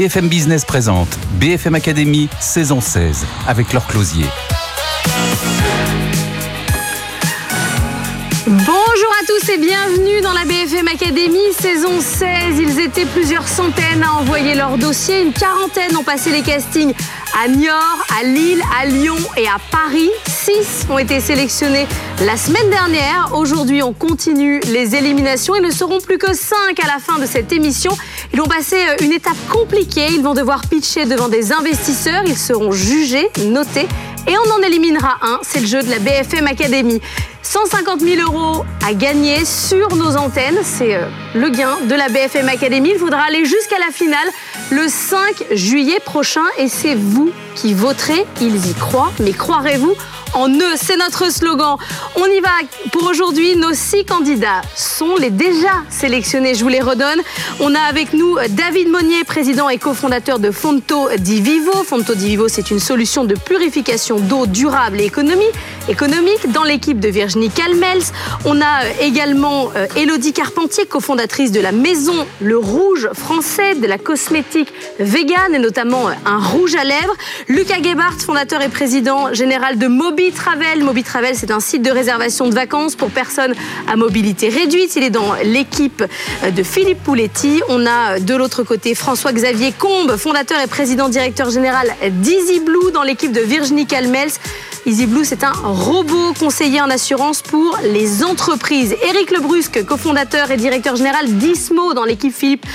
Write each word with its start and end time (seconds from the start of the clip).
BFM 0.00 0.28
Business 0.30 0.64
présente 0.64 1.18
BFM 1.32 1.74
Academy 1.74 2.30
saison 2.40 2.80
16 2.80 3.26
avec 3.46 3.74
leur 3.74 3.86
closier. 3.86 4.24
Bonjour 8.46 9.12
à 9.20 9.26
tous 9.26 9.50
et 9.50 9.58
bienvenue 9.58 10.22
dans 10.22 10.32
la 10.32 10.46
BFM 10.46 10.88
Academy 10.88 11.52
saison 11.52 12.00
16. 12.00 12.26
Ils 12.58 12.80
étaient 12.80 13.04
plusieurs 13.04 13.46
centaines 13.46 14.02
à 14.02 14.14
envoyer 14.14 14.54
leur 14.54 14.78
dossier, 14.78 15.20
une 15.20 15.34
quarantaine 15.34 15.94
ont 15.94 16.02
passé 16.02 16.30
les 16.30 16.40
castings 16.40 16.94
à 17.38 17.48
Niort, 17.48 18.06
à 18.18 18.24
Lille, 18.24 18.62
à 18.80 18.86
Lyon 18.86 19.18
et 19.36 19.46
à 19.46 19.58
Paris. 19.70 20.08
Six 20.26 20.86
ont 20.88 20.98
été 20.98 21.20
sélectionnés 21.20 21.86
la 22.20 22.36
semaine 22.36 22.68
dernière. 22.70 23.30
Aujourd'hui, 23.34 23.82
on 23.82 23.92
continue 23.92 24.60
les 24.60 24.94
éliminations. 24.94 25.54
Ils 25.54 25.62
ne 25.62 25.70
seront 25.70 26.00
plus 26.00 26.18
que 26.18 26.34
cinq 26.34 26.78
à 26.82 26.86
la 26.86 26.98
fin 26.98 27.18
de 27.18 27.26
cette 27.26 27.52
émission. 27.52 27.92
Ils 28.32 28.38
vont 28.38 28.46
passer 28.46 28.76
euh, 28.76 29.04
une 29.04 29.12
étape 29.12 29.36
compliquée. 29.50 30.08
Ils 30.10 30.22
vont 30.22 30.34
devoir 30.34 30.60
pitcher 30.68 31.06
devant 31.06 31.28
des 31.28 31.52
investisseurs. 31.52 32.22
Ils 32.26 32.36
seront 32.36 32.72
jugés, 32.72 33.30
notés 33.38 33.88
et 34.26 34.34
on 34.36 34.52
en 34.52 34.62
éliminera 34.62 35.16
un. 35.22 35.40
C'est 35.42 35.60
le 35.60 35.66
jeu 35.66 35.82
de 35.82 35.90
la 35.90 35.98
BFM 35.98 36.46
Academy. 36.46 37.00
150 37.42 38.00
000 38.00 38.22
euros 38.22 38.64
à 38.86 38.94
gagner 38.94 39.44
sur 39.44 39.94
nos 39.96 40.16
antennes. 40.16 40.58
C'est 40.62 40.94
euh, 40.94 41.06
le 41.34 41.48
gain 41.48 41.78
de 41.88 41.94
la 41.94 42.08
BFM 42.08 42.48
Academy. 42.48 42.90
Il 42.92 42.98
faudra 42.98 43.22
aller 43.22 43.44
jusqu'à 43.44 43.78
la 43.78 43.90
finale 43.92 44.28
le 44.70 44.88
5 44.88 45.44
juillet 45.52 46.00
prochain 46.04 46.44
et 46.58 46.68
c'est 46.68 46.94
vous 46.94 47.30
qui 47.54 47.74
voterez. 47.74 48.26
Ils 48.40 48.66
y 48.70 48.74
croient, 48.74 49.12
mais 49.20 49.32
croirez-vous 49.32 49.94
en 50.34 50.48
eux? 50.48 50.74
C'est 50.76 50.96
notre 50.96 51.32
slogan. 51.32 51.76
On 52.16 52.26
y 52.26 52.40
va 52.40 52.50
pour 52.92 53.04
aujourd'hui. 53.04 53.56
Nos 53.56 53.72
six 53.72 54.04
candidats 54.04 54.62
sont 54.76 55.16
les 55.16 55.30
déjà 55.30 55.82
sélectionnés. 55.88 56.54
Je 56.54 56.62
vous 56.62 56.68
les 56.68 56.80
redonne. 56.80 57.20
On 57.58 57.74
a 57.74 57.80
avec 57.80 58.12
nous 58.12 58.36
David 58.50 58.88
Monnier, 58.88 59.24
président 59.24 59.68
et 59.68 59.78
cofondateur 59.78 60.38
de 60.38 60.50
Fonto 60.50 61.08
di 61.18 61.40
Vivo. 61.40 61.72
Fonto 61.84 62.14
di 62.14 62.28
Vivo, 62.28 62.48
c'est 62.48 62.70
une 62.70 62.80
solution 62.80 63.24
de 63.24 63.34
purification 63.34 64.18
d'eau 64.18 64.46
durable 64.46 65.00
et 65.00 65.04
économie, 65.04 65.44
économique 65.88 66.50
dans 66.52 66.64
l'équipe 66.64 67.00
de 67.00 67.08
Virginie 67.08 67.39
On 68.44 68.60
a 68.60 68.88
également 69.00 69.70
Elodie 69.96 70.32
Carpentier, 70.32 70.86
cofondatrice 70.86 71.52
de 71.52 71.60
la 71.60 71.72
maison 71.72 72.26
Le 72.40 72.58
Rouge 72.58 73.08
français, 73.14 73.74
de 73.74 73.86
la 73.86 73.98
cosmétique 73.98 74.72
vegan 74.98 75.54
et 75.54 75.58
notamment 75.58 76.08
un 76.26 76.38
rouge 76.38 76.74
à 76.74 76.84
lèvres. 76.84 77.14
Lucas 77.48 77.82
Gebhardt, 77.82 78.20
fondateur 78.20 78.62
et 78.62 78.68
président 78.68 79.32
général 79.32 79.78
de 79.78 79.86
Mobi 79.86 80.20
Mobitravel. 80.20 80.84
Mobitravel, 80.84 81.34
c'est 81.34 81.50
un 81.50 81.60
site 81.60 81.82
de 81.82 81.90
réservation 81.90 82.48
de 82.48 82.54
vacances 82.54 82.94
pour 82.94 83.10
personnes 83.10 83.54
à 83.88 83.96
mobilité 83.96 84.48
réduite. 84.48 84.94
Il 84.96 85.02
est 85.02 85.10
dans 85.10 85.34
l'équipe 85.42 86.04
de 86.44 86.62
Philippe 86.62 87.02
Pouletti. 87.02 87.62
On 87.68 87.86
a 87.86 88.20
de 88.20 88.34
l'autre 88.34 88.62
côté 88.64 88.94
François-Xavier 88.94 89.72
Combe, 89.72 90.16
fondateur 90.16 90.60
et 90.60 90.66
président 90.66 91.08
directeur 91.08 91.50
général 91.50 91.94
d'Easy 92.10 92.60
Blue 92.60 92.92
dans 92.92 93.02
l'équipe 93.02 93.32
de 93.32 93.40
Virginie 93.40 93.86
Calmels. 93.86 94.30
Easy 94.86 95.06
Blue, 95.06 95.24
c'est 95.24 95.44
un 95.44 95.52
robot 95.52 96.32
conseiller 96.38 96.80
en 96.80 96.88
assurance 96.88 97.42
pour 97.42 97.78
les 97.82 98.24
entreprises. 98.24 98.96
Éric 99.08 99.30
Lebrusque, 99.30 99.84
cofondateur 99.84 100.50
et 100.50 100.56
directeur 100.56 100.96
général 100.96 101.26
d'Ismo 101.26 101.92
dans 101.92 102.04
l'équipe 102.04 102.34
Philippe 102.34 102.66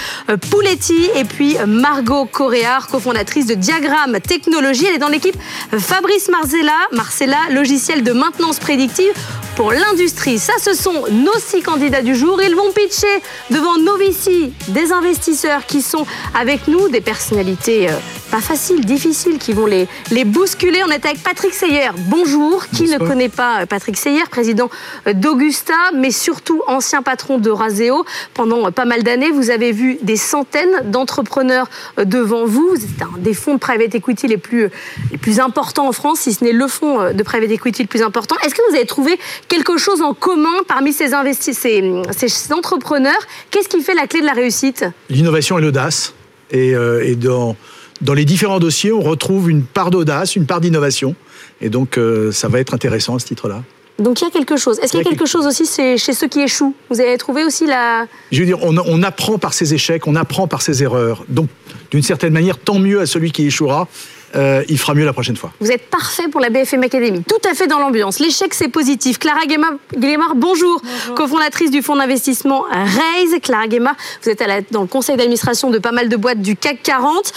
Pouletti. 0.52 1.10
Et 1.16 1.24
puis 1.24 1.58
Margot 1.66 2.26
Coréard, 2.26 2.88
cofondatrice 2.88 3.48
de 3.48 3.56
Diagramme 3.56 4.20
Technologie. 4.20 4.86
Elle 4.86 4.96
est 4.96 5.00
dans 5.00 5.10
l'équipe 5.10 5.36
Fabrice 5.78 6.30
Marcella. 6.30 7.36
Logiciel 7.50 8.04
de 8.04 8.14
maintenance 8.14 8.60
prédictive 8.60 9.14
pour 9.56 9.72
l'industrie. 9.72 10.38
Ça, 10.38 10.54
ce 10.60 10.74
sont 10.74 11.06
nos 11.12 11.38
six 11.40 11.62
candidats 11.62 12.02
du 12.02 12.16
jour. 12.16 12.42
Ils 12.42 12.56
vont 12.56 12.72
pitcher 12.72 13.08
devant 13.50 13.78
nos 13.78 13.98
VC, 13.98 14.52
des 14.70 14.92
investisseurs 14.92 15.66
qui 15.66 15.82
sont 15.82 16.06
avec 16.40 16.68
nous, 16.68 16.88
des 16.90 17.02
personnalités 17.02 17.90
pas 18.30 18.42
faciles, 18.42 18.86
difficiles, 18.86 19.38
qui 19.38 19.54
vont 19.54 19.66
les, 19.66 19.88
les 20.12 20.26
bousculer. 20.26 20.82
On 20.86 20.92
est 20.92 21.06
avec 21.06 21.24
Patrick 21.24 21.54
Seyer. 21.54 21.90
Bonjour. 22.08 22.66
Qui 22.68 22.84
ne 22.84 22.98
connaît 22.98 23.30
pas 23.30 23.66
Patrick 23.66 23.98
Seyer, 23.98 24.24
président 24.30 24.70
d'Augusta, 25.12 25.74
mais 25.94 26.12
surtout 26.12 26.62
ancien 26.68 27.02
patron 27.02 27.38
de 27.38 27.50
Raseo. 27.50 28.06
Pendant 28.34 28.72
pas 28.72 28.86
mal 28.86 29.04
d'années, 29.04 29.32
vous 29.32 29.50
avez 29.50 29.72
vu 29.72 29.98
des 30.02 30.18
centaines 30.18 30.92
d'entrepreneurs 30.92 31.70
devant 31.98 32.46
vous. 32.46 32.76
C'est 32.76 33.04
un 33.04 33.18
des 33.18 33.34
fonds 33.34 33.54
de 33.56 33.60
private 33.60 33.96
equity 33.96 34.28
les 34.28 34.38
plus, 34.38 34.70
les 35.12 35.18
plus 35.18 35.40
importants 35.40 35.88
en 35.88 35.92
France, 35.92 36.22
si 36.22 36.34
ce 36.34 36.44
n'est 36.44 36.52
le 36.52 36.68
fonds 36.68 37.14
de 37.14 37.24
private 37.24 37.52
equity 37.52 37.84
le 37.84 37.88
plus 37.88 38.02
important. 38.02 38.36
Est-ce 38.44 38.56
que 38.56 38.62
vous 38.70 38.76
avez 38.76 38.86
trouvé 38.86 39.20
quelque 39.48 39.78
chose 39.78 40.02
en 40.02 40.14
commun 40.14 40.64
parmi 40.68 40.94
ces, 40.94 41.10
ces, 41.32 41.54
ces 42.12 42.54
entrepreneurs? 42.54 43.14
Qu'est-ce 43.52 43.70
qui 43.70 43.82
fait 43.82 43.94
la 43.94 44.08
clé 44.08 44.22
de 44.22 44.26
la 44.26 44.34
réussite? 44.34 44.86
L'innovation 45.10 45.58
et 45.58 45.62
l'audace. 45.62 46.14
Et, 46.52 46.76
euh, 46.76 47.04
et 47.04 47.16
dans, 47.16 47.56
dans 48.02 48.14
les 48.14 48.26
différents 48.26 48.60
dossiers, 48.60 48.92
on 48.92 49.02
retrouve 49.02 49.50
une 49.50 49.64
part 49.64 49.92
d'audace, 49.92 50.36
une 50.36 50.46
part 50.46 50.62
d'innovation. 50.62 51.16
Et 51.62 51.70
donc, 51.70 51.98
euh, 51.98 52.32
ça 52.32 52.48
va 52.48 52.60
être 52.60 52.74
intéressant 52.74 53.16
à 53.16 53.20
ce 53.20 53.26
titre-là. 53.26 53.64
Donc 53.98 54.20
il 54.20 54.26
y 54.26 54.28
a 54.28 54.30
quelque 54.30 54.58
chose. 54.58 54.78
Est-ce 54.80 54.92
qu'il 54.92 55.00
y 55.00 55.08
a 55.08 55.10
quelque 55.10 55.26
chose 55.26 55.46
aussi 55.46 55.66
chez 55.66 56.14
ceux 56.14 56.28
qui 56.28 56.42
échouent? 56.42 56.76
Vous 56.90 57.00
avez 57.00 57.18
trouvé 57.18 57.46
aussi 57.46 57.66
la... 57.66 58.08
Je 58.30 58.42
veux 58.42 58.46
dire, 58.46 58.62
on, 58.62 58.78
on 58.78 59.04
apprend 59.04 59.38
par 59.38 59.54
ses 59.54 59.74
échecs, 59.74 60.06
on 60.06 60.16
apprend 60.18 60.48
par 60.48 60.62
ses 60.62 60.84
erreurs. 60.84 61.24
Donc, 61.30 61.48
d'une 61.92 62.04
certaine 62.04 62.34
manière, 62.34 62.58
tant 62.58 62.78
mieux 62.78 63.00
à 63.00 63.06
celui 63.06 63.32
qui 63.32 63.46
échouera. 63.46 63.88
Euh, 64.36 64.64
il 64.68 64.78
fera 64.78 64.94
mieux 64.94 65.06
la 65.06 65.14
prochaine 65.14 65.38
fois. 65.38 65.52
Vous 65.60 65.72
êtes 65.72 65.90
parfait 65.90 66.28
pour 66.28 66.42
la 66.42 66.50
BFM 66.50 66.84
Academy, 66.84 67.24
tout 67.24 67.50
à 67.50 67.54
fait 67.54 67.68
dans 67.68 67.80
l'ambiance. 67.80 68.20
L'échec, 68.20 68.54
c'est 68.54 68.68
positif. 68.68 69.20
Clara 69.20 69.46
Guémard, 69.46 69.74
bonjour, 70.36 70.82
bonjour. 70.84 71.16
cofondatrice 71.16 71.72
du 71.72 71.82
fonds 71.82 71.96
d'investissement 71.96 72.64
Raise. 72.70 73.40
Clara 73.42 73.68
Guémard, 73.68 73.96
vous 74.24 74.30
êtes 74.30 74.42
à 74.42 74.48
la, 74.48 74.62
dans 74.72 74.82
le 74.82 74.88
conseil 74.88 75.16
d'administration 75.16 75.70
de 75.70 75.80
pas 75.80 75.92
mal 75.92 76.10
de 76.10 76.16
boîtes 76.18 76.42
du 76.42 76.56
CAC 76.56 76.84
40. 76.84 77.32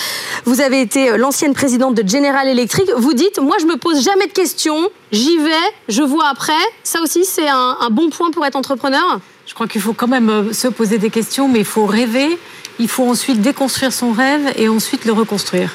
Vous 0.44 0.60
avez 0.60 0.80
été 0.80 1.16
l'ancienne 1.16 1.54
présidente 1.54 1.94
de 1.94 2.08
General 2.08 2.46
Electric. 2.48 2.90
Vous 2.96 3.14
dites, 3.14 3.38
moi, 3.40 3.56
je 3.60 3.66
me 3.66 3.76
pose 3.76 4.02
jamais 4.02 4.26
de 4.26 4.32
questions, 4.32 4.88
j'y 5.12 5.38
vais, 5.38 5.50
je 5.88 6.02
vois 6.02 6.28
après. 6.28 6.52
Ça 6.82 7.00
aussi, 7.02 7.24
c'est 7.24 7.48
un, 7.48 7.76
un 7.80 7.90
bon 7.90 8.10
point 8.10 8.30
pour 8.30 8.44
être 8.44 8.56
entrepreneur? 8.56 9.20
Je 9.46 9.54
crois 9.54 9.66
qu'il 9.66 9.80
faut 9.80 9.94
quand 9.94 10.08
même 10.08 10.52
se 10.52 10.68
poser 10.68 10.98
des 10.98 11.10
questions, 11.10 11.48
mais 11.48 11.60
il 11.60 11.64
faut 11.64 11.86
rêver. 11.86 12.38
Il 12.78 12.88
faut 12.88 13.08
ensuite 13.08 13.40
déconstruire 13.40 13.92
son 13.92 14.12
rêve 14.12 14.52
et 14.56 14.68
ensuite 14.68 15.04
le 15.04 15.12
reconstruire. 15.12 15.74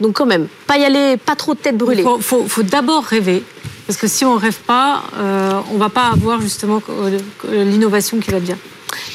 Donc 0.00 0.14
quand 0.14 0.26
même, 0.26 0.48
pas 0.66 0.78
y 0.78 0.84
aller, 0.84 1.16
pas 1.16 1.36
trop 1.36 1.54
de 1.54 1.60
tête 1.60 1.76
brûlée. 1.76 2.02
Il 2.02 2.04
faut, 2.04 2.18
faut, 2.18 2.44
faut 2.46 2.62
d'abord 2.62 3.04
rêver. 3.04 3.42
Parce 3.86 3.98
que 3.98 4.06
si 4.06 4.24
on 4.24 4.36
ne 4.36 4.40
rêve 4.40 4.58
pas, 4.66 5.02
euh, 5.16 5.60
on 5.70 5.74
ne 5.74 5.78
va 5.78 5.88
pas 5.88 6.10
avoir 6.12 6.40
justement 6.40 6.80
l'innovation 7.50 8.18
qui 8.20 8.30
va 8.30 8.38
bien. 8.38 8.56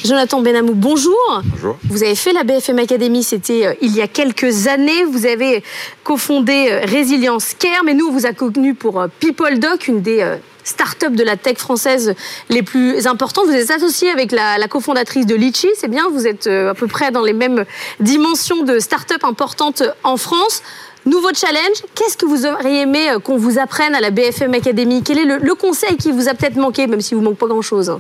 Jonathan 0.04 0.42
Benamou, 0.42 0.74
bonjour. 0.74 1.42
Bonjour. 1.46 1.78
Vous 1.90 2.04
avez 2.04 2.16
fait 2.16 2.34
la 2.34 2.44
BFM 2.44 2.80
Academy, 2.80 3.24
c'était 3.24 3.66
euh, 3.66 3.74
il 3.82 3.96
y 3.96 4.02
a 4.02 4.08
quelques 4.08 4.68
années. 4.68 5.04
Vous 5.06 5.26
avez 5.26 5.64
cofondé 6.04 6.68
euh, 6.70 6.82
Résilience 6.86 7.54
Care, 7.58 7.84
mais 7.84 7.94
nous, 7.94 8.08
on 8.08 8.12
vous 8.12 8.26
a 8.26 8.34
connu 8.34 8.74
pour 8.74 9.02
euh, 9.02 9.08
People 9.20 9.60
Doc, 9.60 9.88
une 9.88 10.02
des 10.02 10.22
euh, 10.22 10.38
start-up 10.66 11.14
de 11.14 11.24
la 11.24 11.38
tech 11.38 11.58
française 11.58 12.14
les 12.50 12.64
plus 12.64 13.08
importantes. 13.08 13.46
Vous 13.46 13.54
êtes 13.54 13.72
associé 13.72 14.10
avec 14.10 14.34
la, 14.34 14.68
cofondatrice 14.68 15.26
de 15.26 15.36
Litchi, 15.36 15.70
c'est 15.78 15.88
bien, 15.88 16.10
vous 16.12 16.28
êtes 16.28 16.48
euh, 16.48 16.72
à 16.72 16.74
peu 16.74 16.88
près 16.88 17.12
dans 17.12 17.22
les 17.22 17.34
mêmes 17.34 17.64
dimensions 18.02 18.64
de 18.64 18.80
start-up 18.80 19.24
importantes 19.24 19.84
en 20.04 20.18
France. 20.18 20.62
Nouveau 21.06 21.30
challenge, 21.34 21.84
qu'est-ce 21.94 22.18
que 22.18 22.26
vous 22.26 22.48
auriez 22.48 22.82
aimé 22.82 23.12
euh, 23.12 23.20
qu'on 23.20 23.38
vous 23.38 23.60
apprenne 23.60 23.94
à 23.94 24.02
la 24.02 24.10
BFM 24.10 24.56
Academy? 24.56 25.04
Quel 25.04 25.20
est 25.20 25.26
le, 25.26 25.38
le, 25.38 25.56
conseil 25.56 25.96
qui 25.98 26.12
vous 26.12 26.28
a 26.28 26.34
peut-être 26.34 26.56
manqué, 26.56 26.88
même 26.88 27.00
s'il 27.00 27.16
vous 27.16 27.24
manque 27.24 27.38
pas 27.38 27.48
grand-chose? 27.48 27.96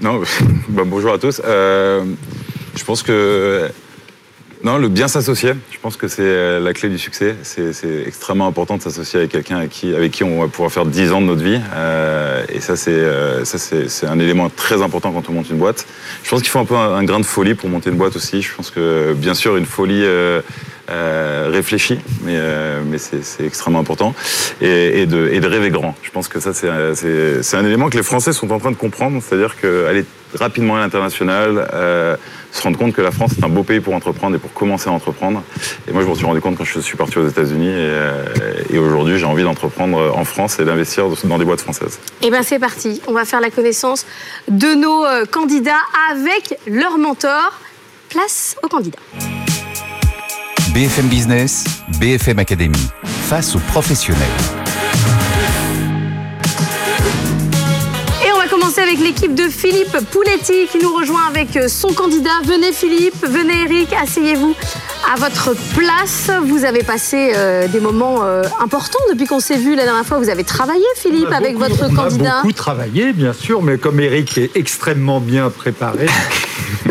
Non, 0.00 0.20
bah, 0.68 0.82
bonjour 0.84 1.12
à 1.12 1.18
tous. 1.18 1.40
Euh, 1.44 2.04
je 2.74 2.84
pense 2.84 3.02
que 3.02 3.70
non, 4.64 4.76
le 4.76 4.88
bien 4.88 5.06
s'associer, 5.06 5.52
je 5.70 5.78
pense 5.78 5.96
que 5.96 6.08
c'est 6.08 6.58
la 6.58 6.72
clé 6.72 6.88
du 6.88 6.98
succès. 6.98 7.36
C'est 7.42 7.72
extrêmement 8.06 8.46
important 8.46 8.76
de 8.76 8.82
s'associer 8.82 9.20
avec 9.20 9.30
quelqu'un 9.30 9.58
avec 9.58 9.70
qui, 10.10 10.24
on 10.24 10.40
va 10.40 10.48
pouvoir 10.48 10.72
faire 10.72 10.84
10 10.84 11.12
ans 11.12 11.20
de 11.20 11.26
notre 11.26 11.42
vie. 11.42 11.60
Euh, 11.74 12.44
et 12.48 12.60
ça, 12.60 12.76
c'est 12.76 12.90
euh, 12.92 13.44
un 14.02 14.18
élément 14.18 14.50
très 14.50 14.82
important 14.82 15.12
quand 15.12 15.28
on 15.28 15.32
monte 15.32 15.50
une 15.50 15.58
boîte. 15.58 15.86
Je 16.24 16.30
pense 16.30 16.40
qu'il 16.40 16.50
faut 16.50 16.58
un 16.58 16.64
peu 16.64 16.74
un, 16.74 16.96
un, 16.96 17.04
grain 17.04 17.20
de 17.20 17.24
folie 17.24 17.54
pour 17.54 17.68
monter 17.68 17.90
une 17.90 17.96
boîte 17.96 18.16
aussi. 18.16 18.42
Je 18.42 18.52
pense 18.54 18.70
que, 18.70 19.14
bien 19.14 19.34
sûr, 19.34 19.56
une 19.56 19.66
folie... 19.66 20.04
Euh, 20.04 20.42
euh, 20.90 21.48
réfléchi, 21.52 21.98
mais, 22.24 22.36
euh, 22.36 22.80
c'est 22.98 23.44
extrêmement 23.44 23.80
important, 23.80 24.14
et, 24.60 25.06
de, 25.06 25.46
rêver 25.46 25.70
grand. 25.70 25.94
Je 26.02 26.10
pense 26.10 26.28
que 26.28 26.40
ça, 26.40 26.52
c'est 26.54 27.56
un 27.56 27.64
élément 27.64 27.90
que 27.90 27.96
les 27.96 28.02
Français 28.02 28.32
sont 28.32 28.50
en 28.50 28.58
train 28.58 28.70
de 28.70 28.76
comprendre, 28.76 29.22
c'est-à-dire 29.22 29.56
qu'aller 29.60 30.04
rapidement 30.34 30.76
à 30.76 30.80
l'international, 30.80 31.68
euh, 31.72 32.16
se 32.52 32.62
rendre 32.62 32.78
compte 32.78 32.92
que 32.92 33.02
la 33.02 33.10
France 33.10 33.32
est 33.38 33.44
un 33.44 33.48
beau 33.48 33.62
pays 33.62 33.80
pour 33.80 33.94
entreprendre 33.94 34.36
et 34.36 34.38
pour 34.38 34.52
commencer 34.52 34.88
à 34.88 34.92
entreprendre. 34.92 35.42
Et 35.86 35.92
moi, 35.92 36.02
je 36.02 36.08
me 36.08 36.14
suis 36.14 36.24
rendu 36.24 36.40
compte 36.40 36.56
quand 36.56 36.64
je 36.64 36.80
suis 36.80 36.96
parti 36.96 37.18
aux 37.18 37.28
États-Unis, 37.28 37.68
et, 37.68 38.74
et 38.74 38.78
aujourd'hui, 38.78 39.18
j'ai 39.18 39.26
envie 39.26 39.44
d'entreprendre 39.44 40.14
en 40.16 40.24
France 40.24 40.58
et 40.58 40.64
d'investir 40.64 41.04
dans 41.24 41.38
des 41.38 41.44
boîtes 41.44 41.60
françaises. 41.60 41.98
Et 42.22 42.30
bien, 42.30 42.42
c'est 42.42 42.58
parti. 42.58 43.02
On 43.06 43.12
va 43.12 43.24
faire 43.24 43.40
la 43.40 43.50
connaissance 43.50 44.06
de 44.48 44.74
nos 44.74 45.04
candidats 45.30 45.72
avec 46.10 46.58
leur 46.66 46.98
mentor. 46.98 47.60
Place 48.08 48.56
aux 48.62 48.68
candidats. 48.68 48.98
BFM 50.74 51.08
Business, 51.08 51.64
BFM 52.00 52.38
Academy, 52.38 52.78
face 53.04 53.54
aux 53.56 53.58
professionnels. 53.60 54.22
Et 58.24 58.32
on 58.34 58.38
va 58.38 58.46
commencer 58.48 58.80
avec 58.80 58.98
l'équipe 59.00 59.34
de 59.34 59.48
Philippe 59.48 59.96
Pouletti 60.10 60.66
qui 60.70 60.78
nous 60.82 60.92
rejoint 60.94 61.26
avec 61.28 61.58
son 61.68 61.88
candidat. 61.92 62.30
Venez 62.44 62.72
Philippe, 62.72 63.14
venez 63.26 63.62
Eric, 63.64 63.88
asseyez-vous 63.92 64.54
À 65.12 65.18
votre 65.18 65.54
place, 65.76 66.30
vous 66.44 66.64
avez 66.64 66.82
passé 66.82 67.32
euh, 67.34 67.66
des 67.68 67.80
moments 67.80 68.24
euh, 68.24 68.42
importants 68.60 68.98
depuis 69.10 69.26
qu'on 69.26 69.40
s'est 69.40 69.56
vu 69.56 69.74
la 69.74 69.84
dernière 69.84 70.04
fois. 70.06 70.18
Vous 70.18 70.28
avez 70.30 70.44
travaillé, 70.44 70.84
Philippe, 70.96 71.28
On 71.30 71.34
avec 71.34 71.56
beaucoup- 71.56 71.70
votre 71.70 71.90
on 71.90 71.94
candidat. 71.94 72.38
a 72.38 72.42
beaucoup 72.42 72.52
travaillé, 72.52 73.12
bien 73.12 73.32
sûr, 73.32 73.62
mais 73.62 73.78
comme 73.78 74.00
Eric 74.00 74.36
est 74.38 74.56
extrêmement 74.56 75.20
bien 75.20 75.50
préparé, 75.50 76.06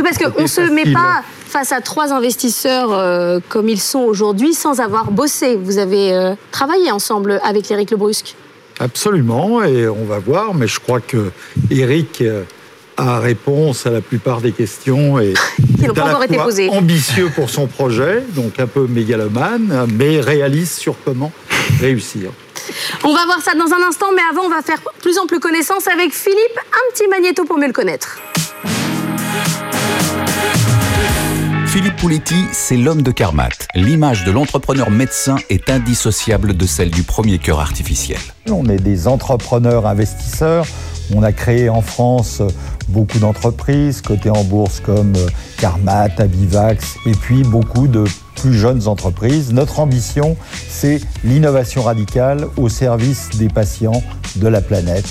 Parce 0.03 0.17
qu'on 0.17 0.41
ne 0.41 0.47
se 0.47 0.61
met 0.61 0.91
pas 0.91 1.23
face 1.57 1.71
à 1.71 1.81
trois 1.81 2.13
investisseurs 2.13 2.93
euh, 2.93 3.39
comme 3.49 3.67
ils 3.67 3.81
sont 3.81 4.01
aujourd'hui 4.01 4.53
sans 4.53 4.79
avoir 4.79 5.09
bossé. 5.09 5.55
Vous 5.55 5.79
avez 5.79 6.13
euh, 6.13 6.35
travaillé 6.51 6.91
ensemble 6.91 7.39
avec 7.43 7.71
Éric 7.71 7.89
Lebrusque. 7.89 8.35
absolument, 8.79 9.63
et 9.63 9.87
on 9.87 10.05
va 10.05 10.19
voir, 10.19 10.53
mais 10.53 10.67
je 10.67 10.79
crois 10.79 10.99
que 10.99 11.31
Eric 11.71 12.21
euh, 12.21 12.43
a 12.95 13.17
réponse 13.17 13.87
à 13.87 13.89
la 13.89 14.01
plupart 14.01 14.39
des 14.39 14.51
questions 14.51 15.17
et 15.17 15.33
Qui 15.79 15.87
n'ont 15.87 15.95
pas 15.95 16.09
encore 16.09 16.23
été 16.25 16.37
posées. 16.37 16.69
ambitieux 16.69 17.31
pour 17.33 17.49
son 17.49 17.65
projet, 17.65 18.23
donc 18.35 18.59
un 18.59 18.67
peu 18.67 18.85
mégalomane, 18.85 19.87
mais 19.97 20.19
réaliste 20.19 20.77
sur 20.77 20.93
comment 21.03 21.31
réussir. 21.79 22.29
On 23.03 23.15
va 23.15 23.25
voir 23.25 23.41
ça 23.41 23.55
dans 23.55 23.73
un 23.73 23.87
instant, 23.87 24.11
mais 24.15 24.21
avant, 24.29 24.43
on 24.43 24.49
va 24.49 24.61
faire 24.61 24.81
plus 25.01 25.17
ample 25.17 25.39
connaissance 25.39 25.87
avec 25.87 26.13
Philippe. 26.13 26.59
Un 26.71 26.93
petit 26.93 27.07
magnéto 27.07 27.45
pour 27.45 27.57
mieux 27.57 27.67
le 27.67 27.73
connaître. 27.73 28.19
Philippe 31.77 31.97
Pouletti, 31.97 32.43
c'est 32.53 32.75
l'homme 32.75 33.03
de 33.03 33.11
Carmat. 33.11 33.49
L'image 33.75 34.23
de 34.23 34.31
l'entrepreneur 34.31 34.89
médecin 34.89 35.35
est 35.51 35.69
indissociable 35.69 36.57
de 36.57 36.65
celle 36.65 36.89
du 36.89 37.03
premier 37.03 37.37
cœur 37.37 37.59
artificiel. 37.59 38.17
On 38.49 38.65
est 38.65 38.79
des 38.79 39.07
entrepreneurs 39.07 39.85
investisseurs. 39.85 40.65
On 41.13 41.21
a 41.21 41.31
créé 41.31 41.69
en 41.69 41.83
France 41.83 42.41
beaucoup 42.87 43.19
d'entreprises 43.19 44.01
cotées 44.01 44.31
en 44.31 44.43
bourse 44.43 44.79
comme 44.79 45.13
Carmat, 45.59 46.09
Abivax 46.17 46.95
et 47.05 47.11
puis 47.11 47.43
beaucoup 47.43 47.87
de 47.87 48.05
plus 48.35 48.55
jeunes 48.55 48.87
entreprises. 48.87 49.53
Notre 49.53 49.79
ambition, 49.79 50.35
c'est 50.67 50.99
l'innovation 51.23 51.83
radicale 51.83 52.47
au 52.57 52.69
service 52.69 53.29
des 53.35 53.49
patients 53.49 54.01
de 54.37 54.47
la 54.47 54.61
planète 54.61 55.05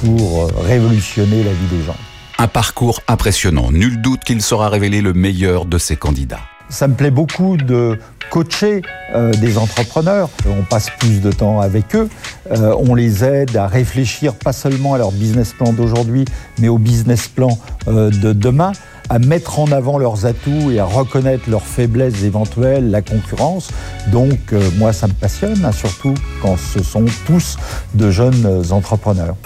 pour 0.00 0.50
révolutionner 0.62 1.44
la 1.44 1.52
vie 1.52 1.76
des 1.76 1.82
gens. 1.84 2.05
Un 2.38 2.48
parcours 2.48 3.00
impressionnant. 3.08 3.70
Nul 3.72 4.02
doute 4.02 4.20
qu'il 4.24 4.42
saura 4.42 4.68
révéler 4.68 5.00
le 5.00 5.14
meilleur 5.14 5.64
de 5.64 5.78
ses 5.78 5.96
candidats. 5.96 6.40
Ça 6.68 6.86
me 6.86 6.94
plaît 6.94 7.10
beaucoup 7.10 7.56
de 7.56 7.98
coacher 8.30 8.82
euh, 9.14 9.32
des 9.32 9.56
entrepreneurs. 9.56 10.28
On 10.46 10.62
passe 10.62 10.90
plus 10.98 11.22
de 11.22 11.32
temps 11.32 11.60
avec 11.60 11.94
eux. 11.96 12.10
Euh, 12.50 12.74
on 12.78 12.94
les 12.94 13.24
aide 13.24 13.56
à 13.56 13.66
réfléchir 13.66 14.34
pas 14.34 14.52
seulement 14.52 14.92
à 14.92 14.98
leur 14.98 15.12
business 15.12 15.54
plan 15.54 15.72
d'aujourd'hui, 15.72 16.26
mais 16.58 16.68
au 16.68 16.76
business 16.76 17.26
plan 17.26 17.58
euh, 17.88 18.10
de 18.10 18.34
demain, 18.34 18.72
à 19.08 19.18
mettre 19.18 19.58
en 19.58 19.70
avant 19.72 19.98
leurs 19.98 20.26
atouts 20.26 20.70
et 20.70 20.78
à 20.78 20.84
reconnaître 20.84 21.48
leurs 21.48 21.64
faiblesses 21.64 22.22
éventuelles, 22.22 22.90
la 22.90 23.02
concurrence. 23.02 23.70
Donc 24.08 24.52
euh, 24.52 24.70
moi, 24.76 24.92
ça 24.92 25.06
me 25.06 25.12
passionne, 25.12 25.64
hein, 25.64 25.72
surtout 25.72 26.14
quand 26.42 26.56
ce 26.58 26.82
sont 26.82 27.06
tous 27.26 27.56
de 27.94 28.10
jeunes 28.10 28.44
euh, 28.44 28.70
entrepreneurs. 28.70 29.36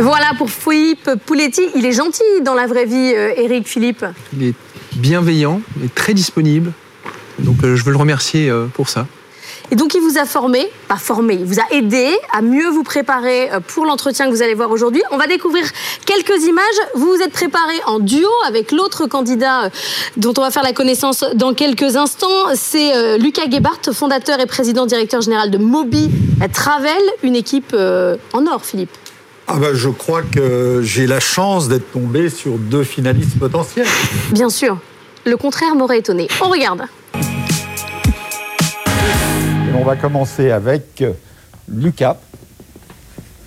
Voilà 0.00 0.32
pour 0.38 0.50
Philippe 0.50 1.10
Pouletti. 1.26 1.62
Il 1.74 1.84
est 1.84 1.92
gentil 1.92 2.22
dans 2.42 2.54
la 2.54 2.66
vraie 2.66 2.86
vie, 2.86 3.12
euh, 3.14 3.34
Éric 3.36 3.68
Philippe. 3.68 4.04
Il 4.32 4.44
est 4.44 4.54
bienveillant, 4.94 5.60
il 5.78 5.86
est 5.86 5.94
très 5.94 6.14
disponible. 6.14 6.72
Donc 7.38 7.62
euh, 7.62 7.76
je 7.76 7.84
veux 7.84 7.92
le 7.92 7.98
remercier 7.98 8.48
euh, 8.48 8.66
pour 8.66 8.88
ça. 8.88 9.06
Et 9.72 9.76
donc, 9.76 9.94
il 9.94 10.00
vous 10.00 10.18
a 10.18 10.24
formé, 10.24 10.68
pas 10.88 10.96
formé, 10.96 11.34
il 11.34 11.44
vous 11.44 11.60
a 11.60 11.64
aidé 11.70 12.16
à 12.32 12.42
mieux 12.42 12.68
vous 12.68 12.82
préparer 12.82 13.52
euh, 13.52 13.60
pour 13.60 13.84
l'entretien 13.84 14.26
que 14.26 14.30
vous 14.30 14.42
allez 14.42 14.54
voir 14.54 14.70
aujourd'hui. 14.70 15.02
On 15.12 15.16
va 15.16 15.28
découvrir 15.28 15.64
quelques 16.06 16.44
images. 16.44 16.64
Vous 16.94 17.06
vous 17.06 17.22
êtes 17.22 17.32
préparé 17.32 17.74
en 17.86 18.00
duo 18.00 18.28
avec 18.46 18.72
l'autre 18.72 19.06
candidat 19.06 19.66
euh, 19.66 19.70
dont 20.16 20.34
on 20.38 20.40
va 20.40 20.50
faire 20.50 20.64
la 20.64 20.72
connaissance 20.72 21.24
dans 21.34 21.54
quelques 21.54 21.96
instants. 21.96 22.54
C'est 22.54 22.96
euh, 22.96 23.16
Lucas 23.16 23.48
Gebhardt, 23.48 23.92
fondateur 23.92 24.40
et 24.40 24.46
président 24.46 24.86
directeur 24.86 25.20
général 25.20 25.50
de 25.52 25.58
Mobi 25.58 26.10
Travel, 26.52 27.00
une 27.22 27.36
équipe 27.36 27.72
euh, 27.74 28.16
en 28.32 28.46
or, 28.46 28.64
Philippe. 28.64 28.90
Ah 29.52 29.58
ben, 29.58 29.74
je 29.74 29.88
crois 29.88 30.22
que 30.22 30.80
j'ai 30.84 31.08
la 31.08 31.18
chance 31.18 31.68
d'être 31.68 31.90
tombé 31.90 32.30
sur 32.30 32.56
deux 32.56 32.84
finalistes 32.84 33.36
potentiels. 33.36 33.88
Bien 34.30 34.48
sûr. 34.48 34.78
Le 35.26 35.36
contraire 35.36 35.74
m'aurait 35.74 35.98
étonné. 35.98 36.28
On 36.40 36.50
regarde. 36.50 36.82
Et 37.16 37.18
on 39.74 39.82
va 39.82 39.96
commencer 39.96 40.52
avec 40.52 41.02
euh, 41.02 41.14
Lucas, 41.68 42.18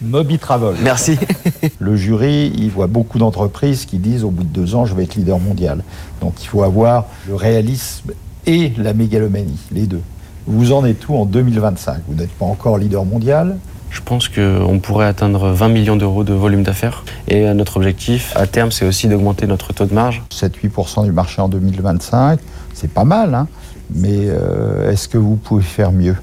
Moby 0.02 0.40
Travel. 0.40 0.76
Merci. 0.84 1.18
Le 1.80 1.96
jury, 1.96 2.52
il 2.54 2.70
voit 2.70 2.88
beaucoup 2.88 3.18
d'entreprises 3.18 3.86
qui 3.86 3.98
disent 3.98 4.26
au 4.26 4.30
bout 4.30 4.44
de 4.44 4.50
deux 4.50 4.76
ans, 4.76 4.86
je 4.86 4.96
vais 4.96 5.04
être 5.04 5.16
leader 5.16 5.40
mondial. 5.40 5.86
Donc 6.20 6.44
il 6.44 6.48
faut 6.48 6.64
avoir 6.64 7.06
le 7.30 7.36
réalisme 7.36 8.12
et 8.46 8.74
la 8.78 8.94
mégalomanie, 8.94 9.62
les 9.72 9.88
deux. 9.88 10.02
Vous 10.48 10.74
en 10.74 10.84
êtes 10.84 11.08
où 11.08 11.16
en 11.16 11.24
2025 11.24 12.02
Vous 12.10 12.16
n'êtes 12.16 12.32
pas 12.32 12.44
encore 12.44 12.78
leader 12.78 13.06
mondial. 13.06 13.58
Je 13.94 14.02
pense 14.02 14.28
qu'on 14.28 14.80
pourrait 14.80 15.06
atteindre 15.06 15.50
20 15.52 15.70
millions 15.70 15.96
d'euros 15.96 16.24
de 16.24 16.34
volume 16.34 16.64
d'affaires. 16.64 17.04
Et 17.28 17.48
euh, 17.48 17.54
notre 17.54 17.78
objectif 17.78 18.34
à 18.36 18.48
terme, 18.48 18.72
c'est 18.72 18.86
aussi 18.86 19.08
d'augmenter 19.08 19.46
notre 19.46 19.72
taux 19.72 19.86
de 19.86 19.94
marge. 19.94 20.24
7-8% 20.32 21.06
du 21.06 21.12
marché 21.12 21.42
en 21.42 21.48
2025, 21.48 22.40
c'est 22.74 22.92
pas 22.92 23.04
mal, 23.04 23.36
hein 23.36 23.48
mais 23.94 24.28
euh, 24.28 24.92
est-ce 24.92 25.08
que 25.08 25.20
vous 25.20 25.36
pouvez 25.36 25.64
faire 25.64 25.92
mieux? 25.92 26.16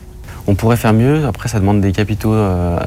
On 0.49 0.57
pourrait 0.57 0.77
faire 0.77 0.93
mieux. 0.93 1.27
Après, 1.27 1.49
ça 1.49 1.61
demande 1.61 1.81
des 1.81 1.93
capitaux 1.93 2.33
euh, 2.33 2.79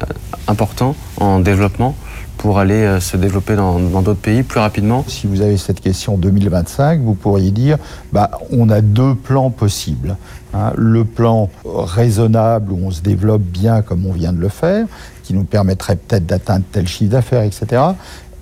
importants 0.48 0.94
en 1.18 1.40
développement 1.40 1.96
pour 2.44 2.58
aller 2.58 2.82
euh, 2.82 3.00
se 3.00 3.16
développer 3.16 3.56
dans 3.56 3.78
d'autres 3.78 4.20
pays 4.20 4.42
plus 4.42 4.60
rapidement. 4.60 5.02
Si 5.08 5.26
vous 5.26 5.40
avez 5.40 5.56
cette 5.56 5.80
question 5.80 6.18
2025, 6.18 7.00
vous 7.00 7.14
pourriez 7.14 7.50
dire, 7.50 7.78
bah, 8.12 8.32
on 8.50 8.68
a 8.68 8.82
deux 8.82 9.14
plans 9.14 9.48
possibles. 9.48 10.14
hein. 10.52 10.74
Le 10.76 11.06
plan 11.06 11.48
raisonnable 11.64 12.72
où 12.72 12.80
on 12.84 12.90
se 12.90 13.00
développe 13.00 13.40
bien 13.40 13.80
comme 13.80 14.04
on 14.04 14.12
vient 14.12 14.34
de 14.34 14.40
le 14.42 14.50
faire, 14.50 14.84
qui 15.22 15.32
nous 15.32 15.44
permettrait 15.44 15.96
peut-être 15.96 16.26
d'atteindre 16.26 16.66
tel 16.70 16.86
chiffre 16.86 17.12
d'affaires, 17.12 17.44
etc. 17.44 17.80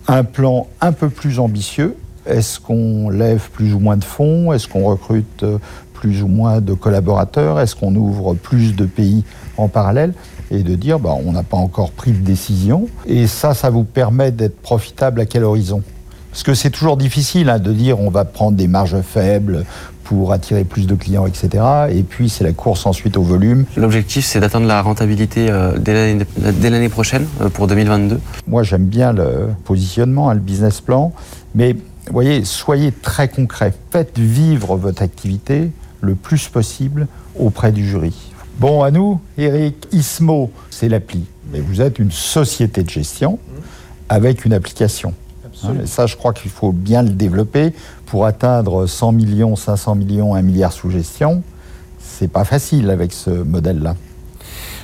Un 0.08 0.25
plan 0.25 0.66
un 0.81 0.90
peu 0.90 1.08
plus 1.08 1.38
ambitieux. 1.38 1.94
Est-ce 2.26 2.58
qu'on 2.58 3.08
lève 3.08 3.50
plus 3.52 3.72
ou 3.72 3.78
moins 3.78 3.96
de 3.96 4.05
fonds? 4.05 4.52
Est-ce 4.52 4.66
qu'on 4.66 4.82
recrute 4.82 5.44
euh, 5.44 5.58
plus 5.94 6.25
ou 6.25 6.26
moins 6.26 6.60
de 6.60 6.75
collaborateurs? 6.75 7.60
Est-ce 7.60 7.76
qu'on 7.76 7.94
ouvre 7.94 8.34
plus 8.34 8.74
de 8.74 8.84
pays 8.84 9.22
en 9.56 9.69
parallèle? 9.69 10.12
Et 10.52 10.62
de 10.62 10.74
dire 10.74 10.98
bah, 10.98 11.14
on 11.26 11.32
n'a 11.32 11.42
pas 11.42 11.56
encore 11.56 11.90
pris 11.90 12.12
de 12.12 12.18
décision. 12.24 12.86
Et 13.06 13.26
ça, 13.26 13.54
ça 13.54 13.70
vous 13.70 13.84
permet 13.84 14.30
d'être 14.30 14.60
profitable 14.60 15.20
à 15.20 15.26
quel 15.26 15.44
horizon? 15.44 15.82
Parce 16.30 16.42
que 16.44 16.54
c'est 16.54 16.70
toujours 16.70 16.96
difficile 16.96 17.48
hein, 17.50 17.58
de 17.58 17.72
dire 17.72 18.00
on 18.00 18.10
va 18.10 18.24
prendre 18.24 18.56
des 18.56 18.68
marges 18.68 19.00
faibles 19.02 19.64
pour 20.04 20.32
attirer 20.32 20.64
plus 20.64 20.86
de 20.86 20.94
clients, 20.94 21.26
etc. 21.26 21.62
Et 21.90 22.02
puis 22.02 22.28
c'est 22.28 22.44
la 22.44 22.52
course 22.52 22.86
ensuite 22.86 23.16
au 23.16 23.22
volume. 23.22 23.64
L'objectif, 23.76 24.24
c'est 24.26 24.40
d'atteindre 24.40 24.66
la 24.66 24.82
rentabilité 24.82 25.48
euh, 25.50 25.78
dès 25.78 25.94
l'année- 26.70 26.88
prochaine, 26.88 27.26
euh, 27.40 27.48
pour 27.48 27.66
2022. 27.66 28.20
Moi, 28.46 28.62
j'aime 28.62 28.84
bien 28.86 29.12
le 29.12 29.48
positionnement, 29.64 30.28
hein, 30.30 30.34
le 30.34 30.40
business 30.40 30.80
plan, 30.80 31.12
mais 31.54 31.72
vous 31.74 32.12
voyez, 32.12 32.44
soyez 32.44 32.92
très 32.92 33.28
concret. 33.28 33.72
Faites 33.90 34.18
vivre 34.18 34.76
votre 34.76 35.02
activité 35.02 35.70
le 36.00 36.14
plus 36.14 36.48
possible 36.48 37.06
auprès 37.38 37.72
du 37.72 37.86
jury. 37.88 38.31
Bon, 38.58 38.82
à 38.82 38.90
nous, 38.90 39.20
Eric, 39.38 39.88
Ismo, 39.92 40.50
c'est 40.70 40.88
l'appli. 40.88 41.24
Mais 41.50 41.60
vous 41.60 41.80
êtes 41.80 41.98
une 41.98 42.12
société 42.12 42.82
de 42.82 42.90
gestion 42.90 43.38
avec 44.08 44.44
une 44.44 44.52
application. 44.52 45.14
Hein, 45.64 45.74
et 45.82 45.86
ça, 45.86 46.06
je 46.06 46.16
crois 46.16 46.32
qu'il 46.32 46.50
faut 46.50 46.72
bien 46.72 47.02
le 47.02 47.10
développer 47.10 47.72
pour 48.06 48.26
atteindre 48.26 48.86
100 48.86 49.12
millions, 49.12 49.56
500 49.56 49.94
millions, 49.94 50.34
1 50.34 50.42
milliard 50.42 50.72
sous 50.72 50.90
gestion. 50.90 51.42
C'est 51.98 52.28
pas 52.28 52.44
facile 52.44 52.90
avec 52.90 53.12
ce 53.12 53.30
modèle-là. 53.30 53.96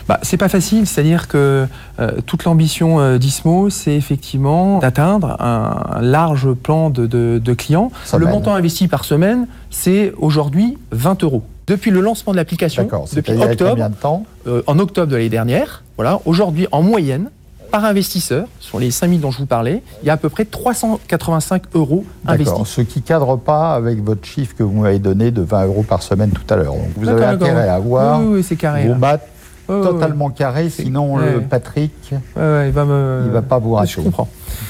Bah, 0.09 0.19
c'est 0.23 0.39
pas 0.39 0.49
facile, 0.49 0.87
c'est-à-dire 0.87 1.29
que 1.29 1.67
euh, 2.01 2.11
toute 2.25 2.45
l'ambition 2.45 2.99
euh, 2.99 3.19
d'ISMO, 3.19 3.69
c'est 3.69 3.95
effectivement 3.95 4.79
d'atteindre 4.79 5.37
un, 5.41 5.97
un 5.97 6.01
large 6.01 6.53
plan 6.55 6.89
de, 6.89 7.07
de- 7.07 7.39
de 7.45 7.53
clients. 7.55 7.91
Semaine. 8.05 8.27
Le 8.27 8.33
montant 8.33 8.55
investi 8.55 8.89
par 8.89 9.05
semaine, 9.05 9.47
c'est 9.71 10.13
aujourd'hui 10.19 10.79
20 10.93 11.23
euros. 11.25 11.43
Depuis 11.67 11.91
le 11.91 12.01
lancement 12.01 12.33
de 12.33 12.39
l'application, 12.39 12.89
depuis 13.13 13.33
octobre, 13.35 13.71
combien 13.73 13.91
de 13.91 13.95
temps 13.95 14.25
euh, 14.47 14.63
en 14.67 14.79
octobre 14.79 15.09
de 15.13 15.17
l'année 15.17 15.29
dernière, 15.29 15.83
voilà, 15.97 16.21
aujourd'hui, 16.25 16.67
en 16.73 16.81
moyenne, 16.81 17.29
par 17.71 17.85
investisseur, 17.85 18.47
sur 18.61 18.79
les 18.81 18.91
5000 18.91 19.21
dont 19.21 19.31
je 19.31 19.37
vous 19.37 19.45
parlais, 19.47 19.83
il 20.03 20.07
y 20.07 20.11
a 20.11 20.15
à 20.15 20.17
peu 20.17 20.31
près 20.31 20.47
385 20.47 21.65
euros 21.75 22.07
investis. 22.27 22.67
Ce 22.67 22.81
qui 22.81 23.03
cadre 23.03 23.37
pas 23.37 23.75
avec 23.75 24.03
votre 24.03 24.25
chiffre 24.25 24.55
que 24.57 24.63
vous 24.63 24.81
m'avez 24.81 24.99
donné 24.99 25.31
de 25.31 25.43
20 25.43 25.67
euros 25.67 25.83
par 25.83 26.03
semaine 26.03 26.31
tout 26.31 26.43
à 26.55 26.57
l'heure. 26.57 26.73
Donc 26.73 26.89
vous 26.97 27.09
avez 27.09 27.27
intérêt 27.27 27.69
à 27.69 27.75
avoir 27.75 28.21
Oui, 28.23 28.43
oui, 28.51 28.57
carré. 28.57 28.85
vos 28.87 28.93
là. 28.93 28.99
maths 28.99 29.29
Ouais, 29.69 29.77
ouais, 29.77 29.83
totalement 29.83 30.31
carrés, 30.31 30.71
sinon 30.71 31.19
le 31.19 31.43
Patrick. 31.43 31.93
Ouais, 32.37 32.43
ouais, 32.43 32.69
il 32.69 32.73
va 32.73 32.85
me. 32.85 33.23
il 33.27 33.31
va 33.31 33.43
pas 33.43 33.59
vous 33.59 33.75
rater. 33.75 33.93
Je 33.97 34.01
comprends. 34.01 34.29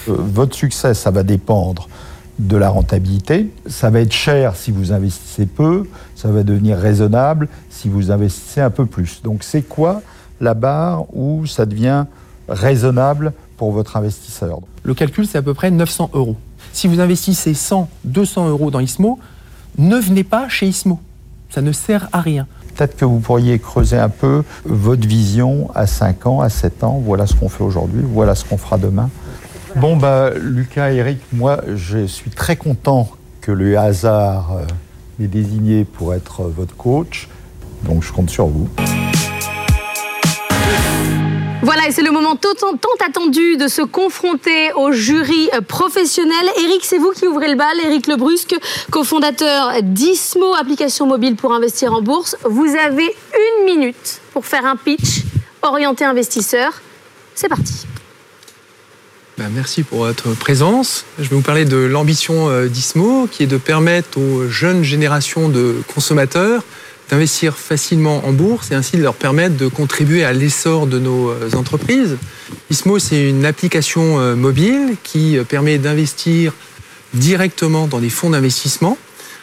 Euh, 0.08 0.14
votre 0.18 0.56
succès, 0.56 0.94
ça 0.94 1.10
va 1.10 1.22
dépendre 1.22 1.88
de 2.38 2.56
la 2.56 2.68
rentabilité. 2.68 3.50
Ça 3.66 3.90
va 3.90 4.00
être 4.00 4.12
cher 4.12 4.56
si 4.56 4.70
vous 4.70 4.92
investissez 4.92 5.46
peu. 5.46 5.84
Ça 6.14 6.28
va 6.28 6.42
devenir 6.42 6.78
raisonnable 6.78 7.48
si 7.70 7.88
vous 7.88 8.10
investissez 8.10 8.60
un 8.60 8.70
peu 8.70 8.86
plus. 8.86 9.22
Donc 9.22 9.42
c'est 9.42 9.62
quoi 9.62 10.02
la 10.40 10.54
barre 10.54 11.04
où 11.14 11.46
ça 11.46 11.66
devient 11.66 12.04
raisonnable 12.48 13.32
pour 13.56 13.72
votre 13.72 13.96
investisseur? 13.96 14.58
Le 14.82 14.94
calcul, 14.94 15.26
c'est 15.26 15.38
à 15.38 15.42
peu 15.42 15.54
près 15.54 15.70
900 15.70 16.10
euros. 16.14 16.36
Si 16.72 16.86
vous 16.86 17.00
investissez 17.00 17.54
100, 17.54 17.88
200 18.04 18.48
euros 18.48 18.70
dans 18.70 18.80
Ismo, 18.80 19.18
ne 19.78 19.96
venez 19.96 20.24
pas 20.24 20.48
chez 20.48 20.66
Ismo. 20.66 21.00
Ça 21.50 21.60
ne 21.62 21.72
sert 21.72 22.08
à 22.12 22.20
rien. 22.20 22.46
Peut-être 22.78 22.96
que 22.96 23.04
vous 23.04 23.18
pourriez 23.18 23.58
creuser 23.58 23.96
un 23.96 24.08
peu 24.08 24.44
votre 24.64 25.04
vision 25.04 25.68
à 25.74 25.88
5 25.88 26.28
ans, 26.28 26.40
à 26.40 26.48
7 26.48 26.84
ans. 26.84 27.02
Voilà 27.04 27.26
ce 27.26 27.34
qu'on 27.34 27.48
fait 27.48 27.64
aujourd'hui, 27.64 28.02
voilà 28.04 28.36
ce 28.36 28.44
qu'on 28.44 28.56
fera 28.56 28.78
demain. 28.78 29.10
Bon, 29.74 29.96
bah, 29.96 30.30
Lucas, 30.40 30.92
Eric, 30.92 31.18
moi, 31.32 31.60
je 31.74 32.06
suis 32.06 32.30
très 32.30 32.54
content 32.54 33.08
que 33.40 33.50
le 33.50 33.76
hasard 33.76 34.52
euh, 34.52 34.64
m'ait 35.18 35.26
désigné 35.26 35.84
pour 35.84 36.14
être 36.14 36.44
votre 36.44 36.76
coach. 36.76 37.28
Donc, 37.82 38.04
je 38.04 38.12
compte 38.12 38.30
sur 38.30 38.46
vous. 38.46 38.68
Voilà, 41.68 41.86
et 41.86 41.92
c'est 41.92 42.00
le 42.00 42.12
moment 42.12 42.34
tant, 42.34 42.48
attendu 43.06 43.58
de 43.58 43.68
se 43.68 43.82
confronter 43.82 44.72
au 44.72 44.90
jury 44.90 45.50
euh, 45.52 45.60
professionnel. 45.60 46.50
Eric, 46.64 46.80
c'est 46.82 46.96
vous 46.96 47.10
qui 47.10 47.26
ouvrez 47.26 47.50
le 47.50 47.56
bal. 47.56 47.78
Eric 47.84 48.06
Lebrusque, 48.06 48.56
cofondateur 48.90 49.74
d'Ismo, 49.82 50.54
application 50.54 51.06
mobile 51.06 51.36
pour 51.36 51.52
investir 51.52 51.92
en 51.92 52.00
bourse. 52.00 52.36
Vous 52.48 52.74
avez 52.74 53.14
une 53.34 53.66
minute 53.66 54.22
pour 54.32 54.46
faire 54.46 54.64
un 54.64 54.76
pitch 54.76 55.24
orienté 55.60 56.06
investisseur. 56.06 56.72
C'est 57.34 57.50
parti. 57.50 57.84
Ben, 59.36 59.50
merci 59.54 59.82
pour 59.82 59.98
votre 59.98 60.30
présence. 60.30 61.04
Je 61.18 61.28
vais 61.28 61.36
vous 61.36 61.42
parler 61.42 61.66
de 61.66 61.76
l'ambition 61.76 62.48
euh, 62.48 62.68
d'ISMO, 62.68 63.28
qui 63.30 63.42
est 63.42 63.46
de 63.46 63.58
permettre 63.58 64.18
aux 64.18 64.48
jeunes 64.48 64.84
générations 64.84 65.50
de 65.50 65.82
consommateurs 65.94 66.62
d'investir 67.10 67.56
facilement 67.56 68.26
en 68.26 68.32
bourse 68.32 68.70
et 68.70 68.74
ainsi 68.74 68.96
de 68.96 69.02
leur 69.02 69.14
permettre 69.14 69.56
de 69.56 69.66
contribuer 69.66 70.24
à 70.24 70.32
l'essor 70.32 70.86
de 70.86 70.98
nos 70.98 71.30
euh, 71.30 71.50
entreprises. 71.54 72.16
ISMO, 72.70 72.98
c'est 72.98 73.28
une 73.28 73.44
application 73.44 74.20
euh, 74.20 74.34
mobile 74.34 74.96
qui 75.02 75.38
euh, 75.38 75.44
permet 75.44 75.78
d'investir 75.78 76.52
directement 77.14 77.86
dans 77.86 78.00
des 78.00 78.10
fonds 78.10 78.30
d'investissement 78.30 78.98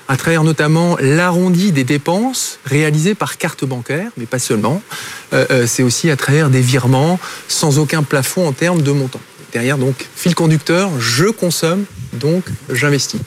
à 0.08 0.18
travers 0.18 0.44
notamment 0.44 0.98
l'arrondi 1.00 1.72
des 1.72 1.84
dépenses 1.84 2.60
réalisées 2.66 3.16
par 3.16 3.40
carte 3.40 3.66
bancaire, 3.66 4.12
mais 4.18 4.28
pas 4.28 4.38
seulement. 4.38 4.84
c'est 5.66 5.82
aussi 5.82 6.12
à 6.12 6.16
travers 6.16 6.52
des 6.52 6.62
virements 6.62 7.20
sans 7.48 7.80
aucun 7.80 8.04
plafond 8.04 8.48
en 8.48 8.52
termes 8.52 8.84
de 8.84 8.92
montant. 8.92 9.20
Derrière, 9.52 9.80
donc, 9.80 10.08
fil 10.16 10.36
conducteur, 10.36 10.92
je 11.00 11.26
consomme, 11.26 11.86
donc 12.14 12.44
j'investis. 12.70 13.20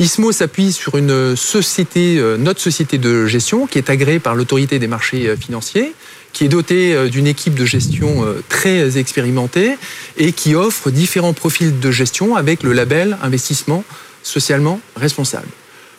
ISMO 0.00 0.32
s'appuie 0.32 0.72
sur 0.72 0.96
une 0.96 1.36
société, 1.36 2.16
euh, 2.16 2.38
notre 2.38 2.58
société 2.58 2.96
de 2.96 3.26
gestion, 3.26 3.66
qui 3.66 3.76
est 3.76 3.90
agréée 3.90 4.18
par 4.18 4.34
l'autorité 4.34 4.78
des 4.78 4.86
marchés 4.86 5.28
euh, 5.28 5.36
financiers, 5.36 5.92
qui 6.32 6.46
est 6.46 6.48
dotée 6.48 6.94
euh, 6.94 7.10
d'une 7.10 7.26
équipe 7.26 7.54
de 7.54 7.66
gestion 7.66 8.24
très 8.48 8.96
expérimentée 8.96 9.76
et 10.16 10.32
qui 10.32 10.54
offre 10.54 10.90
différents 10.90 11.34
profils 11.34 11.78
de 11.78 11.90
gestion 11.90 12.34
avec 12.34 12.62
le 12.62 12.72
label 12.72 13.18
investissement 13.20 13.84
socialement 14.22 14.80
responsable. 14.96 15.48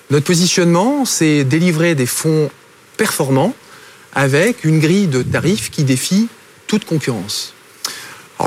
Notre 0.09 0.25
positionnement, 0.25 1.05
c'est 1.05 1.43
délivrer 1.43 1.93
des 1.93 2.07
fonds 2.07 2.49
performants 2.97 3.53
avec 4.15 4.63
une 4.63 4.79
grille 4.79 5.07
de 5.07 5.21
tarifs 5.21 5.69
qui 5.69 5.83
défie 5.83 6.27
toute 6.65 6.85
concurrence. 6.85 7.53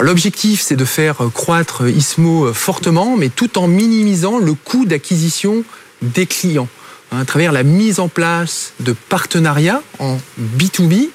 L'objectif, 0.00 0.60
c'est 0.60 0.76
de 0.76 0.84
faire 0.84 1.16
croître 1.32 1.88
Ismo 1.88 2.52
fortement, 2.52 3.16
mais 3.16 3.28
tout 3.28 3.58
en 3.58 3.68
minimisant 3.68 4.38
le 4.38 4.54
coût 4.54 4.84
d'acquisition 4.86 5.64
des 6.02 6.26
clients, 6.26 6.68
hein, 7.12 7.20
à 7.20 7.24
travers 7.24 7.52
la 7.52 7.62
mise 7.62 8.00
en 8.00 8.08
place 8.08 8.72
de 8.80 8.94
partenariats 9.08 9.82
en 9.98 10.18
B2B 10.58 11.08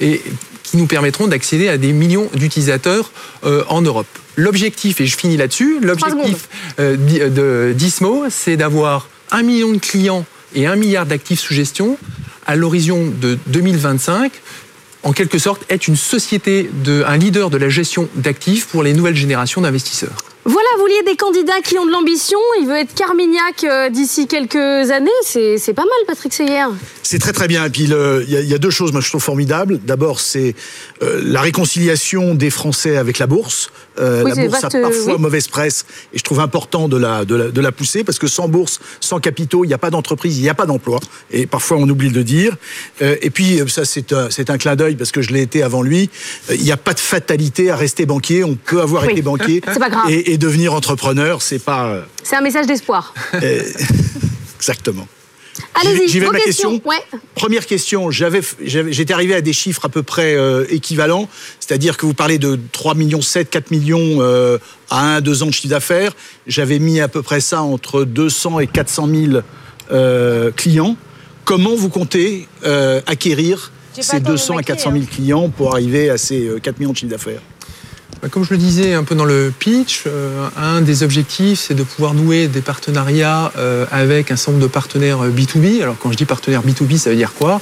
et 0.00 0.22
qui 0.62 0.76
nous 0.76 0.86
permettront 0.86 1.26
d'accéder 1.26 1.68
à 1.68 1.78
des 1.78 1.92
millions 1.92 2.28
d'utilisateurs 2.34 3.12
euh, 3.44 3.64
en 3.68 3.82
Europe. 3.82 4.06
L'objectif, 4.36 5.00
et 5.00 5.06
je 5.06 5.16
finis 5.16 5.36
là-dessus, 5.36 5.78
l'objectif 5.80 6.48
euh, 6.78 7.72
d'Ismo, 7.74 8.24
c'est 8.30 8.56
d'avoir 8.56 9.08
un 9.30 9.42
million 9.42 9.72
de 9.72 9.78
clients 9.78 10.24
et 10.54 10.66
un 10.66 10.76
milliard 10.76 11.06
d'actifs 11.06 11.40
sous 11.40 11.54
gestion 11.54 11.98
à 12.46 12.56
l'horizon 12.56 13.12
de 13.20 13.38
2025 13.46 14.32
en 15.02 15.12
quelque 15.12 15.38
sorte, 15.38 15.62
être 15.68 15.88
une 15.88 15.96
société, 15.96 16.70
de, 16.84 17.02
un 17.06 17.16
leader 17.16 17.50
de 17.50 17.56
la 17.56 17.68
gestion 17.68 18.08
d'actifs 18.14 18.66
pour 18.66 18.82
les 18.82 18.92
nouvelles 18.92 19.16
générations 19.16 19.60
d'investisseurs. 19.60 20.16
Voilà, 20.44 20.68
vous 20.78 20.86
liez 20.86 21.02
des 21.06 21.14
candidats 21.14 21.60
qui 21.62 21.78
ont 21.78 21.86
de 21.86 21.92
l'ambition. 21.92 22.38
Il 22.60 22.66
veut 22.66 22.78
être 22.78 22.94
Carmignac 22.94 23.62
euh, 23.62 23.90
d'ici 23.90 24.26
quelques 24.26 24.56
années. 24.56 25.10
C'est 25.22 25.72
pas 25.72 25.82
mal, 25.82 25.92
Patrick 26.08 26.32
Seyer. 26.32 26.66
C'est 27.04 27.20
très 27.20 27.32
très 27.32 27.46
bien. 27.46 27.64
Et 27.64 27.70
puis 27.70 27.84
il 27.84 27.90
y, 28.28 28.54
a 28.54 28.58
deux 28.58 28.70
choses, 28.70 28.90
moi 28.90 29.00
je 29.00 29.08
trouve 29.08 29.22
formidables. 29.22 29.78
D'abord, 29.78 30.18
c'est 30.18 30.56
euh, 31.02 31.20
la 31.24 31.40
réconciliation 31.40 32.34
des 32.34 32.50
Français 32.50 32.96
avec 32.96 33.20
la 33.20 33.28
bourse. 33.28 33.70
Euh, 33.98 34.24
la 34.24 34.34
bourse 34.34 34.64
a 34.64 34.70
parfois 34.70 35.18
mauvaise 35.18 35.48
presse 35.48 35.84
et 36.12 36.18
je 36.18 36.24
trouve 36.24 36.40
important 36.40 36.88
de 36.88 36.96
la, 36.96 37.24
de 37.24 37.60
la, 37.60 37.72
pousser 37.72 38.04
parce 38.04 38.18
que 38.18 38.26
sans 38.26 38.48
bourse, 38.48 38.80
sans 39.00 39.20
capitaux, 39.20 39.64
il 39.64 39.68
n'y 39.68 39.74
a 39.74 39.78
pas 39.78 39.90
d'entreprise, 39.90 40.38
il 40.38 40.42
n'y 40.42 40.48
a 40.48 40.54
pas 40.54 40.66
d'emploi. 40.66 41.00
Et 41.30 41.46
parfois 41.46 41.76
on 41.78 41.88
oublie 41.88 42.10
de 42.10 42.14
le 42.14 42.24
dire. 42.24 42.56
et 43.00 43.30
puis 43.30 43.60
ça 43.68 43.84
c'est 43.84 44.12
un, 44.12 44.28
un 44.48 44.58
clin 44.58 44.76
d'œil 44.76 44.96
parce 44.96 45.10
que 45.12 45.22
je 45.22 45.32
l'ai 45.32 45.42
été 45.42 45.62
avant 45.62 45.82
lui. 45.82 46.10
Il 46.50 46.62
n'y 46.62 46.72
a 46.72 46.76
pas 46.76 46.94
de 46.94 47.00
fatalité 47.00 47.70
à 47.70 47.76
rester 47.76 48.06
banquier. 48.06 48.44
On 48.44 48.54
peut 48.54 48.80
avoir 48.80 49.04
été 49.04 49.22
banquier. 49.22 49.62
Et, 50.08 50.32
et 50.32 50.38
devenir 50.38 50.74
entrepreneur, 50.74 51.42
c'est 51.42 51.58
pas. 51.58 51.86
Euh, 51.86 52.02
c'est 52.22 52.36
un 52.36 52.40
message 52.40 52.66
d'espoir. 52.66 53.14
Euh, 53.42 53.62
exactement. 54.56 55.08
Allez-y, 55.74 56.08
j'y 56.08 56.20
vais 56.20 56.30
ma 56.30 56.38
question. 56.40 56.80
Ouais. 56.84 56.96
Première 57.34 57.66
question, 57.66 58.10
j'avais, 58.10 58.40
j'étais 58.62 59.12
arrivé 59.12 59.34
à 59.34 59.40
des 59.40 59.52
chiffres 59.52 59.84
à 59.84 59.88
peu 59.88 60.02
près 60.02 60.34
euh, 60.34 60.64
équivalents, 60.70 61.28
c'est-à-dire 61.60 61.96
que 61.96 62.06
vous 62.06 62.14
parlez 62.14 62.38
de 62.38 62.58
3 62.72 62.94
millions 62.94 63.20
7, 63.20 63.50
4 63.50 63.70
millions 63.70 64.20
à 64.90 65.16
1 65.16 65.20
2 65.20 65.42
ans 65.42 65.46
de 65.46 65.52
chiffre 65.52 65.68
d'affaires. 65.68 66.12
J'avais 66.46 66.78
mis 66.78 67.00
à 67.00 67.08
peu 67.08 67.22
près 67.22 67.40
ça 67.40 67.62
entre 67.62 68.04
200 68.04 68.60
et 68.60 68.66
400 68.66 69.08
000 69.90 70.52
clients. 70.56 70.96
Comment 71.44 71.74
vous 71.74 71.88
comptez 71.88 72.48
acquérir 73.06 73.72
ces 74.00 74.20
200 74.20 74.56
à 74.58 74.62
400 74.62 74.92
000 74.92 75.04
clients 75.04 75.48
pour 75.50 75.72
arriver 75.72 76.08
à 76.08 76.16
ces 76.16 76.50
4 76.62 76.78
millions 76.78 76.92
de 76.92 76.96
chiffre 76.96 77.10
d'affaires? 77.10 77.42
Comme 78.30 78.44
je 78.44 78.50
le 78.50 78.58
disais 78.58 78.94
un 78.94 79.02
peu 79.02 79.14
dans 79.14 79.24
le 79.24 79.52
pitch, 79.56 80.04
euh, 80.06 80.48
un 80.56 80.80
des 80.80 81.02
objectifs, 81.02 81.58
c'est 81.58 81.74
de 81.74 81.82
pouvoir 81.82 82.14
nouer 82.14 82.46
des 82.46 82.60
partenariats 82.60 83.52
euh, 83.58 83.84
avec 83.90 84.30
un 84.30 84.36
certain 84.36 84.52
nombre 84.52 84.62
de 84.62 84.70
partenaires 84.70 85.28
B2B. 85.28 85.80
Euh, 85.80 85.82
Alors 85.82 85.96
quand 85.98 86.12
je 86.12 86.16
dis 86.16 86.24
partenaires 86.24 86.62
B2B, 86.62 86.98
ça 86.98 87.10
veut 87.10 87.16
dire 87.16 87.32
quoi? 87.34 87.60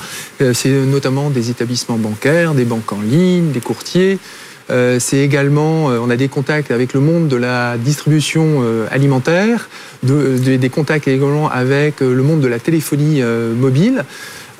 C'est 0.52 0.70
notamment 0.70 1.30
des 1.30 1.50
établissements 1.50 1.96
bancaires, 1.96 2.54
des 2.54 2.64
banques 2.64 2.92
en 2.92 3.00
ligne, 3.00 3.52
des 3.52 3.60
courtiers. 3.60 4.18
c'est 4.68 5.18
également, 5.18 5.86
on 5.86 6.08
a 6.08 6.16
des 6.16 6.28
contacts 6.28 6.70
avec 6.70 6.94
le 6.94 7.00
monde 7.00 7.28
de 7.28 7.36
la 7.36 7.76
distribution 7.76 8.64
alimentaire, 8.90 9.68
des 10.02 10.70
contacts 10.70 11.08
également 11.08 11.50
avec 11.50 12.00
le 12.00 12.22
monde 12.22 12.40
de 12.40 12.48
la 12.48 12.58
téléphonie 12.58 13.22
mobile. 13.56 14.04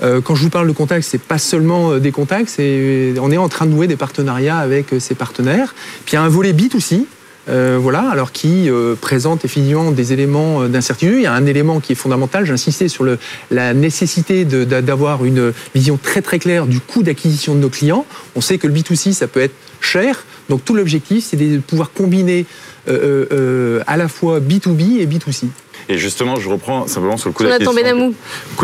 Euh, 0.02 0.20
quand 0.20 0.34
je 0.34 0.42
vous 0.42 0.50
parle 0.50 0.66
de 0.66 0.72
contacts, 0.72 1.06
c'est 1.06 1.20
pas 1.20 1.38
seulement 1.38 1.92
euh, 1.92 2.00
des 2.00 2.12
contacts, 2.12 2.48
c'est 2.48 3.14
on 3.20 3.30
est 3.30 3.36
en 3.36 3.48
train 3.48 3.66
de 3.66 3.72
nouer 3.72 3.86
des 3.86 3.96
partenariats 3.96 4.58
avec 4.58 4.92
euh, 4.92 5.00
ces 5.00 5.14
partenaires. 5.14 5.74
Puis 6.04 6.12
il 6.12 6.14
y 6.14 6.18
a 6.18 6.22
un 6.22 6.28
volet 6.28 6.52
bit 6.52 6.74
aussi. 6.74 7.06
voilà, 7.48 8.08
alors 8.10 8.30
qui 8.30 8.70
présente 9.00 9.44
effectivement 9.44 9.90
des 9.90 10.12
éléments 10.12 10.68
d'incertitude. 10.68 11.16
Il 11.16 11.22
y 11.22 11.26
a 11.26 11.32
un 11.32 11.46
élément 11.46 11.80
qui 11.80 11.92
est 11.92 11.96
fondamental. 11.96 12.44
J'insistais 12.44 12.86
sur 12.86 13.04
la 13.50 13.74
nécessité 13.74 14.44
d'avoir 14.44 15.24
une 15.24 15.52
vision 15.74 15.98
très 16.00 16.22
très 16.22 16.38
claire 16.38 16.66
du 16.66 16.78
coût 16.78 17.02
d'acquisition 17.02 17.56
de 17.56 17.60
nos 17.60 17.68
clients. 17.68 18.06
On 18.36 18.40
sait 18.40 18.58
que 18.58 18.68
le 18.68 18.74
B2C, 18.74 19.12
ça 19.12 19.26
peut 19.26 19.40
être 19.40 19.56
cher. 19.80 20.24
Donc 20.48 20.64
tout 20.64 20.74
l'objectif, 20.74 21.24
c'est 21.28 21.36
de 21.36 21.58
pouvoir 21.58 21.90
combiner 21.90 22.46
à 22.86 23.96
la 23.96 24.06
fois 24.06 24.38
B2B 24.38 25.00
et 25.00 25.06
B2C. 25.06 25.48
Et 25.88 25.98
justement, 25.98 26.36
je 26.36 26.48
reprends 26.48 26.86
simplement 26.86 27.16
sur 27.16 27.28
le 27.28 27.34
coût 27.34 27.44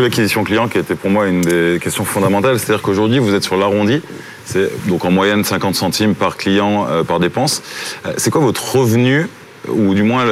d'acquisition. 0.03 0.45
client 0.45 0.69
qui 0.69 0.79
était 0.79 0.95
pour 0.95 1.11
moi 1.11 1.27
une 1.27 1.41
des 1.41 1.79
questions 1.83 2.05
fondamentales. 2.05 2.59
C'est-à-dire 2.59 2.83
qu'aujourd'hui, 2.83 3.19
vous 3.19 3.35
êtes 3.35 3.43
sur 3.43 3.57
l'arrondi. 3.57 4.01
C'est 4.45 4.71
donc 4.87 5.05
en 5.05 5.11
moyenne 5.11 5.45
50 5.45 5.75
centimes 5.75 6.15
par 6.15 6.37
client 6.37 6.87
euh, 6.89 7.03
par 7.03 7.19
dépense. 7.19 7.63
Euh, 8.07 8.13
c'est 8.17 8.31
quoi 8.31 8.41
votre 8.41 8.77
revenu 8.77 9.27
ou 9.69 9.95
du 9.95 10.05
moins 10.05 10.25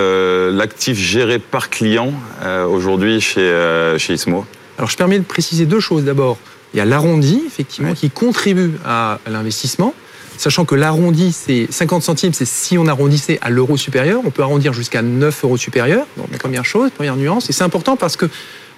l'actif 0.52 0.96
géré 0.96 1.40
par 1.40 1.68
client 1.68 2.12
euh, 2.44 2.64
aujourd'hui 2.66 3.20
chez, 3.20 3.52
chez 3.98 4.14
Ismo? 4.14 4.46
Alors 4.78 4.88
je 4.88 4.96
permets 4.96 5.18
de 5.18 5.24
préciser 5.24 5.66
deux 5.66 5.80
choses. 5.80 6.04
D'abord, 6.04 6.38
il 6.72 6.78
y 6.78 6.80
a 6.80 6.84
l'arrondi, 6.84 7.42
effectivement, 7.44 7.94
qui 7.94 8.10
contribue 8.10 8.72
à 8.84 9.18
l'investissement 9.26 9.94
sachant 10.36 10.64
que 10.64 10.74
l'arrondi, 10.74 11.32
c'est 11.32 11.66
50 11.70 12.02
centimes, 12.02 12.32
c'est 12.32 12.46
si 12.46 12.78
on 12.78 12.86
arrondissait 12.86 13.38
à 13.42 13.50
l'euro 13.50 13.76
supérieur, 13.76 14.20
on 14.24 14.30
peut 14.30 14.42
arrondir 14.42 14.72
jusqu'à 14.72 15.02
9 15.02 15.44
euros 15.44 15.56
supérieurs. 15.56 16.06
Donc, 16.16 16.28
première 16.38 16.64
chose, 16.64 16.90
première 16.90 17.16
nuance. 17.16 17.50
Et 17.50 17.52
c'est 17.52 17.64
important 17.64 17.96
parce 17.96 18.16
que 18.16 18.26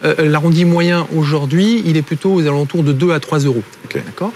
euh, 0.05 0.29
l'arrondi 0.29 0.65
moyen 0.65 1.07
aujourd'hui, 1.17 1.83
il 1.87 1.97
est 1.97 2.03
plutôt 2.03 2.35
aux 2.35 2.43
alentours 2.43 2.83
de 2.83 2.93
2 2.93 3.13
à 3.13 3.21
3 3.21 3.41
euros. 3.41 3.63
D'accord? 3.95 4.33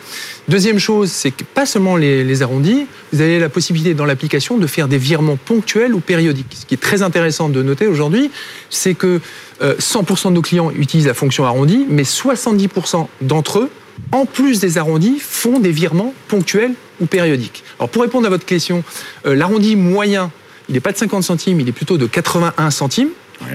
Deuxième 0.49 0.79
chose, 0.79 1.11
c'est 1.11 1.31
que 1.33 1.45
pas 1.45 1.67
seulement 1.67 1.97
les, 1.97 2.43
arrondis, 2.43 2.87
vous 3.13 3.21
avez 3.21 3.39
la 3.39 3.51
possibilité 3.51 3.93
dans 3.93 4.07
l'application 4.07 4.57
de 4.57 4.67
faire 4.67 4.89
des 4.89 4.97
virements 4.97 5.37
ponctuels 5.37 5.95
ou 5.95 6.01
périodiques. 6.01 6.57
Ce 6.61 6.67
qui 6.67 6.75
est 6.75 6.79
très 6.79 7.03
intéressant 7.03 7.51
de 7.51 7.63
noter 7.63 7.87
aujourd'hui, 7.87 8.31
c'est 8.71 8.95
que 8.95 9.21
100% 9.61 9.63
euh, 9.63 10.31
de 10.31 10.35
nos 10.35 10.43
clients 10.43 10.71
utilisent 10.71 11.09
la 11.09 11.15
fonction 11.15 11.45
arrondi, 11.45 11.85
mais 11.91 12.05
70% 12.05 13.07
d'entre 13.21 13.59
eux 13.59 13.71
en 14.13 14.27
plus 14.27 14.61
des 14.61 14.79
arrondis, 14.79 15.19
font 15.21 15.59
des 15.59 15.73
virements 15.73 16.15
ponctuels 16.29 16.75
ou 17.01 17.07
périodiques. 17.07 17.65
Alors 17.79 17.89
pour 17.89 18.03
répondre 18.03 18.27
à 18.27 18.31
votre 18.31 18.45
question, 18.45 18.83
euh, 19.27 19.35
l'arrondi 19.35 19.77
moyen, 19.77 20.31
il 20.69 20.75
n'est 20.75 20.81
pas 20.81 20.93
de 20.93 20.99
50 20.99 21.25
centimes, 21.25 21.61
il 21.61 21.69
est 21.69 21.73
plutôt 21.73 21.99
de 21.99 22.07
81 22.07 22.71
centimes. 22.71 23.11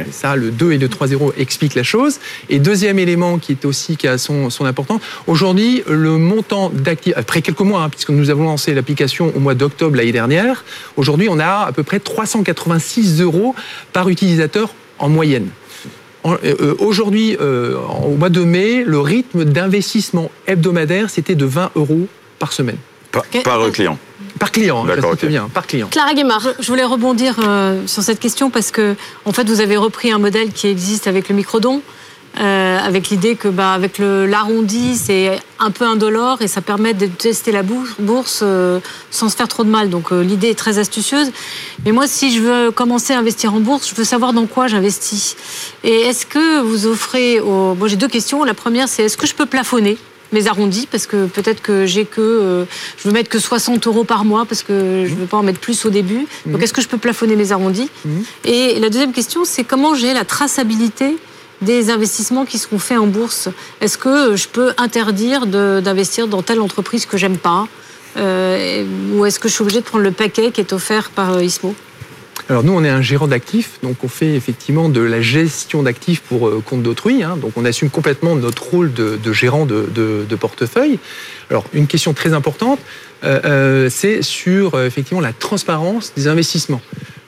Ça, 0.10 0.36
le 0.36 0.50
2 0.50 0.72
et 0.72 0.78
le 0.80 0.88
3-0 0.88 1.34
expliquent 1.38 1.76
la 1.76 1.84
chose. 1.84 2.20
Et 2.50 2.58
deuxième 2.58 2.98
élément 2.98 3.38
qui 3.38 3.52
est 3.52 3.66
aussi 3.66 3.98
qui 3.98 4.08
a 4.08 4.18
son, 4.18 4.50
son 4.50 4.66
importance, 4.66 5.00
aujourd'hui, 5.28 5.84
le 5.88 6.18
montant 6.18 6.70
d'actifs, 6.70 7.14
après 7.16 7.44
quelques 7.44 7.62
mois, 7.62 7.84
hein, 7.84 7.90
puisque 7.90 8.10
nous 8.10 8.32
avons 8.32 8.46
lancé 8.46 8.74
l'application 8.74 9.32
au 9.36 9.40
mois 9.40 9.54
d'octobre 9.54 9.96
l'année 9.96 10.12
dernière, 10.12 10.66
aujourd'hui, 10.98 11.28
on 11.30 11.40
a 11.40 11.68
à 11.68 11.72
peu 11.72 11.84
près 11.84 12.00
386 12.00 13.22
euros 13.22 13.54
par 13.94 14.10
utilisateur 14.10 14.74
en 14.98 15.10
moyenne. 15.10 15.50
Euh, 16.26 16.38
euh, 16.44 16.76
aujourd'hui, 16.80 17.38
euh, 17.40 17.76
au 18.06 18.16
mois 18.16 18.30
de 18.30 18.44
mai, 18.44 18.84
le 18.84 19.00
rythme 19.00 19.46
d'investissement 19.46 20.32
hebdomadaire, 20.48 21.10
c'était 21.10 21.36
de 21.36 21.46
20 21.46 21.72
euros 21.76 22.08
par 22.40 22.52
semaine. 22.52 22.78
Par, 23.12 23.24
par 23.44 23.72
client 23.72 23.98
par 24.38 24.52
client, 24.52 24.86
hein, 24.86 25.16
bien, 25.24 25.48
par 25.48 25.66
client. 25.66 25.88
Clara 25.90 26.14
Guémard. 26.14 26.46
Je 26.60 26.68
voulais 26.68 26.84
rebondir 26.84 27.36
sur 27.86 28.04
cette 28.04 28.20
question 28.20 28.50
parce 28.50 28.70
que, 28.70 28.96
en 29.24 29.32
fait, 29.32 29.48
vous 29.48 29.62
avez 29.62 29.78
repris 29.78 30.12
un 30.12 30.18
modèle 30.18 30.52
qui 30.52 30.68
existe 30.68 31.08
avec 31.08 31.30
le 31.30 31.36
microdon. 31.36 31.82
Euh, 32.40 32.78
avec 32.80 33.10
l'idée 33.10 33.36
que 33.36 33.48
bah, 33.48 33.72
avec 33.72 33.98
l'arrondi, 33.98 34.96
c'est 34.96 35.40
un 35.60 35.72
peu 35.72 35.86
indolore 35.86 36.42
et 36.42 36.48
ça 36.48 36.62
permet 36.62 36.94
de 36.94 37.08
tester 37.08 37.52
la 37.52 37.64
bourse 37.64 38.42
euh, 38.42 38.80
sans 39.10 39.30
se 39.30 39.38
faire 39.38 39.48
trop 39.48 39.64
de 39.64 39.70
mal. 39.70 39.90
Donc 39.90 40.12
euh, 40.12 40.22
l'idée 40.22 40.50
est 40.50 40.58
très 40.58 40.78
astucieuse. 40.78 41.32
Mais 41.86 41.92
moi, 41.92 42.08
si 42.08 42.36
je 42.36 42.42
veux 42.42 42.72
commencer 42.72 43.14
à 43.14 43.20
investir 43.20 43.54
en 43.54 43.60
bourse, 43.60 43.90
je 43.90 43.96
veux 43.96 44.04
savoir 44.04 44.34
dans 44.34 44.48
quoi 44.48 44.68
j'investis. 44.68 45.38
Et 45.84 46.02
est-ce 46.02 46.26
que 46.26 46.62
vous 46.62 46.88
offrez... 46.88 47.40
Bon, 47.40 47.88
j'ai 47.88 47.96
deux 47.96 48.08
questions. 48.08 48.44
La 48.44 48.54
première, 48.54 48.90
c'est 48.90 49.04
est-ce 49.04 49.18
que 49.18 49.28
je 49.28 49.34
peux 49.34 49.46
plafonner 49.46 49.98
mes 50.34 50.48
arrondis? 50.48 50.88
Parce 50.92 51.08
que 51.08 51.28
peut-être 51.28 51.62
que 51.62 51.86
j'ai 51.86 52.06
que 52.06 52.66
je 52.98 53.08
veux 53.08 53.14
mettre 53.14 53.30
que 53.30 53.40
60 53.40 53.88
euros 53.88 54.04
par 54.04 54.26
mois 54.26 54.46
parce 54.46 54.64
que 54.64 55.06
je 55.08 55.14
ne 55.14 55.20
veux 55.20 55.26
pas 55.26 55.38
en 55.38 55.44
mettre 55.44 55.60
plus 55.60 55.86
au 55.86 55.90
début. 55.90 56.28
Donc 56.46 56.62
est-ce 56.62 56.74
que 56.74 56.82
je 56.82 56.88
peux 56.88 56.98
plafonner 56.98 57.36
mes 57.36 57.52
arrondis? 57.52 57.90
Mmh. 58.04 58.10
Et 58.44 58.80
la 58.80 58.90
deuxième 58.90 59.14
question, 59.14 59.46
c'est 59.46 59.64
comment 59.64 59.96
j'ai 59.96 60.14
la 60.14 60.26
traçabilité 60.26 61.16
des 61.62 61.90
investissements 61.90 62.46
qui 62.46 62.58
seront 62.58 62.80
faits 62.80 62.98
en 62.98 63.08
bourse. 63.08 63.50
Est-ce 63.82 63.98
que 63.98 64.36
je 64.36 64.48
peux 64.48 64.74
interdire 64.78 65.46
d'investir 65.48 66.28
dans 66.28 66.42
telle 66.42 66.60
entreprise 66.60 67.06
que 67.06 67.18
j'aime 67.18 67.38
pas 67.38 67.68
euh, 68.18 68.86
Ou 69.14 69.26
est-ce 69.26 69.40
que 69.40 69.48
je 69.48 69.54
suis 69.54 69.62
obligé 69.62 69.80
de 69.80 69.86
prendre 69.86 70.04
le 70.04 70.12
paquet 70.12 70.52
qui 70.52 70.62
est 70.62 70.74
offert 70.74 71.10
par 71.10 71.34
euh, 71.34 71.44
ISMO? 71.44 71.76
Alors 72.48 72.64
nous, 72.64 72.74
on 72.74 72.84
est 72.84 72.90
un 72.90 73.02
gérant 73.02 73.28
d'actifs, 73.28 73.80
donc 73.82 74.04
on 74.04 74.08
fait 74.08 74.36
effectivement 74.36 74.88
de 74.90 75.02
la 75.02 75.20
gestion 75.20 75.82
d'actifs 75.82 76.22
pour 76.22 76.48
euh, 76.48 76.62
compte 76.64 76.84
d'autrui. 76.84 77.24
Hein. 77.24 77.38
donc 77.38 77.54
on 77.56 77.66
assume 77.66 77.90
complètement 77.90 78.36
notre 78.36 78.64
rôle 78.64 78.94
de, 78.94 79.18
gérant 79.34 79.66
de, 79.66 80.36
portefeuille. 80.40 81.00
Alors 81.50 81.66
une 81.74 81.88
question 81.88 82.14
très 82.14 82.34
importante, 82.34 82.80
c'est 83.24 84.22
sur 84.22 84.80
effectivement 84.80 85.22
la 85.22 85.34
transparence 85.34 86.14
des 86.16 86.28
investissements. 86.28 86.82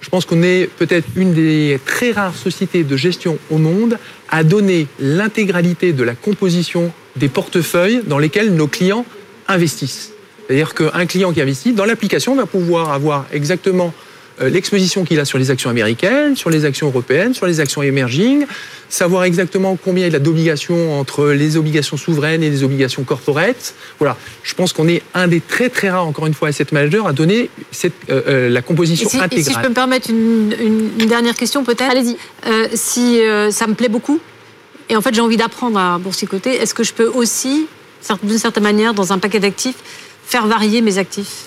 Je 0.07 0.09
pense 0.09 0.25
qu'on 0.25 0.41
est 0.41 0.69
peut-être 0.77 1.07
une 1.15 1.33
des 1.33 1.79
très 1.85 2.11
rares 2.11 2.35
sociétés 2.35 2.83
de 2.83 2.95
gestion 2.95 3.37
au 3.49 3.57
monde 3.57 3.97
à 4.29 4.43
donner 4.43 4.87
l'intégralité 4.99 5.93
de 5.93 6.03
la 6.03 6.15
composition 6.15 6.91
des 7.15 7.29
portefeuilles 7.29 8.01
dans 8.05 8.19
lesquels 8.19 8.53
nos 8.53 8.67
clients 8.67 9.05
investissent. 9.47 10.11
C'est-à-dire 10.47 10.73
qu'un 10.73 11.05
client 11.05 11.33
qui 11.33 11.41
investit 11.41 11.73
dans 11.73 11.85
l'application 11.85 12.35
va 12.35 12.45
pouvoir 12.45 12.91
avoir 12.91 13.25
exactement 13.31 13.93
l'exposition 14.39 15.03
qu'il 15.03 15.19
a 15.19 15.25
sur 15.25 15.37
les 15.37 15.51
actions 15.51 15.69
américaines, 15.69 16.35
sur 16.35 16.49
les 16.49 16.65
actions 16.65 16.87
européennes, 16.87 17.33
sur 17.33 17.45
les 17.45 17.59
actions 17.59 17.81
emerging, 17.81 18.45
savoir 18.89 19.23
exactement 19.23 19.77
combien 19.83 20.07
il 20.07 20.15
a 20.15 20.19
d'obligations 20.19 20.99
entre 20.99 21.29
les 21.29 21.57
obligations 21.57 21.97
souveraines 21.97 22.43
et 22.43 22.49
les 22.49 22.63
obligations 22.63 23.03
corporates. 23.03 23.73
Voilà, 23.99 24.15
je 24.43 24.53
pense 24.53 24.73
qu'on 24.73 24.87
est 24.87 25.01
un 25.13 25.27
des 25.27 25.41
très 25.41 25.69
très 25.69 25.89
rares, 25.89 26.07
encore 26.07 26.27
une 26.27 26.33
fois, 26.33 26.49
asset 26.49 26.67
manager 26.71 27.07
à 27.07 27.13
donner 27.13 27.49
cette, 27.71 27.93
euh, 28.09 28.21
euh, 28.27 28.49
la 28.49 28.61
composition 28.61 29.07
intégrale. 29.07 29.39
Et 29.39 29.43
si 29.43 29.53
je 29.53 29.59
peux 29.59 29.69
me 29.69 29.73
permettre 29.73 30.09
une, 30.09 30.49
dernière 31.07 31.35
question 31.35 31.63
peut-être? 31.63 31.89
Allez-y. 31.89 32.17
si 32.73 33.19
ça 33.51 33.67
me 33.67 33.73
plaît 33.73 33.89
beaucoup, 33.89 34.19
et 34.89 34.95
en 34.95 35.01
fait 35.01 35.13
j'ai 35.13 35.21
envie 35.21 35.37
d'apprendre 35.37 35.79
à 35.79 35.97
boursicoter, 35.97 36.55
est-ce 36.55 36.73
que 36.73 36.83
je 36.83 36.93
peux 36.93 37.07
aussi, 37.07 37.67
d'une 38.23 38.37
certaine 38.37 38.63
manière, 38.63 38.93
dans 38.93 39.13
un 39.13 39.19
paquet 39.19 39.39
d'actifs, 39.39 39.77
faire 40.25 40.47
varier 40.47 40.81
mes 40.81 40.97
actifs? 40.97 41.45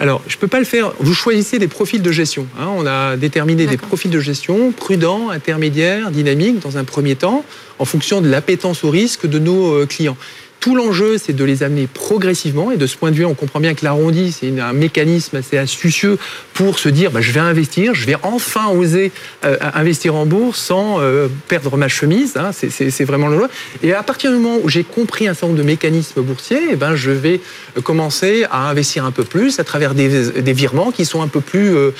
Alors, 0.00 0.22
je 0.26 0.36
ne 0.36 0.40
peux 0.40 0.48
pas 0.48 0.58
le 0.58 0.64
faire. 0.64 0.94
Vous 0.98 1.12
choisissez 1.12 1.58
des 1.58 1.68
profils 1.68 2.00
de 2.00 2.10
gestion. 2.10 2.46
Hein. 2.58 2.68
On 2.74 2.86
a 2.86 3.18
déterminé 3.18 3.66
des 3.66 3.76
profils 3.76 4.10
de 4.10 4.18
gestion 4.18 4.72
prudents, 4.72 5.28
intermédiaires, 5.28 6.10
dynamiques 6.10 6.58
dans 6.60 6.78
un 6.78 6.84
premier 6.84 7.16
temps, 7.16 7.44
en 7.78 7.84
fonction 7.84 8.22
de 8.22 8.28
l'appétence 8.28 8.82
au 8.82 8.88
risque 8.88 9.26
de 9.26 9.38
nos 9.38 9.74
euh, 9.74 9.84
clients. 9.84 10.16
Tout 10.60 10.76
l'enjeu, 10.76 11.16
c'est 11.16 11.32
de 11.32 11.42
les 11.42 11.62
amener 11.62 11.86
progressivement. 11.86 12.70
Et 12.70 12.76
de 12.76 12.86
ce 12.86 12.94
point 12.94 13.10
de 13.10 13.16
vue, 13.16 13.24
on 13.24 13.32
comprend 13.32 13.60
bien 13.60 13.72
que 13.72 13.82
l'arrondi, 13.82 14.30
c'est 14.30 14.60
un 14.60 14.74
mécanisme 14.74 15.36
assez 15.36 15.56
astucieux 15.56 16.18
pour 16.52 16.78
se 16.78 16.90
dire, 16.90 17.10
bah, 17.10 17.22
je 17.22 17.32
vais 17.32 17.40
investir, 17.40 17.94
je 17.94 18.04
vais 18.04 18.16
enfin 18.22 18.68
oser 18.68 19.10
euh, 19.46 19.56
investir 19.72 20.14
en 20.14 20.26
bourse 20.26 20.60
sans 20.60 21.00
euh, 21.00 21.28
perdre 21.48 21.78
ma 21.78 21.88
chemise. 21.88 22.36
Hein. 22.36 22.50
c'est 22.52 23.04
vraiment 23.04 23.28
le 23.28 23.40
Et 23.82 23.94
à 23.94 24.02
partir 24.02 24.30
du 24.30 24.36
moment 24.36 24.58
où 24.62 24.68
j'ai 24.68 24.84
compris 24.84 25.26
un 25.28 25.32
certain 25.32 25.46
nombre 25.46 25.58
de 25.58 25.64
mécanismes 25.64 26.20
boursiers, 26.20 26.60
eh 26.72 26.76
ben, 26.76 26.94
je 26.94 27.10
vais 27.10 27.40
commencer 27.82 28.44
à 28.50 28.68
investir 28.68 29.06
un 29.06 29.12
peu 29.12 29.24
plus 29.24 29.58
à 29.60 29.64
travers 29.64 29.94
des, 29.94 30.52
virements 30.52 30.90
qui 30.90 31.06
sont 31.06 31.22
un 31.22 31.28
peu 31.28 31.40
plus 31.40 31.74
euh, 31.74 31.92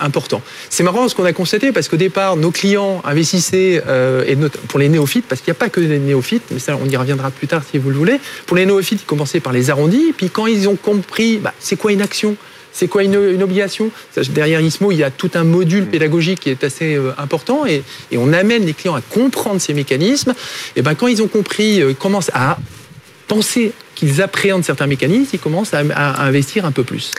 importants. 0.00 0.42
C'est 0.70 0.82
marrant 0.82 1.08
ce 1.08 1.14
qu'on 1.14 1.24
a 1.24 1.32
constaté 1.32 1.70
parce 1.70 1.88
qu'au 1.88 1.96
départ, 1.96 2.34
nos 2.34 2.50
clients 2.50 3.00
investissaient, 3.04 3.80
pour 4.66 4.80
les 4.80 4.88
néophytes, 4.88 5.26
parce 5.28 5.40
qu'il 5.40 5.52
n'y 5.52 5.56
a 5.56 5.60
pas 5.60 5.68
que 5.68 5.80
les 5.80 6.00
néophytes, 6.00 6.42
mais 6.50 6.58
ça, 6.58 6.76
on 6.82 6.88
y 6.88 6.96
reviendra 6.96 7.30
plus 7.30 7.46
tard 7.46 7.62
si 7.70 7.78
vous 7.78 7.91
Pour 8.46 8.56
les 8.56 8.66
néophytes, 8.66 9.02
ils 9.02 9.06
commençaient 9.06 9.40
par 9.40 9.52
les 9.52 9.70
arrondis, 9.70 10.12
puis 10.16 10.30
quand 10.30 10.46
ils 10.46 10.68
ont 10.68 10.76
compris, 10.76 11.38
bah, 11.38 11.54
c'est 11.58 11.76
quoi 11.76 11.92
une 11.92 12.02
action? 12.02 12.36
C'est 12.72 12.88
quoi 12.88 13.02
une, 13.02 13.42
obligation? 13.42 13.90
Derrière 14.30 14.60
ISMO, 14.60 14.92
il 14.92 14.98
y 14.98 15.04
a 15.04 15.10
tout 15.10 15.30
un 15.34 15.44
module 15.44 15.86
pédagogique 15.86 16.40
qui 16.40 16.50
est 16.50 16.64
assez 16.64 16.94
euh, 16.94 17.12
important 17.18 17.66
et, 17.66 17.82
on 18.16 18.32
amène 18.32 18.64
les 18.64 18.72
clients 18.72 18.94
à 18.94 19.02
comprendre 19.02 19.60
ces 19.60 19.74
mécanismes. 19.74 20.34
Et 20.74 20.82
ben, 20.82 20.94
quand 20.94 21.06
ils 21.06 21.22
ont 21.22 21.28
compris, 21.28 21.74
ils 21.74 21.82
euh, 21.82 21.92
commencent 21.92 22.30
à 22.32 22.58
penser 23.28 23.72
qu'ils 23.94 24.22
appréhendent 24.22 24.64
certains 24.64 24.86
mécanismes, 24.86 25.30
ils 25.34 25.38
commencent 25.38 25.74
à, 25.74 25.80
investir 26.22 26.64
un 26.64 26.72
peu 26.72 26.82
plus. 26.82 27.12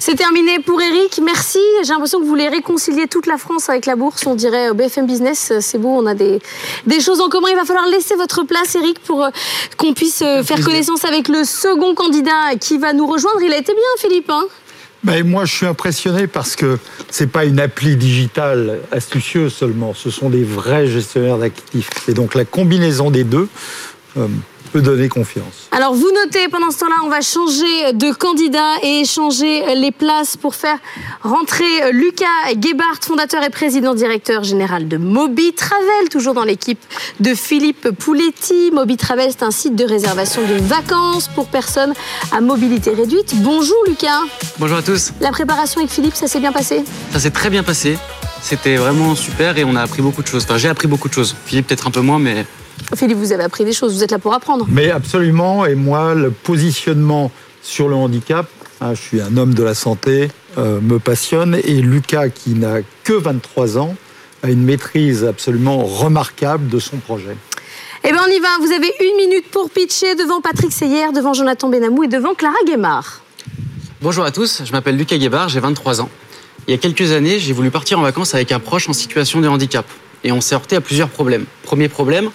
C'est 0.00 0.14
terminé 0.14 0.60
pour 0.60 0.80
Eric. 0.80 1.20
Merci. 1.22 1.58
J'ai 1.84 1.92
l'impression 1.92 2.18
que 2.18 2.24
vous 2.24 2.30
voulez 2.30 2.48
réconcilier 2.48 3.06
toute 3.06 3.26
la 3.26 3.36
France 3.36 3.68
avec 3.68 3.84
la 3.84 3.96
bourse. 3.96 4.26
On 4.26 4.34
dirait 4.34 4.70
euh, 4.70 4.72
BFM 4.72 5.06
Business. 5.06 5.52
C'est 5.60 5.76
beau, 5.76 5.90
on 5.90 6.06
a 6.06 6.14
des, 6.14 6.40
des 6.86 7.00
choses 7.00 7.20
en 7.20 7.28
commun. 7.28 7.48
Il 7.50 7.56
va 7.56 7.66
falloir 7.66 7.86
laisser 7.86 8.16
votre 8.16 8.44
place, 8.44 8.74
Eric, 8.76 8.98
pour 9.00 9.28
qu'on 9.76 9.92
puisse 9.92 10.20
faire 10.20 10.64
connaissance 10.64 11.04
avec 11.04 11.28
le 11.28 11.44
second 11.44 11.94
candidat 11.94 12.56
qui 12.58 12.78
va 12.78 12.94
nous 12.94 13.06
rejoindre. 13.06 13.42
Il 13.42 13.52
a 13.52 13.58
été 13.58 13.74
bien, 13.74 13.82
Philippe. 13.98 14.30
Hein? 14.30 14.46
Ben, 15.04 15.26
moi, 15.26 15.44
je 15.44 15.54
suis 15.54 15.66
impressionné 15.66 16.26
parce 16.26 16.56
que 16.56 16.78
c'est 17.10 17.30
pas 17.30 17.44
une 17.44 17.60
appli 17.60 17.96
digitale 17.96 18.80
astucieuse 18.92 19.52
seulement. 19.52 19.92
Ce 19.92 20.10
sont 20.10 20.30
des 20.30 20.44
vrais 20.44 20.86
gestionnaires 20.86 21.38
d'actifs. 21.38 22.08
Et 22.08 22.14
donc 22.14 22.34
la 22.34 22.46
combinaison 22.46 23.10
des 23.10 23.24
deux. 23.24 23.48
Euh, 24.16 24.26
peut 24.72 24.82
donner 24.82 25.08
confiance. 25.08 25.68
Alors 25.72 25.94
vous 25.94 26.10
notez, 26.24 26.48
pendant 26.48 26.70
ce 26.70 26.78
temps-là, 26.78 26.96
on 27.04 27.08
va 27.08 27.20
changer 27.20 27.92
de 27.92 28.12
candidat 28.12 28.76
et 28.82 29.00
échanger 29.00 29.74
les 29.74 29.90
places 29.90 30.36
pour 30.36 30.54
faire 30.54 30.78
rentrer 31.22 31.92
Lucas 31.92 32.26
Gebhardt, 32.60 33.04
fondateur 33.04 33.42
et 33.42 33.50
président 33.50 33.94
directeur 33.94 34.44
général 34.44 34.88
de 34.88 34.96
Moby 34.96 35.52
Travel, 35.52 36.08
toujours 36.10 36.34
dans 36.34 36.44
l'équipe 36.44 36.80
de 37.20 37.34
Philippe 37.34 37.90
Pouletti. 37.90 38.70
Moby 38.72 38.96
Travel, 38.96 39.30
c'est 39.30 39.42
un 39.42 39.50
site 39.50 39.76
de 39.76 39.84
réservation 39.84 40.42
de 40.42 40.54
vacances 40.62 41.28
pour 41.28 41.46
personnes 41.46 41.94
à 42.32 42.40
mobilité 42.40 42.90
réduite. 42.90 43.34
Bonjour 43.42 43.78
Lucas. 43.86 44.22
Bonjour 44.58 44.78
à 44.78 44.82
tous. 44.82 45.12
La 45.20 45.30
préparation 45.30 45.80
avec 45.80 45.90
Philippe, 45.90 46.14
ça 46.14 46.28
s'est 46.28 46.40
bien 46.40 46.52
passé? 46.52 46.84
Ça 47.12 47.20
s'est 47.20 47.30
très 47.30 47.50
bien 47.50 47.62
passé. 47.62 47.98
C'était 48.42 48.76
vraiment 48.76 49.14
super 49.14 49.58
et 49.58 49.64
on 49.64 49.76
a 49.76 49.82
appris 49.82 50.00
beaucoup 50.00 50.22
de 50.22 50.26
choses. 50.26 50.44
Enfin, 50.44 50.56
j'ai 50.56 50.68
appris 50.68 50.88
beaucoup 50.88 51.08
de 51.08 51.14
choses. 51.14 51.36
Philippe 51.44 51.66
peut-être 51.66 51.86
un 51.86 51.90
peu 51.90 52.00
moins, 52.00 52.18
mais 52.18 52.46
Philippe, 52.94 53.18
vous 53.18 53.32
avez 53.32 53.44
appris 53.44 53.64
des 53.64 53.72
choses, 53.72 53.94
vous 53.94 54.04
êtes 54.04 54.10
là 54.10 54.18
pour 54.18 54.34
apprendre. 54.34 54.66
Mais 54.68 54.90
absolument, 54.90 55.66
et 55.66 55.74
moi, 55.74 56.14
le 56.14 56.30
positionnement 56.30 57.30
sur 57.62 57.88
le 57.88 57.94
handicap, 57.94 58.46
hein, 58.80 58.94
je 58.94 59.00
suis 59.00 59.20
un 59.20 59.36
homme 59.36 59.54
de 59.54 59.62
la 59.62 59.74
santé, 59.74 60.30
euh, 60.58 60.80
me 60.80 60.98
passionne, 60.98 61.58
et 61.62 61.80
Lucas, 61.80 62.28
qui 62.28 62.50
n'a 62.50 62.78
que 63.04 63.12
23 63.12 63.78
ans, 63.78 63.94
a 64.42 64.50
une 64.50 64.62
maîtrise 64.62 65.24
absolument 65.24 65.84
remarquable 65.84 66.68
de 66.68 66.78
son 66.78 66.96
projet. 66.96 67.36
Eh 68.02 68.12
bien, 68.12 68.22
on 68.26 68.30
y 68.30 68.40
va. 68.40 68.48
Vous 68.60 68.72
avez 68.72 68.90
une 69.00 69.16
minute 69.16 69.50
pour 69.50 69.70
pitcher 69.70 70.14
devant 70.14 70.40
Patrick 70.40 70.72
Seyer, 70.72 71.12
devant 71.14 71.34
Jonathan 71.34 71.68
Benamou 71.68 72.04
et 72.04 72.08
devant 72.08 72.34
Clara 72.34 72.56
Guémard. 72.66 73.20
Bonjour 74.00 74.24
à 74.24 74.30
tous, 74.30 74.62
je 74.64 74.72
m'appelle 74.72 74.96
Lucas 74.96 75.18
Guébard, 75.18 75.50
j'ai 75.50 75.60
23 75.60 76.00
ans. 76.00 76.08
Il 76.66 76.70
y 76.70 76.74
a 76.74 76.78
quelques 76.78 77.12
années, 77.12 77.38
j'ai 77.38 77.52
voulu 77.52 77.70
partir 77.70 77.98
en 77.98 78.02
vacances 78.02 78.34
avec 78.34 78.50
un 78.52 78.58
proche 78.58 78.88
en 78.88 78.94
situation 78.94 79.42
de 79.42 79.48
handicap. 79.48 79.84
Et 80.24 80.32
on 80.32 80.40
s'est 80.40 80.54
heurté 80.54 80.76
à 80.76 80.80
plusieurs 80.80 81.10
problèmes. 81.10 81.44
Premier 81.62 81.88
problème, 81.88 82.30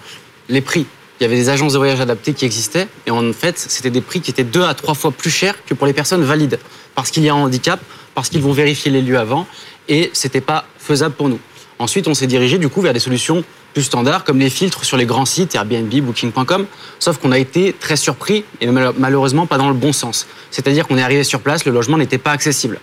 les 0.49 0.61
prix. 0.61 0.85
Il 1.19 1.23
y 1.23 1.25
avait 1.25 1.35
des 1.35 1.49
agences 1.49 1.73
de 1.73 1.77
voyage 1.77 2.01
adaptées 2.01 2.33
qui 2.33 2.45
existaient, 2.45 2.87
et 3.05 3.11
en 3.11 3.31
fait, 3.31 3.57
c'était 3.57 3.89
des 3.89 4.01
prix 4.01 4.19
qui 4.19 4.31
étaient 4.31 4.43
deux 4.43 4.63
à 4.63 4.73
trois 4.73 4.95
fois 4.95 5.11
plus 5.11 5.29
chers 5.29 5.55
que 5.65 5.73
pour 5.73 5.87
les 5.87 5.93
personnes 5.93 6.23
valides, 6.23 6.59
parce 6.93 7.09
qu'il 7.09 7.23
y 7.23 7.29
a 7.29 7.33
un 7.33 7.37
handicap, 7.37 7.79
parce 8.13 8.29
qu'ils 8.29 8.41
vont 8.41 8.51
vérifier 8.51 8.91
les 8.91 9.01
lieux 9.01 9.17
avant, 9.17 9.47
et 9.87 10.09
c'était 10.13 10.41
pas 10.41 10.65
faisable 10.77 11.15
pour 11.15 11.29
nous. 11.29 11.39
Ensuite, 11.79 12.07
on 12.07 12.13
s'est 12.13 12.27
dirigé 12.27 12.57
du 12.57 12.69
coup 12.69 12.81
vers 12.81 12.93
des 12.93 12.99
solutions 12.99 13.43
plus 13.73 13.83
standards, 13.83 14.23
comme 14.23 14.39
les 14.39 14.49
filtres 14.49 14.85
sur 14.85 14.95
les 14.95 15.05
grands 15.05 15.25
sites 15.25 15.55
Airbnb, 15.55 15.93
Booking.com, 15.93 16.65
sauf 16.99 17.17
qu'on 17.17 17.31
a 17.31 17.37
été 17.39 17.73
très 17.73 17.97
surpris, 17.97 18.45
et 18.61 18.67
malheureusement 18.67 19.45
pas 19.45 19.57
dans 19.57 19.67
le 19.67 19.73
bon 19.73 19.93
sens. 19.93 20.27
C'est-à-dire 20.51 20.87
qu'on 20.87 20.97
est 20.97 21.03
arrivé 21.03 21.23
sur 21.23 21.41
place, 21.41 21.65
le 21.65 21.71
logement 21.71 21.97
n'était 21.97 22.17
pas 22.17 22.31
accessible. 22.31 22.79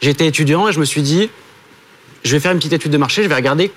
J'étais 0.00 0.26
étudiant 0.26 0.68
et 0.68 0.72
je 0.72 0.80
me 0.80 0.84
suis 0.84 1.02
dit, 1.02 1.30
je 2.24 2.32
vais 2.32 2.40
faire 2.40 2.52
une 2.52 2.58
petite 2.58 2.72
étude 2.72 2.92
de 2.92 2.98
marché, 2.98 3.22
je 3.22 3.28
vais 3.28 3.34
regarder 3.34 3.70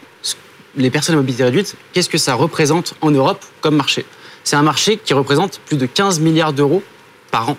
les 0.81 0.89
personnes 0.89 1.15
à 1.15 1.17
mobilité 1.17 1.43
réduite, 1.43 1.75
qu'est-ce 1.93 2.09
que 2.09 2.17
ça 2.17 2.33
représente 2.33 2.95
en 3.01 3.11
Europe 3.11 3.43
comme 3.61 3.75
marché? 3.75 4.05
C'est 4.43 4.55
un 4.55 4.63
marché 4.63 4.97
qui 4.97 5.13
représente 5.13 5.59
plus 5.65 5.77
de 5.77 5.85
15 5.85 6.19
milliards 6.19 6.53
d'euros 6.53 6.81
par 7.31 7.49
an. 7.49 7.57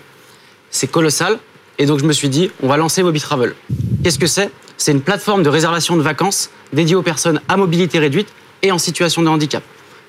C'est 0.71 0.91
colossal. 0.91 1.39
Et 1.79 1.87
donc 1.87 1.99
je 1.99 2.05
me 2.05 2.13
suis 2.13 2.29
dit, 2.29 2.51
on 2.63 2.69
va 2.69 2.77
lancer 2.77 3.03
MobiTravel. 3.03 3.55
Qu'est-ce 4.03 4.19
que 4.19 4.27
c'est? 4.27 4.51
C'est 4.77 4.93
une 4.93 5.03
plateforme 5.03 5.43
de 5.43 5.49
réservation 5.49 5.97
de 5.97 6.03
vacances 6.03 6.51
dédiée 6.73 6.97
aux 6.97 7.03
personnes 7.03 7.41
à 7.49 7.57
mobilité 7.57 7.99
réduite 7.99 8.29
et 8.63 8.73
en 8.73 8.79
situation 8.79 9.23
de 9.23 9.29
handicap. 9.29 9.63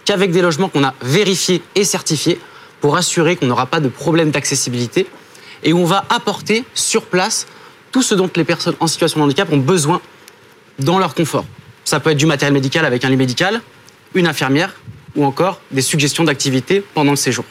Qu'avec 0.06 0.32
des 0.32 0.42
logements 0.42 0.70
qu'on 0.70 0.84
a 0.84 0.94
vérifiés 1.02 1.62
et 1.76 1.84
certifiés 1.84 2.40
pour 2.80 2.98
assurer 2.98 3.36
qu'on 3.36 3.46
n'aura 3.46 3.68
pas 3.68 3.80
de 3.80 3.90
problème 3.90 4.32
d'accessibilité 4.32 5.08
et 5.64 5.74
où 5.74 5.80
on 5.80 5.86
va 5.86 6.06
apporter 6.10 6.64
sur 6.74 7.04
place 7.04 7.48
tout 7.92 8.02
ce 8.02 8.16
dont 8.16 8.30
les 8.36 8.44
personnes 8.44 8.76
en 8.80 8.88
situation 8.88 9.20
de 9.20 9.26
handicap 9.26 9.52
ont 9.52 9.58
besoin 9.58 10.02
dans 10.80 11.00
leur 11.00 11.14
confort. 11.14 11.46
Ça 11.92 12.00
peut 12.00 12.12
être 12.12 12.18
du 12.18 12.26
matériel 12.26 12.54
médical 12.54 12.86
avec 12.86 13.04
un 13.04 13.10
lit 13.10 13.18
médical, 13.18 13.60
une 14.14 14.26
infirmière 14.26 14.74
ou 15.14 15.26
encore 15.26 15.60
des 15.72 15.82
suggestions 15.82 16.24
d'activités 16.24 16.82
pendant 16.94 17.12
le 17.12 17.18
séjour. 17.18 17.44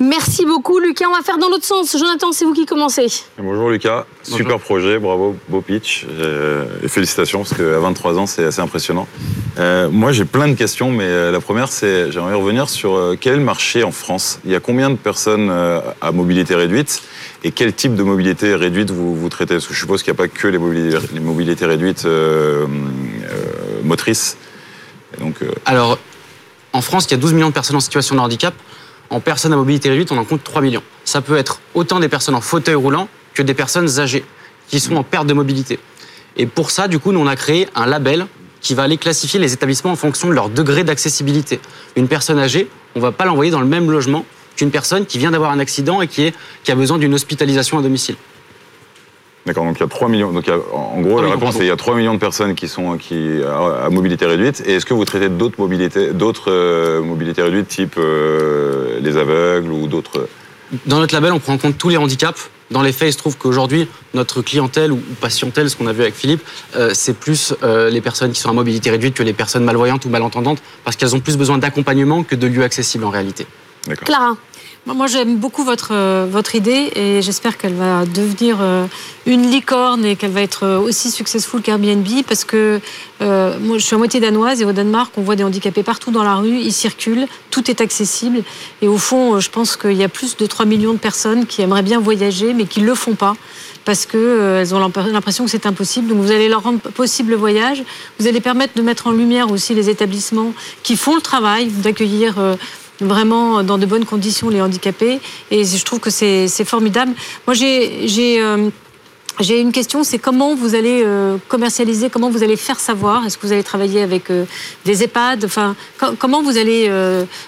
Merci 0.00 0.46
beaucoup, 0.46 0.78
Lucas. 0.78 1.04
On 1.10 1.14
va 1.14 1.22
faire 1.22 1.36
dans 1.36 1.50
l'autre 1.50 1.66
sens. 1.66 1.94
Jonathan, 1.94 2.32
c'est 2.32 2.46
vous 2.46 2.54
qui 2.54 2.64
commencez. 2.64 3.06
Bonjour, 3.36 3.68
Lucas. 3.68 4.06
Super 4.22 4.58
projet, 4.58 4.98
bravo, 4.98 5.36
beau 5.50 5.60
pitch. 5.60 6.06
Euh, 6.08 6.64
et 6.82 6.88
félicitations, 6.88 7.40
parce 7.40 7.52
qu'à 7.52 7.78
23 7.78 8.18
ans, 8.18 8.26
c'est 8.26 8.44
assez 8.44 8.62
impressionnant. 8.62 9.06
Euh, 9.58 9.90
moi, 9.90 10.12
j'ai 10.12 10.24
plein 10.24 10.48
de 10.48 10.54
questions, 10.54 10.90
mais 10.90 11.04
euh, 11.04 11.30
la 11.30 11.40
première, 11.40 11.68
c'est 11.68 12.10
j'aimerais 12.10 12.32
revenir 12.32 12.70
sur 12.70 13.14
quel 13.20 13.40
marché 13.40 13.84
en 13.84 13.92
France? 13.92 14.40
Il 14.46 14.50
y 14.50 14.54
a 14.54 14.60
combien 14.60 14.88
de 14.88 14.94
personnes 14.94 15.50
à 16.00 16.12
mobilité 16.12 16.54
réduite? 16.54 17.02
Et 17.44 17.50
quel 17.50 17.74
type 17.74 17.94
de 17.94 18.02
mobilité 18.02 18.54
réduite 18.54 18.90
vous, 18.90 19.14
vous 19.14 19.28
traitez? 19.28 19.56
Parce 19.56 19.66
que 19.66 19.74
je 19.74 19.80
suppose 19.80 20.02
qu'il 20.02 20.14
n'y 20.14 20.16
a 20.16 20.22
pas 20.22 20.28
que 20.28 20.48
les 20.48 20.56
mobilités, 20.56 20.96
les 21.12 21.20
mobilités 21.20 21.66
réduites 21.66 22.06
motrices. 23.84 24.38
donc, 25.18 25.34
Alors, 25.66 25.98
en 26.72 26.80
France, 26.80 27.04
il 27.04 27.10
y 27.10 27.14
a 27.14 27.18
12 27.18 27.34
millions 27.34 27.48
de 27.48 27.54
personnes 27.54 27.76
en 27.76 27.80
situation 27.80 28.14
de 28.14 28.20
handicap 28.20 28.54
en 29.10 29.20
personnes 29.20 29.52
à 29.52 29.56
mobilité 29.56 29.90
réduite, 29.90 30.12
on 30.12 30.18
en 30.18 30.24
compte 30.24 30.42
3 30.44 30.62
millions. 30.62 30.82
Ça 31.04 31.20
peut 31.20 31.36
être 31.36 31.60
autant 31.74 32.00
des 32.00 32.08
personnes 32.08 32.34
en 32.34 32.40
fauteuil 32.40 32.76
roulant 32.76 33.08
que 33.34 33.42
des 33.42 33.54
personnes 33.54 33.98
âgées 33.98 34.24
qui 34.68 34.80
sont 34.80 34.96
en 34.96 35.02
perte 35.02 35.26
de 35.26 35.34
mobilité. 35.34 35.78
Et 36.36 36.46
pour 36.46 36.70
ça, 36.70 36.88
du 36.88 36.98
coup, 36.98 37.12
nous, 37.12 37.20
on 37.20 37.26
a 37.26 37.36
créé 37.36 37.68
un 37.74 37.86
label 37.86 38.26
qui 38.60 38.74
va 38.74 38.84
aller 38.84 38.98
classifier 38.98 39.40
les 39.40 39.52
établissements 39.52 39.90
en 39.90 39.96
fonction 39.96 40.28
de 40.28 40.34
leur 40.34 40.48
degré 40.48 40.84
d'accessibilité. 40.84 41.60
Une 41.96 42.08
personne 42.08 42.38
âgée, 42.38 42.68
on 42.94 43.00
ne 43.00 43.04
va 43.04 43.12
pas 43.12 43.24
l'envoyer 43.24 43.50
dans 43.50 43.60
le 43.60 43.66
même 43.66 43.90
logement 43.90 44.24
qu'une 44.56 44.70
personne 44.70 45.06
qui 45.06 45.18
vient 45.18 45.30
d'avoir 45.30 45.50
un 45.50 45.58
accident 45.58 46.02
et 46.02 46.08
qui, 46.08 46.32
a 46.68 46.74
besoin 46.74 46.98
d'une 46.98 47.14
hospitalisation 47.14 47.78
à 47.78 47.82
domicile. 47.82 48.16
D'accord, 49.46 49.64
donc 49.64 49.78
il 49.78 49.80
y 49.80 49.84
a 49.84 49.88
3 49.88 50.08
millions. 50.08 50.32
Donc 50.32 50.50
en 50.72 51.00
gros, 51.00 51.22
la 51.22 51.30
réponse, 51.30 51.56
qu'il 51.56 51.66
y 51.66 51.70
a 51.70 51.76
3 51.76 51.94
millions 51.96 52.14
de 52.14 52.18
personnes 52.18 52.54
qui 52.54 52.68
sont 52.68 52.98
qui, 52.98 53.40
à, 53.42 53.88
mobilité 53.90 54.26
réduite. 54.26 54.62
Et 54.66 54.74
est-ce 54.74 54.86
que 54.86 54.94
vous 54.94 55.04
traitez 55.04 55.28
d'autres 55.28 55.58
mobilités, 55.58 56.12
d'autres 56.12 56.50
euh, 56.50 57.02
mobilités 57.02 57.42
réduites, 57.42 57.68
type 57.68 57.94
euh, 57.96 59.00
les 59.00 59.16
aveugles 59.16 59.72
ou 59.72 59.86
d'autres 59.86 60.28
Dans 60.86 60.98
notre 60.98 61.14
label, 61.14 61.32
on 61.32 61.38
prend 61.38 61.54
en 61.54 61.58
compte 61.58 61.78
tous 61.78 61.88
les 61.88 61.96
handicaps. 61.96 62.50
Dans 62.70 62.82
les 62.82 62.92
faits, 62.92 63.08
il 63.08 63.12
se 63.12 63.18
trouve 63.18 63.36
qu'aujourd'hui, 63.36 63.88
notre 64.14 64.42
clientèle 64.42 64.92
ou 64.92 65.00
patientèle, 65.20 65.68
ce 65.70 65.74
qu'on 65.74 65.88
a 65.88 65.92
vu 65.92 66.02
avec 66.02 66.14
Philippe, 66.14 66.42
euh, 66.76 66.90
c'est 66.92 67.14
plus 67.14 67.54
les 67.62 68.00
personnes 68.00 68.30
qui 68.30 68.40
sont 68.40 68.50
à 68.50 68.52
mobilité 68.52 68.90
réduite 68.90 69.14
que 69.14 69.24
les 69.24 69.32
personnes 69.32 69.64
malvoyantes 69.64 70.04
ou 70.04 70.08
malentendantes, 70.08 70.62
parce 70.84 70.96
qu'elles 70.96 71.16
ont 71.16 71.20
plus 71.20 71.36
besoin 71.36 71.58
d'accompagnement 71.58 72.22
que 72.22 72.36
de 72.36 72.46
lieux 72.46 72.62
accessibles 72.62 73.04
en 73.04 73.10
réalité. 73.10 73.46
Clara 74.04 74.36
moi, 74.86 75.06
j'aime 75.06 75.36
beaucoup 75.36 75.62
votre, 75.62 75.90
euh, 75.92 76.26
votre 76.28 76.54
idée 76.54 76.90
et 76.96 77.22
j'espère 77.22 77.58
qu'elle 77.58 77.74
va 77.74 78.06
devenir 78.06 78.58
euh, 78.60 78.86
une 79.26 79.50
licorne 79.50 80.04
et 80.04 80.16
qu'elle 80.16 80.30
va 80.30 80.40
être 80.40 80.64
euh, 80.64 80.78
aussi 80.78 81.10
successful 81.10 81.60
qu'Airbnb 81.60 82.06
parce 82.26 82.44
que 82.44 82.80
moi, 83.20 83.76
je 83.76 83.84
suis 83.84 83.94
à 83.94 83.98
moitié 83.98 84.18
danoise 84.20 84.62
et 84.62 84.64
au 84.64 84.72
Danemark, 84.72 85.12
on 85.18 85.20
voit 85.20 85.36
des 85.36 85.44
handicapés 85.44 85.82
partout 85.82 86.10
dans 86.10 86.22
la 86.22 86.36
rue, 86.36 86.56
ils 86.56 86.72
circulent, 86.72 87.26
tout 87.50 87.70
est 87.70 87.82
accessible. 87.82 88.42
Et 88.80 88.88
au 88.88 88.96
fond, 88.96 89.38
je 89.40 89.50
pense 89.50 89.76
qu'il 89.76 89.92
y 89.92 90.02
a 90.02 90.08
plus 90.08 90.38
de 90.38 90.46
3 90.46 90.64
millions 90.64 90.94
de 90.94 90.98
personnes 90.98 91.44
qui 91.44 91.60
aimeraient 91.60 91.82
bien 91.82 92.00
voyager 92.00 92.54
mais 92.54 92.64
qui 92.64 92.80
ne 92.80 92.86
le 92.86 92.94
font 92.94 93.14
pas 93.14 93.34
parce 93.84 94.06
qu'elles 94.06 94.74
ont 94.74 94.78
l'impression 94.78 95.44
que 95.44 95.50
c'est 95.50 95.66
impossible. 95.66 96.08
Donc 96.08 96.18
vous 96.18 96.30
allez 96.30 96.48
leur 96.48 96.62
rendre 96.62 96.78
possible 96.78 97.30
le 97.32 97.36
voyage. 97.36 97.82
Vous 98.18 98.26
allez 98.26 98.40
permettre 98.40 98.74
de 98.74 98.82
mettre 98.82 99.06
en 99.06 99.12
lumière 99.12 99.50
aussi 99.50 99.74
les 99.74 99.90
établissements 99.90 100.54
qui 100.82 100.96
font 100.96 101.14
le 101.14 101.20
travail, 101.20 101.66
d'accueillir 101.66 102.36
vraiment 103.00 103.62
dans 103.62 103.78
de 103.78 103.86
bonnes 103.86 104.04
conditions 104.04 104.48
les 104.48 104.60
handicapés. 104.60 105.20
Et 105.50 105.64
je 105.64 105.84
trouve 105.84 106.00
que 106.00 106.10
c'est 106.10 106.64
formidable. 106.64 107.12
Moi, 107.46 107.54
j'ai 107.54 108.40
euh, 108.40 108.70
une 109.40 109.72
question, 109.72 110.04
c'est 110.04 110.18
comment 110.18 110.54
vous 110.54 110.74
allez 110.74 111.02
euh, 111.04 111.36
commercialiser, 111.48 112.10
comment 112.10 112.30
vous 112.30 112.42
allez 112.42 112.56
faire 112.56 112.78
savoir? 112.78 113.24
Est-ce 113.26 113.38
que 113.38 113.46
vous 113.46 113.52
allez 113.52 113.62
travailler 113.62 114.02
avec 114.02 114.30
euh, 114.30 114.44
des 114.84 115.02
EHPAD? 115.02 115.44
Enfin, 115.44 115.74
comment 116.18 116.42
vous 116.42 116.56
allez 116.56 116.90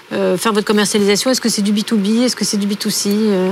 faire 0.09 0.53
votre 0.53 0.67
commercialisation? 0.67 1.31
Est-ce 1.31 1.41
que 1.41 1.49
c'est 1.49 1.61
du 1.61 1.73
B2B 1.73 2.23
Est-ce 2.23 2.35
que 2.35 2.45
c'est 2.45 2.57
du 2.57 2.67
B2C 2.67 3.51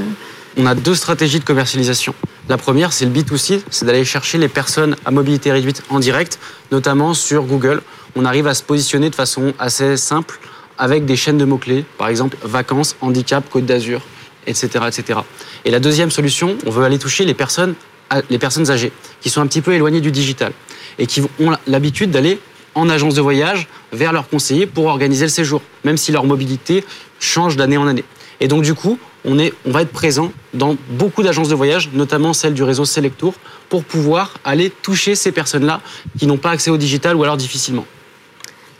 On 0.57 0.65
a 0.65 0.75
deux 0.75 0.95
stratégies 0.95 1.39
de 1.39 1.45
commercialisation. 1.45 2.13
La 2.49 2.57
première, 2.57 2.91
c'est 2.91 3.05
le 3.05 3.11
B2C, 3.11 3.61
c'est 3.69 3.85
d'aller 3.85 4.03
chercher 4.03 4.37
les 4.37 4.49
personnes 4.49 4.95
à 5.05 5.11
mobilité 5.11 5.51
réduite 5.51 5.83
en 5.89 5.99
direct, 5.99 6.39
notamment 6.71 7.13
sur 7.13 7.43
Google. 7.43 7.81
On 8.15 8.25
arrive 8.25 8.47
à 8.47 8.53
se 8.53 8.63
positionner 8.63 9.09
de 9.09 9.15
façon 9.15 9.53
assez 9.57 9.95
simple 9.95 10.39
avec 10.81 11.05
des 11.05 11.15
chaînes 11.15 11.37
de 11.37 11.45
mots-clés, 11.45 11.85
par 11.99 12.07
exemple 12.07 12.35
vacances, 12.43 12.95
handicap, 13.01 13.47
Côte 13.49 13.65
d'Azur, 13.65 14.01
etc., 14.47 14.85
etc. 14.87 15.19
Et 15.63 15.69
la 15.69 15.79
deuxième 15.79 16.09
solution, 16.09 16.57
on 16.65 16.71
veut 16.71 16.83
aller 16.83 16.97
toucher 16.97 17.23
les 17.23 17.35
personnes, 17.35 17.75
âgées, 18.11 18.91
qui 19.21 19.29
sont 19.29 19.41
un 19.41 19.47
petit 19.47 19.61
peu 19.61 19.73
éloignées 19.73 20.01
du 20.01 20.11
digital 20.11 20.51
et 20.97 21.05
qui 21.05 21.21
ont 21.21 21.55
l'habitude 21.67 22.09
d'aller 22.09 22.39
en 22.73 22.89
agence 22.89 23.13
de 23.13 23.21
voyage 23.21 23.67
vers 23.93 24.11
leur 24.11 24.27
conseiller 24.27 24.65
pour 24.65 24.87
organiser 24.87 25.25
le 25.25 25.29
séjour, 25.29 25.61
même 25.83 25.97
si 25.97 26.11
leur 26.11 26.25
mobilité 26.25 26.83
change 27.19 27.57
d'année 27.57 27.77
en 27.77 27.85
année. 27.85 28.03
Et 28.39 28.47
donc 28.47 28.63
du 28.63 28.73
coup, 28.73 28.97
on 29.23 29.37
va 29.65 29.83
être 29.83 29.91
présent 29.91 30.33
dans 30.55 30.75
beaucoup 30.89 31.21
d'agences 31.21 31.49
de 31.49 31.55
voyage, 31.55 31.91
notamment 31.93 32.33
celle 32.33 32.55
du 32.55 32.63
réseau 32.63 32.85
Selectour, 32.85 33.35
pour 33.69 33.83
pouvoir 33.83 34.33
aller 34.43 34.71
toucher 34.71 35.13
ces 35.13 35.31
personnes-là 35.31 35.79
qui 36.17 36.25
n'ont 36.25 36.37
pas 36.37 36.49
accès 36.49 36.71
au 36.71 36.77
digital 36.77 37.15
ou 37.15 37.23
alors 37.23 37.37
difficilement. 37.37 37.85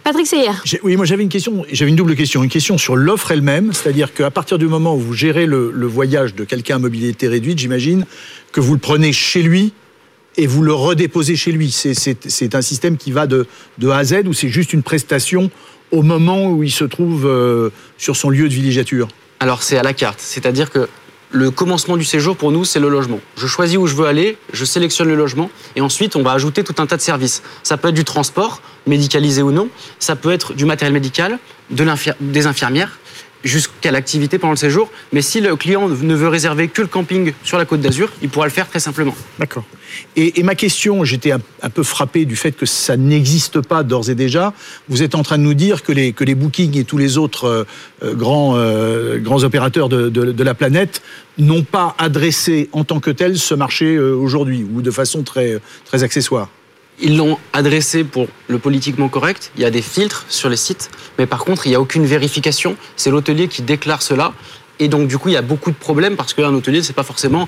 Patrick 0.03 0.25
Seyer. 0.25 0.51
Oui, 0.83 0.95
moi 0.95 1.05
j'avais 1.05 1.23
une 1.23 1.29
question, 1.29 1.63
j'avais 1.71 1.89
une 1.89 1.95
double 1.95 2.15
question. 2.15 2.43
Une 2.43 2.49
question 2.49 2.77
sur 2.77 2.95
l'offre 2.95 3.31
elle-même, 3.31 3.71
c'est-à-dire 3.73 4.13
qu'à 4.13 4.31
partir 4.31 4.57
du 4.57 4.67
moment 4.67 4.95
où 4.95 4.99
vous 4.99 5.13
gérez 5.13 5.45
le, 5.45 5.85
voyage 5.85 6.33
de 6.33 6.43
quelqu'un 6.43 6.77
à 6.77 6.79
mobilité 6.79 7.27
réduite, 7.27 7.59
j'imagine 7.59 8.05
que 8.51 8.59
vous 8.59 8.73
le 8.73 8.79
prenez 8.79 9.13
chez 9.13 9.43
lui 9.43 9.73
et 10.37 10.47
vous 10.47 10.63
le 10.63 10.73
redéposez 10.73 11.35
chez 11.35 11.51
lui. 11.51 11.71
C'est 11.71 12.55
un 12.55 12.61
système 12.61 12.97
qui 12.97 13.11
va 13.11 13.27
de, 13.27 13.45
de 13.77 13.89
A 13.89 13.97
à 13.97 14.03
Z 14.03 14.23
ou 14.25 14.33
c'est 14.33 14.49
juste 14.49 14.73
une 14.73 14.83
prestation 14.83 15.51
au 15.91 16.01
moment 16.01 16.49
où 16.49 16.63
il 16.63 16.71
se 16.71 16.85
trouve 16.85 17.27
euh, 17.27 17.69
sur 17.97 18.15
son 18.15 18.29
lieu 18.29 18.47
de 18.47 18.53
villégiature? 18.53 19.07
Alors 19.39 19.63
c'est 19.63 19.77
à 19.77 19.83
la 19.83 19.93
carte, 19.93 20.19
c'est-à-dire 20.19 20.69
que 20.69 20.87
le 21.31 21.49
commencement 21.49 21.97
du 21.97 22.03
séjour, 22.03 22.35
pour 22.35 22.51
nous, 22.51 22.65
c'est 22.65 22.79
le 22.79 22.89
logement. 22.89 23.19
Je 23.37 23.47
choisis 23.47 23.77
où 23.77 23.87
je 23.87 23.95
veux 23.95 24.05
aller, 24.05 24.37
je 24.53 24.65
sélectionne 24.65 25.07
le 25.07 25.15
logement, 25.15 25.49
et 25.75 25.81
ensuite, 25.81 26.15
on 26.15 26.23
va 26.23 26.33
ajouter 26.33 26.63
tout 26.63 26.75
un 26.79 26.85
tas 26.85 26.97
de 26.97 27.01
services. 27.01 27.41
Ça 27.63 27.77
peut 27.77 27.89
être 27.89 27.95
du 27.95 28.03
transport, 28.03 28.61
médicalisé 28.85 29.41
ou 29.41 29.51
non, 29.51 29.69
ça 29.99 30.15
peut 30.15 30.31
être 30.31 30.53
du 30.53 30.65
matériel 30.65 30.93
médical, 30.93 31.39
de 31.69 31.85
des 32.19 32.47
infirmières, 32.47 32.99
jusqu'à 33.43 33.91
l'activité 33.91 34.37
pendant 34.37 34.53
le 34.53 34.57
séjour. 34.57 34.91
Mais 35.11 35.21
si 35.21 35.41
le 35.41 35.55
client 35.55 35.87
ne 35.89 36.15
veut 36.15 36.27
réserver 36.27 36.67
que 36.67 36.81
le 36.81 36.87
camping 36.87 37.33
sur 37.43 37.57
la 37.57 37.65
côte 37.65 37.81
d'Azur, 37.81 38.11
il 38.21 38.29
pourra 38.29 38.45
le 38.45 38.51
faire 38.51 38.67
très 38.67 38.79
simplement. 38.79 39.15
D'accord. 39.39 39.63
Et, 40.15 40.41
ma 40.43 40.55
question, 40.55 41.03
j'étais 41.03 41.31
un, 41.31 41.69
peu 41.69 41.83
frappé 41.83 42.25
du 42.25 42.35
fait 42.35 42.51
que 42.53 42.65
ça 42.65 42.97
n'existe 42.97 43.61
pas 43.61 43.83
d'ores 43.83 44.09
et 44.09 44.15
déjà. 44.15 44.53
Vous 44.89 45.03
êtes 45.03 45.15
en 45.15 45.23
train 45.23 45.37
de 45.37 45.43
nous 45.43 45.53
dire 45.53 45.83
que 45.83 45.91
les, 45.91 46.13
que 46.13 46.23
les 46.23 46.35
bookings 46.35 46.77
et 46.77 46.83
tous 46.83 46.97
les 46.97 47.17
autres 47.17 47.45
euh, 47.45 47.63
euh, 48.03 48.13
grands, 48.13 48.55
euh, 48.55 49.19
grands 49.19 49.43
opérateurs 49.43 49.89
de, 49.89 50.09
de, 50.09 50.43
la 50.43 50.53
planète 50.53 51.01
n'ont 51.37 51.63
pas 51.63 51.95
adressé 51.97 52.69
en 52.71 52.83
tant 52.83 52.99
que 52.99 53.11
tel 53.11 53.37
ce 53.37 53.53
marché 53.53 53.99
aujourd'hui, 53.99 54.65
ou 54.73 54.81
de 54.81 54.91
façon 54.91 55.23
très, 55.23 55.59
très 55.85 56.03
accessoire. 56.03 56.49
Ils 57.01 57.17
l'ont 57.17 57.39
adressé 57.51 58.03
pour 58.03 58.27
le 58.47 58.59
politiquement 58.59 59.09
correct. 59.09 59.51
Il 59.55 59.61
y 59.61 59.65
a 59.65 59.71
des 59.71 59.81
filtres 59.81 60.25
sur 60.29 60.49
les 60.49 60.57
sites, 60.57 60.91
mais 61.17 61.25
par 61.25 61.43
contre, 61.43 61.65
il 61.65 61.69
n'y 61.69 61.75
a 61.75 61.81
aucune 61.81 62.05
vérification. 62.05 62.77
C'est 62.95 63.09
l'hôtelier 63.09 63.47
qui 63.47 63.63
déclare 63.63 64.03
cela. 64.03 64.33
Et 64.79 64.87
donc, 64.87 65.07
du 65.07 65.17
coup, 65.17 65.29
il 65.29 65.33
y 65.33 65.37
a 65.37 65.41
beaucoup 65.41 65.71
de 65.71 65.75
problèmes 65.75 66.15
parce 66.15 66.33
qu'un 66.33 66.53
hôtelier, 66.53 66.83
c'est 66.83 66.93
pas 66.93 67.03
forcément. 67.03 67.47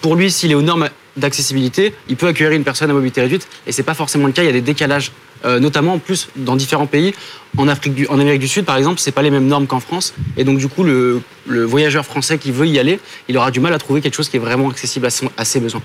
pour 0.00 0.14
lui, 0.14 0.30
s'il 0.30 0.50
est 0.50 0.54
aux 0.54 0.62
normes 0.62 0.90
d'accessibilité, 1.16 1.94
il 2.08 2.16
peut 2.16 2.26
accueillir 2.26 2.52
une 2.52 2.64
personne 2.64 2.90
à 2.90 2.92
mobilité 2.94 3.22
réduite. 3.22 3.48
Et 3.66 3.72
c'est 3.72 3.82
pas 3.82 3.94
forcément 3.94 4.26
le 4.26 4.32
cas. 4.32 4.42
Il 4.42 4.46
y 4.46 4.50
a 4.50 4.52
des 4.52 4.60
décalages 4.60 5.12
euh, 5.44 5.58
notamment 5.60 5.94
en 5.94 5.98
plus 5.98 6.28
dans 6.36 6.56
différents 6.56 6.86
pays. 6.86 7.14
En, 7.58 7.68
Afrique 7.68 7.94
du, 7.94 8.06
en 8.06 8.18
Amérique 8.18 8.40
du 8.40 8.48
Sud, 8.48 8.64
par 8.64 8.78
exemple, 8.78 8.98
c'est 8.98 9.12
pas 9.12 9.20
les 9.20 9.30
mêmes 9.30 9.46
normes 9.46 9.66
qu'en 9.66 9.80
France. 9.80 10.14
Et 10.38 10.44
donc, 10.44 10.56
du 10.56 10.68
coup, 10.68 10.84
le, 10.84 11.20
voyageur 11.46 12.06
français 12.06 12.38
qui 12.38 12.50
veut 12.50 12.66
y 12.66 12.78
aller, 12.78 12.98
il 13.28 13.36
aura 13.36 13.50
du 13.50 13.60
mal 13.60 13.74
à 13.74 13.78
trouver 13.78 14.00
quelque 14.00 14.14
chose 14.14 14.30
qui 14.30 14.36
est 14.36 14.40
vraiment 14.40 14.70
accessible 14.70 15.06
à, 15.36 15.44
ses 15.44 15.60
besoins. 15.60 15.82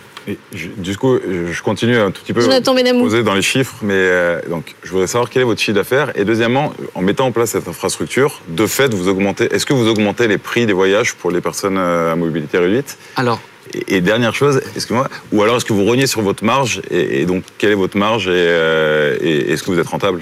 du 0.53 0.97
coup, 0.97 1.17
je 1.19 1.61
continue 1.61 1.97
un 1.97 2.11
tout 2.11 2.21
petit 2.21 2.31
peu 2.31 2.39
à 2.41 2.61
poser 2.93 3.23
dans 3.23 3.33
les 3.33 3.41
chiffres, 3.41 3.75
mais 3.81 3.95
euh, 3.95 4.39
donc, 4.49 4.75
je 4.83 4.91
voudrais 4.91 5.07
savoir 5.07 5.29
quel 5.29 5.41
est 5.41 5.45
votre 5.45 5.59
chiffre 5.59 5.75
d'affaires. 5.75 6.11
Et 6.15 6.23
deuxièmement, 6.23 6.73
en 6.95 7.01
mettant 7.01 7.25
en 7.25 7.31
place 7.33 7.51
cette 7.51 7.67
infrastructure, 7.67 8.41
de 8.47 8.65
fait, 8.65 8.93
vous 8.93 9.09
augmentez, 9.09 9.53
est-ce 9.53 9.65
que 9.65 9.73
vous 9.73 9.87
augmentez 9.87 10.29
les 10.29 10.37
prix 10.37 10.65
des 10.65 10.73
voyages 10.73 11.15
pour 11.15 11.31
les 11.31 11.41
personnes 11.41 11.77
euh, 11.77 12.13
à 12.13 12.15
mobilité 12.15 12.59
réduite? 12.59 12.97
Alors, 13.17 13.41
Et, 13.87 14.01
dernière 14.01 14.35
chose, 14.35 14.61
excusez-moi, 14.75 15.09
ou 15.31 15.41
alors 15.41 15.57
est-ce 15.57 15.65
que 15.65 15.73
vous 15.73 15.85
reniez 15.85 16.07
sur 16.07 16.21
votre 16.21 16.43
marge 16.43 16.81
et, 16.89 17.25
donc 17.25 17.43
quelle 17.57 17.71
est 17.71 17.75
votre 17.75 17.97
marge 17.97 18.27
et, 18.27 19.51
est-ce 19.51 19.63
que 19.63 19.71
vous 19.71 19.79
êtes 19.79 19.87
rentable? 19.87 20.21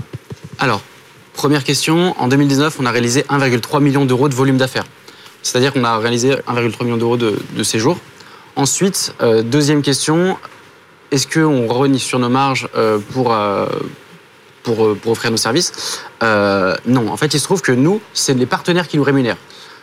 Alors, 0.59 0.81
première 1.33 1.63
question, 1.63 2.15
en 2.19 2.27
2019, 2.27 2.77
on 2.79 2.85
a 2.85 2.91
réalisé 2.91 3.21
1,3 3.29 3.81
million 3.81 4.05
d'euros 4.05 4.29
de 4.29 4.35
volume 4.35 4.57
d'affaires. 4.57 4.85
C'est-à-dire 5.41 5.73
qu'on 5.73 5.83
a 5.83 5.97
réalisé 5.97 6.33
1,3 6.47 6.83
million 6.83 6.97
d'euros 6.97 7.17
de, 7.17 7.63
séjours. 7.63 7.97
Ensuite, 8.55 9.13
euh, 9.21 9.43
deuxième 9.43 9.81
question, 9.81 10.37
est-ce 11.11 11.27
qu'on 11.27 11.67
renie 11.67 11.99
sur 11.99 12.19
nos 12.19 12.29
marges 12.29 12.67
euh, 12.75 12.99
pour, 13.13 13.33
euh, 13.33 13.67
pour, 14.63 14.95
pour, 14.97 15.11
offrir 15.11 15.31
nos 15.31 15.37
services? 15.37 16.01
Non, 16.21 17.09
en 17.09 17.17
fait, 17.17 17.33
il 17.33 17.39
se 17.39 17.43
trouve 17.43 17.61
que 17.61 17.71
nous, 17.71 18.01
c'est 18.13 18.33
les 18.33 18.45
partenaires 18.45 18.87
qui 18.87 18.97
nous 18.97 19.03
rémunèrent. 19.03 19.37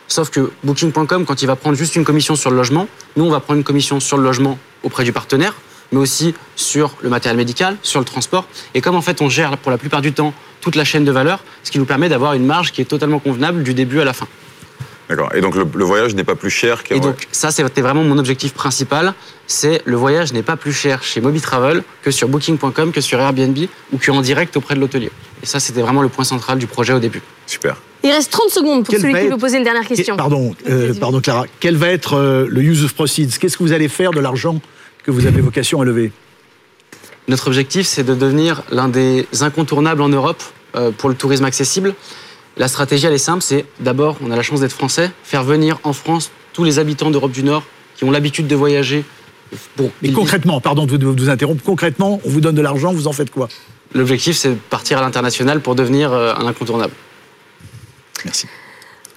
Sauf 0.07 0.29
que 0.29 0.51
Booking.com, 0.63 1.25
quand 1.25 1.41
il 1.41 1.45
va 1.45 1.55
prendre 1.55 1.77
juste 1.77 1.95
une 1.95 2.03
commission 2.03 2.35
sur 2.35 2.49
le 2.49 2.55
logement, 2.55 2.87
nous, 3.15 3.25
on 3.25 3.29
va 3.29 3.39
prendre 3.39 3.57
une 3.57 3.63
commission 3.63 3.99
sur 3.99 4.17
le 4.17 4.23
logement 4.23 4.57
auprès 4.83 5.03
du 5.03 5.13
partenaire, 5.13 5.55
mais 5.91 5.99
aussi 5.99 6.35
sur 6.55 6.95
le 7.01 7.09
matériel 7.09 7.37
médical, 7.37 7.77
sur 7.81 7.99
le 7.99 8.05
transport. 8.05 8.45
Et 8.73 8.81
comme 8.81 8.95
en 8.95 9.01
fait, 9.01 9.21
on 9.21 9.29
gère 9.29 9.57
pour 9.57 9.71
la 9.71 9.77
plupart 9.77 10.01
du 10.01 10.13
temps 10.13 10.33
toute 10.61 10.75
la 10.75 10.83
chaîne 10.83 11.05
de 11.05 11.11
valeur, 11.11 11.43
ce 11.63 11.71
qui 11.71 11.79
nous 11.79 11.85
permet 11.85 12.09
d'avoir 12.09 12.33
une 12.33 12.45
marge 12.45 12.71
qui 12.71 12.81
est 12.81 12.85
totalement 12.85 13.19
convenable 13.19 13.63
du 13.63 13.73
début 13.73 13.99
à 13.99 14.05
la 14.05 14.13
fin. 14.13 14.27
D'accord. 15.09 15.31
Et 15.35 15.41
donc 15.41 15.55
le, 15.55 15.83
voyage 15.83 16.15
n'est 16.15 16.23
pas 16.23 16.35
plus 16.35 16.49
cher 16.49 16.83
qu'un. 16.83 16.95
Et 16.95 16.99
donc 16.99 17.27
ça, 17.31 17.51
c'était 17.51 17.81
vraiment 17.81 18.03
mon 18.03 18.17
objectif 18.17 18.53
principal. 18.53 19.13
C'est 19.47 19.81
le 19.85 19.97
voyage 19.97 20.33
n'est 20.33 20.43
pas 20.43 20.55
plus 20.55 20.71
cher 20.71 21.03
chez 21.03 21.19
Mobitravel 21.19 21.83
que 22.01 22.11
sur 22.11 22.29
Booking.com, 22.29 22.91
que 22.91 23.01
sur 23.01 23.19
Airbnb 23.19 23.57
ou 23.91 23.97
qu'en 23.97 24.21
direct 24.21 24.55
auprès 24.55 24.75
de 24.75 24.79
l'hôtelier. 24.79 25.11
Et 25.41 25.45
ça, 25.45 25.59
c'était 25.59 25.81
vraiment 25.81 26.01
le 26.01 26.09
point 26.09 26.23
central 26.23 26.57
du 26.57 26.67
projet 26.67 26.93
au 26.93 26.99
début. 26.99 27.21
Super. 27.45 27.75
Il 28.03 28.11
reste 28.11 28.31
30 28.31 28.49
secondes 28.49 28.85
pour 28.85 28.95
celui 28.95 29.13
qui 29.13 29.27
veut 29.27 29.37
poser 29.37 29.57
une 29.57 29.63
dernière 29.63 29.85
question. 29.85 30.17
Pardon, 30.17 30.55
euh, 30.69 30.93
pardon 30.93 31.21
Clara. 31.21 31.45
Quel 31.59 31.77
va 31.77 31.89
être 31.89 32.15
euh, 32.15 32.45
le 32.49 32.61
use 32.61 32.83
of 32.83 32.93
proceeds? 32.93 33.37
Qu'est-ce 33.39 33.57
que 33.57 33.63
vous 33.63 33.71
allez 33.71 33.87
faire 33.87 34.11
de 34.11 34.19
l'argent 34.19 34.61
que 35.03 35.11
vous 35.11 35.25
avez 35.25 35.41
vocation 35.41 35.81
à 35.81 35.85
lever? 35.85 36.11
Notre 37.29 37.47
objectif, 37.47 37.87
c'est 37.87 38.03
de 38.03 38.13
devenir 38.13 38.63
l'un 38.71 38.89
des 38.89 39.25
incontournables 39.41 40.01
en 40.01 40.09
Europe 40.09 40.43
euh, 40.75 40.91
pour 40.91 41.07
le 41.07 41.15
tourisme 41.15 41.45
accessible. 41.45 41.93
La 42.57 42.67
stratégie, 42.67 43.07
elle 43.07 43.13
est 43.13 43.17
simple, 43.17 43.41
c'est 43.41 43.65
d'abord, 43.79 44.17
on 44.23 44.31
a 44.31 44.35
la 44.35 44.43
chance 44.43 44.59
d'être 44.59 44.73
français, 44.73 45.11
faire 45.23 45.43
venir 45.43 45.79
en 45.83 45.93
France 45.93 46.31
tous 46.53 46.63
les 46.63 46.77
habitants 46.77 47.09
d'Europe 47.09 47.31
du 47.31 47.43
Nord 47.43 47.63
qui 47.95 48.03
ont 48.03 48.11
l'habitude 48.11 48.47
de 48.47 48.55
voyager. 48.55 49.03
Pour 49.75 49.91
Mais 50.01 50.11
concrètement, 50.11 50.61
pardon 50.61 50.85
de 50.85 51.05
vous, 51.05 51.29
interrompre, 51.29 51.63
concrètement, 51.63 52.19
on 52.23 52.29
vous 52.29 52.41
donne 52.41 52.55
de 52.55 52.61
l'argent, 52.61 52.91
vous 52.91 53.07
en 53.07 53.13
faites 53.13 53.29
quoi? 53.29 53.49
L'objectif, 53.93 54.35
c'est 54.35 54.49
de 54.49 54.55
partir 54.55 54.97
à 54.97 55.01
l'international 55.01 55.61
pour 55.61 55.75
devenir 55.75 56.11
euh, 56.11 56.33
un 56.35 56.47
incontournable. 56.47 56.93
Merci. 58.25 58.47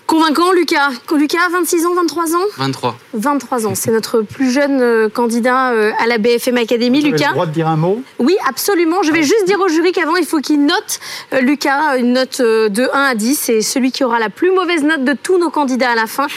Convaincant, 0.07 0.53
Lucas. 0.53 0.91
Lucas, 1.17 1.49
26 1.51 1.87
ans, 1.87 1.95
23 1.95 2.37
ans 2.37 2.45
23. 2.59 2.97
23 3.15 3.67
ans. 3.67 3.75
C'est 3.75 3.91
notre 3.91 4.21
plus 4.21 4.53
jeune 4.53 4.81
euh, 4.81 5.09
candidat 5.09 5.73
euh, 5.73 5.91
à 5.99 6.07
la 6.07 6.19
BFM 6.19 6.59
Academy. 6.59 7.01
Vous 7.01 7.07
Lucas. 7.07 7.17
Avez 7.17 7.27
le 7.27 7.33
droit 7.33 7.47
de 7.47 7.53
dire 7.53 7.67
un 7.67 7.77
mot? 7.77 8.03
Oui, 8.21 8.37
absolument. 8.49 9.03
Je 9.03 9.11
vais 9.11 9.25
juste 9.25 9.47
dire 9.47 9.59
au 9.61 9.69
jury 9.69 9.91
qu'avant, 9.91 10.15
il 10.15 10.25
faut 10.25 10.41
qu'il 10.41 10.65
note, 10.65 11.01
euh, 11.33 11.41
Lucas, 11.41 11.97
une 11.99 12.13
note 12.13 12.41
de 12.41 12.89
1 12.95 13.01
à 13.01 13.15
10. 13.17 13.49
Et 13.49 13.63
celui 13.63 13.91
qui 13.91 14.05
aura 14.05 14.21
la 14.21 14.31
plus 14.31 14.53
mauvaise 14.53 14.85
note 14.85 15.05
de 15.05 15.13
tous 15.21 15.39
nos 15.39 15.51
candidats 15.51 15.91
à 15.91 15.97
la 15.97 16.07
fin 16.07 16.29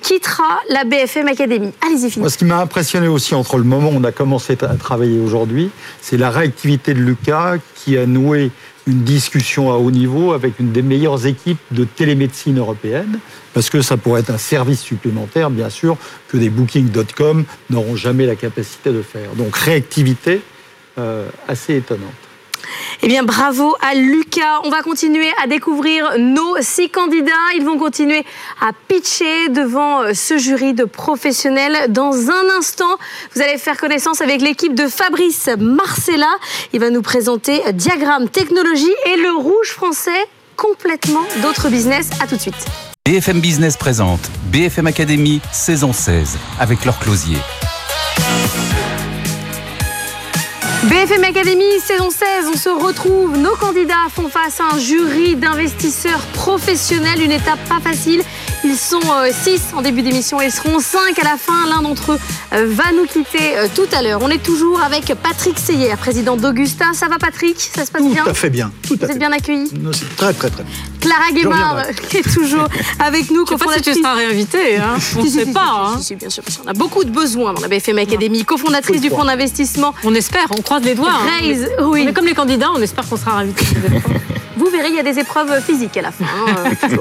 quittera 0.00 0.60
la 0.70 0.84
BFM 0.84 1.28
Academy. 1.28 1.72
Allez-y, 1.84 2.10
Philippe. 2.10 2.30
Ce 2.30 2.38
qui 2.38 2.46
m'a 2.46 2.60
impressionné 2.60 3.08
aussi 3.08 3.34
entre 3.34 3.58
le 3.58 3.64
moment 3.64 3.90
où 3.90 3.96
on 3.96 4.04
a 4.04 4.12
commencé 4.12 4.56
à 4.62 4.74
travailler 4.74 5.20
aujourd'hui, 5.20 5.70
c'est 6.00 6.16
la 6.16 6.30
réactivité 6.30 6.94
de 6.94 7.00
Lucas 7.00 7.56
qui 7.74 7.98
a 7.98 8.06
noué 8.06 8.50
une 8.88 9.02
discussion 9.02 9.70
à 9.70 9.76
haut 9.76 9.90
niveau 9.90 10.32
avec 10.32 10.58
une 10.58 10.72
des 10.72 10.82
meilleures 10.82 11.26
équipes 11.26 11.60
de 11.70 11.84
télémédecine 11.84 12.58
européenne, 12.58 13.20
parce 13.52 13.68
que 13.68 13.82
ça 13.82 13.98
pourrait 13.98 14.22
être 14.22 14.30
un 14.30 14.38
service 14.38 14.80
supplémentaire, 14.80 15.50
bien 15.50 15.68
sûr, 15.68 15.98
que 16.28 16.38
des 16.38 16.48
bookings.com 16.48 17.44
n'auront 17.68 17.96
jamais 17.96 18.24
la 18.24 18.34
capacité 18.34 18.90
de 18.90 19.02
faire. 19.02 19.34
Donc 19.36 19.54
réactivité 19.56 20.40
euh, 20.96 21.28
assez 21.46 21.76
étonnante. 21.76 22.27
Eh 23.02 23.08
bien, 23.08 23.22
bravo 23.22 23.76
à 23.80 23.94
Lucas. 23.94 24.60
On 24.64 24.70
va 24.70 24.82
continuer 24.82 25.28
à 25.42 25.46
découvrir 25.46 26.18
nos 26.18 26.56
six 26.60 26.88
candidats. 26.90 27.32
Ils 27.56 27.64
vont 27.64 27.78
continuer 27.78 28.24
à 28.60 28.70
pitcher 28.88 29.48
devant 29.48 30.02
euh, 30.02 30.14
ce 30.14 30.38
jury 30.38 30.74
de 30.74 30.84
professionnels. 30.84 31.90
Dans 31.90 32.30
un 32.30 32.58
instant, 32.58 32.98
vous 33.34 33.42
allez 33.42 33.58
faire 33.58 33.76
connaissance 33.76 34.20
avec 34.20 34.40
l'équipe 34.40 34.74
de 34.74 34.88
Fabrice 34.88 35.48
Marcella. 35.58 36.30
Il 36.72 36.80
va 36.80 36.90
nous 36.90 37.02
présenter 37.02 37.62
Diagramme 37.72 38.28
Technologie 38.28 38.94
et 39.06 39.16
le 39.16 39.32
rouge 39.32 39.70
français 39.70 40.28
complètement 40.56 41.24
d'autres 41.42 41.68
business. 41.68 42.10
À 42.20 42.26
tout 42.26 42.36
de 42.36 42.40
suite. 42.40 42.66
BFM 43.04 43.40
Business 43.40 43.76
présente 43.76 44.20
BFM 44.52 44.86
Academy 44.86 45.40
saison 45.52 45.92
16 45.92 46.36
avec 46.58 46.84
leur 46.84 46.98
closier. 46.98 47.38
BFM 50.88 51.22
Academy, 51.22 51.80
saison 51.80 52.08
16, 52.08 52.48
on 52.50 52.56
se 52.56 52.70
retrouve. 52.70 53.36
Nos 53.36 53.54
candidats 53.56 54.08
font 54.10 54.30
face 54.30 54.58
à 54.58 54.74
un 54.74 54.78
jury 54.78 55.36
d'investisseurs 55.36 56.24
professionnels, 56.32 57.20
une 57.20 57.32
étape 57.32 57.58
pas 57.68 57.78
facile. 57.78 58.22
Ils 58.64 58.76
sont 58.76 59.00
6 59.00 59.48
euh, 59.72 59.78
en 59.78 59.82
début 59.82 60.02
d'émission 60.02 60.40
et 60.40 60.46
ils 60.46 60.52
seront 60.52 60.80
5 60.80 61.18
à 61.18 61.24
la 61.24 61.36
fin. 61.36 61.66
L'un 61.68 61.82
d'entre 61.82 62.12
eux 62.12 62.18
euh, 62.52 62.66
va 62.68 62.92
nous 62.92 63.06
quitter 63.06 63.56
euh, 63.56 63.68
tout 63.72 63.86
à 63.92 64.02
l'heure. 64.02 64.20
On 64.22 64.30
est 64.30 64.42
toujours 64.42 64.82
avec 64.82 65.12
Patrick 65.22 65.58
Seyer, 65.58 65.94
président 65.96 66.36
d'Augusta. 66.36 66.86
Ça 66.92 67.06
va 67.08 67.18
Patrick? 67.18 67.58
Ça 67.58 67.86
se 67.86 67.92
passe 67.92 68.02
bien? 68.02 68.24
Tout 68.24 68.30
à 68.30 68.34
fait 68.34 68.50
bien. 68.50 68.72
Tout 68.86 68.96
Vous 69.00 69.06
êtes 69.06 69.18
bien 69.18 69.30
accueilli? 69.32 69.70
Très 70.16 70.32
très 70.32 70.50
très. 70.50 70.64
Clara 71.00 71.30
Guémard 71.32 71.86
qui 72.08 72.18
est 72.18 72.34
toujours 72.34 72.68
avec 72.98 73.30
nous. 73.30 73.46
Je 73.46 73.56
sais 73.56 73.64
pas 73.64 73.74
si 73.74 73.82
tu 73.82 73.94
seras 73.94 74.14
réinvitée. 74.14 74.76
Hein. 74.76 74.96
On 75.16 75.22
ne 75.22 75.28
sait 75.28 75.46
pas. 75.46 75.94
Hein. 75.94 76.00
bien 76.18 76.30
sûr. 76.30 76.42
On 76.64 76.68
a 76.68 76.72
beaucoup 76.72 77.04
de 77.04 77.10
besoins 77.10 77.52
dans 77.52 77.60
la 77.60 77.68
BFM 77.68 77.98
Academy. 77.98 78.44
Cofondatrice 78.44 79.00
du 79.00 79.10
fonds 79.10 79.24
d'investissement. 79.24 79.94
On 80.04 80.14
espère, 80.14 80.46
on 80.50 80.62
croise 80.62 80.82
les 80.82 80.94
doigts. 80.94 81.12
Hein. 81.12 81.40
Raise, 81.40 81.70
oui. 81.82 82.02
On 82.04 82.08
est 82.08 82.12
comme 82.12 82.26
les 82.26 82.34
candidats, 82.34 82.70
on 82.74 82.82
espère 82.82 83.08
qu'on 83.08 83.16
sera 83.16 83.38
invité. 83.38 83.64
Vous 84.58 84.66
verrez, 84.70 84.88
il 84.88 84.96
y 84.96 84.98
a 84.98 85.04
des 85.04 85.20
épreuves 85.20 85.62
physiques 85.62 85.96
à 85.96 86.02
la 86.02 86.10
fin. 86.10 86.24
Hein, 86.24 86.72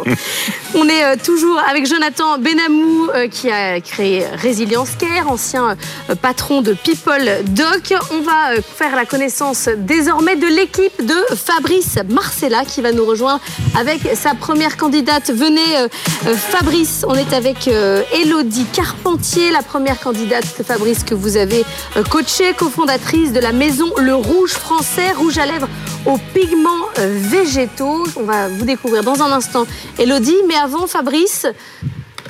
on 0.76 0.88
est 0.88 1.04
euh, 1.04 1.16
avec 1.56 1.86
Jonathan 1.86 2.38
Benamou 2.38 3.10
euh, 3.14 3.28
qui 3.28 3.50
a 3.50 3.80
créé 3.82 4.26
Résilience 4.34 4.92
Care, 5.00 5.30
ancien 5.32 5.78
euh, 6.10 6.16
patron 6.16 6.62
de 6.62 6.74
People 6.74 7.30
Doc. 7.48 7.94
On 8.12 8.22
va 8.22 8.62
faire 8.62 8.96
la 8.96 9.06
connaissance 9.06 9.70
désormais 9.78 10.36
de 10.36 10.48
l'équipe 10.48 11.06
de 11.06 11.36
Fabrice 11.36 11.98
Marcella 12.10 12.66
qui 12.66 12.82
va 12.82 12.92
nous 12.92 13.06
rejoindre 13.06 13.42
avec 13.78 14.02
sa 14.16 14.34
première 14.34 14.78
candidate. 14.78 15.32
Venez 15.32 15.88
Fabrice, 16.24 17.06
on 17.08 17.16
est 17.16 17.34
avec 17.34 17.68
Elodie 17.68 18.66
Carpentier, 18.74 19.52
la 19.52 19.62
première 19.62 20.00
candidate 20.00 20.46
Fabrice 20.66 21.04
que 21.04 21.16
vous 21.16 21.38
avez 21.38 21.64
coachée, 22.10 22.54
cofondatrice 22.54 23.32
de 23.34 23.40
la 23.40 23.52
maison 23.52 23.92
Le 23.98 24.16
Rouge 24.16 24.52
Français, 24.52 25.12
rouge 25.12 25.38
à 25.38 25.46
lèvres 25.46 25.68
aux 26.06 26.18
pigments 26.34 26.88
végétaux 26.98 28.06
on 28.16 28.24
va 28.24 28.48
vous 28.48 28.66
découvrir 28.66 29.04
dans 29.04 29.22
un 29.22 29.32
instant 29.32 29.66
Elodie. 29.98 30.36
Mais 30.48 30.56
avant, 30.56 30.88
Fabrice, 30.88 31.37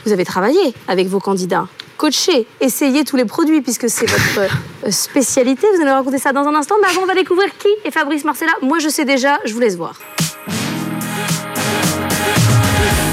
vous 0.06 0.12
avez 0.12 0.26
travaillé 0.26 0.74
avec 0.88 1.08
vos 1.08 1.20
candidats. 1.20 1.68
Coacher, 1.98 2.48
essayer 2.62 3.04
tous 3.04 3.16
les 3.16 3.26
produits 3.26 3.62
puisque 3.62 3.90
c'est 3.90 4.06
votre 4.06 4.40
euh, 4.86 4.92
spécialité. 4.92 5.66
Vous 5.74 5.82
allez 5.82 5.90
nous 5.90 5.98
raconter 5.98 6.20
ça 6.20 6.32
dans 6.32 6.46
un 6.48 6.54
instant. 6.54 6.76
Mais 6.82 6.88
avant, 6.88 7.02
on 7.02 7.08
va 7.08 7.16
découvrir 7.16 7.50
qui 7.58 7.70
est 7.84 7.92
Fabrice 7.92 8.24
Marcella. 8.24 8.52
Moi, 8.62 8.78
je 8.80 8.88
sais 8.88 9.04
déjà, 9.04 9.40
je 9.46 9.54
vous 9.54 9.60
laisse 9.60 9.76
voir. 9.76 10.00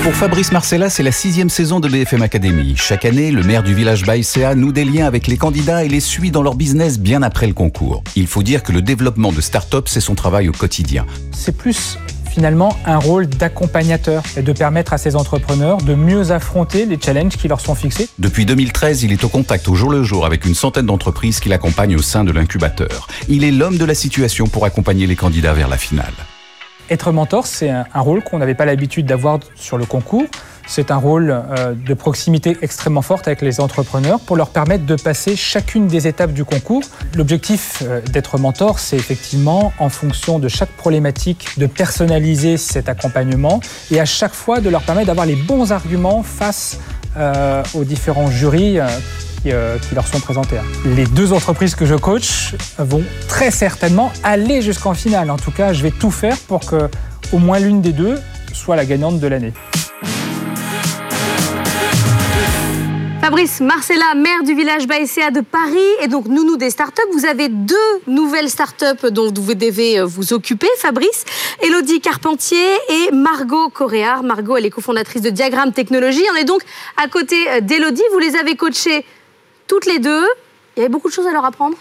Pour 0.04 0.14
Fabrice 0.14 0.52
Marcella, 0.52 0.90
c'est 0.90 1.02
la 1.02 1.12
sixième 1.12 1.48
saison 1.48 1.80
de 1.80 1.88
BFM 1.88 2.20
Academy. 2.20 2.74
Chaque 2.76 3.06
année, 3.06 3.30
le 3.30 3.42
maire 3.42 3.62
du 3.62 3.72
village 3.72 4.04
Baïséa 4.04 4.54
noue 4.54 4.70
des 4.70 4.84
liens 4.84 5.06
avec 5.06 5.26
les 5.26 5.38
candidats 5.38 5.82
et 5.82 5.88
les 5.88 6.00
suit 6.00 6.30
dans 6.30 6.42
leur 6.42 6.56
business 6.56 6.98
bien 6.98 7.22
après 7.22 7.46
le 7.46 7.54
concours. 7.54 8.04
Il 8.14 8.26
faut 8.26 8.42
dire 8.42 8.62
que 8.62 8.72
le 8.72 8.82
développement 8.82 9.32
de 9.32 9.40
start-up, 9.40 9.88
c'est 9.88 10.02
son 10.02 10.14
travail 10.14 10.50
au 10.50 10.52
quotidien. 10.52 11.06
C'est 11.32 11.56
plus 11.56 11.96
finalement 12.34 12.76
un 12.84 12.98
rôle 12.98 13.26
d'accompagnateur 13.28 14.24
et 14.36 14.42
de 14.42 14.52
permettre 14.52 14.92
à 14.92 14.98
ces 14.98 15.14
entrepreneurs 15.14 15.78
de 15.78 15.94
mieux 15.94 16.32
affronter 16.32 16.84
les 16.84 16.98
challenges 17.00 17.36
qui 17.36 17.46
leur 17.46 17.60
sont 17.60 17.76
fixés. 17.76 18.08
Depuis 18.18 18.44
2013, 18.44 19.04
il 19.04 19.12
est 19.12 19.22
au 19.22 19.28
contact 19.28 19.68
au 19.68 19.76
jour 19.76 19.90
le 19.90 20.02
jour 20.02 20.26
avec 20.26 20.44
une 20.44 20.54
centaine 20.54 20.86
d'entreprises 20.86 21.38
qui 21.38 21.48
l'accompagnent 21.48 21.94
au 21.94 22.02
sein 22.02 22.24
de 22.24 22.32
l'incubateur. 22.32 23.06
Il 23.28 23.44
est 23.44 23.52
l'homme 23.52 23.78
de 23.78 23.84
la 23.84 23.94
situation 23.94 24.48
pour 24.48 24.64
accompagner 24.64 25.06
les 25.06 25.16
candidats 25.16 25.52
vers 25.52 25.68
la 25.68 25.78
finale. 25.78 26.12
Être 26.90 27.12
mentor, 27.12 27.46
c'est 27.46 27.70
un, 27.70 27.86
rôle 27.94 28.22
qu'on 28.22 28.38
n'avait 28.38 28.54
pas 28.54 28.66
l'habitude 28.66 29.06
d'avoir 29.06 29.38
sur 29.54 29.78
le 29.78 29.86
concours. 29.86 30.26
C'est 30.66 30.90
un 30.90 30.96
rôle 30.96 31.30
euh, 31.30 31.74
de 31.74 31.94
proximité 31.94 32.56
extrêmement 32.62 33.02
forte 33.02 33.26
avec 33.28 33.42
les 33.42 33.60
entrepreneurs 33.60 34.20
pour 34.20 34.36
leur 34.36 34.50
permettre 34.50 34.86
de 34.86 34.94
passer 34.94 35.36
chacune 35.36 35.86
des 35.88 36.06
étapes 36.08 36.32
du 36.32 36.44
concours. 36.44 36.82
L'objectif 37.14 37.82
euh, 37.82 38.00
d'être 38.00 38.38
mentor, 38.38 38.78
c'est 38.78 38.96
effectivement, 38.96 39.72
en 39.78 39.88
fonction 39.88 40.38
de 40.38 40.48
chaque 40.48 40.70
problématique, 40.70 41.48
de 41.58 41.66
personnaliser 41.66 42.56
cet 42.56 42.88
accompagnement 42.88 43.60
et 43.90 44.00
à 44.00 44.04
chaque 44.04 44.34
fois 44.34 44.60
de 44.60 44.70
leur 44.70 44.82
permettre 44.82 45.08
d'avoir 45.08 45.26
les 45.26 45.36
bons 45.36 45.70
arguments 45.70 46.22
face 46.22 46.78
euh, 47.16 47.62
aux 47.74 47.84
différents 47.84 48.30
jurys 48.30 48.78
qui, 49.42 49.94
leur 49.94 50.06
sont 50.06 50.20
présentés. 50.20 50.56
Les 50.86 51.04
deux 51.04 51.34
entreprises 51.34 51.74
que 51.74 51.84
je 51.84 51.94
coach 51.94 52.54
vont 52.78 53.04
très 53.28 53.50
certainement 53.50 54.10
aller 54.22 54.62
jusqu'en 54.62 54.94
finale. 54.94 55.30
En 55.30 55.36
tout 55.36 55.50
cas, 55.50 55.74
je 55.74 55.82
vais 55.82 55.90
tout 55.90 56.10
faire 56.10 56.38
pour 56.48 56.60
que 56.60 56.88
au 57.32 57.38
moins 57.38 57.58
l'une 57.58 57.82
des 57.82 57.92
deux 57.92 58.18
soit 58.54 58.76
la 58.76 58.86
gagnante 58.86 59.20
de 59.20 59.26
l'année. 59.26 59.52
Fabrice 63.24 63.60
Marcella, 63.60 64.14
maire 64.14 64.42
du 64.42 64.54
village 64.54 64.86
Baïséa 64.86 65.30
de 65.30 65.40
Paris 65.40 65.78
et 66.02 66.08
donc 66.08 66.26
nounou 66.26 66.58
des 66.58 66.68
startups. 66.68 67.00
Vous 67.10 67.24
avez 67.24 67.48
deux 67.48 67.74
nouvelles 68.06 68.50
startups 68.50 69.10
dont 69.10 69.32
vous 69.32 69.54
devez 69.54 69.98
euh, 69.98 70.04
vous 70.04 70.34
occuper, 70.34 70.66
Fabrice. 70.76 71.24
Elodie 71.62 72.02
Carpentier 72.02 72.76
et 72.90 73.12
Margot 73.12 73.70
Coréard. 73.70 74.24
Margot, 74.24 74.58
elle 74.58 74.66
est 74.66 74.70
cofondatrice 74.70 75.22
de 75.22 75.30
Diagramme 75.30 75.72
Technologie. 75.72 76.22
On 76.34 76.36
est 76.36 76.44
donc 76.44 76.60
à 76.98 77.08
côté 77.08 77.48
euh, 77.48 77.60
d'Elodie. 77.62 78.02
Vous 78.12 78.18
les 78.18 78.36
avez 78.36 78.56
coachées 78.56 79.06
toutes 79.68 79.86
les 79.86 80.00
deux. 80.00 80.26
Il 80.76 80.80
y 80.80 80.82
avait 80.82 80.90
beaucoup 80.90 81.08
de 81.08 81.14
choses 81.14 81.26
à 81.26 81.32
leur 81.32 81.46
apprendre 81.46 81.78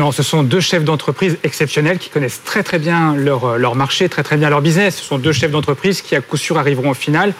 non, 0.00 0.12
ce 0.12 0.22
sont 0.22 0.44
deux 0.44 0.60
chefs 0.60 0.84
d'entreprise 0.84 1.38
exceptionnels 1.42 1.98
qui 1.98 2.08
connaissent 2.08 2.42
très 2.44 2.62
très 2.62 2.78
bien 2.78 3.16
leur, 3.16 3.44
euh, 3.44 3.56
leur 3.58 3.74
marché, 3.74 4.08
très 4.08 4.22
très 4.22 4.36
bien 4.36 4.48
leur 4.48 4.62
business. 4.62 4.94
Ce 4.94 5.02
sont 5.02 5.18
deux 5.18 5.32
chefs 5.32 5.50
d'entreprise 5.50 6.02
qui 6.02 6.14
à 6.14 6.20
coup 6.20 6.36
sûr 6.36 6.56
arriveront 6.56 6.90
au 6.90 6.94
final. 6.94 7.34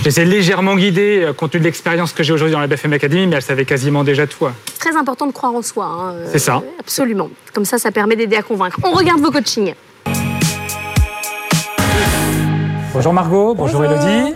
Je 0.00 0.04
les 0.04 0.20
ai 0.20 0.26
légèrement 0.26 0.76
guidés 0.76 1.22
euh, 1.24 1.32
compte 1.32 1.52
tenu 1.52 1.60
de 1.60 1.64
l'expérience 1.64 2.12
que 2.12 2.22
j'ai 2.22 2.34
aujourd'hui 2.34 2.52
dans 2.52 2.60
la 2.60 2.66
BFM 2.66 2.92
Academy, 2.92 3.26
mais 3.26 3.36
elles 3.36 3.42
savaient 3.42 3.64
quasiment 3.64 4.04
déjà 4.04 4.26
tout. 4.26 4.46
C'est 4.66 4.78
très 4.90 4.94
important 4.94 5.26
de 5.26 5.32
croire 5.32 5.54
en 5.54 5.62
soi. 5.62 5.86
Hein, 5.86 6.14
C'est 6.30 6.38
ça. 6.38 6.56
Euh, 6.56 6.80
absolument. 6.80 7.30
Comme 7.54 7.64
ça, 7.64 7.78
ça 7.78 7.90
permet 7.90 8.14
d'aider 8.14 8.36
à 8.36 8.42
convaincre. 8.42 8.78
On 8.82 8.90
regarde 8.90 9.20
vos 9.20 9.30
coachings. 9.30 9.72
Bonjour 12.92 13.14
Margot, 13.14 13.54
bonjour, 13.54 13.82
Elodie. 13.86 14.34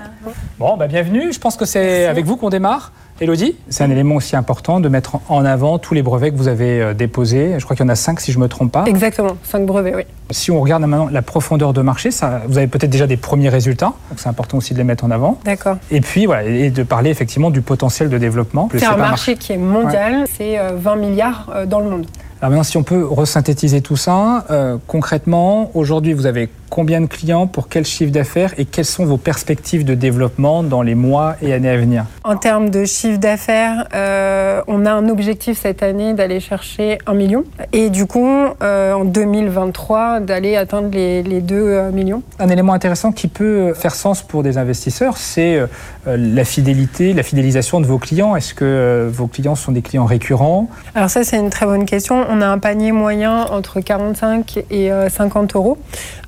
Bon, 0.59 0.79
bah, 0.79 0.87
bienvenue. 0.87 1.31
Je 1.31 1.39
pense 1.39 1.57
que 1.57 1.67
c'est 1.67 2.07
avec 2.07 2.25
vous 2.25 2.39
qu'on 2.39 2.49
démarre. 2.49 2.91
Elodie, 3.19 3.57
c'est 3.71 3.83
un 3.83 3.91
élément 3.91 4.17
aussi 4.17 4.37
important 4.37 4.79
de 4.79 4.91
mettre 4.91 5.21
en 5.31 5.47
avant 5.47 5.79
tous 5.79 5.95
les 5.95 6.03
brevets 6.03 6.33
que 6.33 6.37
vous 6.37 6.49
avez 6.49 6.83
euh, 6.83 6.93
déposés. 6.93 7.55
Je 7.59 7.65
crois 7.65 7.75
qu'il 7.75 7.85
y 7.85 7.89
en 7.89 7.93
a 7.93 7.97
cinq 7.97 8.21
si 8.21 8.31
je 8.31 8.37
ne 8.37 8.43
me 8.43 8.49
trompe 8.49 8.71
pas. 8.71 8.85
Exactement, 8.87 9.39
cinq 9.43 9.65
brevets, 9.65 9.95
oui. 9.97 10.03
Si 10.31 10.51
on 10.51 10.61
regarde 10.61 10.83
maintenant 10.83 11.09
la 11.11 11.23
profondeur 11.23 11.73
de 11.73 11.81
marché, 11.81 12.11
ça, 12.11 12.43
vous 12.47 12.59
avez 12.59 12.67
peut-être 12.67 12.91
déjà 12.91 13.07
des 13.07 13.17
premiers 13.17 13.49
résultats, 13.49 13.95
donc 14.11 14.19
c'est 14.19 14.29
important 14.29 14.59
aussi 14.59 14.75
de 14.75 14.79
les 14.79 14.85
mettre 14.85 15.05
en 15.05 15.11
avant. 15.11 15.41
D'accord. 15.47 15.79
Et 15.91 16.03
puis 16.03 16.27
voilà, 16.27 16.45
et 16.45 16.69
de 16.69 16.83
parler 16.83 17.09
effectivement 17.09 17.51
du 17.51 17.63
potentiel 17.63 18.11
de 18.11 18.19
développement. 18.19 18.69
C'est 18.77 18.85
un 18.85 18.99
marché 18.99 19.37
qui 19.37 19.53
est 19.53 19.59
mondial, 19.59 20.27
c'est 20.37 20.59
20 20.59 20.93
euh, 20.93 20.97
milliards 20.97 21.51
euh, 21.55 21.65
dans 21.65 21.81
le 21.81 21.89
monde. 21.89 22.07
Alors 22.43 22.51
maintenant, 22.51 22.65
si 22.65 22.77
on 22.77 22.83
peut 22.83 23.03
resynthétiser 23.03 23.81
tout 23.81 23.97
ça, 23.97 24.45
concrètement, 24.87 25.71
aujourd'hui, 25.73 26.13
vous 26.13 26.27
avez 26.27 26.51
combien 26.71 27.01
de 27.01 27.07
clients, 27.07 27.47
pour 27.47 27.69
quel 27.69 27.85
chiffre 27.85 28.13
d'affaires 28.13 28.53
et 28.59 28.65
quelles 28.65 28.85
sont 28.85 29.07
vos 29.07 29.17
perspectives 29.17 29.85
de 29.85 29.95
développement 29.95 30.63
dans 30.63 30.83
les 30.83 30.95
mois 30.95 31.37
et 31.43 31.53
années 31.53 31.71
à 31.71 31.77
venir? 31.77 32.05
En 32.25 32.37
termes 32.37 32.71
de 32.71 32.85
chiffre 32.85 33.19
d'affaires, 33.19 33.87
euh, 33.95 34.63
on 34.67 34.87
a 34.87 34.93
un 34.93 35.09
objectif 35.09 35.59
cette 35.61 35.83
année 35.83 36.15
d'aller 36.15 36.41
chercher 36.41 36.99
un 37.07 37.15
million 37.15 37.45
et 37.73 37.91
du 37.91 38.07
coup, 38.07 38.29
euh, 38.63 38.93
en 38.93 39.05
2023, 39.05 40.21
d'aller 40.21 40.57
atteindre 40.57 40.89
les, 40.93 41.23
les 41.23 41.41
2 41.41 41.55
euh, 41.57 41.91
millions. 41.91 42.23
Un 42.39 42.49
élément 42.49 42.73
intéressant 42.73 43.13
qui 43.13 43.29
peut 43.29 43.75
faire 43.75 43.95
sens 43.95 44.23
pour 44.23 44.43
des 44.43 44.59
investisseurs, 44.59 45.17
c'est 45.17 45.61
la 46.07 46.45
fidélité, 46.45 47.13
la 47.13 47.23
fidélisation 47.23 47.81
de 47.81 47.87
vos 47.87 47.99
clients. 47.99 48.37
Est-ce 48.37 48.55
que 48.55 49.09
vos 49.13 49.27
clients 49.27 49.55
sont 49.55 49.73
des 49.73 49.83
clients 49.83 50.05
récurrents? 50.05 50.69
Alors 50.95 51.11
ça, 51.11 51.25
c'est 51.25 51.37
une 51.37 51.51
très 51.51 51.67
bonne 51.67 51.85
question. 51.85 52.25
On 52.29 52.41
a 52.41 52.47
un 52.47 52.59
panier 52.59 52.93
moyen 52.93 53.45
entre 53.45 53.81
45 53.81 54.65
et 54.71 54.91
50 55.09 55.57
euros. 55.57 55.79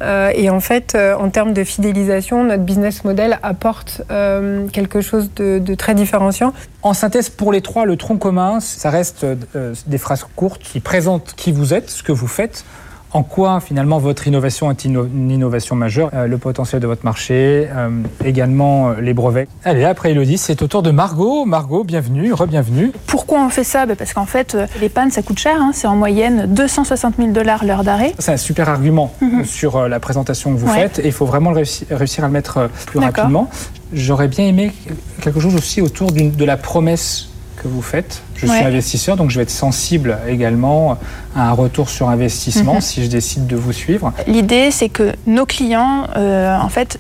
Euh, 0.02 0.27
et 0.34 0.50
en 0.50 0.60
fait, 0.60 0.94
euh, 0.94 1.14
en 1.14 1.30
termes 1.30 1.52
de 1.52 1.64
fidélisation, 1.64 2.44
notre 2.44 2.62
business 2.62 3.04
model 3.04 3.38
apporte 3.42 4.02
euh, 4.10 4.68
quelque 4.68 5.00
chose 5.00 5.30
de, 5.36 5.74
très 5.74 5.94
différenciant. 5.94 6.52
En 6.82 6.94
synthèse, 6.94 7.28
pour 7.28 7.52
les 7.52 7.60
trois, 7.60 7.84
le 7.84 7.96
tronc 7.96 8.16
commun, 8.16 8.60
ça 8.60 8.90
reste 8.90 9.26
des 9.86 9.98
phrases 9.98 10.24
courtes 10.36 10.62
qui 10.62 10.80
présentent 10.80 11.34
qui 11.36 11.52
vous 11.52 11.74
êtes, 11.74 11.90
ce 11.90 12.02
que 12.02 12.12
vous 12.12 12.26
faites, 12.26 12.64
en 13.12 13.22
quoi 13.22 13.60
finalement 13.60 13.98
votre 13.98 14.26
innovation 14.26 14.70
est 14.70 14.84
une 14.84 15.30
innovation 15.30 15.76
majeure 15.76 16.10
euh, 16.14 16.26
Le 16.26 16.38
potentiel 16.38 16.80
de 16.80 16.86
votre 16.86 17.04
marché, 17.04 17.68
euh, 17.74 17.90
également 18.24 18.90
euh, 18.90 19.00
les 19.00 19.14
brevets. 19.14 19.48
Allez, 19.64 19.84
après 19.84 20.10
Elodie, 20.10 20.38
c'est 20.38 20.60
au 20.62 20.66
tour 20.66 20.82
de 20.82 20.90
Margot. 20.90 21.44
Margot, 21.44 21.84
bienvenue, 21.84 22.32
re-bienvenue. 22.32 22.92
Pourquoi 23.06 23.40
on 23.40 23.48
fait 23.48 23.64
ça? 23.64 23.86
Ben, 23.86 23.96
Parce 23.96 24.12
qu'en 24.12 24.26
fait, 24.26 24.56
les 24.80 24.88
pannes, 24.88 25.10
ça 25.10 25.22
coûte 25.22 25.38
cher. 25.38 25.56
Hein. 25.58 25.70
C'est 25.72 25.86
en 25.86 25.96
moyenne 25.96 26.46
260 26.48 27.16
000 27.16 27.30
dollars 27.30 27.64
l'heure 27.64 27.84
d'arrêt. 27.84 28.14
C'est 28.18 28.32
un 28.32 28.36
super 28.36 28.68
argument 28.68 29.12
mhm. 29.20 29.44
sur 29.44 29.88
la 29.88 30.00
présentation 30.00 30.52
que 30.52 30.58
vous 30.58 30.68
faites 30.68 30.98
et 30.98 31.06
il 31.06 31.12
faut 31.12 31.26
vraiment 31.26 31.52
réussir, 31.52 32.24
à 32.24 32.26
le 32.26 32.32
mettre 32.32 32.68
plus 32.86 32.98
rapidement. 32.98 33.48
J'aurais 33.92 34.28
bien 34.28 34.46
aimé 34.46 34.72
quelque 35.20 35.40
chose 35.40 35.54
aussi 35.54 35.80
autour 35.80 36.12
de 36.12 36.44
la 36.44 36.56
promesse 36.56 37.28
que 37.62 37.68
vous 37.68 37.82
faites. 37.82 38.22
Je 38.36 38.46
suis 38.46 38.64
investisseur, 38.64 39.16
donc 39.16 39.30
je 39.30 39.36
vais 39.36 39.42
être 39.42 39.50
sensible 39.50 40.18
également 40.28 40.98
à 41.34 41.48
un 41.48 41.52
retour 41.52 41.88
sur 41.88 42.08
investissement 42.08 42.74
mhm. 42.74 42.80
si 42.80 43.04
je 43.04 43.08
décide 43.08 43.46
de 43.46 43.56
vous 43.56 43.72
suivre. 43.72 44.12
L'idée, 44.26 44.70
c'est 44.70 44.88
que 44.88 45.12
nos 45.26 45.46
clients, 45.46 46.06
euh, 46.16 46.56
en 46.56 46.68
fait, 46.68 46.98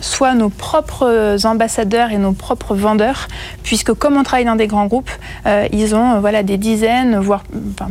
soient 0.00 0.34
nos 0.34 0.48
propres 0.48 1.38
ambassadeurs 1.44 2.10
et 2.10 2.18
nos 2.18 2.32
propres 2.32 2.74
vendeurs, 2.74 3.28
puisque 3.62 3.92
comme 3.92 4.16
on 4.16 4.22
travaille 4.22 4.44
dans 4.44 4.56
des 4.56 4.66
grands 4.66 4.86
groupes, 4.86 5.10
euh, 5.46 5.66
ils 5.72 5.94
ont 5.94 6.20
voilà, 6.20 6.42
des 6.42 6.58
dizaines, 6.58 7.18
voire 7.18 7.44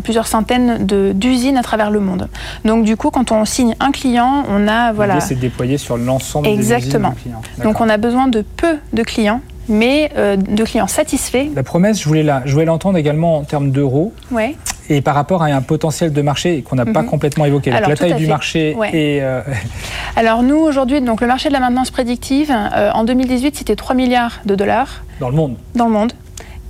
plusieurs 0.03 0.27
centaines 0.27 0.86
d'usines 0.86 1.58
à 1.58 1.63
travers 1.63 1.91
le 1.91 1.99
monde. 1.99 2.27
Donc 2.65 2.84
du 2.84 2.97
coup, 2.97 3.10
quand 3.10 3.31
on 3.31 3.45
signe 3.45 3.75
un 3.79 3.91
client, 3.91 4.43
on 4.49 4.67
a... 4.67 4.91
Voilà, 4.91 5.19
c'est 5.19 5.36
déployé 5.36 5.77
sur 5.77 5.97
l'ensemble 5.97 6.47
des 6.47 6.53
Exactement. 6.53 7.15
Donc 7.63 7.79
on 7.81 7.89
a 7.89 7.97
besoin 7.97 8.27
de 8.27 8.41
peu 8.41 8.77
de 8.93 9.03
clients 9.03 9.41
mais 9.67 10.12
euh, 10.17 10.36
de 10.36 10.63
clients 10.63 10.88
satisfaits. 10.88 11.47
La 11.56 11.63
promesse, 11.63 12.01
je 12.01 12.08
voulais 12.08 12.65
l'entendre 12.65 12.97
également 12.97 13.38
en 13.38 13.43
termes 13.43 13.71
d'euros. 13.71 14.13
Ouais. 14.32 14.56
Et 14.89 15.01
par 15.01 15.15
rapport 15.15 15.41
à 15.41 15.47
un 15.47 15.62
potentiel 15.62 16.13
de 16.13 16.21
marché 16.21 16.62
qu'on 16.62 16.75
n'a 16.75 16.86
pas 16.86 17.01
mhm. 17.01 17.10
complètement 17.10 17.45
évoqué. 17.45 17.71
La 17.71 17.95
taille 17.95 18.15
du 18.15 18.28
marché 18.28 18.75
et. 18.93 19.19
Euh, 19.21 19.41
Alors 20.15 20.43
nous 20.43 20.58
aujourd'hui, 20.58 21.01
donc 21.01 21.21
le 21.21 21.28
marché 21.28 21.49
de 21.49 21.54
la 21.54 21.60
maintenance 21.60 21.91
prédictive, 21.91 22.51
euh, 22.51 22.91
en 22.91 23.04
2018, 23.04 23.56
c'était 23.56 23.75
3 23.75 23.95
milliards 23.95 24.41
de 24.45 24.56
dollars. 24.56 25.04
Dans 25.19 25.30
le 25.30 25.36
monde. 25.36 25.56
Dans 25.73 25.86
le 25.86 25.91
monde. 25.91 26.13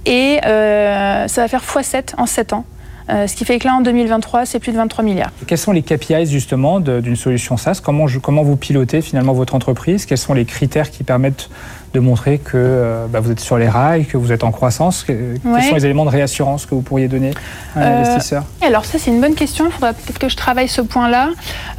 Et 0.06 0.40
ça 0.44 1.42
va 1.42 1.48
faire 1.48 1.64
x7 1.64 2.14
en 2.18 2.28
7 2.28 2.54
ans. 2.54 2.66
ce 3.10 3.36
qui 3.36 3.44
fait 3.44 3.58
que 3.58 3.68
là, 3.68 3.74
en 3.74 3.82
2023, 3.82 4.46
c'est 4.46 4.60
plus 4.60 4.72
de 4.72 4.78
23 4.78 5.04
milliards. 5.04 5.32
Quels 5.48 5.58
sont 5.58 5.72
les 5.72 5.82
KPIs 5.82 6.28
justement 6.28 6.80
d'une 6.80 7.16
solution 7.16 7.58
SaaS? 7.58 7.82
Comment, 7.84 8.06
comment 8.22 8.44
vous 8.44 8.56
pilotez 8.56 9.02
finalement 9.02 9.34
votre 9.34 9.56
entreprise? 9.56 10.06
Quels 10.06 10.20
sont 10.20 10.36
les 10.36 10.46
critères 10.46 10.92
qui 10.92 11.04
permettent 11.04 11.50
de 11.96 12.00
montrer 12.02 12.38
que 12.38 12.52
euh, 12.56 13.08
bah, 13.08 13.22
vous 13.22 13.32
êtes 13.32 13.40
sur 13.40 13.58
les 13.58 13.70
rails, 13.70 14.06
que 14.06 14.18
vous 14.18 14.32
êtes 14.32 14.44
en 14.44 14.52
croissance 14.52 15.04
Quels 15.06 15.40
sont 15.42 15.76
les 15.76 15.86
éléments 15.86 16.06
de 16.06 16.10
réassurance 16.10 16.66
que 16.66 16.76
vous 16.76 16.82
pourriez 16.82 17.08
donner 17.08 17.32
à 17.76 17.80
un 17.80 18.04
euh, 18.04 18.42
Alors 18.62 18.84
ça 18.84 19.00
c'est 19.00 19.12
une 19.12 19.22
bonne 19.22 19.34
question, 19.34 19.66
il 19.66 19.72
faudra 19.72 19.94
peut-être 19.94 20.20
que 20.20 20.28
je 20.28 20.36
travaille 20.36 20.68
ce 20.68 20.82
point-là. 20.82 21.30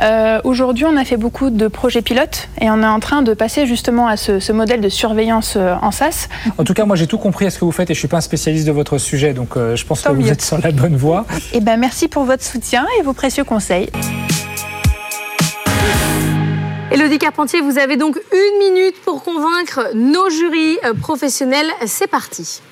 Euh, 0.02 0.40
aujourd'hui 0.44 0.86
on 0.86 0.96
a 0.96 1.04
fait 1.04 1.18
beaucoup 1.18 1.50
de 1.50 1.68
projets 1.68 2.00
pilotes 2.00 2.48
et 2.60 2.70
on 2.70 2.82
est 2.82 2.86
en 2.86 3.00
train 3.00 3.20
de 3.22 3.34
passer 3.34 3.66
justement 3.66 4.08
à 4.08 4.16
ce, 4.16 4.52
modèle 4.52 4.80
de 4.80 4.88
surveillance 4.88 5.56
en 5.56 5.90
SaaS. 5.90 6.28
En 6.56 6.64
tout 6.64 6.72
cas 6.72 6.86
moi 6.86 6.96
j'ai 6.96 7.06
tout 7.06 7.18
compris 7.18 7.44
à 7.44 7.50
ce 7.50 7.58
que 7.58 7.66
vous 7.66 7.72
faites 7.72 7.90
et 7.90 7.94
je 7.94 7.98
ne 7.98 8.00
suis 8.00 8.08
pas 8.08 8.16
un 8.16 8.22
spécialiste 8.22 8.66
de 8.66 8.72
votre 8.72 8.96
sujet 8.96 9.34
donc 9.34 9.56
je 9.56 9.84
pense 9.84 10.00
que 10.00 10.12
vous 10.12 10.30
êtes 10.30 10.42
sur 10.42 10.58
la 10.58 10.72
bonne 10.72 10.96
voie. 10.96 11.26
Et 11.52 11.58
eh 11.58 11.60
ben, 11.60 11.76
merci 11.76 12.08
pour 12.08 12.24
votre 12.24 12.42
soutien 12.42 12.86
et 12.98 13.02
vos 13.02 13.12
précieux 13.12 13.44
conseils. 13.44 13.90
Elodie 16.96 17.18
Carpentier, 17.18 17.60
vous 17.60 17.76
avez 17.76 17.98
donc 17.98 18.18
une 18.32 18.58
minute 18.58 18.94
pour 19.04 19.22
convaincre 19.22 19.90
nos 19.92 20.30
jurys 20.30 20.78
euh, 20.82 20.94
professionnels. 20.94 21.70
C'est 21.84 22.06
parti. 22.06 22.62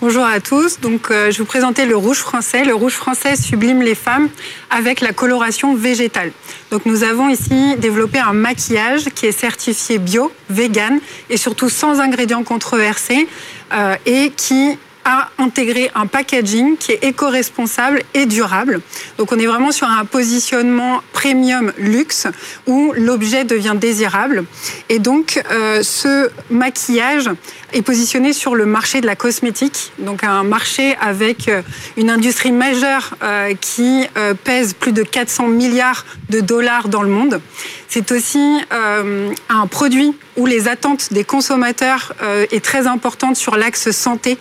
Bonjour 0.00 0.24
à 0.24 0.40
tous. 0.40 0.80
Donc, 0.80 1.10
euh, 1.10 1.30
je 1.30 1.36
vais 1.36 1.38
vous 1.40 1.44
présenter 1.44 1.84
le 1.84 1.94
rouge 1.94 2.20
français. 2.20 2.64
Le 2.64 2.74
rouge 2.74 2.94
français 2.94 3.36
sublime 3.36 3.82
les 3.82 3.94
femmes 3.94 4.30
avec 4.70 5.02
la 5.02 5.12
coloration 5.12 5.74
végétale. 5.74 6.32
Donc, 6.70 6.86
nous 6.86 7.04
avons 7.04 7.28
ici 7.28 7.76
développé 7.76 8.18
un 8.20 8.32
maquillage 8.32 9.10
qui 9.14 9.26
est 9.26 9.38
certifié 9.38 9.98
bio, 9.98 10.32
vegan 10.48 10.98
et 11.28 11.36
surtout 11.36 11.68
sans 11.68 12.00
ingrédients 12.00 12.42
controversés 12.42 13.28
euh, 13.74 13.96
et 14.06 14.30
qui 14.34 14.78
a 15.04 15.28
intégré 15.38 15.90
un 15.94 16.06
packaging 16.06 16.76
qui 16.76 16.92
est 16.92 17.04
éco-responsable 17.04 18.02
et 18.14 18.26
durable. 18.26 18.80
Donc 19.18 19.32
on 19.32 19.38
est 19.38 19.46
vraiment 19.46 19.72
sur 19.72 19.88
un 19.88 20.04
positionnement 20.04 21.02
premium 21.12 21.72
luxe 21.78 22.26
où 22.66 22.92
l'objet 22.96 23.44
devient 23.44 23.74
désirable. 23.76 24.44
Et 24.88 24.98
donc 24.98 25.42
euh, 25.50 25.82
ce 25.82 26.30
maquillage 26.50 27.30
est 27.72 27.82
positionné 27.82 28.32
sur 28.32 28.54
le 28.54 28.66
marché 28.66 29.00
de 29.00 29.06
la 29.06 29.16
cosmétique, 29.16 29.92
donc 29.98 30.22
un 30.24 30.44
marché 30.44 30.96
avec 31.00 31.48
euh, 31.48 31.62
une 31.96 32.08
industrie 32.08 32.52
majeure 32.52 33.16
euh, 33.22 33.54
qui 33.60 34.06
pèse 34.44 34.74
plus 34.74 34.92
de 34.92 35.02
400 35.02 35.48
milliards 35.48 36.04
de 36.30 36.40
dollars 36.40 36.88
dans 36.88 37.02
le 37.02 37.08
monde. 37.08 37.40
C'est 37.88 38.10
aussi 38.12 38.60
un 38.70 39.66
produit 39.66 40.16
où 40.36 40.46
les 40.46 40.68
attentes 40.68 41.12
des 41.12 41.24
consommateurs 41.24 42.12
est 42.50 42.64
très 42.64 42.86
importante 42.86 43.36
sur 43.36 43.56
l'axe 43.56 43.90
santé 43.90 44.38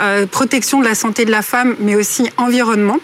euh, 0.00 0.26
protection 0.26 0.80
de 0.80 0.84
la 0.84 0.94
santé 0.94 1.24
de 1.24 1.30
la 1.30 1.42
femme, 1.42 1.76
mais 1.80 1.94
aussi 1.94 2.28
environnement. 2.36 2.98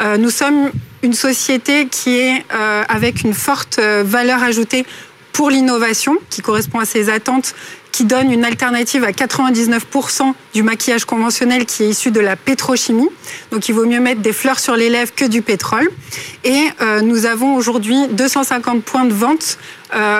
Euh, 0.00 0.16
nous 0.16 0.30
sommes 0.30 0.70
une 1.02 1.14
société 1.14 1.86
qui 1.86 2.18
est 2.18 2.44
euh, 2.52 2.84
avec 2.88 3.22
une 3.22 3.34
forte 3.34 3.78
valeur 3.78 4.42
ajoutée 4.42 4.86
pour 5.32 5.50
l'innovation, 5.50 6.16
qui 6.30 6.40
correspond 6.40 6.78
à 6.78 6.86
ces 6.86 7.10
attentes, 7.10 7.54
qui 7.92 8.04
donne 8.04 8.30
une 8.30 8.44
alternative 8.44 9.04
à 9.04 9.10
99% 9.10 10.32
du 10.54 10.62
maquillage 10.62 11.04
conventionnel 11.04 11.66
qui 11.66 11.84
est 11.84 11.88
issu 11.88 12.10
de 12.10 12.20
la 12.20 12.36
pétrochimie. 12.36 13.08
Donc 13.50 13.68
il 13.68 13.74
vaut 13.74 13.86
mieux 13.86 14.00
mettre 14.00 14.20
des 14.20 14.32
fleurs 14.32 14.58
sur 14.58 14.76
les 14.76 14.88
lèvres 14.88 15.14
que 15.14 15.26
du 15.26 15.42
pétrole. 15.42 15.88
Et 16.44 16.68
nous 17.02 17.26
avons 17.26 17.54
aujourd'hui 17.54 18.06
250 18.08 18.82
points 18.82 19.04
de 19.04 19.12
vente 19.12 19.58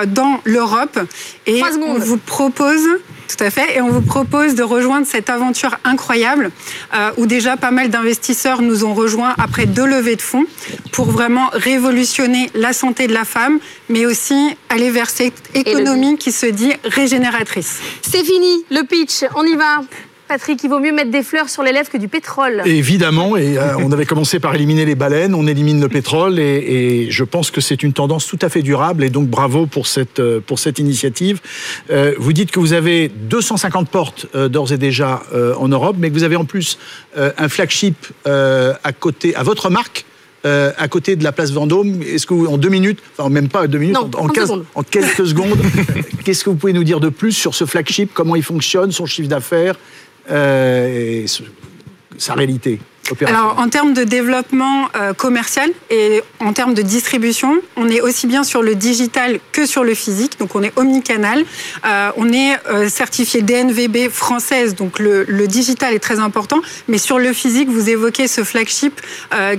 dans 0.07 0.39
l'Europe. 0.43 0.99
Et 1.47 1.61
on 1.63 1.99
vous 1.99 2.17
propose 2.17 2.87
Tout 3.27 3.43
à 3.43 3.49
fait. 3.49 3.75
Et 3.75 3.81
on 3.81 3.89
vous 3.89 4.01
propose 4.01 4.55
de 4.55 4.63
rejoindre 4.63 5.05
cette 5.05 5.29
aventure 5.29 5.77
incroyable 5.83 6.51
euh, 6.93 7.11
où 7.17 7.25
déjà 7.25 7.57
pas 7.57 7.71
mal 7.71 7.89
d'investisseurs 7.89 8.61
nous 8.61 8.85
ont 8.85 8.93
rejoints 8.93 9.35
après 9.37 9.65
deux 9.65 9.85
levées 9.85 10.15
de 10.15 10.21
fonds 10.21 10.45
pour 10.91 11.11
vraiment 11.11 11.49
révolutionner 11.51 12.49
la 12.53 12.73
santé 12.73 13.07
de 13.07 13.13
la 13.13 13.25
femme, 13.25 13.59
mais 13.89 14.05
aussi 14.05 14.55
aller 14.69 14.91
vers 14.91 15.09
cette 15.09 15.33
économie 15.53 16.17
qui 16.17 16.31
se 16.31 16.45
dit 16.45 16.73
régénératrice. 16.83 17.79
C'est 18.01 18.23
fini, 18.23 18.65
le 18.71 18.83
pitch, 18.83 19.25
on 19.35 19.43
y 19.43 19.55
va. 19.55 19.81
Patrick, 20.27 20.61
il 20.63 20.69
vaut 20.69 20.79
mieux 20.79 20.91
mettre 20.91 21.09
des 21.11 21.23
fleurs 21.23 21.47
sur 21.47 21.63
les 21.63 21.71
lèvres 21.71 21.89
que 21.89 21.97
du 21.97 22.09
pétrole. 22.09 22.61
Évidemment, 22.65 23.37
et 23.37 23.57
euh, 23.57 23.77
on 23.77 23.91
avait 23.93 24.05
commencé 24.05 24.39
par 24.39 24.53
éliminer 24.55 24.83
les 24.83 24.95
baleines, 24.95 25.33
on 25.33 25.47
élimine 25.47 25.79
le 25.79 25.87
pétrole, 25.87 26.37
et, 26.39 27.07
je 27.09 27.23
pense 27.23 27.49
que 27.49 27.61
c'est 27.61 27.81
une 27.81 27.93
tendance 27.93 28.27
tout 28.27 28.39
à 28.41 28.49
fait 28.49 28.61
durable, 28.61 29.03
et 29.03 29.09
donc 29.09 29.27
bravo 29.29 29.65
pour 29.65 29.87
cette, 29.87 30.19
euh, 30.19 30.41
pour 30.45 30.59
cette 30.59 30.79
initiative. 30.79 31.39
Euh, 31.91 32.13
vous 32.17 32.33
dites 32.33 32.51
que 32.51 32.59
vous 32.59 32.73
avez 32.73 33.07
250 33.07 33.89
portes 33.89 34.27
d'ores 34.35 34.73
et 34.73 34.77
déjà 34.77 35.21
en 35.57 35.67
Europe, 35.67 35.95
mais 35.99 36.09
que 36.09 36.13
vous 36.13 36.23
avez 36.23 36.35
en 36.35 36.45
plus 36.45 36.77
un 37.15 37.49
flagship 37.49 38.07
à 38.25 38.93
côté, 38.93 39.35
à 39.35 39.43
votre 39.43 39.69
marque, 39.69 40.05
à 40.43 40.87
côté 40.87 41.15
de 41.15 41.23
la 41.23 41.31
place 41.31 41.51
Vendôme. 41.51 42.01
Est-ce 42.01 42.25
que 42.25 42.33
vous, 42.33 42.47
en 42.47 42.57
deux 42.57 42.69
minutes, 42.69 42.99
enfin 43.17 43.29
même 43.29 43.49
pas 43.49 43.67
deux 43.67 43.77
minutes, 43.77 43.97
en, 43.97 44.09
en, 44.25 44.83
quelques 44.83 45.27
secondes, 45.27 45.59
qu'est-ce 46.23 46.43
que 46.43 46.49
vous 46.49 46.55
pouvez 46.55 46.73
nous 46.73 46.83
dire 46.83 46.99
de 46.99 47.09
plus 47.09 47.31
sur 47.31 47.55
ce 47.55 47.65
flagship? 47.65 48.11
Comment 48.13 48.35
il 48.35 48.43
fonctionne, 48.43 48.91
son 48.91 49.05
chiffre 49.05 49.29
d'affaires? 49.29 49.75
Et 50.29 51.25
sa 52.17 52.33
réalité 52.33 52.79
alors, 53.25 53.57
en 53.57 53.69
termes 53.69 53.93
de 53.93 54.03
développement 54.03 54.89
euh, 54.95 55.13
commercial 55.13 55.69
et 55.89 56.21
en 56.39 56.53
termes 56.53 56.73
de 56.73 56.81
distribution, 56.81 57.55
on 57.75 57.89
est 57.89 58.01
aussi 58.01 58.27
bien 58.27 58.43
sur 58.43 58.61
le 58.61 58.75
digital 58.75 59.39
que 59.51 59.65
sur 59.65 59.83
le 59.83 59.93
physique. 59.93 60.39
Donc, 60.39 60.55
on 60.55 60.63
est 60.63 60.77
omnicanal. 60.77 61.45
Euh, 61.85 62.11
on 62.17 62.31
est 62.31 62.57
euh, 62.69 62.89
certifié 62.89 63.41
DNVB 63.41 64.09
française. 64.09 64.75
Donc, 64.75 64.99
le, 64.99 65.25
digital 65.47 65.93
est 65.93 65.99
très 65.99 66.19
important. 66.19 66.59
Mais 66.87 66.97
sur 66.97 67.19
le 67.19 67.31
physique, 67.31 67.69
vous 67.69 67.89
évoquez 67.89 68.27
ce 68.27 68.43
flagship 68.43 68.99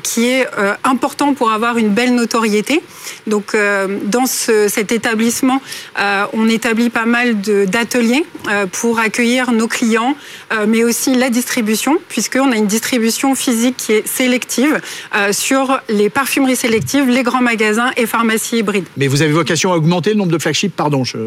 qui 0.02 0.28
est 0.28 0.46
important 0.84 1.32
pour 1.32 1.50
avoir 1.50 1.78
une 1.78 1.88
belle 1.88 2.14
notoriété. 2.14 2.82
Donc, 3.26 3.56
dans 4.04 4.26
ce, 4.26 4.68
cet 4.68 4.92
établissement, 4.92 5.62
on 6.34 6.48
établit 6.48 6.90
pas 6.90 7.06
mal 7.06 7.40
d'ateliers 7.40 8.26
pour 8.72 8.98
accueillir 8.98 9.52
nos 9.52 9.66
clients, 9.66 10.14
mais 10.66 10.84
aussi 10.84 11.14
la 11.14 11.30
distribution, 11.30 11.96
puisqu'on 12.08 12.52
a 12.52 12.56
une 12.56 12.66
distribution 12.66 13.34
physique 13.38 13.76
qui 13.76 13.92
est 13.92 14.06
sélective 14.06 14.80
euh, 15.14 15.32
sur 15.32 15.80
les 15.88 16.10
parfumeries 16.10 16.56
sélectives, 16.56 17.08
les 17.08 17.22
grands 17.22 17.42
magasins 17.42 17.90
et 17.96 18.06
pharmacies 18.06 18.58
hybrides. 18.58 18.86
Mais 18.96 19.06
vous 19.06 19.22
avez 19.22 19.32
vocation 19.32 19.72
à 19.72 19.76
augmenter 19.76 20.10
le 20.10 20.16
nombre 20.16 20.32
de 20.32 20.38
flagships, 20.38 20.74
pardon. 20.74 21.04
Je... 21.04 21.18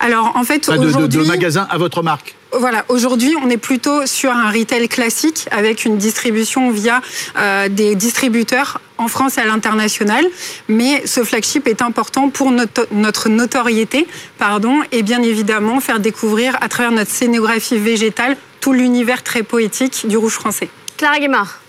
Alors 0.00 0.32
en 0.34 0.44
fait, 0.44 0.68
aujourd'hui, 0.68 1.18
de, 1.18 1.24
magasins 1.24 1.66
à 1.70 1.78
votre 1.78 2.02
marque. 2.02 2.34
Voilà, 2.58 2.84
aujourd'hui, 2.88 3.34
on 3.42 3.48
est 3.48 3.56
plutôt 3.56 4.04
sur 4.04 4.30
un 4.30 4.50
retail 4.50 4.88
classique 4.88 5.46
avec 5.50 5.84
une 5.84 5.96
distribution 5.96 6.70
via 6.70 7.00
euh, 7.38 7.68
des 7.68 7.94
distributeurs 7.94 8.80
en 8.98 9.08
France 9.08 9.38
et 9.38 9.40
à 9.40 9.46
l'international. 9.46 10.24
Mais 10.68 11.06
ce 11.06 11.24
flagship 11.24 11.66
est 11.66 11.80
important 11.80 12.28
pour 12.28 12.50
notre, 12.50 12.88
notre 12.92 13.28
notoriété, 13.28 14.06
pardon, 14.38 14.80
et 14.92 15.02
bien 15.02 15.22
évidemment 15.22 15.80
faire 15.80 16.00
découvrir 16.00 16.58
à 16.60 16.68
travers 16.68 16.92
notre 16.92 17.10
scénographie 17.10 17.78
végétale 17.78 18.36
tout 18.60 18.72
l'univers 18.72 19.22
très 19.22 19.42
poétique 19.42 20.06
du 20.06 20.16
rouge 20.16 20.34
français. 20.34 20.68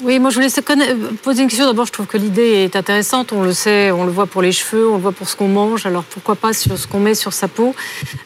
Oui, 0.02 0.20
moi 0.20 0.30
je 0.30 0.36
voulais 0.36 0.50
poser 1.24 1.42
une 1.42 1.50
question. 1.50 1.66
D'abord, 1.66 1.88
je 1.88 1.92
trouve 1.92 2.06
que 2.06 2.18
l'idée 2.18 2.66
est 2.66 2.76
intéressante. 2.76 3.32
On 3.32 3.42
le 3.42 3.54
sait, 3.54 3.90
on 3.92 4.04
le 4.04 4.12
voit 4.12 4.28
pour 4.28 4.42
les 4.42 4.52
cheveux, 4.52 4.88
on 4.88 4.96
le 4.96 5.02
voit 5.02 5.12
pour 5.12 5.28
ce 5.28 5.36
qu'on 5.36 5.48
mange. 5.48 5.86
Alors 5.86 6.04
pourquoi 6.04 6.36
pas 6.36 6.54
sur 6.54 6.78
ce 6.78 6.86
qu'on 6.86 7.00
met 7.00 7.16
sur 7.16 7.34
sa 7.34 7.48
peau? 7.48 7.76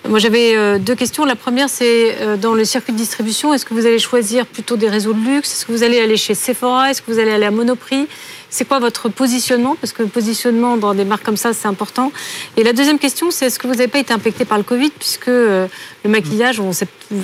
Moi 0.08 0.20
j'avais 0.20 0.55
euh, 0.58 0.80
deux 0.80 0.95
questions. 0.95 1.24
La 1.24 1.36
première, 1.36 1.70
c'est 1.70 2.18
euh, 2.22 2.36
dans 2.36 2.53
le 2.53 2.66
circuit 2.66 2.91
de 2.93 2.97
distribution, 2.97 3.53
est-ce 3.53 3.66
que 3.66 3.74
vous 3.74 3.86
allez 3.86 3.99
choisir 3.99 4.45
plutôt 4.45 4.76
des 4.76 4.89
réseaux 4.89 5.14
de 5.14 5.20
luxe? 5.20 5.51
Est-ce 5.53 5.66
que 5.66 5.72
vous 5.72 5.84
allez 5.84 5.99
aller 5.99 6.18
chez 6.18 6.36
Sephora? 6.36 6.91
Est-ce 6.91 7.01
que 7.01 7.12
vous 7.12 7.20
allez 7.20 7.32
aller 7.32 7.45
à 7.45 7.51
Monoprix? 7.51 8.08
C'est 8.49 8.65
quoi 8.65 8.79
votre 8.79 9.09
positionnement? 9.09 9.75
Parce 9.79 9.93
que 9.93 10.03
le 10.03 10.09
positionnement 10.09 10.77
dans 10.77 10.93
des 10.93 11.05
marques 11.05 11.23
comme 11.23 11.37
ça, 11.37 11.53
c'est 11.53 11.67
important. 11.67 12.11
Et 12.55 12.63
la 12.63 12.73
deuxième 12.73 12.99
question, 12.99 13.31
c'est 13.31 13.47
est-ce 13.47 13.59
que 13.59 13.67
vous 13.67 13.73
n'avez 13.73 13.87
pas 13.87 13.99
été 13.99 14.13
impacté 14.13 14.45
par 14.45 14.57
le 14.57 14.63
Covid? 14.63 14.91
Puisque 14.97 15.27
euh, 15.27 15.67
le 16.03 16.09
maquillage, 16.09 16.61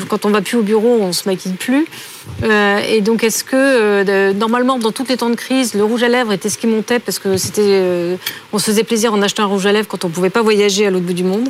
quand 0.09 0.26
on 0.26 0.30
va 0.30 0.41
plus 0.41 0.57
au 0.57 0.63
bureau, 0.63 0.97
on 1.01 1.13
se 1.13 1.28
maquille 1.28 1.53
plus. 1.53 1.86
Euh, 2.43 2.80
et 2.88 3.01
donc, 3.01 3.24
est-ce 3.24 3.43
que 3.43 3.55
euh, 3.55 4.34
normalement, 4.34 4.78
dans 4.80 4.91
tous 4.91 5.07
les 5.07 5.17
temps 5.17 5.30
de 5.30 5.36
crise, 5.36 5.74
le 5.74 5.84
rouge 5.84 6.03
à 6.03 6.09
lèvres 6.09 6.34
était 6.34 6.49
ce 6.49 6.57
qui 6.57 6.67
montait? 6.67 6.99
Parce 6.99 7.19
que 7.19 7.38
c'était, 7.38 8.17
on 8.51 8.59
se 8.59 8.65
faisait 8.65 8.84
plaisir 8.84 9.13
en 9.13 9.21
achetant 9.21 9.43
un 9.43 9.47
rouge 9.47 9.65
à 9.65 9.71
lèvres 9.71 9.88
quand 9.88 10.05
on 10.05 10.09
pouvait 10.09 10.30
pas 10.30 10.41
voyager 10.41 10.86
à 10.86 10.91
l'autre 10.91 11.05
bout 11.05 11.13
du 11.13 11.24
monde. 11.24 11.49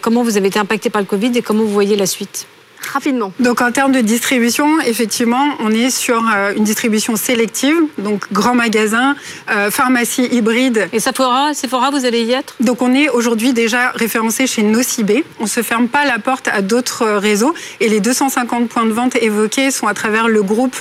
comment 0.00 0.22
vous 0.22 0.36
avez 0.36 0.48
été 0.48 0.58
impacté 0.58 0.90
par 0.90 1.02
le 1.02 1.06
Covid 1.06 1.32
et 1.36 1.42
comment 1.42 1.62
vous 1.62 1.72
voyez 1.72 1.96
la 1.96 2.06
suite? 2.06 2.46
Rapidement. 2.86 3.32
Donc 3.40 3.60
en 3.60 3.72
termes 3.72 3.92
de 3.92 4.00
distribution, 4.00 4.80
effectivement, 4.80 5.54
on 5.60 5.70
est 5.70 5.90
sur 5.90 6.22
euh, 6.28 6.52
une 6.56 6.64
distribution 6.64 7.16
sélective, 7.16 7.76
donc 7.98 8.32
grand 8.32 8.54
magasin, 8.54 9.16
euh, 9.50 9.70
pharmacie 9.70 10.28
hybride. 10.30 10.88
Et 10.92 11.00
Sephora, 11.00 11.54
Sephora, 11.54 11.90
vous 11.90 12.04
allez 12.04 12.22
y 12.22 12.32
être? 12.32 12.54
Donc 12.60 12.82
on 12.82 12.94
est 12.94 13.08
aujourd'hui 13.08 13.52
déjà 13.52 13.90
référencé 13.90 14.46
chez 14.46 14.62
Nocibé. 14.62 15.24
On 15.40 15.46
se 15.46 15.62
ferme 15.62 15.88
pas 15.88 16.04
la 16.04 16.18
porte 16.18 16.48
à 16.48 16.62
d'autres 16.62 17.02
euh, 17.02 17.18
réseaux 17.18 17.54
et 17.80 17.88
les 17.88 18.00
250 18.00 18.68
points 18.68 18.86
de 18.86 18.92
vente 18.92 19.16
évoqués 19.16 19.70
sont 19.70 19.86
à 19.86 19.94
travers 19.94 20.28
le 20.28 20.42
groupe 20.42 20.76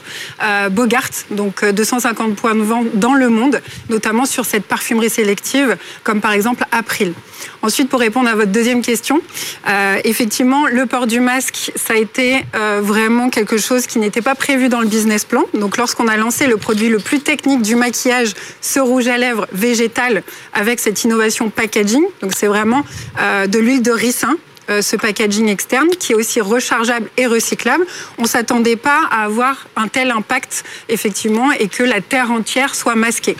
Bogart, 0.71 1.09
donc 1.31 1.63
250 1.65 2.35
points 2.35 2.55
de 2.55 2.61
vente 2.61 2.87
dans 2.95 3.13
le 3.13 3.29
monde, 3.29 3.61
notamment 3.89 4.25
sur 4.25 4.45
cette 4.45 4.65
parfumerie 4.65 5.09
sélective, 5.09 5.77
comme 6.03 6.21
par 6.21 6.31
exemple 6.31 6.65
April. 6.71 7.13
Ensuite, 7.61 7.89
pour 7.89 7.99
répondre 7.99 8.29
à 8.29 8.35
votre 8.35 8.51
deuxième 8.51 8.81
question, 8.81 9.21
euh, 9.67 9.99
effectivement, 10.03 10.67
le 10.67 10.85
port 10.85 11.07
du 11.07 11.19
masque, 11.19 11.71
ça 11.75 11.92
a 11.93 11.97
été 11.97 12.43
euh, 12.55 12.81
vraiment 12.83 13.29
quelque 13.29 13.57
chose 13.57 13.85
qui 13.85 13.99
n'était 13.99 14.21
pas 14.21 14.35
prévu 14.35 14.67
dans 14.67 14.81
le 14.81 14.87
business 14.87 15.25
plan. 15.25 15.43
Donc, 15.53 15.77
lorsqu'on 15.77 16.07
a 16.07 16.17
lancé 16.17 16.47
le 16.47 16.57
produit 16.57 16.89
le 16.89 16.99
plus 16.99 17.19
technique 17.19 17.61
du 17.61 17.75
maquillage, 17.75 18.33
ce 18.61 18.79
rouge 18.79 19.07
à 19.07 19.17
lèvres 19.17 19.47
végétal, 19.51 20.23
avec 20.53 20.79
cette 20.79 21.03
innovation 21.03 21.49
packaging, 21.49 22.03
donc 22.21 22.33
c'est 22.35 22.47
vraiment 22.47 22.83
euh, 23.21 23.47
de 23.47 23.59
l'huile 23.59 23.81
de 23.81 23.91
ricin 23.91 24.35
euh, 24.69 24.81
ce 24.81 24.95
packaging 24.95 25.47
externe 25.49 25.89
qui 25.89 26.13
est 26.13 26.15
aussi 26.15 26.41
rechargeable 26.41 27.09
et 27.17 27.27
recyclable. 27.27 27.85
On 28.17 28.25
s'attendait 28.25 28.75
pas 28.75 29.01
à 29.11 29.23
avoir 29.23 29.67
un 29.75 29.87
tel 29.87 30.11
impact 30.11 30.63
effectivement 30.89 31.51
et 31.51 31.67
que 31.67 31.83
la 31.83 32.01
terre 32.01 32.31
entière 32.31 32.75
soit 32.75 32.95
masquée. 32.95 33.35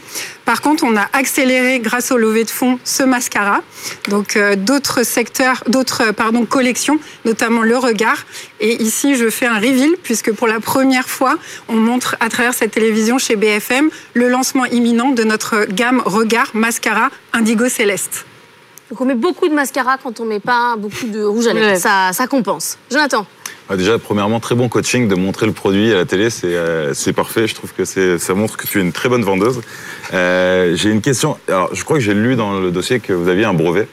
Par 0.46 0.62
contre, 0.62 0.84
on 0.84 0.98
a 0.98 1.08
accéléré 1.14 1.80
grâce 1.80 2.12
au 2.12 2.18
lever 2.18 2.44
de 2.44 2.50
fonds 2.50 2.78
ce 2.84 3.04
mascara. 3.04 3.62
Donc 4.10 4.36
euh, 4.36 4.56
d'autres 4.56 5.04
secteurs, 5.04 5.64
d'autres 5.68 6.12
pardon 6.12 6.46
collections, 6.46 7.00
notamment 7.26 7.62
le 7.62 7.78
regard. 7.78 8.26
Et 8.60 8.82
ici, 8.82 9.16
je 9.16 9.30
fais 9.30 9.46
un 9.46 9.60
reveal 9.60 9.92
puisque 10.04 10.34
pour 10.34 10.48
la 10.48 10.60
première 10.60 11.10
fois, 11.10 11.38
on 11.70 11.76
montre 11.76 12.18
à 12.20 12.30
travers 12.30 12.54
cette 12.54 12.72
télévision 12.72 13.18
chez 13.18 13.36
BFM 13.36 13.90
le 14.14 14.28
lancement 14.28 14.66
imminent 14.66 15.12
de 15.12 15.24
notre 15.24 15.66
gamme 15.70 16.02
regard 16.06 16.50
mascara 16.54 17.10
indigo 17.32 17.70
céleste. 17.70 18.26
Donc 18.90 19.02
on 19.02 19.06
met 19.06 19.16
beaucoup 19.16 19.48
de 19.48 19.54
mascara 19.54 19.98
quand 20.02 20.20
on 20.20 20.26
met 20.26 20.40
pas 20.40 20.76
beaucoup 20.78 21.08
de 21.08 21.24
rouge 21.24 21.48
à 21.48 21.54
lèvres. 21.54 21.80
Ça, 21.80 22.12
ça 22.14 22.28
compense. 22.28 22.78
Jonathan 22.92 23.26
ah, 23.70 23.78
Déjà, 23.78 23.98
premièrement, 23.98 24.40
très 24.40 24.56
bon 24.56 24.68
coaching 24.68 25.08
de 25.08 25.16
montrer 25.16 25.46
le 25.46 25.54
produit 25.54 25.92
à 25.92 25.96
la 25.96 26.06
télé, 26.06 26.30
c'est 26.30 26.54
euh, 26.54 26.94
parfait. 27.16 27.48
Je 27.48 27.56
trouve 27.56 27.74
que 27.74 27.86
ça 27.86 28.34
montre 28.34 28.58
que 28.58 28.68
tu 28.68 28.80
es 28.80 28.82
une 28.82 28.92
très 28.92 29.10
bonne 29.10 29.24
vendeuse. 29.24 29.62
Euh, 30.14 30.76
j'ai 30.76 30.90
une 30.90 31.02
question. 31.02 31.38
Alors, 31.48 31.74
je 31.74 31.84
crois 31.84 31.98
que 31.98 32.04
j'ai 32.04 32.14
lu 32.14 32.36
dans 32.36 32.60
le 32.60 32.72
dossier 32.72 33.00
que 33.00 33.14
vous 33.14 33.30
aviez 33.30 33.46
un 33.46 33.54
brevet, 33.54 33.88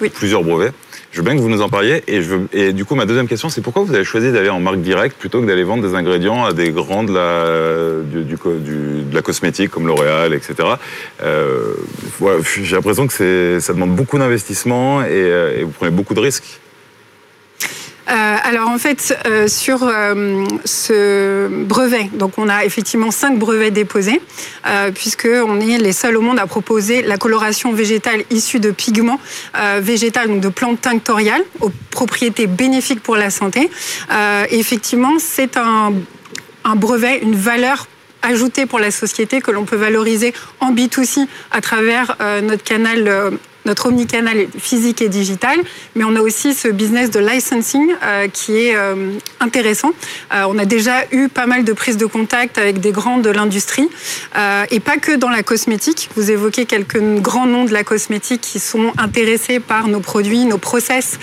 oui. 0.00 0.10
plusieurs 0.10 0.42
brevets. 0.42 0.72
Je 1.14 1.20
veux 1.20 1.24
bien 1.24 1.36
que 1.36 1.40
vous 1.40 1.48
nous 1.48 1.62
en 1.62 1.68
parliez. 1.68 2.02
Et, 2.08 2.72
du 2.72 2.84
coup, 2.84 2.96
ma 2.96 3.06
deuxième 3.06 3.28
question, 3.28 3.48
c'est 3.48 3.60
pourquoi 3.60 3.84
vous 3.84 3.94
avez 3.94 4.02
choisi 4.02 4.32
d'aller 4.32 4.48
en 4.48 4.58
marque 4.58 4.80
directe 4.80 5.16
plutôt 5.16 5.40
que 5.40 5.46
d'aller 5.46 5.62
vendre 5.62 5.88
des 5.88 5.94
ingrédients 5.94 6.44
à 6.44 6.52
des 6.52 6.72
grands 6.72 7.04
de 7.04 7.14
la, 7.14 8.02
du, 8.02 8.24
du, 8.24 8.34
de 8.36 9.14
la 9.14 9.22
cosmétique 9.22 9.70
comme 9.70 9.86
L'Oréal, 9.86 10.34
etc. 10.34 10.54
Euh, 11.22 11.74
J'ai 12.60 12.74
l'impression 12.74 13.06
que 13.06 13.58
ça 13.60 13.72
demande 13.72 13.94
beaucoup 13.94 14.18
d'investissement 14.18 15.02
et, 15.02 15.06
euh, 15.12 15.60
et 15.60 15.62
vous 15.62 15.70
prenez 15.70 15.92
beaucoup 15.92 16.14
de 16.14 16.20
risques. 16.20 16.58
Euh, 18.10 18.36
alors 18.42 18.68
en 18.68 18.78
fait, 18.78 19.16
euh, 19.26 19.48
sur 19.48 19.82
euh, 19.82 20.44
ce 20.64 21.48
brevet, 21.48 22.10
donc 22.12 22.32
on 22.36 22.48
a 22.48 22.64
effectivement 22.64 23.10
cinq 23.10 23.38
brevets 23.38 23.72
déposés, 23.72 24.20
puisque 24.94 25.28
on 25.28 25.60
est 25.60 25.78
les 25.78 25.92
seuls 25.92 26.16
au 26.16 26.20
monde 26.20 26.38
à 26.38 26.46
proposer 26.46 27.02
la 27.02 27.16
coloration 27.16 27.72
végétale 27.72 28.24
issue 28.30 28.60
de 28.60 28.70
pigments 28.70 29.20
végétales, 29.80 30.28
donc 30.28 30.40
de 30.40 30.48
plantes 30.48 30.80
tinctoriales, 30.80 31.42
aux 31.60 31.70
propriétés 31.90 32.46
bénéfiques 32.46 33.02
pour 33.02 33.16
la 33.16 33.30
santé. 33.30 33.70
effectivement, 34.50 35.18
c'est 35.18 35.56
un, 35.56 35.92
un 36.64 36.76
brevet, 36.76 37.18
une 37.22 37.36
valeur 37.36 37.86
ajoutée 38.22 38.66
pour 38.66 38.78
la 38.78 38.90
société 38.90 39.40
que 39.40 39.50
l'on 39.50 39.64
peut 39.64 39.76
valoriser 39.76 40.32
en 40.60 40.72
B2C 40.72 41.26
à 41.50 41.60
travers 41.60 42.16
notre 42.42 42.64
canal 42.64 43.38
notre 43.64 43.86
omnicanal 43.86 44.46
physique 44.58 45.02
et 45.02 45.08
digital, 45.08 45.58
mais 45.94 46.04
on 46.04 46.16
a 46.16 46.20
aussi 46.20 46.54
ce 46.54 46.68
business 46.68 47.10
de 47.10 47.20
licensing 47.20 47.92
qui 48.32 48.56
est 48.56 48.76
intéressant. 49.40 49.92
on 50.32 50.58
a 50.58 50.64
déjà 50.64 51.04
eu 51.12 51.28
pas 51.28 51.46
mal 51.46 51.64
de 51.64 51.72
prises 51.72 51.96
de 51.96 52.06
contact 52.06 52.58
avec 52.58 52.80
des 52.80 52.92
grands 52.92 53.18
de 53.18 53.30
l'industrie 53.30 53.88
et 54.70 54.80
pas 54.80 54.96
que 54.96 55.16
dans 55.16 55.30
la 55.30 55.42
cosmétique. 55.42 56.10
Vous 56.16 56.30
évoquez 56.30 56.66
quelques 56.66 57.00
grands 57.20 57.46
noms 57.46 57.64
de 57.64 57.72
la 57.72 57.84
cosmétique 57.84 58.40
qui 58.40 58.58
sont 58.58 58.92
intéressés 58.98 59.60
par 59.60 59.88
nos 59.88 60.00
produits, 60.00 60.44
nos 60.44 60.58
process 60.58 61.18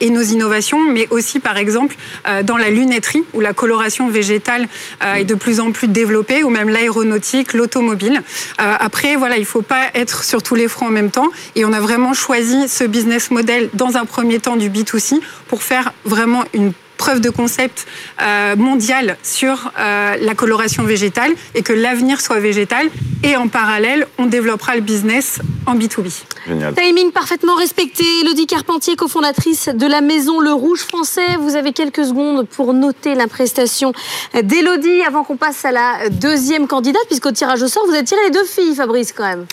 et 0.00 0.10
nos 0.10 0.22
innovations, 0.22 0.82
mais 0.84 1.08
aussi 1.10 1.40
par 1.40 1.56
exemple 1.56 1.96
dans 2.44 2.56
la 2.56 2.70
lunetterie 2.70 3.24
où 3.32 3.40
la 3.40 3.52
coloration 3.52 4.08
végétale 4.08 4.68
est 5.16 5.24
de 5.24 5.34
plus 5.34 5.60
en 5.60 5.72
plus 5.72 5.88
développée, 5.88 6.44
ou 6.44 6.50
même 6.50 6.68
l'aéronautique, 6.68 7.52
l'automobile. 7.54 8.22
après, 8.58 9.16
voilà, 9.16 9.36
il 9.36 9.40
ne 9.40 9.46
faut 9.46 9.62
pas 9.62 9.86
être 9.94 10.24
sur 10.24 10.42
tous 10.42 10.54
les 10.54 10.68
fronts 10.68 10.86
en 10.86 10.90
même 10.90 11.10
temps. 11.10 11.30
Et 11.54 11.64
on 11.64 11.72
a 11.72 11.80
vraiment 11.80 12.14
choisi 12.14 12.68
ce 12.68 12.84
business 12.84 13.30
model 13.30 13.70
dans 13.74 13.96
un 13.96 14.04
premier 14.04 14.38
temps 14.38 14.56
du 14.56 14.70
B2C 14.70 15.20
pour 15.48 15.62
faire 15.62 15.92
vraiment 16.04 16.44
une 16.54 16.72
preuve 17.00 17.20
de 17.20 17.30
concept 17.30 17.86
euh, 18.20 18.56
mondiale 18.56 19.16
sur 19.22 19.72
euh, 19.78 20.16
la 20.20 20.34
coloration 20.34 20.82
végétale 20.84 21.32
et 21.54 21.62
que 21.62 21.72
l'avenir 21.72 22.20
soit 22.20 22.40
végétal. 22.40 22.90
Et 23.22 23.36
en 23.36 23.48
parallèle, 23.48 24.06
on 24.18 24.26
développera 24.26 24.74
le 24.74 24.82
business 24.82 25.38
en 25.64 25.76
B2B. 25.76 26.10
Génial. 26.46 26.74
Timing 26.74 27.10
parfaitement 27.10 27.54
respecté. 27.54 28.04
Elodie 28.20 28.46
Carpentier, 28.46 28.96
cofondatrice 28.96 29.70
de 29.72 29.86
la 29.86 30.02
maison 30.02 30.40
Le 30.40 30.52
Rouge 30.52 30.80
Français. 30.80 31.36
Vous 31.40 31.56
avez 31.56 31.72
quelques 31.72 32.04
secondes 32.04 32.46
pour 32.46 32.74
noter 32.74 33.14
la 33.14 33.28
prestation 33.28 33.94
d'Elodie 34.34 35.02
avant 35.06 35.24
qu'on 35.24 35.38
passe 35.38 35.64
à 35.64 35.72
la 35.72 36.10
deuxième 36.10 36.66
candidate, 36.66 37.06
puisqu'au 37.06 37.32
tirage 37.32 37.62
au 37.62 37.68
sort, 37.68 37.86
vous 37.86 37.94
avez 37.94 38.04
tiré 38.04 38.20
les 38.26 38.30
deux 38.30 38.44
filles, 38.44 38.74
Fabrice, 38.74 39.12
quand 39.12 39.24
même. 39.24 39.46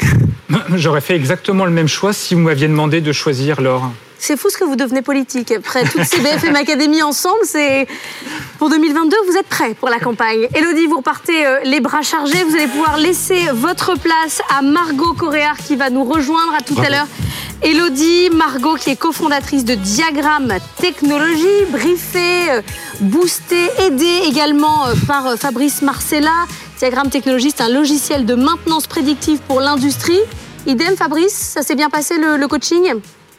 J'aurais 0.76 1.02
fait 1.02 1.16
exactement 1.16 1.64
le 1.64 1.72
même 1.72 1.88
choix 1.88 2.12
si 2.12 2.36
vous 2.36 2.42
m'aviez 2.42 2.68
demandé 2.68 3.00
de 3.00 3.14
choisir 3.14 3.62
Laure. 3.62 3.90
C'est 4.20 4.38
fou 4.38 4.50
ce 4.50 4.58
que 4.58 4.64
vous 4.64 4.76
devenez 4.76 5.02
politique. 5.02 5.52
Après 5.52 5.84
toutes 5.86 6.04
ces 6.04 6.20
BFM 6.20 6.56
Academy 6.56 7.02
ensemble, 7.04 7.40
c'est 7.44 7.88
pour 8.58 8.70
2022, 8.70 9.16
vous 9.28 9.38
êtes 9.38 9.48
prêts 9.48 9.74
pour 9.74 9.90
la 9.90 10.00
campagne. 10.00 10.48
Elodie, 10.56 10.88
vous 10.88 10.98
repartez 10.98 11.46
euh, 11.46 11.60
les 11.64 11.80
bras 11.80 12.02
chargés. 12.02 12.44
Vous 12.44 12.56
allez 12.56 12.68
pouvoir 12.68 12.98
laisser 12.98 13.48
votre 13.54 13.98
place 13.98 14.42
à 14.58 14.62
Margot 14.62 15.14
Coréard 15.14 15.58
qui 15.58 15.76
va 15.76 15.90
nous 15.90 16.04
rejoindre 16.04 16.54
à 16.56 16.62
tout 16.62 16.80
à 16.80 16.90
l'heure. 16.90 17.08
Elodie, 17.62 18.30
Margot 18.32 18.76
qui 18.76 18.92
est 18.92 18.96
cofondatrice 18.96 19.66
de 19.66 19.76
Diagramme 19.76 20.54
Technologie, 20.78 21.66
briefée, 21.70 22.52
euh, 22.52 22.62
boostée, 23.02 23.70
aidée 23.80 24.22
également 24.26 24.88
euh, 24.88 24.94
par 25.08 25.38
Fabrice 25.38 25.82
Marcella. 25.84 26.46
Diagramme 26.80 27.10
Technologie, 27.10 27.52
c'est 27.56 27.64
un 27.64 27.70
logiciel 27.70 28.26
de 28.26 28.36
maintenance 28.36 28.88
prédictive 28.88 29.40
pour 29.48 29.62
l'industrie. 29.62 30.20
Idem, 30.66 30.96
Fabrice, 30.98 31.34
ça 31.34 31.62
s'est 31.62 31.76
bien 31.76 31.90
passé 31.90 32.16
le 32.18 32.46
coaching? 32.48 32.94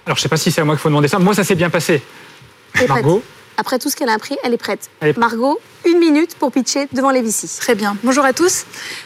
Alors, 0.09 0.17
je 0.17 0.21
ne 0.21 0.23
sais 0.23 0.31
pas 0.31 0.39
si 0.39 0.51
c'est 0.51 0.63
à 0.63 0.65
moi 0.65 0.75
qu'il 0.75 0.81
faut 0.81 0.89
demander 0.89 1.07
ça. 1.07 1.19
Moi, 1.19 1.35
ça 1.35 1.45
s'est 1.45 1.55
bien 1.55 1.69
passé. 1.69 2.01
Margot 2.89 3.23
Après 3.59 3.79
tout 3.79 3.91
ce 3.91 3.97
qu'elle 3.97 4.09
a 4.09 4.15
appris, 4.15 4.39
elle 4.43 4.55
est 4.55 4.57
prête. 4.57 4.89
Margot, 5.19 5.61
une 5.85 5.99
minute 5.99 6.35
pour 6.37 6.53
pitcher 6.53 6.89
devant 6.93 7.11
les 7.11 7.23
VC. 7.23 7.49
Très 7.59 7.75
bien. 7.75 7.97
Bonjour 8.03 8.25
à 8.25 8.33
tous. 8.33 8.65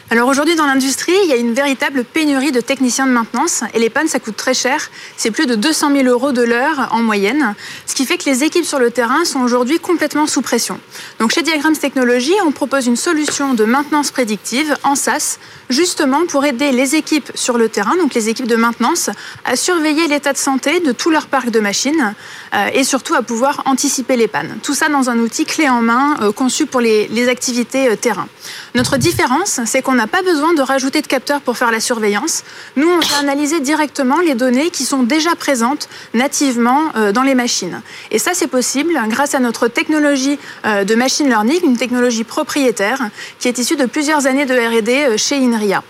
Alors 0.09 0.27
aujourd'hui, 0.27 0.55
dans 0.55 0.65
l'industrie, 0.65 1.13
il 1.23 1.29
y 1.29 1.33
a 1.33 1.37
une 1.37 1.53
véritable 1.53 2.03
pénurie 2.03 2.51
de 2.51 2.61
techniciens 2.61 3.07
de 3.07 3.11
maintenance 3.11 3.63
et 3.73 3.79
les 3.79 3.89
pannes, 3.89 4.07
ça 4.07 4.19
coûte 4.19 4.35
très 4.35 4.53
cher. 4.53 4.89
C'est 5.17 5.31
plus 5.31 5.45
de 5.45 5.55
200 5.55 5.91
000 5.95 6.07
euros 6.07 6.31
de 6.31 6.41
l'heure 6.41 6.89
en 6.91 6.99
moyenne, 6.99 7.55
ce 7.85 7.95
qui 7.95 8.05
fait 8.05 8.17
que 8.17 8.25
les 8.25 8.43
équipes 8.43 8.65
sur 8.65 8.79
le 8.79 8.91
terrain 8.91 9.25
sont 9.25 9.41
aujourd'hui 9.41 9.79
complètement 9.79 10.27
sous 10.27 10.41
pression. 10.41 10.79
Donc 11.19 11.31
chez 11.31 11.41
Diagrams 11.41 11.77
Technologies, 11.77 12.35
on 12.45 12.51
propose 12.51 12.87
une 12.87 12.95
solution 12.95 13.53
de 13.53 13.65
maintenance 13.65 14.11
prédictive 14.11 14.75
en 14.83 14.95
SaaS, 14.95 15.37
justement 15.69 16.25
pour 16.27 16.45
aider 16.45 16.71
les 16.71 16.95
équipes 16.95 17.31
sur 17.35 17.57
le 17.57 17.69
terrain, 17.69 17.95
donc 17.97 18.13
les 18.13 18.29
équipes 18.29 18.47
de 18.47 18.55
maintenance, 18.55 19.09
à 19.45 19.55
surveiller 19.55 20.07
l'état 20.07 20.33
de 20.33 20.37
santé 20.37 20.79
de 20.79 20.91
tout 20.91 21.09
leur 21.09 21.27
parc 21.27 21.49
de 21.49 21.59
machines 21.59 22.13
euh, 22.53 22.67
et 22.73 22.83
surtout 22.83 23.15
à 23.15 23.21
pouvoir 23.21 23.63
anticiper 23.65 24.15
les 24.15 24.27
pannes. 24.27 24.57
Tout 24.63 24.73
ça 24.73 24.89
dans 24.89 25.09
un 25.09 25.19
outil 25.19 25.45
clé 25.45 25.69
en 25.69 25.81
main 25.81 26.17
euh, 26.21 26.31
conçu 26.31 26.62
pour 26.65 26.81
les, 26.81 27.27
activités 27.29 27.89
euh, 27.89 27.95
terrain. 27.95 28.27
Notre 28.75 28.97
différence, 28.97 29.59
c'est 29.65 29.83
qu'on 29.83 29.93
n'a 29.93 30.07
pas 30.07 30.23
besoin 30.23 30.55
de 30.55 30.61
rajouter 30.61 31.01
de 31.01 31.07
capteurs 31.07 31.41
pour 31.41 31.57
faire 31.57 31.69
la 31.69 31.79
surveillance. 31.79 32.43
Nous, 32.75 32.89
on 32.89 32.97
va 32.97 33.17
analyser 33.19 33.59
directement 33.59 34.19
les 34.19 34.33
données 34.33 34.71
qui 34.71 34.83
sont 34.83 35.03
déjà 35.03 35.35
présentes 35.35 35.87
nativement 36.15 36.79
euh, 36.95 37.11
dans 37.11 37.21
les 37.21 37.35
machines. 37.35 37.81
Et 38.09 38.17
ça, 38.17 38.31
c'est 38.33 38.47
possible 38.47 38.99
grâce 39.09 39.35
à 39.35 39.39
notre 39.39 39.67
technologie 39.67 40.39
euh, 40.65 40.85
de 40.85 40.95
machine 40.95 41.27
learning, 41.27 41.59
une 41.63 41.77
technologie 41.77 42.23
propriétaire 42.23 42.99
qui 43.37 43.47
est 43.47 43.59
issue 43.59 43.75
de 43.75 43.85
plusieurs 43.85 44.25
années 44.25 44.47
de 44.47 44.55
R&D 44.55 45.17
chez 45.17 45.37
INRIA. 45.37 45.83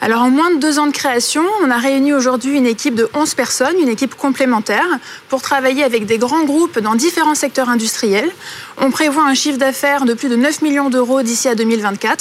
Alors 0.00 0.22
en 0.22 0.30
moins 0.30 0.50
de 0.50 0.58
deux 0.58 0.78
ans 0.78 0.86
de 0.86 0.92
création, 0.92 1.42
on 1.62 1.70
a 1.70 1.76
réuni 1.76 2.12
aujourd'hui 2.14 2.56
une 2.56 2.66
équipe 2.66 2.94
de 2.94 3.08
11 3.12 3.34
personnes, 3.34 3.74
une 3.80 3.88
équipe 3.88 4.14
complémentaire, 4.14 4.86
pour 5.28 5.42
travailler 5.42 5.84
avec 5.84 6.06
des 6.06 6.16
grands 6.16 6.44
groupes 6.44 6.78
dans 6.78 6.94
différents 6.94 7.34
secteurs 7.34 7.68
industriels. 7.68 8.30
On 8.78 8.90
prévoit 8.90 9.24
un 9.24 9.34
chiffre 9.34 9.58
d'affaires 9.58 10.06
de 10.06 10.14
plus 10.14 10.28
de 10.28 10.36
9 10.36 10.62
millions 10.62 10.88
d'euros 10.88 11.22
d'ici 11.22 11.48
à 11.48 11.54
2024. 11.54 12.19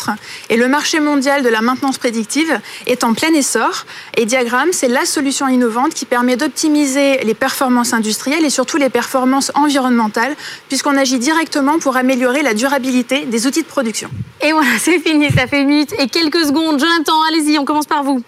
Et 0.50 0.58
le 0.58 0.68
marché 0.68 1.00
mondial 1.00 1.44
de 1.44 1.50
la 1.50 1.62
maintenance 1.62 1.98
prédictive 1.98 2.60
est 2.88 3.04
en 3.04 3.14
plein 3.14 3.34
essor. 3.34 3.86
Et 4.16 4.26
Diagram, 4.26 4.70
c'est 4.72 4.88
la 4.88 5.06
solution 5.06 5.48
innovante 5.48 5.94
qui 5.94 6.06
permet 6.06 6.36
d'optimiser 6.36 7.18
les 7.24 7.34
performances 7.34 7.94
industrielles 7.94 8.46
et 8.46 8.50
surtout 8.50 8.78
les 8.78 8.90
performances 8.90 9.52
environnementales, 9.56 10.36
puisqu'on 10.68 10.98
agit 10.98 11.20
directement 11.20 11.80
pour 11.80 11.98
améliorer 11.98 12.42
la 12.42 12.54
durabilité 12.54 13.26
des 13.26 13.48
outils 13.48 13.64
de 13.64 13.68
production. 13.68 14.10
Et 14.42 14.52
voilà, 14.52 14.70
c'est 14.80 15.00
fini, 15.00 15.30
ça 15.32 15.48
fait 15.48 15.62
une 15.62 15.68
minute 15.68 15.94
et 16.00 16.08
quelques 16.08 16.46
secondes. 16.46 16.80
Jonathan, 16.80 17.22
allez-y, 17.30 17.58
on 17.60 17.66
commence 17.66 17.88
par 17.88 18.04
vous. 18.04 18.22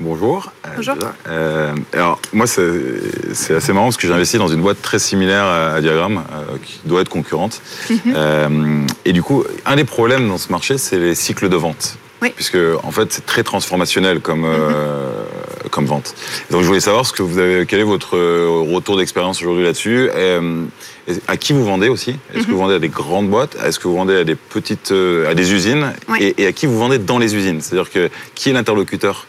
Bonjour. 0.00 0.52
Bonjour. 0.76 0.94
Euh, 1.28 1.74
alors, 1.92 2.20
moi, 2.32 2.46
c'est 2.46 3.54
assez 3.54 3.72
marrant 3.72 3.86
parce 3.86 3.96
que 3.96 4.06
j'ai 4.06 4.14
investi 4.14 4.38
dans 4.38 4.46
une 4.46 4.60
boîte 4.60 4.80
très 4.80 5.00
similaire 5.00 5.44
à 5.44 5.80
Diagram, 5.80 6.22
euh, 6.32 6.56
qui 6.64 6.78
doit 6.84 7.00
être 7.00 7.08
concurrente. 7.08 7.60
Mhm. 7.90 7.98
Euh, 8.14 8.86
et 9.04 9.12
du 9.12 9.24
coup, 9.24 9.42
un 9.66 9.74
des 9.74 9.84
problèmes 9.84 10.28
dans 10.28 10.38
ce 10.38 10.52
marché, 10.52 10.78
c'est 10.78 11.00
les 11.00 11.16
cycles 11.16 11.48
de 11.48 11.56
vente. 11.56 11.98
Oui. 12.22 12.30
Puisque, 12.30 12.58
en 12.84 12.92
fait, 12.92 13.12
c'est 13.12 13.26
très 13.26 13.42
transformationnel 13.42 14.20
comme, 14.20 14.42
mhm. 14.42 15.68
comme 15.72 15.86
vente. 15.86 16.14
Donc, 16.52 16.62
je 16.62 16.66
voulais 16.68 16.80
savoir 16.80 17.04
ce 17.04 17.12
que 17.12 17.24
vous 17.24 17.38
avez, 17.38 17.66
quel 17.66 17.80
est 17.80 17.84
votre 17.84 18.16
retour 18.72 18.98
d'expérience 18.98 19.40
aujourd'hui 19.42 19.64
là-dessus. 19.64 20.10
à 21.26 21.36
qui 21.36 21.52
vous 21.52 21.64
vendez 21.64 21.88
aussi? 21.88 22.14
Est-ce 22.32 22.44
que 22.44 22.50
vous 22.50 22.52
mhm. 22.52 22.62
vendez 22.62 22.74
à 22.74 22.78
des 22.78 22.88
grandes 22.88 23.28
boîtes? 23.28 23.56
Est-ce 23.64 23.80
que 23.80 23.88
vous 23.88 23.96
vendez 23.96 24.14
à 24.14 24.22
des 24.22 24.36
petites, 24.36 24.92
à 25.28 25.34
des 25.34 25.52
usines? 25.52 25.92
Et, 26.20 26.40
et, 26.40 26.46
à 26.46 26.52
qui 26.52 26.66
vous 26.66 26.78
vendez 26.78 26.98
dans 26.98 27.18
les 27.18 27.34
usines? 27.34 27.60
C'est-à-dire 27.60 27.90
que 27.90 28.10
qui 28.36 28.50
est 28.50 28.52
l'interlocuteur? 28.52 29.26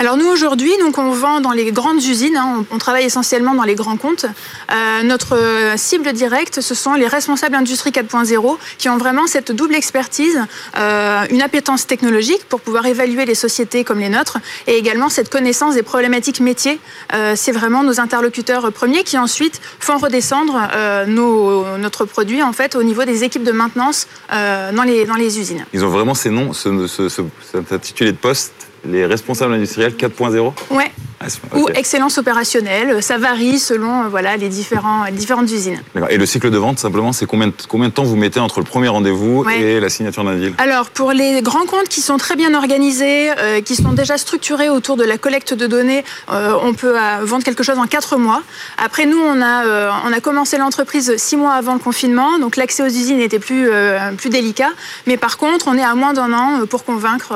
Alors 0.00 0.16
nous 0.16 0.28
aujourd'hui, 0.28 0.72
donc 0.80 0.96
on 0.96 1.10
vend 1.10 1.42
dans 1.42 1.50
les 1.50 1.72
grandes 1.72 2.02
usines, 2.02 2.34
hein, 2.34 2.64
on, 2.70 2.78
travaille 2.78 3.04
essentiellement 3.04 3.54
dans 3.54 3.64
les 3.64 3.74
grands 3.74 3.98
comptes. 3.98 4.24
Euh, 4.72 5.02
notre 5.02 5.36
cible 5.76 6.14
directe, 6.14 6.62
ce 6.62 6.74
sont 6.74 6.94
les 6.94 7.06
responsables 7.06 7.54
industrie 7.54 7.90
4.0 7.90 8.56
qui 8.78 8.88
ont 8.88 8.96
vraiment 8.96 9.26
cette 9.26 9.52
double 9.52 9.74
expertise, 9.74 10.40
euh, 10.78 11.26
une 11.28 11.42
appétence 11.42 11.86
technologique 11.86 12.48
pour 12.48 12.62
pouvoir 12.62 12.86
évaluer 12.86 13.26
les 13.26 13.34
sociétés 13.34 13.84
comme 13.84 13.98
les 13.98 14.08
nôtres 14.08 14.38
et 14.66 14.78
également 14.78 15.10
cette 15.10 15.28
connaissance 15.28 15.74
des 15.74 15.82
problématiques 15.82 16.40
métiers. 16.40 16.80
Euh, 17.12 17.34
c'est 17.36 17.52
vraiment 17.52 17.82
nos 17.82 18.00
interlocuteurs 18.00 18.72
premiers 18.72 19.04
qui 19.04 19.18
ensuite 19.18 19.60
font 19.80 19.98
redescendre 19.98 20.58
notre 21.06 22.06
produit 22.06 22.42
en 22.42 22.54
fait 22.54 22.74
au 22.74 22.82
niveau 22.82 23.04
des 23.04 23.22
équipes 23.22 23.44
de 23.44 23.52
maintenance 23.52 24.06
dans, 24.30 24.82
les, 24.82 25.04
dans 25.04 25.16
les 25.16 25.38
usines. 25.38 25.66
Ils 25.74 25.84
ont 25.84 25.90
vraiment 25.90 26.14
ces 26.14 26.30
noms, 26.30 26.54
ce, 26.54 26.86
ce, 26.86 27.08
cet 27.52 27.70
intitulé 27.70 28.12
de 28.12 28.16
poste 28.16 28.59
les 28.84 29.06
responsables 29.06 29.54
industriels 29.54 29.94
4.0 29.94 30.52
Ouais. 30.70 30.90
Ah, 31.22 31.26
Ou 31.54 31.68
excellence 31.74 32.16
opérationnelle, 32.16 33.02
ça 33.02 33.18
varie 33.18 33.58
selon 33.58 34.04
euh, 34.04 34.08
voilà, 34.08 34.38
les, 34.38 34.48
différents, 34.48 35.04
différentes 35.12 35.50
usines. 35.50 35.82
Et 36.08 36.16
le 36.16 36.24
cycle 36.24 36.50
de 36.50 36.56
vente, 36.56 36.78
simplement, 36.78 37.12
c'est 37.12 37.26
combien, 37.26 37.52
combien 37.68 37.88
de 37.90 37.92
temps 37.92 38.04
vous 38.04 38.16
mettez 38.16 38.40
entre 38.40 38.60
le 38.60 38.64
premier 38.64 38.88
rendez-vous 38.88 39.44
et 39.50 39.80
la 39.80 39.90
signature 39.90 40.24
d'un 40.24 40.36
deal? 40.36 40.54
Alors, 40.56 40.88
pour 40.88 41.12
les 41.12 41.42
grands 41.42 41.66
comptes 41.66 41.90
qui 41.90 42.00
sont 42.00 42.16
très 42.16 42.36
bien 42.36 42.54
organisés, 42.54 43.32
euh, 43.38 43.60
qui 43.60 43.76
sont 43.76 43.92
déjà 43.92 44.16
structurés 44.16 44.70
autour 44.70 44.96
de 44.96 45.04
la 45.04 45.18
collecte 45.18 45.52
de 45.52 45.66
données, 45.66 46.06
euh, 46.32 46.54
on 46.62 46.72
peut 46.72 46.96
vendre 47.22 47.44
quelque 47.44 47.64
chose 47.64 47.78
en 47.78 47.86
4 47.86 48.16
mois. 48.16 48.42
Après, 48.82 49.04
nous, 49.04 49.20
on 49.20 49.42
a, 49.42 50.00
on 50.08 50.12
a 50.14 50.20
commencé 50.20 50.56
l'entreprise 50.56 51.14
6 51.18 51.36
mois 51.36 51.52
avant 51.52 51.74
le 51.74 51.80
confinement, 51.80 52.38
donc 52.38 52.56
l'accès 52.56 52.82
aux 52.82 52.86
usines 52.86 53.20
était 53.20 53.38
plus, 53.38 53.68
plus 54.16 54.30
délicat. 54.30 54.70
Mais 55.06 55.18
par 55.18 55.36
contre, 55.36 55.68
on 55.68 55.76
est 55.76 55.82
à 55.82 55.94
moins 55.94 56.14
d'un 56.14 56.32
an 56.32 56.64
pour 56.66 56.84
convaincre 56.84 57.34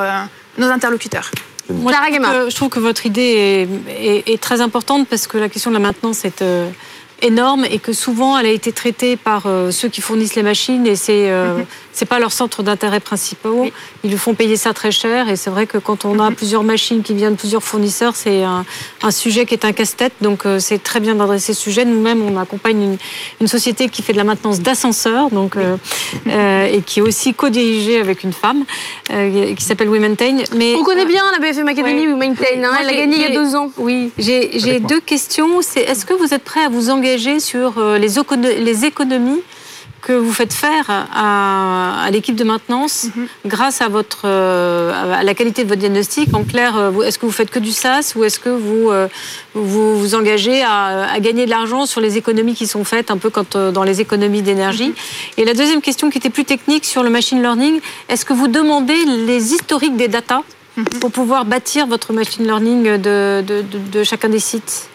nos 0.58 0.68
interlocuteurs. 0.68 1.30
Moi, 1.70 1.92
je, 1.92 2.54
trouve 2.54 2.68
que, 2.68 2.78
votre 2.78 3.06
idée 3.06 3.66
est, 3.88 4.40
très 4.40 4.60
importante 4.60 5.08
parce 5.08 5.26
que 5.26 5.38
la 5.38 5.48
question 5.48 5.70
de 5.70 5.76
la 5.76 5.80
maintenance 5.80 6.24
est, 6.24 6.42
euh, 6.42 6.68
énorme 7.22 7.64
et 7.64 7.78
que 7.78 7.92
souvent 7.92 8.38
elle 8.38 8.46
a 8.46 8.50
été 8.50 8.72
traitée 8.72 9.16
par 9.16 9.44
euh, 9.46 9.70
ceux 9.70 9.88
qui 9.88 10.00
fournissent 10.00 10.34
les 10.34 10.42
machines 10.42 10.86
et 10.86 10.96
c'est 10.96 11.30
euh, 11.30 11.58
mhm. 11.58 11.66
C'est 11.94 12.04
pas 12.04 12.18
leur 12.18 12.32
centre 12.32 12.62
d'intérêt 12.62 13.00
principal. 13.00 13.70
Ils 14.02 14.10
lui 14.10 14.18
font 14.18 14.34
payer 14.34 14.56
ça 14.56 14.72
très 14.72 14.90
cher 14.90 15.28
et 15.28 15.36
c'est 15.36 15.50
vrai 15.50 15.66
que 15.66 15.78
quand 15.78 16.04
on 16.04 16.18
a 16.18 16.30
mhm. 16.30 16.36
plusieurs 16.36 16.62
machines 16.62 17.02
qui 17.02 17.14
viennent 17.14 17.34
de 17.34 17.38
plusieurs 17.38 17.62
fournisseurs, 17.62 18.16
c'est 18.16 18.42
un, 18.42 18.64
un, 19.02 19.10
sujet 19.10 19.46
qui 19.46 19.54
est 19.54 19.64
un 19.64 19.72
casse-tête. 19.72 20.12
Donc 20.20 20.44
euh, 20.44 20.58
c'est 20.58 20.82
très 20.82 21.00
bien 21.00 21.14
d'adresser 21.14 21.54
ce 21.54 21.60
sujet. 21.60 21.84
Nous-mêmes, 21.84 22.22
on 22.22 22.38
accompagne 22.38 22.82
une, 22.82 22.96
une, 23.40 23.46
société 23.46 23.88
qui 23.88 24.02
fait 24.02 24.12
de 24.12 24.18
la 24.18 24.24
maintenance 24.24 24.60
d'ascenseurs 24.60 25.30
donc 25.30 25.56
et 26.26 26.82
qui 26.84 26.98
est 26.98 27.02
aussi 27.02 27.34
co-dirigée 27.34 28.00
avec 28.00 28.24
une 28.24 28.32
femme 28.32 28.64
qui 29.08 29.64
s'appelle 29.64 29.88
Maintain. 30.00 30.38
Mais 30.56 30.74
on 30.74 30.84
connaît 30.84 31.06
bien 31.06 31.22
la 31.32 31.38
BFM 31.38 31.68
Academy 31.68 32.06
We 32.08 32.16
Maintain. 32.16 32.62
Hein, 32.62 32.78
elle 32.80 32.88
a 32.88 32.94
gagné 32.94 33.16
il 33.16 33.22
y 33.22 33.24
a 33.24 33.30
deux 33.30 33.54
ans. 33.54 33.70
Oui, 33.76 34.10
j'ai 34.18 34.80
deux 34.80 35.00
questions. 35.00 35.62
C'est 35.62 35.80
est-ce 35.80 36.06
que 36.06 36.14
vous 36.14 36.34
êtes 36.34 36.44
prêt 36.44 36.64
à 36.64 36.68
vous 36.68 36.90
engager 36.90 37.40
sur 37.40 37.78
euh, 37.78 37.98
les 37.98 38.84
économies 38.84 39.42
que 40.04 40.12
vous 40.12 40.32
faites 40.32 40.52
faire 40.52 40.86
à, 40.88 42.08
l'équipe 42.12 42.36
de 42.36 42.44
maintenance 42.44 43.06
mhm. 43.16 43.26
grâce 43.46 43.80
à, 43.80 43.88
votre, 43.88 44.22
euh, 44.26 45.14
à 45.14 45.22
la 45.22 45.34
qualité 45.34 45.64
de 45.64 45.68
votre 45.68 45.80
diagnostic 45.80 46.34
En 46.34 46.44
clair, 46.44 46.76
euh, 46.76 47.02
est-ce 47.02 47.18
que 47.18 47.26
vous 47.26 47.32
faites 47.32 47.50
que 47.50 47.58
du 47.58 47.72
SaaS 47.72 48.12
ou 48.14 48.22
est-ce 48.22 48.38
que 48.38 48.50
vous, 48.50 48.90
vous 49.54 49.98
vous 49.98 50.14
engagez 50.14 50.62
à, 50.62 51.18
gagner 51.20 51.46
de 51.46 51.50
l'argent 51.50 51.86
sur 51.86 52.00
les 52.00 52.18
économies 52.18 52.54
qui 52.54 52.66
sont 52.66 52.84
faites, 52.84 53.10
un 53.10 53.16
peu 53.16 53.30
comme 53.30 53.46
dans 53.72 53.82
les 53.82 54.00
économies 54.00 54.42
d'énergie 54.42 54.88
mhm. 54.88 54.94
Et 55.38 55.44
la 55.44 55.54
deuxième 55.54 55.80
question 55.80 56.10
qui 56.10 56.18
était 56.18 56.30
plus 56.30 56.44
technique 56.44 56.84
sur 56.84 57.02
le 57.02 57.10
machine 57.10 57.40
learning, 57.40 57.80
est-ce 58.08 58.24
que 58.24 58.34
vous 58.34 58.48
demandez 58.48 59.04
les 59.04 59.54
historiques 59.54 59.96
des 59.96 60.08
data 60.08 60.42
mhm. 60.76 60.84
pour 61.00 61.10
pouvoir 61.10 61.44
bâtir 61.46 61.86
votre 61.86 62.12
machine 62.12 62.44
learning 62.44 62.98
de, 62.98 63.42
de 63.92 64.04
chacun 64.04 64.28
des 64.28 64.38
sites? 64.38 64.88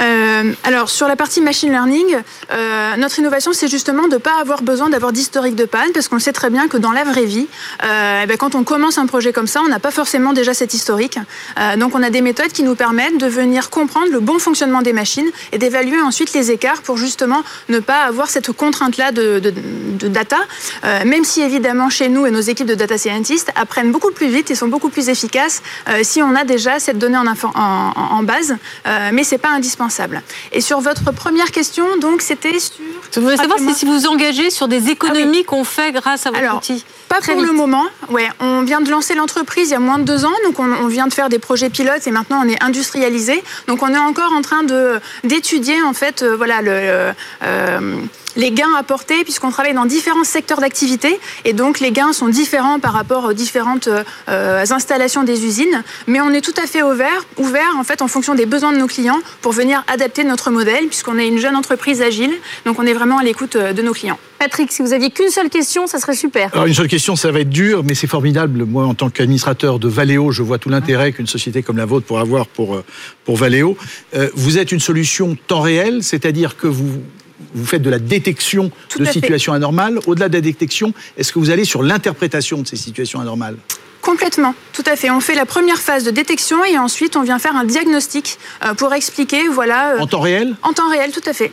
Euh, 0.00 0.52
alors 0.64 0.90
sur 0.90 1.08
la 1.08 1.16
partie 1.16 1.40
machine 1.40 1.70
learning, 1.70 2.16
euh, 2.52 2.96
notre 2.96 3.18
innovation 3.18 3.52
c'est 3.52 3.68
justement 3.68 4.06
de 4.08 4.14
ne 4.14 4.18
pas 4.18 4.40
avoir 4.40 4.62
besoin 4.62 4.88
d'avoir 4.90 5.12
d'historique 5.12 5.56
de 5.56 5.64
panne 5.64 5.90
parce 5.92 6.08
qu'on 6.08 6.18
sait 6.18 6.32
très 6.32 6.50
bien 6.50 6.68
que 6.68 6.76
dans 6.76 6.92
la 6.92 7.04
vraie 7.04 7.24
vie, 7.24 7.48
euh, 7.84 8.22
eh 8.22 8.26
ben, 8.26 8.36
quand 8.36 8.54
on 8.54 8.64
commence 8.64 8.98
un 8.98 9.06
projet 9.06 9.32
comme 9.32 9.46
ça, 9.46 9.60
on 9.64 9.68
n'a 9.68 9.78
pas 9.78 9.90
forcément 9.90 10.32
déjà 10.32 10.54
cet 10.54 10.74
historique. 10.74 11.18
Donc 11.78 11.94
on 11.94 12.02
a 12.02 12.10
des 12.10 12.20
méthodes 12.20 12.52
qui 12.52 12.62
nous 12.62 12.74
permettent 12.74 13.18
de 13.18 13.26
venir 13.26 13.70
comprendre 13.70 14.08
le 14.10 14.20
bon 14.20 14.38
fonctionnement 14.38 14.82
des 14.82 14.92
machines 14.92 15.28
et 15.52 15.58
d'évaluer 15.58 16.00
ensuite 16.00 16.32
les 16.32 16.50
écarts 16.50 16.82
pour 16.82 16.96
justement 16.96 17.42
ne 17.68 17.78
pas 17.78 18.02
avoir 18.02 18.28
cette 18.28 18.52
contrainte-là 18.52 19.12
de, 19.12 19.40
data, 20.08 20.36
même 21.04 21.24
si 21.24 21.42
évidemment 21.42 21.90
chez 21.90 22.08
nous 22.08 22.26
et 22.26 22.30
nos 22.30 22.40
équipes 22.40 22.66
de 22.66 22.74
data 22.74 22.98
scientists 22.98 23.50
apprennent 23.54 23.92
beaucoup 23.92 24.10
plus 24.10 24.28
vite 24.28 24.50
et 24.50 24.54
sont 24.54 24.68
beaucoup 24.68 24.90
plus 24.90 25.08
efficaces 25.08 25.62
si 26.02 26.22
on 26.22 26.34
a 26.34 26.44
déjà 26.44 26.78
cette 26.78 26.98
donnée 26.98 27.18
en, 27.18 27.26
en, 27.26 27.92
en 27.96 28.22
base, 28.22 28.56
mais 29.12 29.24
c'est 29.24 29.38
pas 29.38 29.50
indispensable 29.50 29.87
et 30.52 30.60
sur 30.60 30.80
votre 30.80 31.12
première 31.12 31.50
question, 31.50 31.84
donc 31.98 32.22
c'était 32.22 32.58
sur. 32.58 32.74
Je 33.12 33.20
voudrais 33.20 33.36
savoir 33.36 33.58
si 33.58 33.84
vous 33.84 33.92
vous 33.92 34.06
engagez 34.06 34.50
sur 34.50 34.68
des 34.68 34.90
économies 34.90 35.42
ah 35.42 35.48
qu'on 35.48 35.64
fait 35.64 35.92
grâce 35.92 36.26
à 36.26 36.30
votre 36.30 36.42
Alors, 36.42 36.56
outil. 36.58 36.84
Pas 37.08 37.20
pour 37.20 37.40
le 37.40 37.52
moment. 37.52 37.84
Ouais, 38.10 38.28
on 38.40 38.62
vient 38.62 38.80
de 38.80 38.90
lancer 38.90 39.14
l'entreprise 39.14 39.68
il 39.68 39.72
y 39.72 39.76
a 39.76 39.80
moins 39.80 39.98
de 39.98 40.04
deux 40.04 40.24
ans, 40.24 40.34
donc 40.44 40.58
on, 40.58 40.86
vient 40.86 41.06
de 41.06 41.14
faire 41.14 41.28
des 41.28 41.38
projets 41.38 41.70
pilotes 41.70 42.06
et 42.06 42.10
maintenant 42.10 42.42
on 42.44 42.48
est 42.48 42.62
industrialisé. 42.62 43.42
Donc 43.66 43.82
on 43.82 43.88
est 43.88 43.98
encore 43.98 44.32
en 44.32 44.42
train 44.42 44.62
de 44.62 45.00
d'étudier 45.24 45.82
en 45.82 45.94
fait, 45.94 46.22
euh, 46.22 46.36
voilà 46.36 46.60
le. 46.60 47.12
Euh, 47.42 48.02
les 48.38 48.52
gains 48.52 48.72
apportés, 48.78 49.24
puisqu'on 49.24 49.50
travaille 49.50 49.74
dans 49.74 49.84
différents 49.84 50.24
secteurs 50.24 50.60
d'activité, 50.60 51.18
et 51.44 51.52
donc 51.52 51.80
les 51.80 51.90
gains 51.90 52.12
sont 52.12 52.28
différents 52.28 52.78
par 52.78 52.92
rapport 52.92 53.24
aux 53.24 53.32
différentes 53.32 53.88
euh, 54.28 54.64
installations 54.70 55.24
des 55.24 55.44
usines, 55.44 55.82
mais 56.06 56.20
on 56.20 56.30
est 56.30 56.40
tout 56.40 56.54
à 56.56 56.66
fait 56.66 56.82
ouvert, 56.82 57.26
ouvert 57.36 57.76
en 57.76 57.84
fait 57.84 58.00
en 58.00 58.08
fonction 58.08 58.36
des 58.36 58.46
besoins 58.46 58.72
de 58.72 58.78
nos 58.78 58.86
clients 58.86 59.18
pour 59.42 59.52
venir 59.52 59.84
adapter 59.92 60.22
notre 60.22 60.50
modèle, 60.50 60.86
puisqu'on 60.86 61.18
est 61.18 61.26
une 61.26 61.38
jeune 61.38 61.56
entreprise 61.56 62.00
agile, 62.00 62.32
donc 62.64 62.78
on 62.78 62.86
est 62.86 62.92
vraiment 62.94 63.18
à 63.18 63.24
l'écoute 63.24 63.56
euh, 63.56 63.72
de 63.72 63.82
nos 63.82 63.92
clients. 63.92 64.18
Patrick, 64.38 64.70
si 64.70 64.82
vous 64.82 64.92
aviez 64.92 65.10
qu'une 65.10 65.30
seule 65.30 65.50
question, 65.50 65.88
ça 65.88 65.98
serait 65.98 66.14
super. 66.14 66.50
Alors 66.52 66.66
une 66.66 66.74
seule 66.74 66.86
question, 66.86 67.16
ça 67.16 67.32
va 67.32 67.40
être 67.40 67.50
dur, 67.50 67.82
mais 67.82 67.96
c'est 67.96 68.06
formidable. 68.06 68.64
Moi, 68.64 68.86
en 68.86 68.94
tant 68.94 69.10
qu'administrateur 69.10 69.80
de 69.80 69.88
Valeo, 69.88 70.30
je 70.30 70.44
vois 70.44 70.58
tout 70.58 70.68
l'intérêt 70.68 71.10
qu'une 71.10 71.26
société 71.26 71.64
comme 71.64 71.76
la 71.76 71.86
vôtre 71.86 72.06
pourrait 72.06 72.22
avoir 72.22 72.46
pour, 72.46 72.76
euh, 72.76 72.84
pour 73.24 73.36
Valeo. 73.36 73.76
vous 74.34 74.58
êtes 74.58 74.70
une 74.70 74.78
solution 74.78 75.36
temps 75.48 75.60
réel, 75.60 76.04
c'est-à-dire 76.04 76.56
que 76.56 76.68
vous 76.68 77.02
vous 77.54 77.66
faites 77.66 77.82
de 77.82 77.90
la 77.90 77.98
détection 77.98 78.70
de 78.98 79.04
situations 79.04 79.52
anormales. 79.52 79.98
Au-delà 80.06 80.28
de 80.28 80.34
la 80.34 80.40
détection, 80.40 80.92
est-ce 81.16 81.32
que 81.32 81.38
vous 81.38 81.50
allez 81.50 81.64
sur 81.64 81.82
l'interprétation 81.82 82.62
de 82.62 82.66
ces 82.66 82.76
situations 82.76 83.20
anormales? 83.20 83.56
Complètement, 84.00 84.54
tout 84.72 84.84
à 84.86 84.96
fait. 84.96 85.10
On 85.10 85.20
fait 85.20 85.34
la 85.34 85.44
première 85.44 85.78
phase 85.78 86.04
de 86.04 86.10
détection 86.10 86.64
et 86.64 86.78
ensuite 86.78 87.16
on 87.16 87.22
vient 87.22 87.38
faire 87.38 87.56
un 87.56 87.64
diagnostic 87.64 88.38
euh, 88.64 88.74
pour 88.74 88.94
expliquer, 88.94 89.48
voilà. 89.48 89.94
Euh, 89.94 89.98
en 89.98 90.06
temps 90.06 90.20
réel? 90.20 90.56
En 90.62 90.72
temps 90.72 90.88
réel, 90.88 91.10
tout 91.10 91.28
à 91.28 91.32
fait 91.32 91.52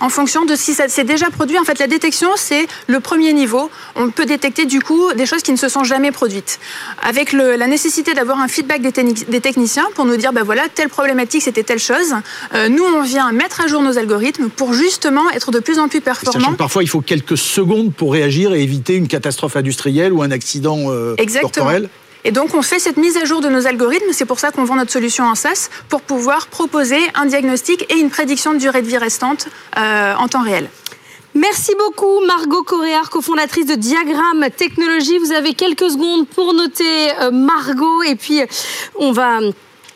en 0.00 0.08
fonction 0.08 0.44
de 0.44 0.56
si 0.56 0.74
ça 0.74 0.88
s'est 0.88 1.04
déjà 1.04 1.30
produit. 1.30 1.58
En 1.58 1.64
fait, 1.64 1.78
la 1.78 1.86
détection, 1.86 2.30
c'est 2.36 2.66
le 2.86 3.00
premier 3.00 3.32
niveau. 3.32 3.70
On 3.96 4.10
peut 4.10 4.26
détecter 4.26 4.64
du 4.66 4.80
coup 4.80 5.12
des 5.14 5.26
choses 5.26 5.42
qui 5.42 5.52
ne 5.52 5.56
se 5.56 5.68
sont 5.68 5.84
jamais 5.84 6.10
produites. 6.10 6.58
Avec 7.02 7.32
la 7.32 7.66
nécessité 7.66 8.14
d'avoir 8.14 8.40
un 8.40 8.48
feedback 8.48 8.82
des, 8.82 9.40
techniciens 9.40 9.86
pour 9.94 10.04
nous 10.04 10.16
dire, 10.16 10.32
ben 10.32 10.42
voilà, 10.42 10.62
telle 10.74 10.88
problématique, 10.88 11.42
c'était 11.42 11.62
telle 11.62 11.78
chose. 11.78 12.14
Euh, 12.54 12.68
nous, 12.68 12.84
on 12.84 13.02
vient 13.02 13.30
mettre 13.32 13.60
à 13.60 13.66
jour 13.66 13.82
nos 13.82 13.98
algorithmes 13.98 14.48
pour 14.48 14.72
justement 14.72 15.30
être 15.30 15.50
de 15.50 15.60
plus 15.60 15.78
en 15.78 15.88
plus 15.88 16.00
performants. 16.00 16.40
Sachant 16.40 16.52
que 16.52 16.58
parfois, 16.58 16.82
il 16.82 16.88
faut 16.88 17.00
quelques 17.00 17.38
secondes 17.38 17.92
pour 17.92 18.12
réagir 18.12 18.54
et 18.54 18.62
éviter 18.62 18.96
une 18.96 19.08
catastrophe 19.08 19.56
industrielle 19.56 20.12
ou 20.12 20.22
un 20.22 20.30
accident 20.30 20.90
euh, 20.90 21.14
corporel. 21.40 21.88
Et 22.24 22.30
donc, 22.30 22.54
on 22.54 22.62
fait 22.62 22.78
cette 22.78 22.96
mise 22.96 23.16
à 23.16 23.24
jour 23.24 23.40
de 23.40 23.48
nos 23.48 23.66
algorithmes. 23.66 24.12
C'est 24.12 24.26
pour 24.26 24.38
ça 24.38 24.50
qu'on 24.52 24.64
vend 24.64 24.76
notre 24.76 24.92
solution 24.92 25.24
en 25.24 25.34
SaaS 25.34 25.68
pour 25.88 26.02
pouvoir 26.02 26.46
proposer 26.46 27.00
un 27.14 27.26
diagnostic 27.26 27.90
et 27.92 27.98
une 27.98 28.10
prédiction 28.10 28.52
de 28.52 28.58
durée 28.58 28.82
de 28.82 28.86
vie 28.86 28.98
restante 28.98 29.48
euh, 29.76 30.14
en 30.14 30.28
temps 30.28 30.42
réel. 30.42 30.68
Merci 31.34 31.72
beaucoup 31.78 32.20
Margot 32.26 32.62
Coréard, 32.62 33.08
cofondatrice 33.08 33.66
de 33.66 33.74
Diagramme 33.74 34.48
Technologie. 34.54 35.18
Vous 35.18 35.32
avez 35.32 35.54
quelques 35.54 35.90
secondes 35.90 36.28
pour 36.28 36.52
noter 36.52 37.10
euh, 37.20 37.30
Margot 37.30 38.02
et 38.02 38.16
puis 38.16 38.42
on 38.96 39.12
va 39.12 39.40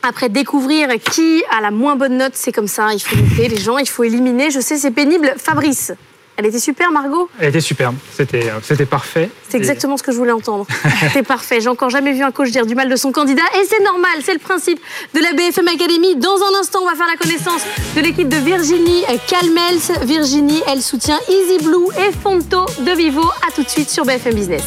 après 0.02 0.30
découvrir 0.30 0.88
qui 1.12 1.44
a 1.50 1.60
la 1.60 1.70
moins 1.70 1.94
bonne 1.94 2.16
note. 2.16 2.32
C'est 2.34 2.52
comme 2.52 2.68
ça, 2.68 2.94
il 2.94 3.00
faut 3.00 3.16
noter 3.16 3.48
les 3.48 3.58
gens, 3.58 3.76
il 3.76 3.88
faut 3.88 4.02
éliminer. 4.02 4.50
Je 4.50 4.60
sais, 4.60 4.78
c'est 4.78 4.90
pénible. 4.90 5.34
Fabrice. 5.36 5.92
Elle 6.36 6.46
était 6.46 6.58
super, 6.58 6.90
Margot 6.90 7.30
Elle 7.40 7.48
était 7.48 7.60
superbe. 7.60 7.96
C'était, 8.14 8.50
euh, 8.50 8.58
c'était 8.62 8.84
parfait. 8.84 9.30
C'est 9.48 9.56
exactement 9.56 9.96
ce 9.96 10.02
que 10.02 10.12
je 10.12 10.18
voulais 10.18 10.32
entendre. 10.32 10.66
C'était 11.00 11.22
parfait. 11.22 11.60
J'ai 11.60 11.68
encore 11.68 11.88
jamais 11.88 12.12
vu 12.12 12.22
un 12.22 12.30
coach 12.30 12.50
dire 12.50 12.66
du 12.66 12.74
mal 12.74 12.90
de 12.90 12.96
son 12.96 13.10
candidat. 13.10 13.42
Et 13.54 13.64
c'est 13.66 13.82
normal. 13.82 14.18
C'est 14.22 14.34
le 14.34 14.38
principe 14.38 14.78
de 15.14 15.20
la 15.20 15.32
BFM 15.32 15.68
Academy. 15.68 16.16
Dans 16.16 16.36
un 16.36 16.60
instant, 16.60 16.80
on 16.82 16.88
va 16.88 16.94
faire 16.94 17.06
la 17.06 17.16
connaissance 17.16 17.62
de 17.96 18.00
l'équipe 18.02 18.28
de 18.28 18.36
Virginie 18.36 19.04
Calmels. 19.26 20.06
Virginie, 20.06 20.62
elle 20.68 20.82
soutient 20.82 21.18
Easy 21.28 21.64
Blue 21.64 21.86
et 21.98 22.12
Fonto 22.12 22.66
de 22.80 22.92
Vivo. 22.92 23.24
À 23.48 23.52
tout 23.54 23.62
de 23.62 23.68
suite 23.68 23.88
sur 23.88 24.04
BFM 24.04 24.34
Business. 24.34 24.62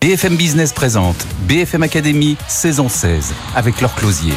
BFM 0.00 0.36
Business 0.36 0.72
présente 0.72 1.26
BFM 1.46 1.82
Academy 1.82 2.38
saison 2.48 2.88
16 2.88 3.34
avec 3.54 3.82
leur 3.82 3.94
closier. 3.94 4.32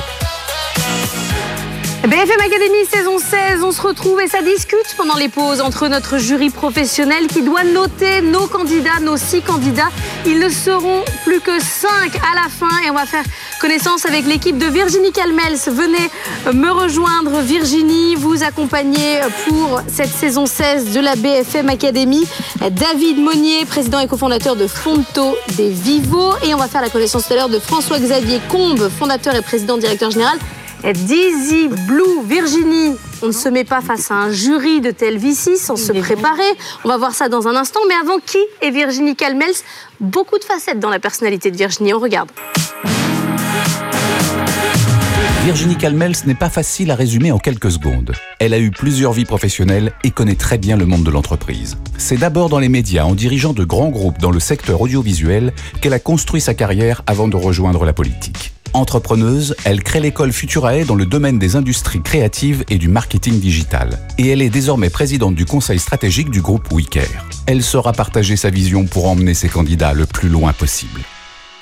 BFM 2.04 2.38
Academy 2.41 2.86
saison 2.86 3.18
16, 3.18 3.64
on 3.64 3.72
se 3.72 3.82
retrouve 3.82 4.20
et 4.20 4.28
ça 4.28 4.41
discute 4.41 4.93
pendant 4.97 5.16
les 5.16 5.30
pauses 5.30 5.62
entre 5.62 5.88
notre 5.88 6.18
jury 6.18 6.49
professionnel 6.49 7.28
qui 7.28 7.43
doit 7.43 7.64
noter 7.64 8.22
nos 8.22 8.45
candidats, 8.47 8.99
nos 9.01 9.16
six 9.16 9.41
candidats. 9.41 9.88
Ils 10.26 10.38
ne 10.38 10.49
seront 10.49 11.06
plus 11.24 11.39
que 11.39 11.62
cinq 11.62 12.14
à 12.18 12.36
la 12.36 12.49
fin 12.49 12.84
et 12.86 12.89
on 12.89 12.93
va 12.93 13.06
faire 13.06 13.24
connaissance 13.62 14.06
avec 14.06 14.26
l'équipe 14.26 14.58
de 14.58 14.66
Virginie 14.66 15.14
Calmels. 15.14 15.58
Venez 15.68 16.10
me 16.51 16.72
rejoindre 16.72 17.39
Virginie, 17.39 18.16
vous 18.16 18.43
accompagner 18.43 19.22
pour 19.47 19.80
cette 19.88 20.12
saison 20.12 20.45
16 20.45 20.91
de 20.91 20.99
la 20.99 21.16
BFM 21.16 21.70
Academy. 21.70 22.28
David 22.70 23.18
Monnier, 23.18 23.64
président 23.64 23.99
et 23.99 24.08
cofondateur 24.08 24.58
de 24.58 24.68
Fonto 24.68 25.38
des 25.56 25.70
Vivos 25.70 26.34
et 26.45 26.54
on 26.54 26.58
va 26.58 26.68
faire 26.68 26.82
la 26.82 26.89
connaissance 26.89 27.28
tout 27.28 27.34
à 27.34 27.38
l'heure 27.38 27.49
de 27.49 27.60
François-Xavier 27.60 28.41
Combe, 28.49 28.89
fondateur 28.89 29.36
et 29.36 29.41
président 29.41 29.78
directeur 29.78 30.12
général 30.12 30.38
Dizzy 30.91 31.69
Blue 31.88 32.25
Virginie. 32.25 32.97
On 33.21 33.27
ne 33.27 33.31
se 33.31 33.47
met 33.47 33.63
pas 33.63 33.79
face 33.79 34.11
à 34.11 34.15
un 34.15 34.31
jury 34.31 34.81
de 34.81 34.91
TLV6 34.91 35.55
sans 35.55 35.77
se 35.77 35.93
préparer. 35.93 36.41
On 36.84 36.89
va 36.89 36.97
voir 36.97 37.13
ça 37.13 37.29
dans 37.29 37.47
un 37.47 37.55
instant. 37.55 37.79
Mais 37.88 37.95
avant, 37.95 38.19
qui 38.19 38.39
est 38.61 38.71
Virginie 38.71 39.15
Calmels? 39.15 39.55
Beaucoup 40.01 40.38
de 40.38 40.43
facettes 40.43 40.79
dans 40.79 40.89
la 40.89 40.99
personnalité 40.99 41.51
de 41.51 41.57
Virginie. 41.57 41.93
On 41.93 41.99
regarde. 41.99 42.29
Virginie 45.45 45.77
Calmels 45.77 46.15
n'est 46.25 46.36
pas 46.36 46.49
facile 46.49 46.91
à 46.91 46.95
résumer 46.95 47.31
en 47.31 47.38
quelques 47.38 47.71
secondes. 47.71 48.13
Elle 48.39 48.53
a 48.53 48.59
eu 48.59 48.71
plusieurs 48.71 49.11
vies 49.11 49.25
professionnelles 49.25 49.93
et 50.03 50.11
connaît 50.11 50.36
très 50.36 50.57
bien 50.57 50.77
le 50.77 50.86
monde 50.86 51.03
de 51.03 51.11
l'entreprise. 51.11 51.77
C'est 51.97 52.17
d'abord 52.17 52.47
dans 52.47 52.59
les 52.59 52.69
médias, 52.69 53.03
en 53.03 53.13
dirigeant 53.13 53.53
de 53.53 53.65
grands 53.65 53.89
groupes 53.89 54.19
dans 54.19 54.31
le 54.31 54.39
secteur 54.39 54.81
audiovisuel, 54.81 55.53
qu'elle 55.81 55.93
a 55.93 55.99
construit 55.99 56.39
sa 56.39 56.53
carrière 56.53 57.03
avant 57.07 57.27
de 57.27 57.36
rejoindre 57.36 57.84
la 57.84 57.91
politique. 57.91 58.53
Entrepreneuse, 58.74 59.55
elle 59.65 59.84
crée 59.84 59.99
l'école 59.99 60.34
Futurae 60.34 60.84
dans 60.86 60.95
le 60.95 61.05
domaine 61.05 61.38
des 61.38 61.55
industries 61.55 62.01
créatives 62.01 62.63
et 62.69 62.80
du 62.80 62.88
marketing 62.88 63.39
digital. 63.39 63.99
Et 64.17 64.30
elle 64.30 64.41
est 64.41 64.49
désormais 64.49 64.89
présidente 64.89 65.36
du 65.36 65.45
conseil 65.45 65.78
stratégique 65.78 66.32
du 66.32 66.41
groupe 66.41 66.67
WeCare. 66.71 67.28
Elle 67.45 67.61
saura 67.61 67.93
partager 67.93 68.36
sa 68.36 68.49
vision 68.49 68.86
pour 68.86 69.07
emmener 69.07 69.36
ses 69.36 69.49
candidats 69.49 69.93
le 69.93 70.07
plus 70.07 70.30
loin 70.30 70.53
possible. 70.53 71.01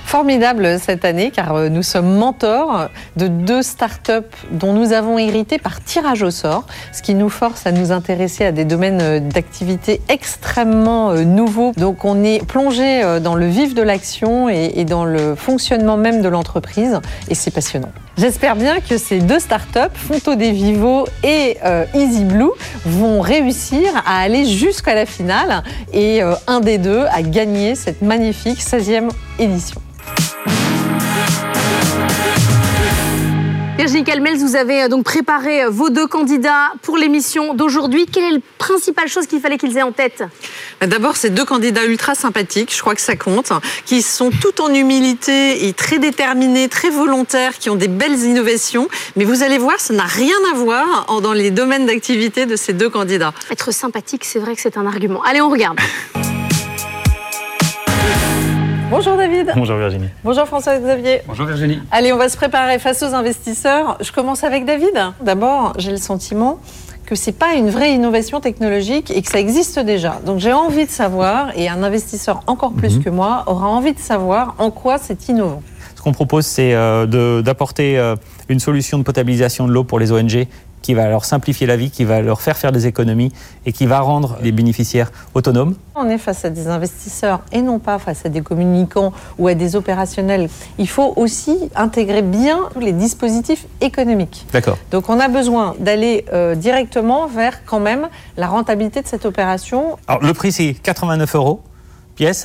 Formidable 0.06 0.78
cette 0.80 1.06
année 1.06 1.32
car 1.32 1.56
euh, 1.56 1.70
nous 1.70 1.84
sommes 1.84 2.16
mentors 2.16 2.90
de 3.16 3.28
deux 3.28 3.62
startups 3.62 4.12
dont 4.52 4.74
nous 4.74 4.94
avons 4.94 5.18
hérité 5.18 5.58
par 5.58 5.84
tirage 5.84 6.24
au 6.24 6.32
sort, 6.32 6.66
ce 6.92 7.02
qui 7.02 7.16
nous 7.16 7.30
force 7.30 7.66
à 7.66 7.72
nous 7.72 7.92
intéresser 7.92 8.46
à 8.46 8.52
des 8.52 8.66
domaines 8.66 9.02
euh, 9.02 9.20
d'activité 9.20 10.02
extrêmement 10.10 11.12
euh, 11.12 11.24
nouveaux. 11.24 11.72
Donc 11.78 12.06
on 12.06 12.24
est 12.24 12.46
plongé 12.46 13.02
dans 13.22 13.36
le 13.36 13.48
vif 13.48 13.74
de 13.74 13.82
l'action 13.82 14.50
et 14.50 14.86
dans 14.86 15.06
le 15.06 15.36
fonctionnement 15.36 15.98
même 15.98 16.22
de 16.22 16.30
l'entreprise 16.30 17.00
et 17.30 17.36
c'est 17.36 17.52
passionnant. 17.52 17.90
J'espère 18.18 18.56
bien 18.56 18.80
que 18.82 18.98
ces 18.98 19.20
deux 19.20 19.40
startups, 19.40 19.80
Fonto 19.94 20.36
des 20.36 20.52
Vivo 20.52 21.08
et 21.24 21.58
Easy 21.94 22.26
Blue, 22.26 22.52
vont 22.86 23.22
réussir 23.22 23.88
à 24.06 24.20
aller 24.20 24.46
jusqu'à 24.46 24.96
la 24.96 25.06
finale 25.06 25.64
et 25.94 26.22
un 26.48 26.60
des 26.60 26.78
deux 26.78 27.06
a 27.12 27.22
gagné 27.22 27.76
cette 27.76 28.02
magnifique 28.02 28.60
16e 28.60 29.10
édition. 29.40 29.82
Virginie 33.82 34.04
Calmels, 34.04 34.38
vous 34.38 34.56
avez 34.56 34.84
euh, 34.84 34.88
donc 34.90 35.04
préparé 35.04 35.64
euh, 35.64 35.70
vos 35.72 35.90
deux 35.90 36.06
candidats 36.06 36.72
pour 36.84 36.98
l'émission 36.98 37.56
d'aujourd'hui. 37.56 38.06
Quelle 38.06 38.26
est 38.26 38.32
la 38.34 38.40
principale 38.60 39.08
chose 39.08 39.26
qu'il 39.26 39.42
fallait 39.42 39.58
qu'ils 39.58 39.76
aient 39.76 39.82
en 39.82 39.92
tête? 39.92 40.24
Bah, 40.80 40.86
D'abord, 40.86 41.18
ces 41.18 41.32
deux 41.32 41.46
candidats 41.46 41.86
ultra 41.86 42.14
sympathiques, 42.14 42.72
je 42.76 42.80
crois 42.80 42.94
que 42.94 43.02
ça 43.02 43.16
compte, 43.16 43.52
qui 43.88 44.04
sont 44.04 44.30
tout 44.30 44.62
en 44.62 44.72
humilité 44.72 45.68
et 45.68 45.74
très 45.74 45.98
déterminés, 45.98 46.70
très 46.70 46.92
volontaires, 46.92 47.58
qui 47.58 47.72
ont 47.72 47.76
des 47.76 47.88
belles 47.88 48.20
innovations. 48.20 48.88
Mais 49.16 49.26
vous 49.26 49.42
allez 49.42 49.58
voir, 49.58 49.80
ça 49.80 49.96
n'a 49.96 50.06
rien 50.06 50.38
à 50.54 50.56
voir 50.56 51.20
dans 51.20 51.34
les 51.34 51.50
domaines 51.50 51.88
d'activité 51.88 52.46
de 52.46 52.56
ces 52.56 52.74
deux 52.74 52.90
candidats. 52.92 53.34
Être 53.50 53.72
sympathique, 53.72 54.26
c'est 54.26 54.38
vrai 54.38 54.54
que 54.54 54.62
c'est 54.62 54.78
un 54.78 54.86
argument. 54.86 55.24
Allez, 55.24 55.42
on 55.42 55.50
regarde. 55.50 55.80
Bonjour 58.92 59.16
David. 59.16 59.54
Bonjour 59.56 59.78
Virginie. 59.78 60.10
Bonjour 60.22 60.46
François-Xavier. 60.46 61.22
Bonjour 61.26 61.46
Virginie. 61.46 61.80
Allez, 61.92 62.12
on 62.12 62.18
va 62.18 62.28
se 62.28 62.36
préparer 62.36 62.78
face 62.78 63.02
aux 63.02 63.16
investisseurs. 63.16 63.98
Je 64.02 64.12
commence 64.12 64.44
avec 64.44 64.66
David. 64.66 64.92
D'abord, 65.22 65.72
j'ai 65.78 65.92
le 65.92 65.98
sentiment 65.98 66.60
que 67.06 67.16
c'est 67.16 67.32
pas 67.32 67.54
une 67.54 67.70
vraie 67.70 67.94
innovation 67.94 68.42
technologique 68.42 69.10
et 69.10 69.22
que 69.22 69.32
ça 69.32 69.40
existe 69.40 69.80
déjà. 69.80 70.20
Donc 70.26 70.40
j'ai 70.40 70.52
envie 70.52 70.86
de 70.86 70.92
savoir, 70.92 71.58
et 71.58 71.70
un 71.70 71.84
investisseur 71.84 72.44
encore 72.48 72.74
plus 72.74 72.98
mhm. 72.98 73.04
que 73.04 73.10
moi 73.10 73.46
aura 73.48 73.70
envie 73.70 73.94
de 73.94 74.00
savoir 74.00 74.56
en 74.58 74.72
quoi 74.72 74.98
c'est 74.98 75.30
innovant. 75.30 75.64
Ce 75.96 76.02
qu'on 76.02 76.12
propose, 76.12 76.46
c'est 76.46 76.74
euh, 76.74 77.42
d'apporter 77.42 77.98
euh, 77.98 78.18
une 78.50 78.60
solution 78.60 78.98
de 78.98 79.04
potabilisation 79.04 79.68
de 79.68 79.72
l'eau 79.72 79.86
pour 79.86 80.00
les 80.00 80.12
ONG 80.12 80.48
qui 80.82 80.94
va 80.94 81.08
leur 81.08 81.26
simplifier 81.26 81.68
la 81.68 81.78
vie, 81.78 81.92
qui 81.92 82.04
va 82.04 82.22
leur 82.22 82.42
faire 82.42 82.58
faire 82.58 82.72
des 82.72 82.88
économies 82.88 83.32
et 83.66 83.74
qui 83.74 83.86
va 83.86 84.00
rendre 84.00 84.38
les 84.42 84.52
bénéficiaires 84.52 85.12
autonomes. 85.34 85.76
On 85.96 86.10
est 86.10 86.18
face 86.18 86.46
à 86.46 86.50
des 86.50 86.68
investisseurs 86.68 87.42
et 87.52 87.62
non 87.62 87.80
pas 87.80 88.00
face 88.00 88.26
à 88.26 88.30
des 88.30 88.42
communicants 88.42 89.14
ou 89.38 89.48
à 89.48 89.54
des 89.54 89.76
opérationnels. 89.76 90.50
Il 90.78 90.90
faut 90.90 91.14
aussi 91.16 91.58
intégrer 91.76 92.22
bien 92.22 92.60
les 92.80 92.94
dispositifs 92.94 93.66
économiques. 93.82 94.46
D'accord. 94.54 94.78
Donc 94.92 95.10
on 95.10 95.20
a 95.20 95.28
besoin 95.28 95.76
d'aller 95.80 96.26
euh, 96.34 96.56
directement 96.56 97.28
vers 97.28 97.64
quand 97.66 97.80
même 97.80 98.10
la 98.38 98.48
rentabilité 98.48 99.02
de 99.02 99.08
cette 99.08 99.26
opération. 99.26 99.98
Alors 100.08 100.24
le 100.24 100.34
prix 100.34 100.52
c'est 100.52 100.74
89 100.74 101.36
euros 101.36 101.62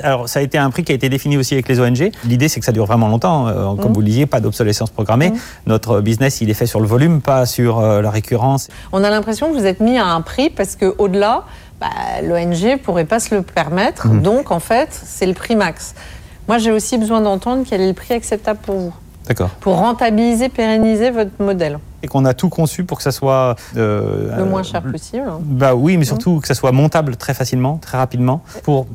alors, 0.03 0.29
ça 0.29 0.41
a 0.41 0.43
été 0.43 0.59
un 0.59 0.71
prix 0.71 0.85
qui 0.85 0.93
a 0.93 0.95
été 0.95 1.09
défini 1.09 1.37
aussi 1.37 1.55
avec 1.55 1.69
les 1.69 1.81
ONG. 1.81 2.11
L'idée, 2.25 2.49
c'est 2.49 2.61
que 2.61 2.67
ça 2.67 2.73
dure 2.73 2.87
vraiment 2.87 3.09
longtemps. 3.09 3.49
Euh, 3.49 3.75
comme 3.75 3.91
mmh. 3.91 3.95
vous 3.95 4.01
le 4.01 4.07
disiez, 4.07 4.27
pas 4.27 4.41
d'obsolescence 4.41 4.91
programmée. 4.91 5.31
Mmh. 5.31 5.39
Notre 5.67 6.01
business, 6.01 6.41
il 6.41 6.51
est 6.51 6.55
fait 6.55 6.67
sur 6.67 6.81
le 6.81 6.87
volume, 6.87 7.21
pas 7.21 7.47
sur 7.47 7.79
euh, 7.79 8.01
la 8.01 8.11
récurrence. 8.11 8.69
On 8.93 9.05
a 9.05 9.11
l'impression 9.11 9.53
que 9.53 9.59
vous 9.59 9.67
êtes 9.67 9.81
mis 9.81 9.99
à 9.99 10.07
un 10.07 10.21
prix 10.23 10.51
parce 10.51 10.77
qu'au-delà, 10.77 11.45
bah, 11.81 11.89
l'ONG 12.23 12.63
ne 12.63 12.77
pourrait 12.77 13.05
pas 13.05 13.21
se 13.21 13.35
le 13.35 13.43
permettre. 13.43 14.09
Mmh. 14.09 14.23
Donc, 14.23 14.51
en 14.51 14.61
fait, 14.61 14.89
c'est 14.91 15.27
le 15.27 15.35
prix 15.35 15.57
max. 15.57 15.95
Moi, 16.49 16.59
j'ai 16.59 16.71
aussi 16.71 16.97
besoin 16.97 17.21
d'entendre 17.21 17.65
quel 17.69 17.81
est 17.81 17.89
le 17.89 17.95
prix 17.95 18.15
acceptable 18.15 18.61
pour 18.63 18.77
vous. 18.77 18.95
D'accord. 19.27 19.51
Pour 19.61 19.77
rentabiliser, 19.77 20.49
pérenniser 20.49 21.11
votre 21.11 21.33
modèle 21.39 21.79
et 22.07 22.09
qu'on 22.09 22.25
a 22.25 22.35
tout 22.35 22.49
conçu 22.49 22.85
pour 22.85 22.99
que 22.99 23.03
ça 23.03 23.11
soit 23.11 23.57
euh, 23.77 24.37
le 24.37 24.45
moins 24.45 24.63
cher 24.63 24.83
possible. 24.83 25.25
Bah 25.41 25.75
oui, 25.75 25.97
mais 25.97 26.05
surtout 26.05 26.41
que 26.41 26.47
ça 26.47 26.55
soit 26.55 26.73
montable 26.73 27.17
très 27.17 27.35
facilement, 27.35 27.79
très 27.79 27.99
rapidement, 27.99 28.43
pour 28.63 28.87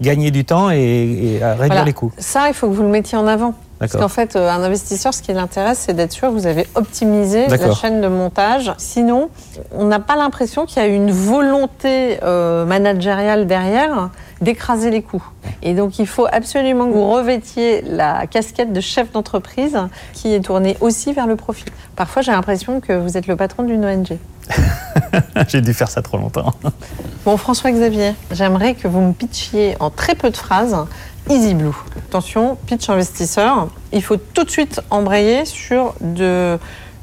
gagner 0.00 0.30
du 0.30 0.44
temps 0.44 0.70
et, 0.70 1.40
réduire 1.40 1.84
les 1.84 1.92
coûts. 1.92 2.12
Ça, 2.18 2.48
il 2.48 2.54
faut 2.54 2.68
que 2.68 2.74
vous 2.74 2.82
le 2.82 2.88
mettiez 2.88 3.16
en 3.16 3.26
avant. 3.26 3.54
Parce 3.78 3.92
qu'en 3.92 4.08
fait, 4.08 4.34
euh, 4.34 4.50
un 4.50 4.64
investisseur, 4.64 5.14
ce 5.14 5.22
qui 5.22 5.32
l'intéresse, 5.32 5.84
c'est 5.86 5.94
d'être 5.94 6.10
sûr 6.10 6.28
que 6.28 6.32
vous 6.32 6.48
avez 6.48 6.66
optimisé 6.74 7.46
la 7.46 7.72
chaîne 7.74 8.00
de 8.00 8.08
montage. 8.08 8.72
Sinon, 8.76 9.30
on 9.72 9.84
n'a 9.84 10.00
pas 10.00 10.16
l'impression 10.16 10.66
qu'il 10.66 10.82
y 10.82 10.84
a 10.84 10.88
une 10.88 11.12
volonté 11.12 12.18
euh, 12.24 12.64
managériale 12.64 13.46
derrière 13.46 14.10
d'écraser 14.40 14.90
les 14.90 15.02
coûts. 15.02 15.24
Et 15.62 15.74
donc, 15.74 15.98
il 15.98 16.06
faut 16.06 16.26
absolument 16.30 16.86
que 16.86 16.92
vous 16.92 17.10
revêtiez 17.10 17.82
la 17.82 18.26
casquette 18.26 18.72
de 18.72 18.80
chef 18.80 19.12
d'entreprise 19.12 19.78
qui 20.12 20.34
est 20.34 20.40
tournée 20.40 20.76
aussi 20.80 21.12
vers 21.12 21.26
le 21.26 21.36
profit. 21.36 21.64
Parfois, 21.96 22.22
j'ai 22.22 22.32
l'impression 22.32 22.80
que 22.80 22.92
vous 22.92 23.16
êtes 23.16 23.26
le 23.26 23.36
patron 23.36 23.62
d'une 23.64 23.84
ONG. 23.84 24.18
j'ai 25.48 25.60
dû 25.60 25.74
faire 25.74 25.90
ça 25.90 26.02
trop 26.02 26.16
longtemps. 26.16 26.54
bon, 27.24 27.36
François-Xavier, 27.36 28.14
j'aimerais 28.32 28.74
que 28.74 28.88
vous 28.88 29.00
me 29.00 29.12
pitchiez 29.12 29.76
en 29.80 29.90
très 29.90 30.14
peu 30.14 30.30
de 30.30 30.36
phrases 30.36 30.76
Easy 31.28 31.54
Blue. 31.54 31.74
Attention, 31.96 32.56
pitch 32.66 32.88
investisseur, 32.88 33.68
il 33.92 34.02
faut 34.02 34.16
tout 34.16 34.44
de 34.44 34.50
suite 34.50 34.80
embrayer 34.90 35.44
sur 35.44 35.94
de 36.00 36.58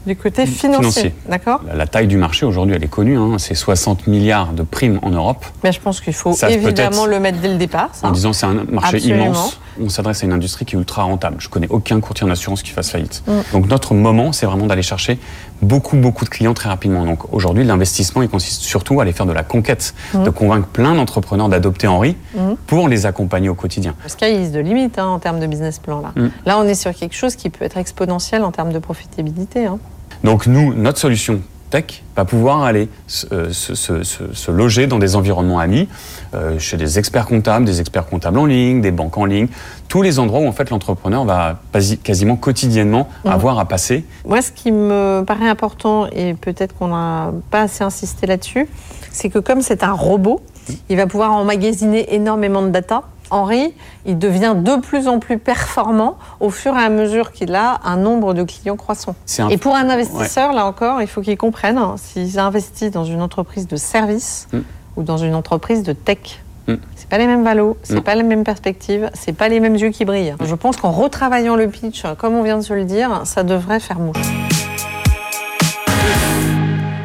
du 0.05 0.15
côté 0.15 0.45
financier. 0.45 1.13
D'accord 1.27 1.61
la, 1.73 1.87
taille 1.87 2.07
du 2.07 2.17
marché 2.17 2.45
aujourd'hui, 2.45 2.75
elle 2.75 2.83
est 2.83 2.87
connue. 2.87 3.17
Hein. 3.17 3.37
c'est 3.37 3.55
60 3.55 4.07
milliards 4.07 4.53
de 4.53 4.63
primes 4.63 4.99
en 5.01 5.09
Europe. 5.09 5.45
Mais 5.63 5.71
je 5.71 5.79
pense 5.79 6.01
qu'il 6.01 6.13
faut 6.13 6.35
évidemment 6.47 7.05
le 7.05 7.19
mettre 7.19 7.39
dès 7.39 7.49
le 7.49 7.57
départ. 7.57 7.89
En 8.03 8.11
disant 8.11 8.33
c'est 8.33 8.45
un 8.45 8.65
marché 8.69 8.99
immense. 8.99 9.59
On 9.81 9.89
s'adresse 9.89 10.23
à 10.23 10.25
une 10.25 10.31
industrie 10.31 10.63
qui 10.63 10.75
est 10.75 10.79
ultra 10.79 11.03
rentable. 11.03 11.35
Je 11.39 11.49
connais 11.49 11.67
aucun 11.67 11.99
courtier 11.99 12.25
en 12.25 12.29
assurance 12.29 12.63
qui 12.63 12.71
fasse 12.71 12.91
faillite. 12.91 13.23
Mm. 13.27 13.31
Donc 13.51 13.67
notre 13.67 13.93
moment, 13.93 14.31
c'est 14.31 14.45
vraiment 14.45 14.67
d'aller 14.67 14.81
chercher 14.81 15.19
beaucoup, 15.61 15.97
beaucoup 15.97 16.23
de 16.23 16.29
clients 16.29 16.53
très 16.53 16.69
rapidement. 16.69 17.05
Donc 17.05 17.33
aujourd'hui, 17.33 17.65
l'investissement, 17.65 18.21
il 18.21 18.29
consiste 18.29 18.61
surtout 18.61 18.99
à 18.99 19.03
aller 19.03 19.11
faire 19.11 19.25
de 19.25 19.33
la 19.33 19.43
conquête, 19.43 19.93
mm. 20.13 20.23
de 20.23 20.29
convaincre 20.29 20.67
plein 20.67 20.95
d'entrepreneurs 20.95 21.49
d'adopter 21.49 21.87
Henri 21.87 22.15
mm. 22.35 22.53
pour 22.67 22.87
les 22.87 23.05
accompagner 23.05 23.49
au 23.49 23.55
quotidien. 23.55 23.95
Parce 24.01 24.15
qu'il 24.15 24.29
y 24.29 24.45
a 24.45 24.49
de 24.49 24.59
limite 24.59 24.97
hein, 24.97 25.07
en 25.07 25.19
termes 25.19 25.41
de 25.41 25.47
business 25.47 25.79
plan. 25.79 25.99
Là. 25.99 26.13
là, 26.45 26.57
on 26.57 26.63
est 26.63 26.75
sur 26.75 26.93
quelque 26.93 27.15
chose 27.15 27.35
qui 27.35 27.49
peut 27.49 27.65
être 27.65 27.77
exponentiel 27.77 28.43
en 28.43 28.51
termes 28.51 28.71
de 28.71 28.79
profitabilité. 28.79 29.65
Hein. 29.65 29.79
Donc 30.25 30.47
nous, 30.47 30.73
notre 30.73 30.97
solution 30.97 31.41
tech 31.69 32.03
va 32.15 32.25
pouvoir 32.25 32.63
aller 32.63 32.89
se, 33.07 34.51
loger 34.51 34.87
dans 34.87 34.97
des 34.97 35.15
environnements 35.15 35.59
amis, 35.59 35.87
euh, 36.33 36.57
chez 36.57 36.77
des 36.77 36.97
experts 36.97 37.27
comptables, 37.27 37.63
des 37.63 37.79
experts 37.79 38.07
comptables 38.07 38.39
en 38.39 38.45
ligne, 38.45 38.81
des 38.81 38.89
banques 38.89 39.17
en 39.19 39.25
ligne, 39.25 39.47
tous 39.87 40.01
les 40.01 40.17
endroits 40.17 40.39
où 40.39 40.47
en 40.47 40.51
fait 40.51 40.71
l'entrepreneur 40.71 41.25
va 41.25 41.59
quasiment 42.03 42.37
quotidiennement 42.37 43.07
mmh. 43.23 43.29
avoir 43.29 43.59
à 43.59 43.65
passer. 43.65 44.03
Moi, 44.25 44.41
ce 44.41 44.51
qui 44.51 44.71
me 44.71 45.23
paraît 45.25 45.47
important, 45.47 46.07
et 46.11 46.33
peut-être 46.33 46.75
qu'on 46.75 46.87
n'a 46.87 47.31
pas 47.51 47.61
assez 47.61 47.83
insisté 47.83 48.25
là-dessus, 48.25 48.67
c'est 49.11 49.29
que 49.29 49.39
comme 49.39 49.61
c'est 49.61 49.83
un 49.83 49.93
robot, 49.93 50.41
il 50.89 50.97
va 50.97 51.05
pouvoir 51.05 51.33
emmagasiner 51.33 52.15
énormément 52.15 52.63
de 52.63 52.69
data 52.69 53.03
Henri, 53.31 53.73
il 54.05 54.17
devient 54.17 54.53
de 54.55 54.75
plus 54.79 55.07
en 55.07 55.19
plus 55.19 55.37
performant 55.37 56.17
au 56.39 56.49
fur 56.49 56.75
et 56.77 56.81
à 56.81 56.89
mesure 56.89 57.31
qu'il 57.31 57.55
a 57.55 57.79
un 57.83 57.97
nombre 57.97 58.33
de 58.33 58.43
clients 58.43 58.75
croissant. 58.75 59.15
Et 59.49 59.57
pour 59.57 59.75
un 59.75 59.89
investisseur, 59.89 60.53
là 60.53 60.65
encore, 60.65 61.01
il 61.01 61.07
faut 61.07 61.21
qu'il 61.21 61.37
comprenne 61.37 61.77
hein, 61.77 61.95
s'il 61.97 62.39
investit 62.39 62.89
dans 62.89 63.03
une 63.03 63.21
entreprise 63.21 63.67
de 63.67 63.75
service 63.75 64.47
mm. 64.53 64.59
ou 64.97 65.03
dans 65.03 65.17
une 65.17 65.35
entreprise 65.35 65.83
de 65.83 65.93
tech. 65.93 66.41
Mm. 66.67 66.75
C'est 66.95 67.09
pas 67.09 67.17
les 67.17 67.27
mêmes 67.27 67.43
valos, 67.43 67.77
c'est 67.83 68.01
pas 68.01 68.15
les 68.15 68.23
mêmes 68.23 68.43
perspectives, 68.43 69.09
c'est 69.13 69.33
pas 69.33 69.49
les 69.49 69.59
mêmes 69.59 69.75
yeux 69.75 69.89
qui 69.89 70.05
brillent. 70.05 70.35
Je 70.43 70.55
pense 70.55 70.77
qu'en 70.77 70.91
retravaillant 70.91 71.55
le 71.55 71.67
pitch, 71.67 72.03
comme 72.17 72.35
on 72.35 72.43
vient 72.43 72.57
de 72.57 72.63
se 72.63 72.73
le 72.73 72.85
dire, 72.85 73.21
ça 73.25 73.43
devrait 73.43 73.79
faire 73.79 73.99
mouche. 73.99 74.17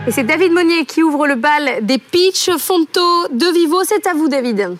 Et 0.07 0.13
c'est 0.13 0.25
David 0.25 0.53
Monnier 0.53 0.87
qui 0.87 1.03
ouvre 1.03 1.27
le 1.27 1.35
bal 1.35 1.71
des 1.83 1.99
pitch 1.99 2.51
Fonto 2.59 3.29
de 3.33 3.53
Vivo. 3.53 3.83
C'est 3.85 4.07
à 4.07 4.15
vous, 4.15 4.29
David. 4.29 4.77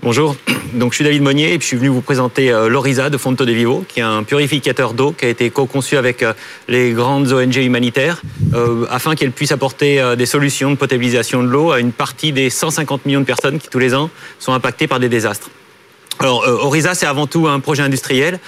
Bonjour, 0.00 0.36
donc 0.74 0.92
je 0.92 0.98
suis 0.98 1.04
David 1.04 1.22
Monnier 1.22 1.54
et 1.54 1.60
je 1.60 1.64
suis 1.64 1.76
venu 1.76 1.88
vous 1.88 2.02
présenter 2.02 2.52
euh, 2.52 2.68
l'Orisa 2.68 3.10
de 3.10 3.18
Fonto 3.18 3.44
de 3.44 3.50
Vivo, 3.50 3.84
qui 3.88 3.98
est 3.98 4.04
un 4.04 4.22
purificateur 4.22 4.94
d'eau 4.94 5.10
qui 5.10 5.24
a 5.24 5.28
été 5.28 5.50
co-conçu 5.50 5.96
avec 5.96 6.22
euh, 6.22 6.34
les 6.68 6.92
grandes 6.92 7.32
ONG 7.32 7.56
humanitaires 7.56 8.22
euh, 8.54 8.86
afin 8.90 9.16
qu'elles 9.16 9.32
puissent 9.32 9.50
apporter 9.50 10.00
des 10.16 10.26
solutions 10.26 10.70
de 10.70 10.76
potabilisation 10.76 11.42
de 11.42 11.48
l'eau 11.48 11.72
à 11.72 11.80
une 11.80 11.90
partie 11.90 12.30
des 12.30 12.48
150 12.48 13.06
millions 13.06 13.20
de 13.20 13.24
personnes 13.24 13.58
qui 13.58 13.68
tous 13.68 13.80
les 13.80 13.92
ans 13.92 14.08
sont 14.38 14.52
impactées 14.52 14.86
par 14.86 15.00
des 15.00 15.08
désastres. 15.08 15.50
Alors 16.20 16.46
Orisa, 16.46 16.94
c'est 16.94 17.06
avant 17.06 17.26
tout 17.26 17.48
un 17.48 17.58
projet 17.58 17.82
industriel 17.82 18.38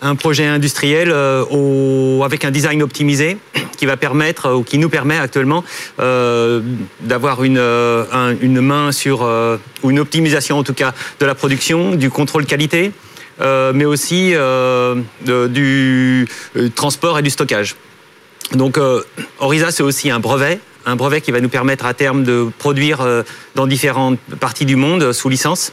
un 0.00 0.14
projet 0.14 0.46
industriel 0.46 1.10
euh, 1.10 2.20
avec 2.22 2.44
un 2.44 2.50
design 2.50 2.82
optimisé 2.82 3.38
qui 3.76 3.86
va 3.86 3.96
permettre 3.96 4.46
euh, 4.46 4.54
ou 4.54 4.62
qui 4.62 4.78
nous 4.78 4.88
permet 4.88 5.18
actuellement 5.18 5.64
euh, 6.00 6.60
d'avoir 7.00 7.44
une, 7.44 7.58
une 8.40 8.60
main 8.60 8.92
sur 8.92 9.28
ou 9.82 9.90
une 9.90 9.98
optimisation 9.98 10.58
en 10.58 10.62
tout 10.62 10.74
cas 10.74 10.94
de 11.20 11.26
la 11.26 11.34
production, 11.34 11.94
du 11.94 12.10
contrôle 12.10 12.46
qualité, 12.46 12.92
mais 13.40 13.84
aussi 13.84 14.34
du 15.24 16.28
transport 16.74 17.18
et 17.18 17.22
du 17.22 17.30
stockage. 17.30 17.76
Donc 18.52 18.78
Orisa 19.38 19.70
c'est 19.70 19.82
aussi 19.82 20.10
un 20.10 20.20
brevet 20.20 20.60
un 20.88 20.96
brevet 20.96 21.20
qui 21.20 21.30
va 21.30 21.40
nous 21.40 21.48
permettre 21.48 21.86
à 21.86 21.94
terme 21.94 22.24
de 22.24 22.48
produire 22.58 23.06
dans 23.54 23.66
différentes 23.66 24.18
parties 24.40 24.64
du 24.64 24.76
monde 24.76 25.12
sous 25.12 25.28
licence. 25.28 25.72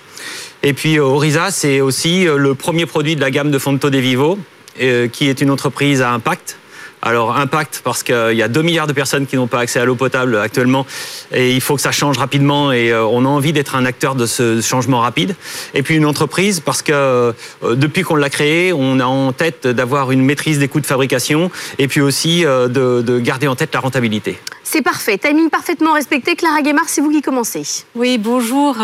Et 0.64 0.74
puis 0.74 1.00
Orisa, 1.00 1.52
c'est 1.52 1.82
aussi 1.82 2.26
le 2.26 2.56
premier 2.56 2.86
produit 2.86 3.16
de 3.16 3.22
la 3.22 3.32
gamme 3.32 3.52
de 3.52 3.60
Fonto 3.60 3.90
de 3.90 3.98
Vivo, 3.98 4.38
qui 4.78 5.30
est 5.30 5.42
une 5.42 5.52
entreprise 5.52 6.02
à 6.02 6.12
impact 6.12 6.58
alors 7.06 7.38
impact 7.38 7.82
parce 7.84 8.02
qu'il 8.02 8.34
y 8.34 8.42
a 8.42 8.48
2 8.48 8.62
milliards 8.64 8.88
de 8.88 8.94
personnes 8.94 9.28
qui 9.28 9.36
n'ont 9.36 9.48
pas 9.48 9.60
accès 9.60 9.80
à 9.80 9.86
l'eau 9.86 9.96
potable 9.96 10.38
actuellement 10.38 10.88
et 11.32 11.52
il 11.52 11.62
faut 11.62 11.76
que 11.76 11.82
ça 11.82 11.92
change 11.92 12.18
rapidement 12.18 12.72
et 12.72 12.92
euh, 12.92 13.06
on 13.06 13.26
a 13.26 13.28
envie 13.28 13.54
d'être 13.54 13.76
un 13.76 13.86
acteur 13.86 14.16
de 14.16 14.26
ce 14.26 14.60
changement 14.60 15.00
rapide. 15.00 15.36
Et 15.76 15.84
puis 15.84 15.96
une 15.96 16.06
entreprise 16.06 16.60
parce 16.60 16.82
que 16.82 16.92
euh, 16.92 17.34
depuis 17.76 18.02
qu'on 18.02 18.16
l'a 18.16 18.32
créée, 18.32 18.74
on 18.74 19.00
a 19.00 19.06
en 19.06 19.34
tête 19.34 19.68
d'avoir 19.68 20.12
une 20.12 20.26
maîtrise 20.26 20.58
des 20.58 20.68
coûts 20.68 20.82
de 20.82 20.86
fabrication 20.88 21.52
et 21.78 21.88
puis 21.88 22.02
aussi 22.02 22.44
euh, 22.44 22.68
de, 22.68 23.20
garder 23.20 23.48
en 23.48 23.56
tête 23.56 23.74
la 23.74 23.82
rentabilité. 23.82 24.40
C'est 24.68 24.82
parfait, 24.82 25.20
timing 25.20 25.52
parfaitement 25.52 25.94
respecté. 25.94 26.36
Clara 26.36 26.64
Guémard, 26.64 26.90
c'est 26.90 27.00
vous 27.00 27.12
qui 27.12 27.22
commencez. 27.22 27.62
Oui, 27.94 28.18
bonjour. 28.18 28.76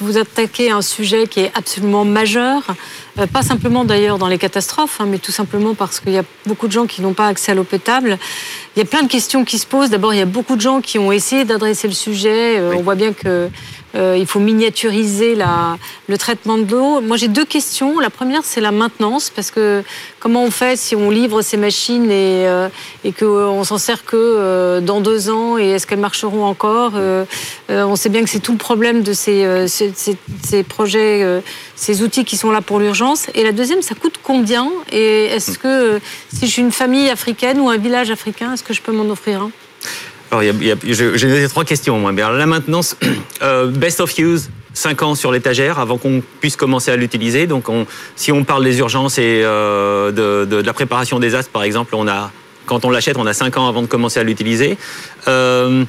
vous 0.00 0.16
attaquez 0.16 0.70
un 0.70 0.80
sujet 0.80 1.26
qui 1.26 1.40
est 1.40 1.52
absolument 1.56 2.04
majeur, 2.04 2.62
pas 3.32 3.42
simplement 3.42 3.84
d'ailleurs 3.84 4.18
dans 4.18 4.28
les 4.28 4.38
catastrophes, 4.38 5.00
hein, 5.00 5.06
mais 5.08 5.18
tout 5.18 5.32
simplement 5.32 5.74
parce 5.74 5.98
qu'il 5.98 6.12
y 6.12 6.18
a 6.18 6.22
beaucoup 6.46 6.68
de 6.68 6.72
gens 6.72 6.86
qui 6.86 7.02
n'ont 7.02 7.14
pas 7.14 7.26
accès 7.26 7.50
à 7.50 7.56
l'eau 7.56 7.64
potable. 7.64 8.16
Il 8.76 8.78
y 8.78 8.82
a 8.82 8.84
plein 8.84 9.02
de 9.02 9.08
questions 9.08 9.44
qui 9.44 9.58
se 9.58 9.66
posent. 9.66 9.90
D'abord, 9.90 10.14
il 10.14 10.18
y 10.18 10.22
a 10.22 10.26
beaucoup 10.26 10.54
de 10.54 10.60
gens 10.60 10.80
qui 10.80 11.00
ont 11.00 11.10
essayé 11.10 11.44
d'adresser 11.44 11.88
le 11.88 11.94
sujet. 11.94 12.58
Euh, 12.58 12.74
on 12.76 12.82
voit 12.82 12.94
bien 12.94 13.12
que 13.12 13.50
euh, 13.94 14.16
il 14.18 14.26
faut 14.26 14.40
miniaturiser 14.40 15.34
la, 15.34 15.78
le 16.08 16.18
traitement 16.18 16.58
de 16.58 16.70
l'eau. 16.70 17.00
Moi, 17.00 17.16
j'ai 17.16 17.28
deux 17.28 17.44
questions. 17.44 18.00
La 18.00 18.10
première, 18.10 18.42
c'est 18.44 18.60
la 18.60 18.72
maintenance, 18.72 19.30
parce 19.30 19.50
que 19.50 19.82
comment 20.18 20.42
on 20.42 20.50
fait 20.50 20.76
si 20.76 20.96
on 20.96 21.10
livre 21.10 21.42
ces 21.42 21.56
machines 21.56 22.10
et, 22.10 22.46
euh, 22.48 22.68
et 23.04 23.12
qu'on 23.12 23.62
s'en 23.62 23.78
sert 23.78 24.04
que 24.04 24.16
euh, 24.16 24.80
dans 24.80 25.00
deux 25.00 25.30
ans 25.30 25.58
et 25.58 25.70
est-ce 25.70 25.86
qu'elles 25.86 25.98
marcheront 26.00 26.44
encore 26.44 26.94
On 27.68 27.96
sait 27.96 28.08
bien 28.08 28.22
que 28.22 28.30
c'est 28.30 28.40
tout 28.40 28.52
le 28.52 28.58
problème 28.58 29.02
de 29.02 29.12
ces, 29.12 29.68
ces, 29.68 29.92
ces 30.42 30.62
projets, 30.62 31.42
ces 31.76 32.02
outils 32.02 32.24
qui 32.24 32.36
sont 32.36 32.50
là 32.50 32.60
pour 32.60 32.78
l'urgence. 32.78 33.26
Et 33.34 33.42
la 33.42 33.52
deuxième, 33.52 33.82
ça 33.82 33.94
coûte 33.94 34.18
combien 34.22 34.70
Et 34.90 35.26
est-ce 35.26 35.58
que 35.58 36.00
si 36.32 36.46
je 36.46 36.50
suis 36.50 36.62
une 36.62 36.72
famille 36.72 37.10
africaine 37.10 37.60
ou 37.60 37.68
un 37.68 37.76
village 37.76 38.10
africain, 38.10 38.54
est-ce 38.54 38.62
que 38.62 38.74
je 38.74 38.82
peux 38.82 38.92
m'en 38.92 39.10
offrir 39.10 39.42
un? 39.42 39.50
J'ai 40.42 41.48
trois 41.48 41.64
questions. 41.64 41.98
Moi. 41.98 42.12
La 42.12 42.46
maintenance, 42.46 42.96
euh, 43.42 43.66
best 43.66 44.00
of 44.00 44.16
use, 44.18 44.50
5 44.74 45.02
ans 45.02 45.14
sur 45.14 45.32
l'étagère 45.32 45.78
avant 45.78 45.98
qu'on 45.98 46.22
puisse 46.40 46.56
commencer 46.56 46.90
à 46.90 46.96
l'utiliser. 46.96 47.46
Donc, 47.46 47.66
si 48.16 48.32
on 48.32 48.44
parle 48.44 48.64
des 48.64 48.78
urgences 48.78 49.18
et 49.18 49.42
euh, 49.44 50.10
de, 50.46 50.56
la 50.56 50.72
préparation 50.72 51.18
des 51.20 51.34
astres, 51.34 51.52
par 51.52 51.62
exemple, 51.62 51.94
on 51.94 52.08
a, 52.08 52.30
quand 52.66 52.84
on 52.84 52.90
l'achète, 52.90 53.16
on 53.16 53.26
a 53.26 53.34
5 53.34 53.56
ans 53.56 53.68
avant 53.68 53.82
de 53.82 53.86
commencer 53.86 54.20
à 54.20 54.24
l'utiliser. 54.24 54.76
Euh, 55.28 55.84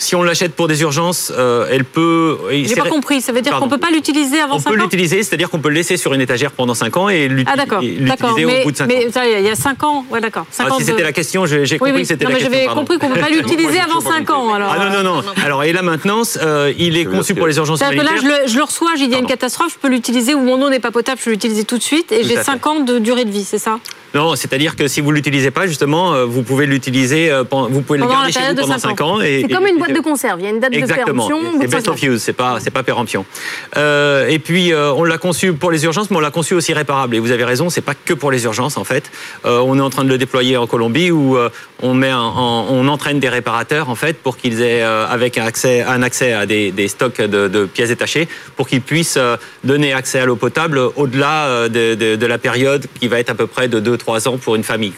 si 0.00 0.14
on 0.14 0.22
l'achète 0.22 0.54
pour 0.54 0.66
des 0.66 0.80
urgences, 0.82 1.32
euh, 1.36 1.68
elle 1.70 1.84
peut. 1.84 2.38
J'ai 2.50 2.74
pas 2.74 2.88
compris. 2.88 3.20
Ça 3.20 3.32
veut 3.32 3.42
dire 3.42 3.58
qu'on 3.58 3.68
peut 3.68 3.78
pas 3.78 3.90
l'utiliser 3.90 4.40
avant 4.40 4.58
5 4.58 4.66
ans 4.66 4.70
On 4.70 4.74
peut 4.76 4.82
l'utiliser, 4.82 5.22
c'est-à-dire 5.22 5.50
qu'on 5.50 5.60
peut 5.60 5.68
le 5.68 5.74
laisser 5.74 5.96
sur 5.96 6.14
une 6.14 6.20
étagère 6.20 6.52
pendant 6.52 6.74
5 6.74 6.96
ans 6.96 7.08
et 7.08 7.28
ah, 7.46 7.54
l'utiliser 7.78 8.44
au 8.44 8.64
bout 8.64 8.72
de 8.72 8.76
5 8.76 8.84
ans. 8.84 8.88
Mais 8.88 9.08
il 9.40 9.46
y 9.46 9.50
a 9.50 9.54
5 9.54 9.84
ans, 9.84 10.04
ouais, 10.10 10.20
d'accord. 10.20 10.46
Ah, 10.58 10.68
si 10.78 10.84
c'était 10.84 11.02
la 11.02 11.12
question, 11.12 11.46
j'ai 11.46 11.78
compris 11.78 12.02
que 12.02 12.04
c'était 12.04 12.24
la 12.24 12.32
question. 12.32 12.50
J'avais 12.50 12.66
compris 12.66 12.98
qu'on 12.98 13.10
ne 13.10 13.14
peut 13.14 13.20
pas 13.20 13.30
l'utiliser 13.30 13.80
avant 13.80 14.00
5 14.00 14.30
ans. 14.30 14.54
Alors. 14.54 14.74
Ah 14.76 14.88
non, 14.90 15.02
non, 15.02 15.16
non. 15.16 15.22
Alors, 15.44 15.64
et 15.64 15.72
la 15.72 15.82
maintenance, 15.82 16.38
euh, 16.42 16.72
il 16.78 16.96
est 16.96 17.04
conçu 17.04 17.34
pour 17.34 17.46
les 17.46 17.56
urgences 17.56 17.80
humanitaires. 17.80 18.14
Que 18.20 18.26
là, 18.26 18.46
je 18.46 18.56
le, 18.56 18.62
reçois, 18.62 18.90
j'ai 18.96 19.06
dit 19.06 19.16
une 19.16 19.26
catastrophe, 19.26 19.74
je 19.74 19.78
peux 19.78 19.88
l'utiliser 19.88 20.34
ou 20.34 20.40
mon 20.40 20.60
eau 20.62 20.70
n'est 20.70 20.80
pas 20.80 20.90
potable, 20.90 21.18
je 21.18 21.24
peux 21.24 21.30
l'utiliser 21.30 21.64
tout 21.64 21.78
de 21.78 21.82
suite 21.82 22.12
et 22.12 22.24
j'ai 22.24 22.36
5 22.36 22.66
ans 22.66 22.80
de 22.80 22.98
durée 22.98 23.24
de 23.24 23.30
vie, 23.30 23.44
c'est 23.44 23.58
ça? 23.58 23.78
Non, 24.14 24.34
c'est-à-dire 24.34 24.74
que 24.74 24.88
si 24.88 25.00
vous 25.00 25.12
l'utilisez 25.12 25.50
pas, 25.50 25.66
justement, 25.66 26.12
euh, 26.12 26.24
vous 26.24 26.42
pouvez 26.42 26.66
l'utiliser, 26.66 27.30
vous 27.50 27.82
pouvez 27.82 27.98
le 27.98 28.06
garder 28.06 28.32
chez 28.32 28.40
vous 28.40 28.56
pendant 28.56 28.78
5 28.78 29.00
ans. 29.00 29.18
C'est 29.20 29.48
comme 29.52 29.66
une 29.66 29.78
boîte 29.78 29.94
de 29.94 30.00
conserve. 30.00 30.40
Il 30.40 30.44
y 30.44 30.46
a 30.46 30.50
une 30.50 30.60
date 30.60 30.74
Exactement. 30.74 31.24
de 31.24 31.28
péremption. 31.28 31.60
C'est 31.60 31.68
best 31.68 31.88
of 31.88 32.02
use, 32.02 32.22
c'est 32.22 32.32
pas, 32.32 32.58
c'est 32.60 32.70
pas 32.70 32.82
péremption. 32.82 33.24
Euh, 33.76 34.28
et 34.28 34.38
puis, 34.38 34.72
euh, 34.72 34.92
on 34.92 35.04
l'a 35.04 35.18
conçu 35.18 35.52
pour 35.52 35.70
les 35.70 35.84
urgences, 35.84 36.10
mais 36.10 36.16
on 36.16 36.20
l'a 36.20 36.30
conçu 36.30 36.54
aussi 36.54 36.72
réparable. 36.72 37.16
Et 37.16 37.18
vous 37.18 37.30
avez 37.30 37.44
raison, 37.44 37.70
c'est 37.70 37.80
pas 37.80 37.94
que 37.94 38.14
pour 38.14 38.30
les 38.30 38.44
urgences, 38.44 38.76
en 38.76 38.84
fait. 38.84 39.10
on 39.44 39.78
est 39.78 39.82
en 39.82 39.90
train 39.90 40.04
de 40.04 40.08
le 40.08 40.18
déployer 40.18 40.56
en 40.56 40.66
Colombie 40.66 41.10
où 41.10 41.36
on 41.82 41.94
met, 41.94 42.12
on 42.12 42.88
entraîne 42.88 43.20
des 43.20 43.28
réparateurs, 43.28 43.88
en 43.90 43.94
fait, 43.94 44.16
pour 44.16 44.36
qu'ils 44.36 44.62
aient, 44.62 44.82
avec 44.82 45.38
un 45.38 45.46
accès, 45.46 45.82
un 45.82 46.02
accès 46.02 46.32
à 46.32 46.46
des, 46.46 46.88
stocks 46.88 47.20
de, 47.20 47.64
pièces 47.66 47.88
détachées, 47.88 48.28
pour 48.56 48.66
qu'ils 48.68 48.82
puissent 48.82 49.18
donner 49.64 49.92
accès 49.92 50.18
à 50.18 50.26
l'eau 50.26 50.36
potable 50.36 50.78
au-delà 50.96 51.68
de, 51.68 51.94
de, 51.94 52.26
la 52.26 52.38
période 52.38 52.86
qui 52.98 53.08
va 53.08 53.18
être 53.18 53.30
à 53.30 53.34
peu 53.34 53.46
près 53.46 53.68
de 53.68 53.80
2-3 54.04 54.28
ans 54.28 54.38
pour 54.38 54.54
une 54.56 54.64
famille. 54.64 54.92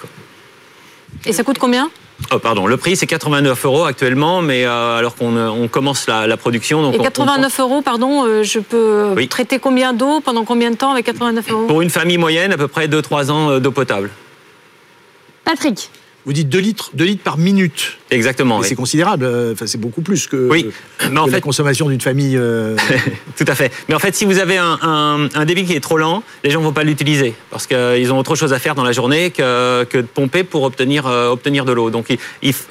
Et 1.26 1.32
ça 1.32 1.44
coûte 1.44 1.58
combien? 1.58 1.90
Oh, 2.30 2.38
pardon, 2.38 2.66
le 2.66 2.76
prix 2.76 2.96
c'est 2.96 3.06
89 3.06 3.64
euros 3.64 3.84
actuellement, 3.84 4.42
mais 4.42 4.64
euh, 4.64 4.98
alors 4.98 5.16
qu'on 5.16 5.36
on 5.36 5.68
commence 5.68 6.06
la, 6.06 6.36
production. 6.36 6.82
Donc 6.82 6.94
Et 6.94 6.98
89 6.98 7.60
euros, 7.60 7.82
pardon, 7.82 8.24
euh, 8.24 8.42
je 8.42 8.60
peux 8.60 9.14
traiter 9.28 9.58
combien 9.58 9.92
d'eau 9.92 10.20
pendant 10.20 10.44
combien 10.44 10.70
de 10.70 10.76
temps 10.76 10.92
avec 10.92 11.06
89 11.06 11.50
euros? 11.50 11.66
Pour 11.66 11.82
une 11.82 11.90
famille 11.90 12.18
moyenne, 12.18 12.52
à 12.52 12.56
peu 12.56 12.68
près 12.68 12.86
2-3 12.86 13.30
ans 13.30 13.50
euh, 13.50 13.60
d'eau 13.60 13.72
potable. 13.72 14.10
Patrick 15.44 15.90
vous 16.24 16.32
dites 16.32 16.48
2 16.48 16.58
litres, 16.58 16.90
2 16.94 17.04
litres 17.04 17.22
par 17.22 17.36
minute. 17.36 17.98
Exactement. 18.10 18.62
C'est 18.62 18.74
considérable. 18.74 19.24
Euh, 19.24 19.52
enfin, 19.54 19.66
c'est 19.66 19.80
beaucoup 19.80 20.02
plus 20.02 20.26
que, 20.26 20.48
oui. 20.48 20.70
Mais 21.10 21.18
en 21.18 21.26
fait, 21.26 21.32
la 21.32 21.40
consommation 21.40 21.88
d'une 21.88 22.00
famille. 22.00 22.36
Euh. 22.36 22.76
Tout 23.36 23.44
à 23.48 23.54
fait. 23.54 23.72
Mais 23.88 23.94
en 23.94 23.98
fait, 23.98 24.14
si 24.14 24.24
vous 24.24 24.38
avez 24.38 24.56
un, 24.58 25.44
débit 25.46 25.64
qui 25.64 25.74
est 25.74 25.80
trop 25.80 25.98
lent, 25.98 26.22
les 26.44 26.50
gens 26.50 26.60
ne 26.60 26.66
vont 26.66 26.72
pas 26.72 26.84
l'utiliser 26.84 27.34
parce 27.50 27.66
qu'ils 27.66 28.12
ont 28.12 28.18
autre 28.18 28.36
chose 28.36 28.52
à 28.52 28.58
faire 28.58 28.74
dans 28.74 28.84
la 28.84 28.92
journée 28.92 29.30
que, 29.30 29.84
que 29.84 29.98
de 29.98 30.06
pomper 30.06 30.44
pour 30.44 30.62
obtenir, 30.62 31.06
euh, 31.06 31.28
obtenir 31.28 31.64
de 31.64 31.72
l'eau. 31.72 31.90
Donc, 31.90 32.06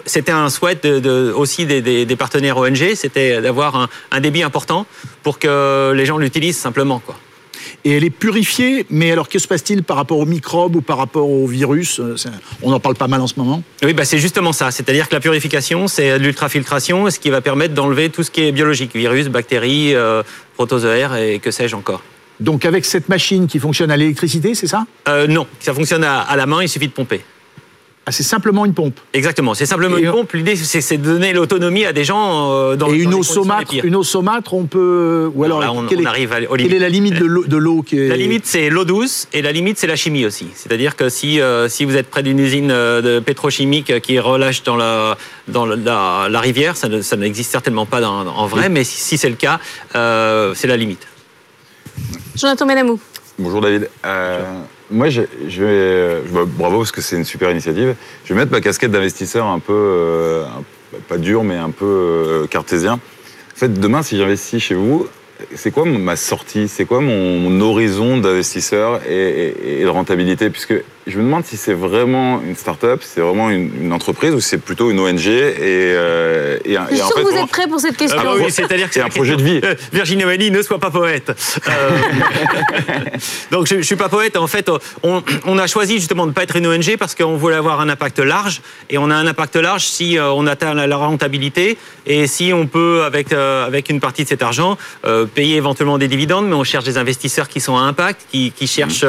c'était 0.06 0.32
un 0.32 0.50
souhait 0.50 0.76
de, 0.76 1.32
aussi 1.32 1.66
des, 1.66 1.82
des, 1.82 2.16
partenaires 2.16 2.58
ONG, 2.58 2.94
c'était 2.96 3.42
d'avoir 3.42 3.76
un, 3.76 3.90
un 4.12 4.20
débit 4.20 4.44
important 4.44 4.86
pour 5.24 5.40
que 5.40 5.92
les 5.96 6.06
gens 6.06 6.18
l'utilisent 6.18 6.58
simplement. 6.58 7.00
Quoi 7.00 7.18
et 7.84 7.92
elle 7.98 8.04
est 8.04 8.10
purifiée. 8.10 8.86
Mais 8.90 9.12
alors, 9.12 9.30
que 9.30 9.40
se 9.40 9.48
passe-t-il 9.48 9.84
par 9.84 9.98
rapport 9.98 10.20
aux 10.20 10.26
microbes 10.26 10.76
ou 10.76 10.82
par 10.82 10.98
rapport 10.98 11.30
aux 11.30 11.48
virus 11.48 12.00
euh, 12.00 12.16
On 12.62 12.72
en 12.72 12.80
parle 12.80 12.96
pas 12.96 13.08
mal 13.08 13.22
en 13.22 13.28
ce 13.28 13.36
moment. 13.38 13.64
Oui, 13.84 13.94
bah 13.94 14.06
c'est 14.06 14.20
justement 14.20 14.54
ça. 14.54 14.72
C'est-à-dire 14.72 15.10
que 15.10 15.16
la 15.16 15.20
purification, 15.20 15.88
c'est 15.88 16.20
l'ultrafiltration, 16.20 17.10
ce 17.10 17.20
qui 17.20 17.30
va 17.30 17.42
permettre 17.42 17.74
d'enlever 17.74 18.10
tout 18.10 18.24
ce 18.24 18.32
qui 18.32 18.42
est 18.42 18.52
biologique, 18.52 18.96
virus, 18.96 19.28
bactéries, 19.28 19.94
euh, 19.96 20.24
protozoaires 20.56 21.16
et 21.16 21.40
que 21.40 21.52
sais-je 21.52 21.76
encore. 21.76 22.04
Donc 22.40 22.66
avec 22.66 22.86
cette 22.86 23.08
machine 23.08 23.48
qui 23.48 23.60
fonctionne 23.60 23.92
à 23.92 23.98
l'électricité, 23.98 24.56
c'est 24.56 24.68
ça? 24.68 24.86
Euh, 25.08 25.28
Non, 25.28 25.48
ça 25.60 25.74
fonctionne 25.74 26.04
à 26.04 26.36
la 26.36 26.46
main, 26.46 26.64
il 26.64 26.70
suffit 26.70 26.88
de 26.88 26.94
pomper. 26.94 27.22
Ah, 28.08 28.12
c'est 28.12 28.24
simplement 28.24 28.66
une 28.66 28.74
pompe. 28.74 29.00
Exactement, 29.14 29.54
c'est 29.54 29.68
simplement 29.68 29.98
une 29.98 30.12
pompe. 30.12 30.34
L'idée, 30.34 30.56
c'est 30.56 30.98
de 30.98 31.04
donner 31.04 31.34
l'autonomie 31.34 31.86
à 31.86 31.94
des 31.94 32.04
gens 32.04 32.52
euh, 32.52 32.76
dans 32.76 32.92
Et 32.92 32.98
une 32.98 33.14
osomatre, 33.14 33.76
une 33.84 33.96
osomatre, 33.96 34.56
on 34.56 34.66
peut. 34.66 35.30
Ou 35.36 35.44
alors, 35.44 35.76
on, 35.76 35.86
quelle, 35.86 36.02
est, 36.02 36.06
arrive 36.08 36.36
quelle 36.58 36.74
est 36.74 36.80
la 36.80 36.90
limite 36.90 37.14
de 37.14 37.58
l'eau 37.58 37.84
qui 37.84 38.00
est... 38.00 38.08
La 38.08 38.18
limite, 38.18 38.48
c'est 38.48 38.72
l'eau 38.72 38.86
douce 38.86 39.28
et 39.34 39.44
la 39.44 39.52
limite, 39.52 39.78
c'est 39.78 39.86
la 39.86 39.96
chimie 39.96 40.26
aussi. 40.26 40.48
C'est-à-dire 40.56 40.96
que 40.96 41.10
si, 41.10 41.40
euh, 41.40 41.70
si 41.70 41.86
vous 41.86 41.96
êtes 41.96 42.10
près 42.10 42.24
d'une 42.24 42.40
usine 42.40 42.72
euh, 42.72 43.02
de 43.02 43.20
pétrochimique 43.20 44.00
qui 44.02 44.18
relâche 44.18 44.64
dans 44.64 44.78
la, 44.78 45.16
dans 45.48 45.68
la, 45.68 46.28
la 46.28 46.40
rivière, 46.40 46.78
ça, 46.78 46.90
n'existe 47.18 47.52
certainement 47.52 47.86
pas 47.86 48.02
en 48.02 48.48
vrai, 48.48 48.70
mais 48.70 48.84
si, 48.84 49.18
c'est 49.20 49.30
le 49.30 49.36
cas, 49.36 49.60
c'est 49.94 50.68
la 50.68 50.78
limite. 50.78 51.08
Jonathan 52.36 52.66
Mélamou. 52.66 53.00
Bonjour 53.38 53.62
David. 53.62 53.90
Moi, 54.92 55.10
je, 55.10 55.22
vais, 55.64 56.22
bravo 56.46 56.80
parce 56.80 56.92
que 56.92 57.00
c'est 57.02 57.16
une 57.16 57.24
super 57.24 57.50
initiative. 57.50 57.96
Je 58.26 58.34
vais 58.34 58.40
mettre 58.40 58.52
ma 58.52 58.60
casquette 58.60 58.92
d'investisseur 58.92 59.48
un 59.48 59.60
peu, 59.60 59.74
euh, 59.74 60.46
pas 61.08 61.18
dur, 61.18 61.44
mais 61.44 61.56
un 61.56 61.70
peu 61.70 61.86
euh, 61.86 62.48
cartésien. 62.48 62.94
En 62.94 63.56
fait, 63.56 63.80
demain, 63.80 64.04
si 64.04 64.18
j'investis 64.18 64.62
chez 64.62 64.76
vous, 64.76 65.08
c'est 65.56 65.72
quoi 65.72 65.86
ma 65.86 66.18
sortie? 66.18 66.68
C'est 66.68 66.86
quoi 66.86 67.00
mon, 67.00 67.62
horizon 67.62 68.18
d'investisseur 68.18 69.02
et, 69.10 69.82
de 69.82 69.88
rentabilité? 69.88 70.50
Puisque 70.50 70.76
je 71.08 71.18
me 71.18 71.24
demande 71.24 71.44
si 71.46 71.58
c'est 71.58 71.74
vraiment 71.74 72.42
une 72.42 72.56
start-up, 72.56 73.02
si 73.02 73.10
c'est 73.16 73.22
vraiment 73.22 73.50
une, 73.50 73.92
entreprise 73.92 74.34
ou 74.34 74.40
si 74.40 74.50
c'est 74.50 74.58
plutôt 74.60 74.92
une 74.92 75.00
ONG. 75.00 75.26
Et, 75.26 75.58
euh, 75.60 76.60
et, 76.64 76.76
je 76.76 76.96
suis 76.96 76.98
sûr 76.98 77.16
que 77.16 77.22
vous 77.22 77.38
êtes 77.38 77.50
prêt 77.50 77.68
pour 77.68 77.80
cette 77.80 77.98
question. 77.98 78.22
Ah 78.24 78.34
oui, 78.38 78.52
c'est-à-dire 78.52 78.88
que 78.88 78.94
c'est 78.94 79.02
un 79.02 79.10
projet 79.10 79.36
de 79.36 79.42
vie. 79.42 79.62
Virginie 79.92 80.26
Oeli, 80.26 80.52
ne 80.52 80.62
sois 80.62 80.80
pas 80.80 80.92
poète. 80.92 81.32
Euh, 81.68 81.98
donc 83.52 83.68
je, 83.68 83.76
ne 83.76 83.82
suis 83.82 83.96
pas 83.96 84.10
poète. 84.10 84.38
En 84.38 84.48
fait, 84.48 84.70
on, 85.04 85.58
a 85.58 85.68
choisi 85.68 85.96
justement 85.96 86.26
de 86.26 86.30
ne 86.30 86.34
pas 86.34 86.44
être 86.44 86.56
une 86.56 86.68
ONG 86.68 86.98
parce 86.98 87.16
qu'on 87.16 87.36
voulait 87.36 87.56
avoir 87.56 87.82
un 87.82 87.90
impact 87.90 88.20
large. 88.20 88.62
Et 88.90 88.98
on 88.98 89.10
a 89.10 89.16
un 89.16 89.26
impact 89.26 89.56
large 89.56 89.86
si 89.86 90.18
euh, 90.18 90.32
on 90.32 90.46
atteint 90.46 90.74
la, 90.74 90.98
rentabilité 90.98 91.80
et 92.06 92.28
si 92.28 92.54
on 92.54 92.68
peut, 92.68 93.04
avec, 93.04 93.34
avec 93.34 93.90
une 93.90 94.00
partie 94.00 94.24
de 94.24 94.30
cet 94.30 94.44
argent, 94.44 94.78
payer 95.34 95.56
éventuellement 95.56 95.98
des 95.98 96.08
dividendes. 96.08 96.48
Mais 96.48 96.54
on 96.54 96.64
cherche 96.64 96.86
des 96.86 96.98
investisseurs 96.98 97.48
qui 97.48 97.60
sont 97.60 97.76
à 97.76 97.82
impact, 97.82 98.22
qui, 98.32 98.68
cherchent... 98.68 99.06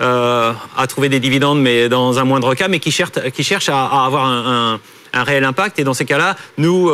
Euh, 0.00 0.52
à 0.76 0.86
trouver 0.86 1.08
des 1.08 1.20
dividendes, 1.20 1.60
mais 1.60 1.88
dans 1.88 2.18
un 2.18 2.24
moindre 2.24 2.54
cas, 2.54 2.68
mais 2.68 2.80
qui 2.80 2.90
cherchent, 2.90 3.12
qui 3.34 3.44
cherchent 3.44 3.68
à, 3.68 4.04
avoir 4.04 4.24
un, 4.24 4.80
un 5.12 5.24
réel 5.24 5.44
impact. 5.44 5.78
Et 5.78 5.84
dans 5.84 5.94
ces 5.94 6.04
cas-là, 6.04 6.36
nous, 6.58 6.90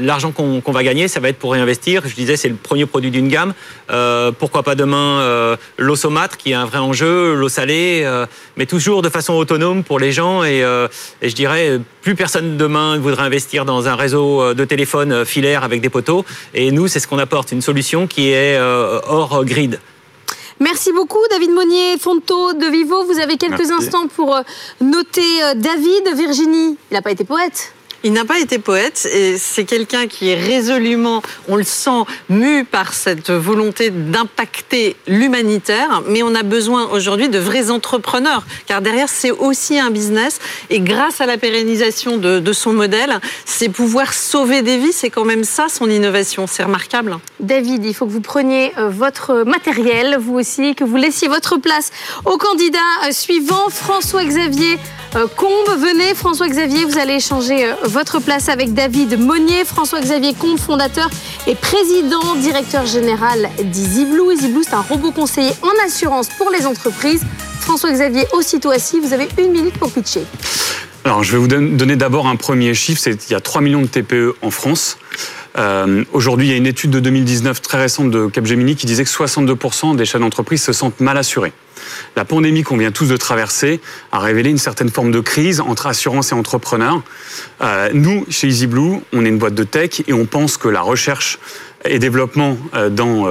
l'argent 0.00 0.32
qu'on 0.32 0.72
va 0.72 0.82
gagner, 0.82 1.08
ça 1.08 1.20
va 1.20 1.28
être 1.28 1.38
pour 1.38 1.52
réinvestir. 1.52 2.02
Je 2.06 2.14
disais, 2.14 2.36
c'est 2.36 2.48
le 2.48 2.54
premier 2.54 2.86
produit 2.86 3.10
d'une 3.10 3.28
gamme. 3.28 3.54
pourquoi 4.38 4.62
pas 4.62 4.74
demain 4.74 5.56
l'eau 5.78 5.96
saumâtre, 5.96 6.36
qui 6.36 6.52
est 6.52 6.54
un 6.54 6.64
vrai 6.64 6.78
enjeu, 6.78 7.34
l'eau 7.34 7.48
salée, 7.48 8.08
mais 8.56 8.66
toujours 8.66 9.02
de 9.02 9.08
façon 9.08 9.34
autonome 9.34 9.84
pour 9.84 9.98
les 9.98 10.12
gens. 10.12 10.44
Et, 10.44 10.60
et 11.22 11.28
je 11.28 11.34
dirais, 11.34 11.80
plus 12.02 12.14
personne 12.14 12.56
demain 12.56 12.96
ne 12.96 13.00
voudra 13.00 13.24
investir 13.24 13.64
dans 13.64 13.88
un 13.88 13.94
réseau 13.94 14.54
de 14.54 14.64
téléphone 14.64 15.24
filaire 15.24 15.64
avec 15.64 15.80
des 15.80 15.90
poteaux. 15.90 16.24
Et 16.54 16.70
nous, 16.70 16.88
c'est 16.88 17.00
ce 17.00 17.08
qu'on 17.08 17.18
apporte, 17.18 17.52
une 17.52 17.62
solution 17.62 18.06
qui 18.06 18.30
est 18.30 18.58
hors 18.58 19.44
grid. 19.44 19.78
Merci 20.58 20.90
beaucoup 20.92 21.18
David 21.30 21.50
Monnier, 21.50 21.98
Fonto 21.98 22.54
de 22.54 22.66
Vivo. 22.66 23.04
Vous 23.04 23.18
avez 23.18 23.36
quelques 23.36 23.70
instants 23.70 24.08
pour 24.08 24.34
euh, 24.34 24.40
noter 24.80 25.42
euh, 25.42 25.54
David. 25.54 26.14
Virginie, 26.14 26.78
il 26.90 26.94
n'a 26.94 27.02
pas 27.02 27.10
été 27.10 27.24
poète 27.24 27.75
il 28.06 28.12
n'a 28.12 28.24
pas 28.24 28.38
été 28.38 28.60
poète 28.60 29.08
et 29.12 29.36
c'est 29.36 29.64
quelqu'un 29.64 30.06
qui 30.06 30.28
est 30.28 30.36
résolument, 30.36 31.22
on 31.48 31.56
le 31.56 31.64
sent, 31.64 32.04
mu 32.28 32.64
par 32.64 32.94
cette 32.94 33.32
volonté 33.32 33.90
d'impacter 33.90 34.94
l'humanitaire. 35.08 36.04
Mais 36.06 36.22
on 36.22 36.32
a 36.36 36.44
besoin 36.44 36.88
aujourd'hui 36.90 37.28
de 37.28 37.40
vrais 37.40 37.68
entrepreneurs, 37.68 38.46
car 38.66 38.80
derrière, 38.80 39.08
c'est 39.08 39.32
aussi 39.32 39.80
un 39.80 39.90
business. 39.90 40.38
Et 40.70 40.78
grâce 40.78 41.20
à 41.20 41.26
la 41.26 41.36
pérennisation 41.36 42.16
de, 42.16 42.52
son 42.52 42.72
modèle, 42.72 43.18
c'est 43.44 43.70
pouvoir 43.70 44.14
sauver 44.14 44.62
des 44.62 44.78
vies. 44.78 44.92
C'est 44.92 45.10
quand 45.10 45.24
même 45.24 45.42
ça, 45.42 45.66
son 45.68 45.90
innovation. 45.90 46.46
C'est 46.46 46.62
remarquable. 46.62 47.18
David, 47.40 47.84
il 47.84 47.92
faut 47.92 48.06
que 48.06 48.12
vous 48.12 48.20
preniez 48.20 48.72
euh, 48.78 48.88
votre 48.88 49.42
matériel, 49.44 50.16
vous 50.20 50.34
aussi, 50.34 50.76
que 50.76 50.84
vous 50.84 50.96
laissiez 50.96 51.26
votre 51.26 51.56
place 51.56 51.90
au 52.24 52.38
candidat 52.38 52.78
euh, 53.04 53.10
suivant, 53.10 53.68
François-Xavier 53.68 54.78
Combe. 55.24 55.78
Venez, 55.78 56.14
François-Xavier, 56.14 56.84
vous 56.84 56.98
allez 56.98 57.14
échanger 57.14 57.72
votre 57.84 58.20
place 58.20 58.50
avec 58.50 58.74
David 58.74 59.18
Monnier, 59.18 59.64
François-Xavier 59.64 60.34
Comte, 60.34 60.60
fondateur 60.60 61.08
et 61.46 61.54
président, 61.54 62.34
directeur 62.36 62.84
général 62.84 63.48
d'EasyBlue. 63.58 64.32
EasyBlue, 64.34 64.64
c'est 64.64 64.74
un 64.74 64.82
robot 64.82 65.12
conseiller 65.12 65.52
en 65.62 65.86
assurance 65.86 66.28
pour 66.36 66.50
les 66.50 66.66
entreprises. 66.66 67.22
François-Xavier, 67.60 68.26
aussitôt 68.32 68.70
assis, 68.70 69.00
vous 69.00 69.14
avez 69.14 69.28
une 69.38 69.52
minute 69.52 69.78
pour 69.78 69.90
pitcher. 69.90 70.24
Alors, 71.04 71.22
je 71.22 71.32
vais 71.32 71.38
vous 71.38 71.48
donner 71.48 71.96
d'abord 71.96 72.26
un 72.26 72.36
premier 72.36 72.74
chiffre. 72.74 73.00
Il 73.06 73.32
y 73.32 73.34
a 73.34 73.40
3 73.40 73.62
millions 73.62 73.82
de 73.82 73.86
TPE 73.86 74.34
en 74.42 74.50
France. 74.50 74.98
Euh, 75.56 76.04
aujourd'hui, 76.12 76.48
il 76.48 76.50
y 76.50 76.54
a 76.54 76.56
une 76.56 76.66
étude 76.66 76.90
de 76.90 77.00
2019 77.00 77.62
très 77.62 77.78
récente 77.78 78.10
de 78.10 78.26
Capgemini 78.26 78.76
qui 78.76 78.86
disait 78.86 79.04
que 79.04 79.10
62% 79.10 79.96
des 79.96 80.04
chefs 80.04 80.20
d'entreprise 80.20 80.62
se 80.62 80.72
sentent 80.72 81.00
mal 81.00 81.16
assurés. 81.16 81.52
La 82.14 82.24
pandémie 82.24 82.62
qu'on 82.62 82.76
vient 82.76 82.90
tous 82.90 83.06
de 83.06 83.16
traverser 83.16 83.80
a 84.12 84.18
révélé 84.18 84.50
une 84.50 84.58
certaine 84.58 84.90
forme 84.90 85.10
de 85.10 85.20
crise 85.20 85.60
entre 85.60 85.86
assurance 85.86 86.32
et 86.32 86.34
entrepreneurs. 86.34 87.02
Euh, 87.62 87.90
nous, 87.94 88.26
chez 88.28 88.48
EasyBlue, 88.48 89.00
on 89.12 89.24
est 89.24 89.28
une 89.28 89.38
boîte 89.38 89.54
de 89.54 89.64
tech 89.64 90.02
et 90.06 90.12
on 90.12 90.26
pense 90.26 90.56
que 90.56 90.68
la 90.68 90.80
recherche 90.80 91.38
et 91.84 91.98
développement 91.98 92.58
euh, 92.74 92.90
dans 92.90 93.26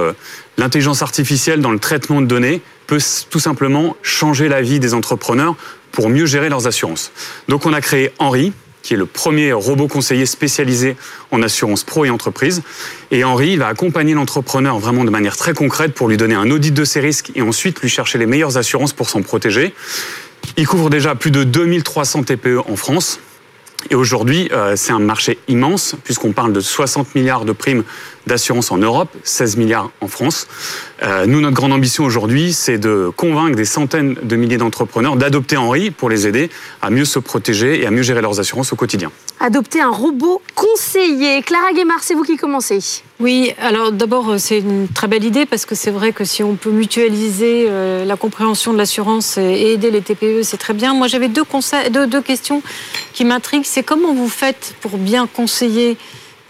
l'intelligence 0.56 1.02
artificielle, 1.02 1.60
dans 1.60 1.72
le 1.72 1.78
traitement 1.78 2.20
de 2.20 2.26
données, 2.26 2.60
peut 2.86 3.00
tout 3.30 3.40
simplement 3.40 3.96
changer 4.02 4.48
la 4.48 4.62
vie 4.62 4.80
des 4.80 4.94
entrepreneurs 4.94 5.54
pour 5.92 6.08
mieux 6.08 6.26
gérer 6.26 6.48
leurs 6.48 6.66
assurances. 6.66 7.12
Donc 7.48 7.66
on 7.66 7.72
a 7.72 7.80
créé 7.80 8.12
Henri, 8.18 8.52
qui 8.86 8.94
est 8.94 8.96
le 8.96 9.06
premier 9.06 9.52
robot 9.52 9.88
conseiller 9.88 10.26
spécialisé 10.26 10.96
en 11.32 11.42
assurance 11.42 11.82
pro 11.82 12.04
et 12.04 12.10
entreprise. 12.10 12.62
Et 13.10 13.24
Henri 13.24 13.56
va 13.56 13.66
accompagner 13.66 14.14
l'entrepreneur 14.14 14.78
vraiment 14.78 15.04
de 15.04 15.10
manière 15.10 15.36
très 15.36 15.54
concrète 15.54 15.92
pour 15.92 16.06
lui 16.06 16.16
donner 16.16 16.36
un 16.36 16.48
audit 16.52 16.72
de 16.72 16.84
ses 16.84 17.00
risques 17.00 17.32
et 17.34 17.42
ensuite 17.42 17.80
lui 17.80 17.88
chercher 17.88 18.18
les 18.18 18.26
meilleures 18.26 18.56
assurances 18.58 18.92
pour 18.92 19.10
s'en 19.10 19.22
protéger. 19.22 19.74
Il 20.56 20.68
couvre 20.68 20.88
déjà 20.88 21.16
plus 21.16 21.32
de 21.32 21.42
2300 21.42 22.22
TPE 22.22 22.60
en 22.68 22.76
France. 22.76 23.18
Et 23.90 23.94
aujourd'hui, 23.94 24.48
euh, 24.52 24.74
c'est 24.76 24.92
un 24.92 24.98
marché 24.98 25.38
immense, 25.48 25.94
puisqu'on 26.02 26.32
parle 26.32 26.52
de 26.52 26.60
60 26.60 27.14
milliards 27.14 27.44
de 27.44 27.52
primes 27.52 27.84
d'assurance 28.26 28.72
en 28.72 28.78
Europe, 28.78 29.08
16 29.22 29.56
milliards 29.56 29.90
en 30.00 30.08
France. 30.08 30.48
Euh, 31.02 31.26
nous, 31.26 31.40
notre 31.40 31.54
grande 31.54 31.72
ambition 31.72 32.04
aujourd'hui, 32.04 32.52
c'est 32.52 32.78
de 32.78 33.10
convaincre 33.16 33.54
des 33.54 33.64
centaines 33.64 34.14
de 34.22 34.36
milliers 34.36 34.56
d'entrepreneurs 34.56 35.16
d'adopter 35.16 35.56
Henri 35.56 35.90
pour 35.90 36.10
les 36.10 36.26
aider 36.26 36.50
à 36.82 36.90
mieux 36.90 37.04
se 37.04 37.18
protéger 37.18 37.80
et 37.80 37.86
à 37.86 37.90
mieux 37.90 38.02
gérer 38.02 38.22
leurs 38.22 38.40
assurances 38.40 38.72
au 38.72 38.76
quotidien. 38.76 39.12
Adopter 39.38 39.80
un 39.80 39.90
robot 39.90 40.42
conseiller. 40.54 41.42
Clara 41.42 41.72
Guémard, 41.72 42.02
c'est 42.02 42.14
vous 42.14 42.24
qui 42.24 42.36
commencez. 42.36 43.04
Oui, 43.18 43.54
alors 43.62 43.92
d'abord, 43.92 44.34
c'est 44.38 44.58
une 44.58 44.88
très 44.88 45.08
belle 45.08 45.24
idée 45.24 45.46
parce 45.46 45.64
que 45.64 45.74
c'est 45.74 45.90
vrai 45.90 46.12
que 46.12 46.24
si 46.24 46.42
on 46.42 46.54
peut 46.54 46.70
mutualiser 46.70 47.64
euh, 47.66 48.04
la 48.04 48.16
compréhension 48.16 48.74
de 48.74 48.78
l'assurance 48.78 49.38
et 49.38 49.72
aider 49.72 49.90
les 49.90 50.02
TPE, 50.02 50.42
c'est 50.42 50.58
très 50.58 50.74
bien. 50.74 50.92
Moi, 50.92 51.08
j'avais 51.08 51.28
deux, 51.28 51.44
deux, 51.90 52.06
deux 52.06 52.20
questions 52.20 52.62
qui 53.14 53.24
m'intriguent. 53.24 53.64
C'est 53.64 53.82
comment 53.82 54.12
vous 54.12 54.28
faites 54.28 54.74
pour 54.82 54.98
bien 54.98 55.26
conseiller 55.26 55.96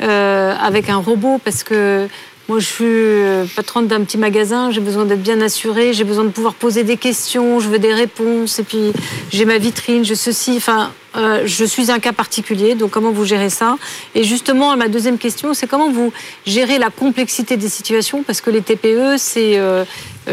euh, 0.02 0.56
avec 0.60 0.88
un 0.88 0.96
robot? 0.96 1.40
Parce 1.44 1.62
que 1.62 2.08
moi, 2.48 2.60
je 2.60 2.66
suis 2.66 2.84
euh, 2.84 3.44
patronne 3.56 3.88
d'un 3.88 4.04
petit 4.04 4.18
magasin, 4.18 4.70
j'ai 4.70 4.80
besoin 4.80 5.04
d'être 5.04 5.22
bien 5.22 5.40
assurée, 5.40 5.92
j'ai 5.92 6.04
besoin 6.04 6.22
de 6.22 6.30
pouvoir 6.30 6.54
poser 6.54 6.84
des 6.84 6.96
questions, 6.96 7.58
je 7.58 7.68
veux 7.68 7.80
des 7.80 7.92
réponses, 7.92 8.60
et 8.60 8.62
puis 8.62 8.92
j'ai 9.32 9.44
ma 9.44 9.58
vitrine, 9.58 10.04
je 10.04 10.14
ceci. 10.14 10.54
Enfin, 10.56 10.92
euh, 11.16 11.42
je 11.44 11.64
suis 11.64 11.90
un 11.90 11.98
cas 11.98 12.12
particulier, 12.12 12.76
donc 12.76 12.92
comment 12.92 13.10
vous 13.10 13.24
gérez 13.24 13.50
ça? 13.50 13.78
Et 14.14 14.22
justement, 14.22 14.76
ma 14.76 14.86
deuxième 14.86 15.18
question, 15.18 15.54
c'est 15.54 15.66
comment 15.66 15.90
vous 15.90 16.12
gérez 16.46 16.78
la 16.78 16.90
complexité 16.90 17.56
des 17.56 17.68
situations, 17.68 18.22
parce 18.22 18.40
que 18.40 18.50
les 18.50 18.62
TPE, 18.62 19.16
c'est 19.16 19.58
euh, 19.58 19.84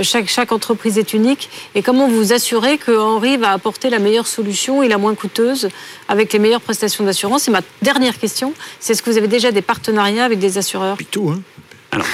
chaque, 0.04 0.28
chaque 0.30 0.52
entreprise 0.52 1.00
est 1.00 1.14
unique, 1.14 1.50
et 1.74 1.82
comment 1.82 2.08
vous 2.08 2.32
assurez 2.32 2.78
que 2.78 2.96
Henri 2.96 3.38
va 3.38 3.54
apporter 3.54 3.90
la 3.90 3.98
meilleure 3.98 4.28
solution 4.28 4.84
et 4.84 4.88
la 4.88 5.00
moins 5.00 5.16
coûteuse 5.16 5.70
avec 6.08 6.32
les 6.32 6.38
meilleures 6.38 6.62
prestations 6.62 7.04
d'assurance? 7.04 7.48
Et 7.48 7.52
ma 7.52 7.62
dernière 7.82 8.20
question, 8.20 8.54
c'est 8.80 8.94
est-ce 8.94 9.02
que 9.02 9.10
vous 9.10 9.18
avez 9.18 9.28
déjà 9.28 9.52
des 9.52 9.64
partenariats 9.64 10.26
avec 10.26 10.38
des 10.38 10.60
assureurs? 10.60 10.98
Tout, 11.10 11.32
hein 11.32 11.42
alors, 11.94 12.08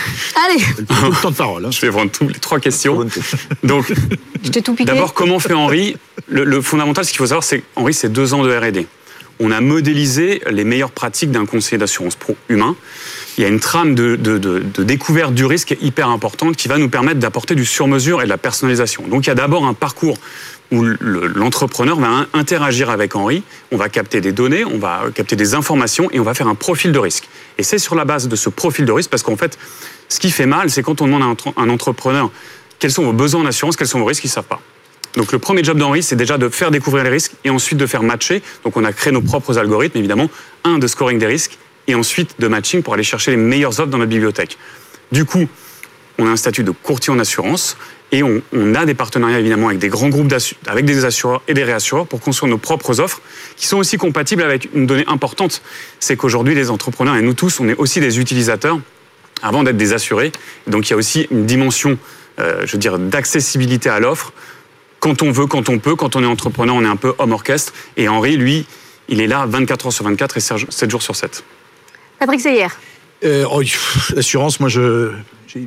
Allez, 0.45 0.61
le 0.77 1.21
temps 1.21 1.31
de 1.31 1.35
parole. 1.35 1.65
Hein. 1.65 1.71
Je 1.71 1.81
vais 1.81 1.89
prendre 1.89 2.11
tous 2.11 2.27
les 2.27 2.33
trois 2.39 2.59
questions. 2.59 3.07
Donc, 3.63 3.93
d'abord, 4.81 5.13
comment 5.13 5.39
fait 5.39 5.53
Henri? 5.53 5.95
Le, 6.27 6.61
fondamental, 6.61 7.05
ce 7.05 7.11
qu'il 7.11 7.19
faut 7.19 7.27
savoir, 7.27 7.43
c'est 7.43 7.63
qu'Henri, 7.75 7.93
c'est 7.93 8.09
deux 8.09 8.33
ans 8.33 8.43
de 8.43 8.53
R&D. 8.53 8.87
On 9.39 9.51
a 9.51 9.61
modélisé 9.61 10.41
les 10.49 10.65
meilleures 10.65 10.91
pratiques 10.91 11.31
d'un 11.31 11.45
conseiller 11.45 11.77
d'assurance 11.77 12.17
pro 12.17 12.35
humain. 12.49 12.75
Il 13.37 13.41
y 13.41 13.45
a 13.45 13.47
une 13.47 13.61
trame 13.61 13.95
de, 13.95 14.17
de, 14.17 14.83
découverte 14.83 15.33
du 15.33 15.45
risque 15.45 15.77
hyper 15.81 16.09
importante 16.09 16.57
qui 16.57 16.67
va 16.67 16.77
nous 16.77 16.89
permettre 16.89 17.21
d'apporter 17.21 17.55
du 17.55 17.63
sur-mesure 17.63 18.21
et 18.21 18.25
de 18.25 18.29
la 18.29 18.37
personnalisation. 18.37 19.07
Donc, 19.07 19.25
il 19.25 19.29
y 19.29 19.31
a 19.31 19.35
d'abord 19.35 19.65
un 19.65 19.73
parcours 19.73 20.17
où 20.71 20.83
l'entrepreneur 20.83 21.99
va 21.99 22.27
interagir 22.33 22.89
avec 22.89 23.15
Henri, 23.15 23.43
on 23.71 23.77
va 23.77 23.89
capter 23.89 24.21
des 24.21 24.31
données, 24.31 24.65
on 24.65 24.77
va 24.77 25.05
capter 25.13 25.35
des 25.35 25.55
informations 25.55 26.09
et 26.11 26.19
on 26.19 26.23
va 26.23 26.33
faire 26.33 26.47
un 26.47 26.55
profil 26.55 26.91
de 26.91 26.99
risque. 26.99 27.27
Et 27.57 27.63
c'est 27.63 27.79
sur 27.79 27.95
la 27.95 28.05
base 28.05 28.27
de 28.27 28.35
ce 28.35 28.49
profil 28.49 28.85
de 28.85 28.91
risque, 28.91 29.09
parce 29.09 29.23
qu'en 29.23 29.35
fait, 29.35 29.57
ce 30.09 30.19
qui 30.19 30.29
fait 30.29 30.45
mal, 30.45 30.69
c'est 30.69 30.83
quand 30.83 31.01
on 31.01 31.05
demande 31.05 31.23
à 31.23 31.61
un 31.61 31.69
entrepreneur 31.69 32.29
quels 32.77 32.91
sont 32.91 33.03
vos 33.03 33.13
besoins 33.13 33.41
en 33.41 33.45
assurance, 33.45 33.75
quels 33.75 33.87
sont 33.87 33.99
vos 33.99 34.05
risques, 34.05 34.23
ils 34.23 34.27
ne 34.27 34.33
savent 34.33 34.45
pas. 34.45 34.61
Donc 35.15 35.31
le 35.31 35.39
premier 35.39 35.63
job 35.63 35.77
d'Henri, 35.77 36.03
c'est 36.03 36.15
déjà 36.15 36.37
de 36.37 36.49
faire 36.49 36.71
découvrir 36.71 37.03
les 37.03 37.09
risques 37.09 37.33
et 37.43 37.49
ensuite 37.49 37.77
de 37.77 37.85
faire 37.85 38.03
matcher. 38.03 38.41
Donc 38.63 38.77
on 38.77 38.83
a 38.85 38.93
créé 38.93 39.11
nos 39.11 39.21
propres 39.21 39.57
algorithmes, 39.57 39.97
évidemment, 39.97 40.29
un 40.63 40.77
de 40.77 40.87
scoring 40.87 41.19
des 41.19 41.25
risques 41.25 41.57
et 41.87 41.95
ensuite 41.95 42.35
de 42.39 42.47
matching 42.47 42.83
pour 42.83 42.93
aller 42.93 43.03
chercher 43.03 43.31
les 43.31 43.37
meilleures 43.37 43.79
offres 43.79 43.87
dans 43.87 43.97
notre 43.97 44.11
bibliothèque. 44.11 44.57
Du 45.11 45.25
coup, 45.25 45.47
on 46.19 46.27
a 46.27 46.29
un 46.29 46.35
statut 46.35 46.63
de 46.63 46.71
courtier 46.71 47.11
en 47.11 47.17
assurance 47.17 47.77
et 48.11 48.23
on, 48.23 48.41
a 48.75 48.85
des 48.85 48.93
partenariats 48.93 49.39
évidemment 49.39 49.67
avec 49.67 49.79
des 49.79 49.87
grands 49.87 50.09
groupes 50.09 50.33
avec 50.67 50.85
des 50.85 51.05
assureurs 51.05 51.41
et 51.47 51.53
des 51.53 51.63
réassureurs 51.63 52.07
pour 52.07 52.19
construire 52.19 52.49
nos 52.49 52.57
propres 52.57 52.99
offres 52.99 53.21
qui 53.55 53.67
sont 53.67 53.77
aussi 53.77 53.97
compatibles 53.97 54.41
avec 54.41 54.69
une 54.73 54.85
donnée 54.85 55.05
importante. 55.07 55.61
C'est 55.99 56.15
qu'aujourd'hui, 56.15 56.55
les 56.55 56.69
entrepreneurs 56.71 57.15
et 57.15 57.21
nous 57.21 57.35
tous, 57.35 57.59
on 57.59 57.69
est 57.69 57.75
aussi 57.75 57.99
des 57.99 58.19
utilisateurs 58.19 58.79
avant 59.41 59.63
d'être 59.63 59.77
des 59.77 59.93
assurés. 59.93 60.31
Donc 60.67 60.87
il 60.87 60.91
y 60.91 60.93
a 60.93 60.97
aussi 60.97 61.27
une 61.31 61.45
dimension, 61.45 61.97
euh, 62.39 62.65
je 62.65 62.71
veux 62.73 62.79
dire, 62.79 62.99
d'accessibilité 62.99 63.89
à 63.89 63.99
l'offre. 63.99 64.33
Quand 64.99 65.21
on 65.21 65.31
veut, 65.31 65.45
quand 65.45 65.69
on 65.69 65.79
peut, 65.79 65.95
quand 65.95 66.15
on 66.15 66.23
est 66.23 66.27
entrepreneur, 66.27 66.75
on 66.75 66.83
est 66.83 66.87
un 66.87 66.97
peu 66.97 67.13
homme 67.19 67.31
orchestre. 67.31 67.73
Et 67.95 68.09
Henri, 68.09 68.35
lui, 68.35 68.65
il 69.07 69.21
est 69.21 69.27
là 69.27 69.45
24 69.47 69.85
heures 69.85 69.93
sur 69.93 70.03
24 70.03 70.37
et 70.37 70.39
7 70.41 70.89
jours 70.89 71.01
sur 71.01 71.15
7. 71.15 71.43
Patrick 72.19 72.41
Seyer. 72.41 72.67
Euh, 73.23 73.45
oh, 73.51 73.61
L'assurance, 74.15 74.59
moi, 74.59 74.69
je, 74.69 75.11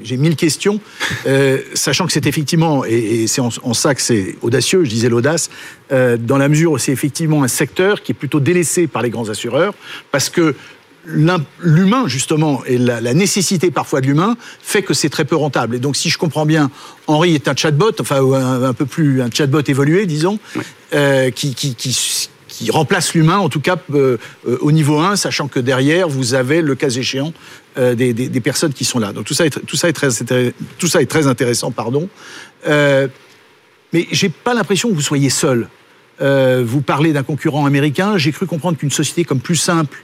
j'ai 0.03 0.17
mille 0.17 0.37
questions, 0.37 0.81
euh, 1.27 1.59
sachant 1.75 2.07
que 2.07 2.13
c'est 2.13 2.27
effectivement, 2.27 2.85
et, 2.85 3.27
c'est 3.27 3.41
en, 3.41 3.75
ça 3.75 3.95
que 3.95 4.03
c'est 4.03 4.37
audacieux, 4.43 4.85
je 4.85 4.91
disais 4.91 5.09
l'audace, 5.09 5.51
euh, 5.91 6.17
dans 6.17 6.39
la 6.39 6.49
mesure 6.49 6.73
où 6.73 6.79
c'est 6.79 6.93
effectivement 6.93 7.43
un 7.43 7.49
secteur 7.49 8.03
qui 8.03 8.13
est 8.13 8.15
plutôt 8.15 8.41
délaissé 8.41 8.87
par 8.87 9.03
les 9.03 9.11
grands 9.11 9.29
assureurs, 9.29 9.75
parce 10.11 10.31
que 10.31 10.55
l'humain, 11.05 12.05
justement, 12.07 12.63
et 12.65 12.79
la, 12.79 13.01
nécessité 13.13 13.73
parfois 13.73 14.01
de 14.01 14.07
l'humain, 14.07 14.37
fait 14.63 14.83
que 14.83 14.95
c'est 14.95 15.09
très 15.09 15.25
peu 15.25 15.35
rentable. 15.35 15.75
Et 15.75 15.79
donc, 15.81 15.97
si 15.97 16.11
je 16.11 16.19
comprends 16.19 16.47
bien, 16.47 16.71
Henri 17.09 17.35
est 17.35 17.49
un 17.49 17.57
chatbot, 17.57 17.91
enfin, 18.01 18.21
un, 18.63 18.73
peu 18.73 18.87
plus, 18.87 19.21
un 19.21 19.29
chatbot 19.29 19.63
évolué, 19.67 20.07
disons, 20.07 20.39
euh, 20.95 21.31
qui, 21.31 21.57
qui, 21.57 21.75
qui, 21.75 22.29
qui 22.63 22.71
remplace 22.71 23.15
l'humain, 23.15 23.39
en 23.39 23.49
tout 23.49 23.61
cas 23.61 23.77
euh, 23.93 24.19
euh, 24.47 24.59
au 24.61 24.73
niveau 24.73 25.01
1, 25.01 25.17
sachant 25.17 25.49
que 25.49 25.59
derrière, 25.59 26.09
vous 26.09 26.35
avez, 26.35 26.63
le 26.63 26.75
cas 26.75 26.91
échéant, 26.91 27.33
euh, 27.77 27.95
des, 27.95 28.13
des, 28.13 28.41
personnes 28.41 28.73
qui 28.73 28.85
sont 28.85 28.99
là. 28.99 29.13
Donc 29.13 29.25
tout 29.25 29.35
ça 29.35 29.47
est, 29.47 29.67
tout 29.67 29.77
ça 29.77 29.89
est, 29.89 29.93
très, 29.93 30.09
tout 30.79 30.87
ça 30.87 31.03
est 31.03 31.07
très 31.07 31.27
intéressant, 31.27 31.71
pardon. 31.73 32.09
mais 32.67 34.07
j'ai 34.11 34.29
pas 34.29 34.55
l'impression 34.55 34.89
que 34.91 34.95
vous 34.95 35.01
soyez 35.01 35.31
seul. 35.31 35.69
vous 36.21 36.83
parlez 36.83 37.13
d'un 37.13 37.25
concurrent 37.25 37.67
américain. 37.67 38.17
J'ai 38.17 38.33
cru 38.33 38.47
comprendre 38.47 38.79
qu'une 38.79 38.91
société 38.91 39.25
comme 39.25 39.41
Plus 39.41 39.57
Simple 39.57 40.03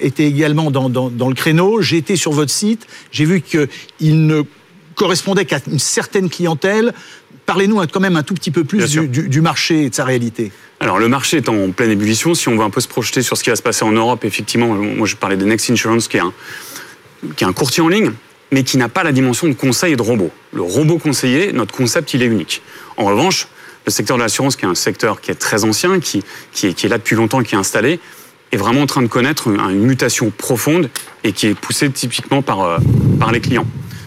était 0.00 0.26
également 0.26 0.70
dans, 0.70 0.88
dans 0.88 1.28
le 1.28 1.34
créneau. 1.34 1.82
J'ai 1.82 1.98
été 1.98 2.16
sur 2.16 2.32
votre 2.32 2.50
site, 2.50 2.86
j'ai 3.12 3.24
vu 3.24 3.42
qu'il 3.42 4.26
ne 4.26 4.42
correspondait 4.94 5.44
qu'à 5.44 5.58
une 5.66 5.78
certaine 5.78 6.30
clientèle. 6.30 6.94
Parlez-nous 7.46 7.86
quand 7.88 8.00
même 8.00 8.16
un 8.16 8.22
tout 8.22 8.34
petit 8.34 8.50
peu 8.50 8.64
plus 8.64 8.90
du, 8.90 9.40
marché 9.40 9.84
et 9.84 9.90
de 9.90 9.94
sa 9.94 10.04
réalité. 10.04 10.50
Alors 10.84 10.98
le 10.98 11.08
marché 11.08 11.38
est 11.38 11.48
en 11.48 11.70
pleine 11.70 11.92
ébullition. 11.92 12.34
Si 12.34 12.46
on 12.50 12.58
veut 12.58 12.62
un 12.62 12.68
peu 12.68 12.82
se 12.82 12.88
projeter 12.88 13.22
sur 13.22 13.38
ce 13.38 13.42
qui 13.42 13.48
va 13.48 13.56
se 13.56 13.62
passer 13.62 13.86
en 13.86 13.92
Europe, 13.92 14.22
effectivement, 14.26 14.66
moi 14.66 15.06
je 15.06 15.16
parlais 15.16 15.38
de 15.38 15.44
Next 15.46 15.70
Insurance 15.70 16.08
qui 16.08 16.18
est 16.18 16.20
un, 16.20 16.34
qui 17.36 17.42
est 17.42 17.46
un 17.46 17.54
courtier 17.54 17.82
en 17.82 17.88
ligne, 17.88 18.12
mais 18.52 18.64
qui 18.64 18.76
n'a 18.76 18.90
pas 18.90 19.02
la 19.02 19.12
dimension 19.12 19.48
de 19.48 19.54
conseil 19.54 19.94
et 19.94 19.96
de 19.96 20.02
robot. 20.02 20.30
Le 20.52 20.60
robot 20.60 20.98
conseiller, 20.98 21.54
notre 21.54 21.74
concept, 21.74 22.12
il 22.12 22.22
est 22.22 22.26
unique. 22.26 22.60
En 22.98 23.06
revanche, 23.06 23.48
le 23.86 23.92
secteur 23.92 24.18
de 24.18 24.22
l'assurance, 24.22 24.56
qui 24.56 24.66
est 24.66 24.68
un 24.68 24.74
secteur 24.74 25.22
qui 25.22 25.30
est 25.30 25.36
très 25.36 25.64
ancien, 25.64 26.00
qui, 26.00 26.22
qui, 26.52 26.66
est, 26.66 26.88
là 26.88 26.98
depuis 26.98 27.16
longtemps, 27.16 27.42
qui 27.42 27.54
est 27.54 27.58
installé, 27.58 27.98
est 28.52 28.58
vraiment 28.58 28.82
en 28.82 28.86
train 28.86 29.00
de 29.00 29.06
connaître 29.06 29.48
une 29.48 29.86
mutation 29.86 30.30
profonde 30.36 30.90
et 31.24 31.32
qui 31.32 31.46
est 31.46 31.54
poussée 31.54 31.88
typiquement 31.88 32.42
par, 32.42 32.60
euh, 32.60 32.76
par 33.18 33.32
les 33.32 33.40
clients. 33.40 33.66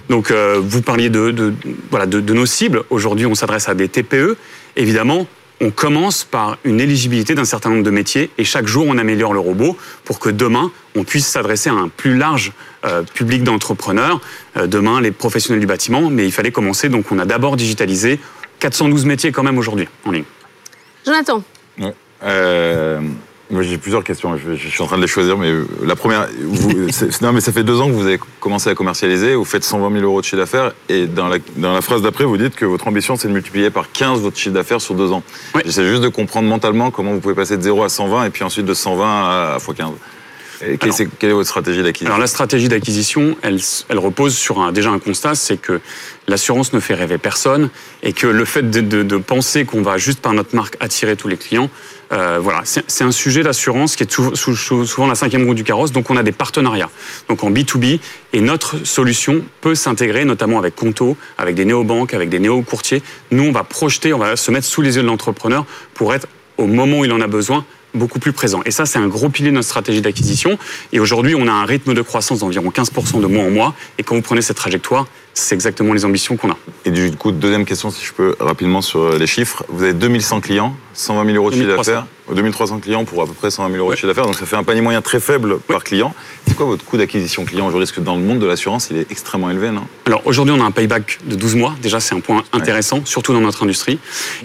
Donc, 0.09 0.29
euh, 0.29 0.61
vous 0.63 0.83
parliez 0.83 1.09
de, 1.09 1.55
voilà, 1.89 2.05
de, 2.05 2.33
nos 2.33 2.45
cibles. 2.45 2.83
Aujourd'hui, 2.91 3.25
on 3.25 3.33
s'adresse 3.33 3.67
à 3.67 3.73
des 3.73 3.89
TPE. 3.89 4.37
Évidemment, 4.75 5.25
on 5.59 5.71
commence 5.71 6.23
par 6.23 6.57
une 6.63 6.79
éligibilité 6.79 7.33
d'un 7.33 7.45
certain 7.45 7.69
nombre 7.69 7.83
de 7.83 7.89
métiers 7.89 8.29
et 8.37 8.43
chaque 8.43 8.67
jour, 8.67 8.85
on 8.87 8.97
améliore 8.97 9.33
le 9.33 9.39
robot 9.39 9.75
pour 10.03 10.19
que 10.19 10.29
demain, 10.29 10.71
on 10.95 11.03
puisse 11.03 11.27
s'adresser 11.27 11.69
à 11.69 11.73
un 11.73 11.89
plus 11.89 12.15
large 12.15 12.53
euh, 12.85 13.03
public 13.03 13.43
d'entrepreneurs. 13.43 14.21
Euh, 14.55 14.67
demain, 14.67 15.01
les 15.01 15.11
professionnels 15.11 15.59
du 15.59 15.67
bâtiment, 15.67 16.09
mais 16.09 16.25
il 16.25 16.31
fallait 16.31 16.51
commencer. 16.51 16.89
Donc, 16.89 17.11
on 17.11 17.19
a 17.19 17.25
d'abord 17.25 17.57
digitalisé 17.57 18.19
412 18.59 19.05
métiers 19.05 19.31
quand 19.31 19.43
même 19.43 19.57
aujourd'hui 19.57 19.87
en 20.05 20.11
ligne. 20.11 20.25
Jonathan. 21.05 21.43
Ouais. 21.79 21.93
Moi, 23.49 23.63
j'ai 23.63 23.77
plusieurs 23.77 24.03
questions. 24.03 24.37
Je, 24.37 24.55
suis 24.55 24.81
en 24.81 24.87
train 24.87 24.97
de 24.97 25.01
les 25.01 25.07
choisir, 25.07 25.37
mais 25.37 25.49
euh, 25.49 25.65
la 25.85 25.95
première, 25.95 26.27
vous, 26.41 26.71
non, 27.21 27.31
mais 27.31 27.39
ça 27.39 27.53
fait 27.53 27.63
deux 27.63 27.79
ans 27.79 27.87
que 27.87 27.93
vous 27.93 28.05
avez 28.05 28.19
commencé 28.41 28.69
à 28.69 28.75
commercialiser. 28.75 29.35
Vous 29.35 29.45
faites 29.45 29.63
120 29.63 29.89
000 29.89 30.03
euros 30.03 30.19
de 30.19 30.25
chiffre 30.25 30.37
d'affaires, 30.37 30.73
et 30.89 31.05
dans 31.05 31.29
la, 31.29 31.37
dans 31.55 31.73
la 31.73 31.81
phrase 31.81 32.01
d'après, 32.01 32.25
vous 32.25 32.37
dites 32.37 32.55
que 32.55 32.65
votre 32.65 32.87
ambition, 32.87 33.15
c'est 33.15 33.29
de 33.29 33.33
multiplier 33.33 33.69
par 33.69 33.91
15 33.91 34.19
votre 34.19 34.37
chiffre 34.37 34.53
d'affaires 34.53 34.81
sur 34.81 34.95
deux 34.95 35.11
ans. 35.11 35.23
J'essaie 35.63 35.87
juste 35.87 36.01
de 36.01 36.09
comprendre 36.09 36.49
mentalement 36.49 36.91
comment 36.91 37.13
vous 37.13 37.21
pouvez 37.21 37.35
passer 37.35 37.55
de 37.55 37.61
0 37.61 37.83
à 37.83 37.89
120 37.89 38.25
et 38.25 38.29
puis 38.31 38.43
ensuite 38.43 38.65
de 38.65 38.73
120 38.73 39.05
à, 39.05 39.57
x15. 39.59 39.91
Et 40.65 40.77
quelle, 40.79 40.89
est, 41.29 41.33
votre 41.33 41.47
stratégie 41.47 41.83
d'acquisition? 41.83 42.07
Alors 42.07 42.19
la 42.19 42.27
stratégie 42.27 42.67
d'acquisition, 42.67 43.37
elle, 43.43 43.59
elle, 43.89 43.99
repose 43.99 44.35
sur 44.35 44.59
un, 44.59 44.71
déjà 44.71 44.89
un 44.89 44.97
constat, 44.97 45.35
c'est 45.35 45.57
que 45.57 45.79
l'assurance 46.27 46.73
ne 46.73 46.79
fait 46.79 46.95
rêver 46.95 47.19
personne 47.19 47.69
et 48.01 48.11
que 48.11 48.25
le 48.25 48.43
fait 48.43 48.63
de, 48.63 48.81
de, 48.81 49.03
de 49.03 49.17
penser 49.17 49.65
qu'on 49.65 49.83
va 49.83 49.99
juste 49.99 50.19
par 50.19 50.33
notre 50.33 50.55
marque 50.55 50.75
attirer 50.79 51.15
tous 51.15 51.27
les 51.27 51.37
clients, 51.37 51.69
euh, 52.11 52.39
voilà, 52.41 52.61
c'est 52.65 53.03
un 53.03 53.11
sujet 53.11 53.43
l'assurance 53.43 53.95
qui 53.95 54.03
est 54.03 54.11
souvent 54.11 55.07
la 55.07 55.15
cinquième 55.15 55.45
roue 55.45 55.53
du 55.53 55.63
carrosse. 55.63 55.91
Donc 55.91 56.09
on 56.09 56.17
a 56.17 56.23
des 56.23 56.31
partenariats. 56.31 56.89
Donc 57.27 57.43
en 57.43 57.51
B2B 57.51 57.99
et 58.33 58.41
notre 58.41 58.85
solution 58.85 59.43
peut 59.61 59.75
s'intégrer 59.75 60.25
notamment 60.25 60.57
avec 60.57 60.75
Conto, 60.75 61.17
avec 61.37 61.55
des 61.55 61.65
néobanques, 61.65 62.13
avec 62.13 62.29
des 62.29 62.39
néo-courtiers. 62.39 63.03
Nous 63.31 63.43
on 63.43 63.51
va 63.51 63.63
projeter, 63.63 64.13
on 64.13 64.19
va 64.19 64.35
se 64.35 64.51
mettre 64.51 64.67
sous 64.67 64.81
les 64.81 64.95
yeux 64.95 65.01
de 65.01 65.07
l'entrepreneur 65.07 65.65
pour 65.93 66.13
être 66.13 66.27
au 66.57 66.65
moment 66.65 66.99
où 66.99 67.05
il 67.05 67.11
en 67.11 67.21
a 67.21 67.27
besoin 67.27 67.65
beaucoup 67.93 68.19
plus 68.19 68.33
présent. 68.33 68.61
Et 68.65 68.71
ça, 68.71 68.85
c'est 68.85 68.99
un 68.99 69.07
gros 69.07 69.29
pilier 69.29 69.49
de 69.49 69.55
notre 69.55 69.67
stratégie 69.67 70.01
d'acquisition. 70.01 70.57
Et 70.93 70.99
aujourd'hui, 70.99 71.35
on 71.35 71.47
a 71.47 71.51
un 71.51 71.65
rythme 71.65 71.93
de 71.93 72.01
croissance 72.01 72.39
d'environ 72.39 72.69
15% 72.69 73.21
de 73.21 73.25
mois 73.25 73.43
en 73.43 73.49
mois. 73.49 73.75
Et 73.97 74.03
quand 74.03 74.15
vous 74.15 74.21
prenez 74.21 74.41
cette 74.41 74.57
trajectoire, 74.57 75.07
c'est 75.33 75.55
exactement 75.55 75.93
les 75.93 76.05
ambitions 76.05 76.37
qu'on 76.37 76.51
a. 76.51 76.57
Et 76.85 76.91
du 76.91 77.11
coup, 77.11 77.31
deuxième 77.31 77.65
question, 77.65 77.89
si 77.89 78.05
je 78.05 78.13
peux 78.13 78.35
rapidement 78.39 78.81
sur 78.81 79.17
les 79.17 79.27
chiffres. 79.27 79.65
Vous 79.69 79.83
avez 79.83 79.93
2100 79.93 80.41
clients, 80.41 80.75
120 80.97 81.25
000 81.25 81.37
euros 81.37 81.51
de 81.51 81.55
chiffre 81.55 81.77
d'affaires. 81.77 82.05
2300 82.33 82.79
clients 82.79 83.05
pour 83.05 83.21
à 83.21 83.25
peu 83.25 83.33
près 83.33 83.51
120 83.51 83.69
000 83.71 83.79
euros 83.79 83.91
de 83.91 83.95
chiffre 83.95 84.07
d'affaires. 84.07 84.25
Donc 84.25 84.35
ça 84.35 84.45
fait 84.45 84.55
un 84.55 84.63
panier 84.63 84.81
moyen 84.81 85.01
très 85.01 85.19
faible 85.19 85.59
par 85.59 85.83
client. 85.83 86.13
C'est 86.45 86.55
quoi 86.55 86.65
votre 86.65 86.83
coût 86.83 86.97
d'acquisition 86.97 87.45
client 87.45 87.67
aujourd'hui 87.67 87.85
Parce 87.85 87.95
que 87.95 88.01
dans 88.01 88.15
le 88.15 88.21
monde 88.21 88.39
de 88.39 88.45
l'assurance, 88.45 88.89
il 88.89 88.97
est 88.97 89.09
extrêmement 89.11 89.49
élevé, 89.49 89.71
non? 89.71 89.83
Alors 90.05 90.23
aujourd'hui, 90.25 90.53
on 90.57 90.61
a 90.61 90.65
un 90.65 90.71
payback 90.71 91.19
de 91.25 91.35
12 91.35 91.55
mois. 91.55 91.75
Déjà, 91.81 91.99
c'est 91.99 92.15
un 92.15 92.19
point 92.19 92.43
intéressant, 92.51 93.05
surtout 93.05 93.33
dans 93.33 93.41
notre 93.41 93.63
industrie. 93.63 93.99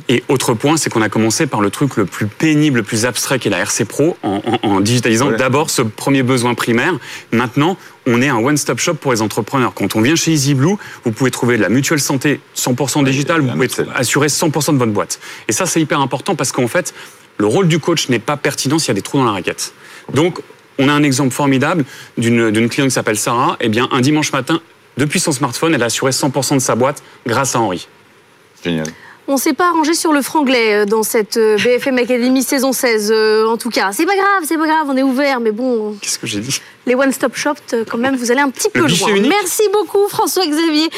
Et 0.08 0.22
autre 0.28 0.54
point, 0.54 0.76
c'est 0.76 0.90
qu'on 0.90 1.02
a 1.02 1.08
commencé 1.08 1.46
par 1.46 1.60
le 1.60 1.70
truc 1.70 1.96
le 1.96 2.04
plus 2.04 2.26
pénible, 2.26 2.78
le 2.78 2.82
plus 2.82 3.06
abstrait 3.06 3.38
qui 3.38 3.48
est 3.48 3.50
la 3.50 3.58
RC 3.58 3.84
Pro, 3.84 4.16
en, 4.22 4.80
digitalisant 4.80 5.30
d'abord 5.30 5.70
ce 5.70 5.82
premier 5.82 6.22
besoin 6.22 6.54
primaire. 6.54 6.94
Maintenant, 7.32 7.76
on 8.06 8.20
est 8.20 8.28
un 8.28 8.38
one-stop 8.38 8.78
shop 8.78 8.94
pour 8.94 9.12
les 9.12 9.22
entrepreneurs. 9.22 9.74
Quand 9.74 9.94
on 9.94 10.00
vient 10.00 10.16
chez 10.16 10.32
EasyBlue, 10.32 10.74
vous 11.04 11.12
pouvez 11.12 11.30
trouver 11.30 11.56
de 11.56 11.62
la 11.62 11.68
mutuelle 11.68 12.00
santé 12.00 12.40
100% 12.56 13.04
digital, 13.04 13.40
vous 13.40 13.48
pouvez 13.52 13.68
assurer 13.94 14.26
100% 14.26 14.72
de 14.72 14.78
votre 14.78 14.92
boîte. 14.92 15.20
Et 15.48 15.52
ça, 15.52 15.66
c'est 15.66 15.80
hyper 15.80 16.00
important 16.00 16.34
parce 16.42 16.50
qu'en 16.50 16.66
fait, 16.66 16.92
le 17.38 17.46
rôle 17.46 17.68
du 17.68 17.78
coach 17.78 18.08
n'est 18.08 18.18
pas 18.18 18.36
pertinent 18.36 18.80
s'il 18.80 18.88
y 18.88 18.90
a 18.90 18.94
des 18.94 19.02
trous 19.02 19.16
dans 19.16 19.24
la 19.24 19.30
raquette. 19.30 19.74
Donc, 20.12 20.40
on 20.80 20.88
a 20.88 20.92
un 20.92 21.04
exemple 21.04 21.32
formidable 21.32 21.84
d'une 22.18 22.68
cliente 22.68 22.88
qui 22.88 22.94
s'appelle 22.94 23.16
Sarah. 23.16 23.56
Eh 23.60 23.68
bien, 23.68 23.88
un 23.92 24.00
dimanche 24.00 24.32
matin, 24.32 24.60
depuis 24.96 25.20
son 25.20 25.30
smartphone, 25.30 25.72
elle 25.72 25.84
a 25.84 25.86
assuré 25.86 26.10
100% 26.10 26.54
de 26.54 26.58
sa 26.58 26.74
boîte 26.74 27.04
grâce 27.28 27.54
à 27.54 27.60
Henri. 27.60 27.86
Génial. 28.64 28.88
On 29.28 29.36
s'est 29.36 29.52
pas 29.52 29.68
arrangé 29.68 29.94
sur 29.94 30.12
le 30.12 30.20
franglais 30.20 30.82
euh, 30.82 30.84
dans 30.84 31.04
cette 31.04 31.36
euh, 31.36 31.56
BFM 31.56 31.96
Academy 31.98 32.42
saison 32.42 32.72
16, 32.72 33.12
euh, 33.14 33.46
en 33.46 33.56
tout 33.56 33.70
cas. 33.70 33.90
C'est 33.92 34.04
pas 34.04 34.16
grave, 34.16 34.42
c'est 34.44 34.56
pas 34.58 34.66
grave, 34.66 34.86
on 34.88 34.96
est 34.96 35.02
ouvert, 35.02 35.38
mais 35.38 35.52
bon. 35.52 35.96
Qu'est-ce 36.00 36.18
que 36.18 36.26
j'ai 36.26 36.40
dit 36.40 36.60
Les 36.86 36.96
one-stop 36.96 37.36
shops, 37.36 37.74
quand 37.88 37.98
même, 37.98 38.16
vous 38.16 38.32
allez 38.32 38.40
un 38.40 38.50
petit 38.50 38.68
peu 38.68 38.80
loin. 38.80 39.20
Merci 39.28 39.62
beaucoup, 39.72 40.08
François-Xavier 40.08 40.90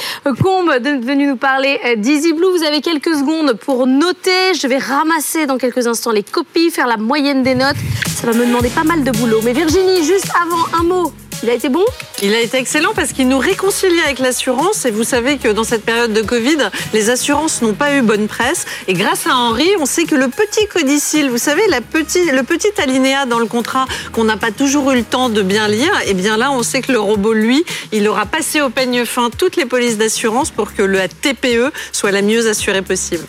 Combe, 0.42 0.78
d'être 0.78 1.04
venu 1.04 1.26
nous 1.26 1.36
parler 1.36 1.78
d'Easy 1.98 2.32
Blue. 2.32 2.48
Vous 2.56 2.64
avez 2.64 2.80
quelques 2.80 3.14
secondes 3.14 3.58
pour 3.60 3.86
noter. 3.86 4.54
Je 4.54 4.66
vais 4.68 4.78
ramasser 4.78 5.44
dans 5.44 5.58
quelques 5.58 5.86
instants 5.86 6.12
les 6.12 6.22
copies, 6.22 6.70
faire 6.70 6.86
la 6.86 6.96
moyenne 6.96 7.42
des 7.42 7.54
notes. 7.54 7.76
Ça 8.06 8.26
va 8.26 8.32
me 8.32 8.46
demander 8.46 8.70
pas 8.70 8.84
mal 8.84 9.04
de 9.04 9.10
boulot. 9.10 9.40
Mais 9.44 9.52
Virginie, 9.52 10.02
juste 10.02 10.30
avant, 10.40 10.80
un 10.80 10.84
mot 10.84 11.12
il 11.44 11.50
a 11.50 11.52
été 11.52 11.68
bon 11.68 11.84
Il 12.22 12.34
a 12.34 12.40
été 12.40 12.56
excellent 12.56 12.92
parce 12.94 13.12
qu'il 13.12 13.28
nous 13.28 13.38
réconcilie 13.38 14.00
avec 14.00 14.18
l'assurance. 14.18 14.86
Et 14.86 14.90
vous 14.90 15.04
savez 15.04 15.36
que 15.36 15.48
dans 15.48 15.62
cette 15.62 15.84
période 15.84 16.14
de 16.14 16.22
Covid, 16.22 16.56
les 16.94 17.10
assurances 17.10 17.60
n'ont 17.60 17.74
pas 17.74 17.94
eu 17.94 18.00
bonne 18.00 18.28
presse. 18.28 18.64
Et 18.88 18.94
grâce 18.94 19.26
à 19.26 19.36
Henri, 19.36 19.68
on 19.78 19.84
sait 19.84 20.04
que 20.04 20.14
le 20.14 20.28
petit 20.28 20.66
codicile, 20.68 21.28
vous 21.28 21.36
savez, 21.36 21.60
la 21.68 21.80
le 21.80 22.42
petit 22.42 22.72
alinéa 22.78 23.26
dans 23.26 23.38
le 23.38 23.44
contrat 23.44 23.84
qu'on 24.12 24.24
n'a 24.24 24.38
pas 24.38 24.52
toujours 24.52 24.90
eu 24.92 24.96
le 24.96 25.02
temps 25.04 25.28
de 25.28 25.42
bien 25.42 25.68
lire, 25.68 25.92
et 26.06 26.10
eh 26.10 26.14
bien 26.14 26.38
là, 26.38 26.50
on 26.50 26.62
sait 26.62 26.80
que 26.80 26.92
le 26.92 26.98
robot, 26.98 27.34
lui, 27.34 27.62
il 27.92 28.08
aura 28.08 28.24
passé 28.24 28.62
au 28.62 28.70
peigne 28.70 29.04
fin 29.04 29.28
toutes 29.28 29.56
les 29.56 29.66
polices 29.66 29.98
d'assurance 29.98 30.50
pour 30.50 30.72
que 30.72 30.82
le 30.82 30.98
TPE 31.08 31.72
soit 31.92 32.10
la 32.10 32.22
mieux 32.22 32.48
assurée 32.48 32.82
possible. 32.82 33.24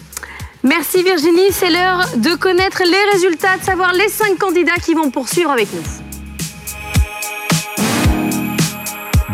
Merci 0.63 1.03
Virginie, 1.03 1.51
c'est 1.51 1.69
l'heure 1.69 1.99
de 2.15 2.33
connaître 2.35 2.81
les 2.85 3.11
résultats, 3.11 3.57
de 3.57 3.63
savoir 3.63 3.93
les 3.93 4.07
cinq 4.07 4.37
candidats 4.37 4.77
qui 4.83 4.93
vont 4.93 5.11
poursuivre 5.11 5.51
avec 5.51 5.67
nous. 5.73 6.04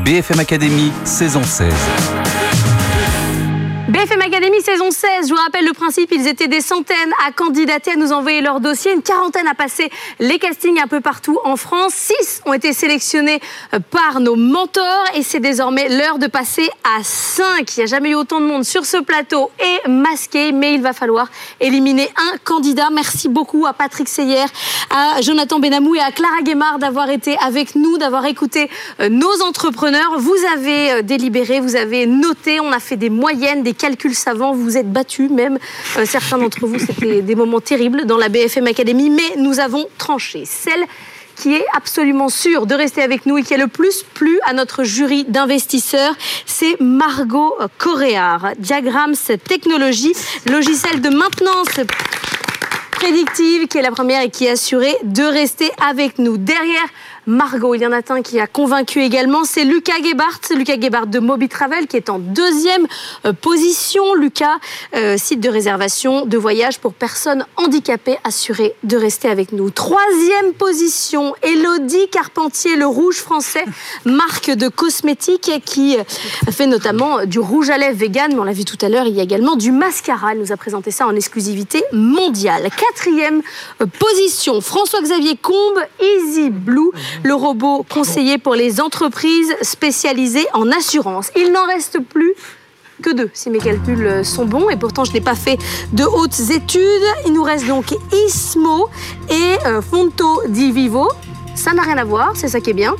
BFM 0.03 0.39
Academy, 0.39 0.91
saison 1.03 1.43
16. 1.43 2.20
BFM 4.01 4.21
Academy 4.21 4.59
saison 4.61 4.89
16, 4.89 5.27
je 5.27 5.29
vous 5.29 5.39
rappelle 5.39 5.63
le 5.63 5.73
principe, 5.73 6.11
ils 6.11 6.27
étaient 6.27 6.47
des 6.47 6.61
centaines 6.61 7.13
à 7.27 7.31
candidater, 7.31 7.91
à 7.91 7.95
nous 7.97 8.11
envoyer 8.11 8.41
leur 8.41 8.59
dossier, 8.59 8.91
une 8.93 9.03
quarantaine 9.03 9.47
à 9.47 9.53
passer 9.53 9.91
les 10.19 10.39
castings 10.39 10.79
un 10.79 10.87
peu 10.87 11.01
partout 11.01 11.37
en 11.43 11.55
France, 11.55 11.93
six 11.93 12.41
ont 12.47 12.53
été 12.53 12.73
sélectionnés 12.73 13.39
euh, 13.75 13.79
par 13.91 14.19
nos 14.19 14.35
mentors 14.35 15.05
et 15.13 15.21
c'est 15.21 15.39
désormais 15.39 15.87
l'heure 15.87 16.17
de 16.17 16.25
passer 16.25 16.67
à 16.97 17.03
5. 17.03 17.43
Il 17.75 17.79
n'y 17.79 17.83
a 17.83 17.85
jamais 17.85 18.09
eu 18.09 18.15
autant 18.15 18.39
de 18.41 18.45
monde 18.45 18.63
sur 18.63 18.85
ce 18.85 18.97
plateau 18.97 19.51
et 19.59 19.87
masqué, 19.87 20.51
mais 20.51 20.73
il 20.73 20.81
va 20.81 20.93
falloir 20.93 21.29
éliminer 21.59 22.09
un 22.17 22.37
candidat. 22.43 22.89
Merci 22.91 23.29
beaucoup 23.29 23.67
à 23.67 23.73
Patrick 23.73 24.07
Seyer, 24.07 24.45
à 24.89 25.21
Jonathan 25.21 25.59
Benamou 25.59 25.93
et 25.93 25.99
à 25.99 26.11
Clara 26.11 26.41
Guémard 26.41 26.79
d'avoir 26.79 27.11
été 27.11 27.37
avec 27.45 27.75
nous, 27.75 27.99
d'avoir 27.99 28.25
écouté 28.25 28.67
euh, 28.99 29.09
nos 29.09 29.43
entrepreneurs. 29.43 30.17
Vous 30.17 30.37
avez 30.55 30.91
euh, 30.91 31.01
délibéré, 31.03 31.59
vous 31.59 31.75
avez 31.75 32.07
noté, 32.07 32.59
on 32.59 32.71
a 32.71 32.79
fait 32.79 32.97
des 32.97 33.11
moyennes, 33.11 33.61
des 33.61 33.75
calcul 33.91 34.15
savant, 34.15 34.53
vous 34.53 34.77
êtes 34.77 34.89
battus, 34.89 35.29
même 35.29 35.59
euh, 35.97 36.05
certains 36.05 36.37
d'entre 36.37 36.65
vous, 36.65 36.79
c'était 36.79 37.21
des 37.21 37.35
moments 37.35 37.59
terribles 37.59 38.05
dans 38.05 38.15
la 38.15 38.29
BFM 38.29 38.67
Academy, 38.67 39.09
mais 39.09 39.41
nous 39.41 39.59
avons 39.59 39.85
tranché. 39.97 40.45
Celle 40.45 40.85
qui 41.35 41.55
est 41.55 41.65
absolument 41.75 42.29
sûre 42.29 42.67
de 42.67 42.75
rester 42.75 43.01
avec 43.01 43.25
nous 43.25 43.37
et 43.37 43.43
qui 43.43 43.53
a 43.53 43.57
le 43.57 43.67
plus 43.67 44.03
plu 44.13 44.39
à 44.45 44.53
notre 44.53 44.85
jury 44.85 45.25
d'investisseurs, 45.25 46.13
c'est 46.45 46.79
Margot 46.79 47.53
Coréard. 47.79 48.51
Diagrams 48.59 49.15
Technologies, 49.45 50.13
logiciel 50.49 51.01
de 51.01 51.09
maintenance 51.09 51.81
prédictive 52.91 53.67
qui 53.67 53.79
est 53.79 53.81
la 53.81 53.91
première 53.91 54.21
et 54.21 54.29
qui 54.29 54.45
est 54.45 54.51
assurée 54.51 54.95
de 55.03 55.23
rester 55.23 55.71
avec 55.83 56.19
nous. 56.19 56.37
Derrière 56.37 56.87
Margot. 57.27 57.75
Il 57.75 57.81
y 57.81 57.85
en 57.85 57.91
a 57.91 58.01
un 58.09 58.21
qui 58.21 58.39
a 58.39 58.47
convaincu 58.47 59.01
également, 59.01 59.43
c'est 59.43 59.63
Lucas 59.63 60.01
Gebhardt, 60.03 60.55
Lucas 60.55 60.79
Gebhardt 60.79 61.07
de 61.07 61.19
Moby 61.19 61.47
Travel 61.47 61.87
qui 61.87 61.97
est 61.97 62.09
en 62.09 62.19
deuxième 62.19 62.87
euh, 63.25 63.33
position. 63.33 64.15
Lucas, 64.15 64.57
euh, 64.95 65.17
site 65.17 65.39
de 65.39 65.49
réservation 65.49 66.25
de 66.25 66.37
voyage 66.37 66.79
pour 66.79 66.93
personnes 66.93 67.45
handicapées, 67.57 68.17
assuré 68.23 68.75
de 68.83 68.97
rester 68.97 69.27
avec 69.29 69.51
nous. 69.51 69.69
Troisième 69.69 70.53
position, 70.57 71.35
Elodie 71.43 72.09
Carpentier, 72.11 72.75
le 72.75 72.87
rouge 72.87 73.17
français, 73.17 73.65
marque 74.05 74.51
de 74.51 74.67
cosmétiques 74.67 75.51
qui 75.63 75.97
euh, 75.97 76.03
fait 76.51 76.67
notamment 76.67 77.25
du 77.25 77.39
rouge 77.39 77.69
à 77.69 77.77
lèvres 77.77 77.97
vegan, 77.97 78.31
mais 78.33 78.39
on 78.39 78.43
l'a 78.43 78.53
vu 78.53 78.65
tout 78.65 78.83
à 78.83 78.89
l'heure, 78.89 79.05
il 79.05 79.15
y 79.15 79.19
a 79.19 79.23
également 79.23 79.55
du 79.55 79.71
mascara. 79.71 80.31
Elle 80.31 80.39
nous 80.39 80.51
a 80.51 80.57
présenté 80.57 80.91
ça 80.91 81.05
en 81.05 81.15
exclusivité 81.15 81.83
mondiale. 81.93 82.67
Quatrième 82.75 83.41
position, 83.99 84.59
François-Xavier 84.59 85.37
Combe, 85.37 85.79
Easy 86.01 86.49
Blue, 86.49 86.91
le 87.23 87.33
robot 87.33 87.85
conseillé 87.89 88.37
pour 88.37 88.55
les 88.55 88.81
entreprises 88.81 89.55
spécialisées 89.61 90.47
en 90.53 90.71
assurance. 90.71 91.31
Il 91.35 91.51
n'en 91.51 91.65
reste 91.65 91.99
plus 91.99 92.33
que 93.01 93.13
deux, 93.13 93.29
si 93.33 93.49
mes 93.49 93.59
calculs 93.59 94.23
sont 94.23 94.45
bons. 94.45 94.69
Et 94.69 94.77
pourtant, 94.77 95.03
je 95.03 95.11
n'ai 95.11 95.21
pas 95.21 95.35
fait 95.35 95.57
de 95.93 96.03
hautes 96.03 96.39
études. 96.51 96.81
Il 97.25 97.33
nous 97.33 97.43
reste 97.43 97.67
donc 97.67 97.93
Ismo 98.27 98.89
et 99.29 99.57
euh, 99.65 99.81
Fonto 99.81 100.41
di 100.47 100.71
Vivo. 100.71 101.09
Ça 101.55 101.73
n'a 101.73 101.81
rien 101.81 101.97
à 101.97 102.03
voir, 102.03 102.31
c'est 102.35 102.47
ça 102.47 102.59
qui 102.59 102.69
est 102.69 102.73
bien. 102.73 102.95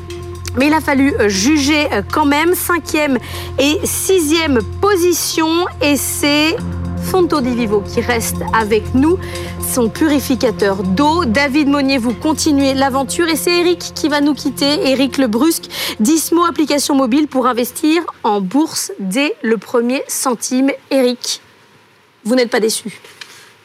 Mais 0.57 0.67
il 0.67 0.73
a 0.73 0.81
fallu 0.81 1.13
euh, 1.19 1.29
juger 1.29 1.87
euh, 1.93 2.01
quand 2.11 2.25
même 2.25 2.55
cinquième 2.55 3.17
et 3.57 3.79
sixième 3.85 4.59
position. 4.81 5.65
Et 5.81 5.95
c'est 5.95 6.57
Fonto 7.03 7.41
di 7.41 7.53
Vivo 7.55 7.81
qui 7.81 8.01
reste 8.01 8.37
avec 8.53 8.93
nous, 8.93 9.17
son 9.73 9.89
purificateur 9.89 10.83
d'eau. 10.83 11.25
David 11.25 11.67
Monnier, 11.67 11.97
vous 11.97 12.13
continuez 12.13 12.73
l'aventure 12.73 13.27
et 13.27 13.35
c'est 13.35 13.59
Eric 13.59 13.91
qui 13.95 14.07
va 14.07 14.21
nous 14.21 14.33
quitter. 14.33 14.89
Eric 14.89 15.17
Lebrusque, 15.17 15.65
Dismo 15.99 16.45
application 16.45 16.95
mobile 16.95 17.27
pour 17.27 17.47
investir 17.47 18.03
en 18.23 18.41
bourse 18.41 18.91
dès 18.99 19.35
le 19.41 19.57
premier 19.57 20.03
centime. 20.07 20.71
Eric, 20.89 21.41
vous 22.23 22.35
n'êtes 22.35 22.49
pas 22.49 22.59
déçu? 22.59 22.99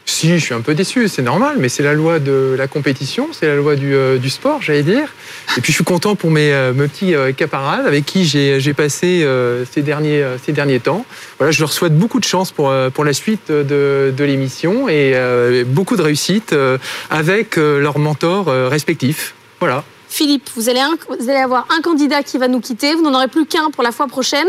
Si, 0.08 0.38
je 0.38 0.44
suis 0.44 0.54
un 0.54 0.60
peu 0.60 0.74
déçu, 0.74 1.08
c'est 1.08 1.20
normal, 1.20 1.56
mais 1.58 1.68
c'est 1.68 1.82
la 1.82 1.92
loi 1.92 2.20
de 2.20 2.54
la 2.56 2.68
compétition, 2.68 3.28
c'est 3.32 3.48
la 3.48 3.56
loi 3.56 3.74
du, 3.74 3.92
euh, 3.92 4.18
sport, 4.28 4.62
j'allais 4.62 4.84
dire. 4.84 5.12
Et 5.56 5.60
puis 5.60 5.72
je 5.72 5.76
suis 5.76 5.84
content 5.84 6.14
pour 6.14 6.30
mes, 6.30 6.52
euh, 6.52 6.72
petits 6.72 7.14
euh, 7.14 7.32
camarades 7.32 7.86
avec 7.86 8.06
qui 8.06 8.24
j'ai 8.24 8.74
passé 8.74 9.26
ces, 9.70 9.82
derniers, 9.82 10.24
ces 10.44 10.52
derniers 10.52 10.80
temps. 10.80 11.04
Voilà, 11.38 11.50
je 11.50 11.60
leur 11.60 11.72
souhaite 11.72 11.98
beaucoup 11.98 12.20
de 12.20 12.24
chance 12.24 12.52
pour, 12.52 12.72
pour 12.94 13.04
la 13.04 13.12
suite 13.12 13.50
de, 13.50 14.14
l'émission 14.18 14.88
et 14.88 15.14
beaucoup 15.66 15.96
de 15.96 16.02
réussite 16.02 16.54
avec 17.10 17.56
leurs 17.56 17.98
mentors 17.98 18.46
respectifs. 18.46 19.34
Voilà. 19.60 19.84
Philippe, 20.08 20.48
vous 20.54 20.68
allez, 20.68 20.80
vous 21.20 21.28
allez 21.28 21.40
avoir 21.40 21.66
un 21.76 21.82
candidat 21.82 22.22
qui 22.22 22.38
va 22.38 22.48
nous 22.48 22.60
quitter, 22.60 22.94
vous 22.94 23.02
n'en 23.02 23.14
aurez 23.14 23.28
plus 23.28 23.46
qu'un 23.46 23.70
pour 23.70 23.82
la 23.82 23.92
fois 23.92 24.06
prochaine. 24.06 24.48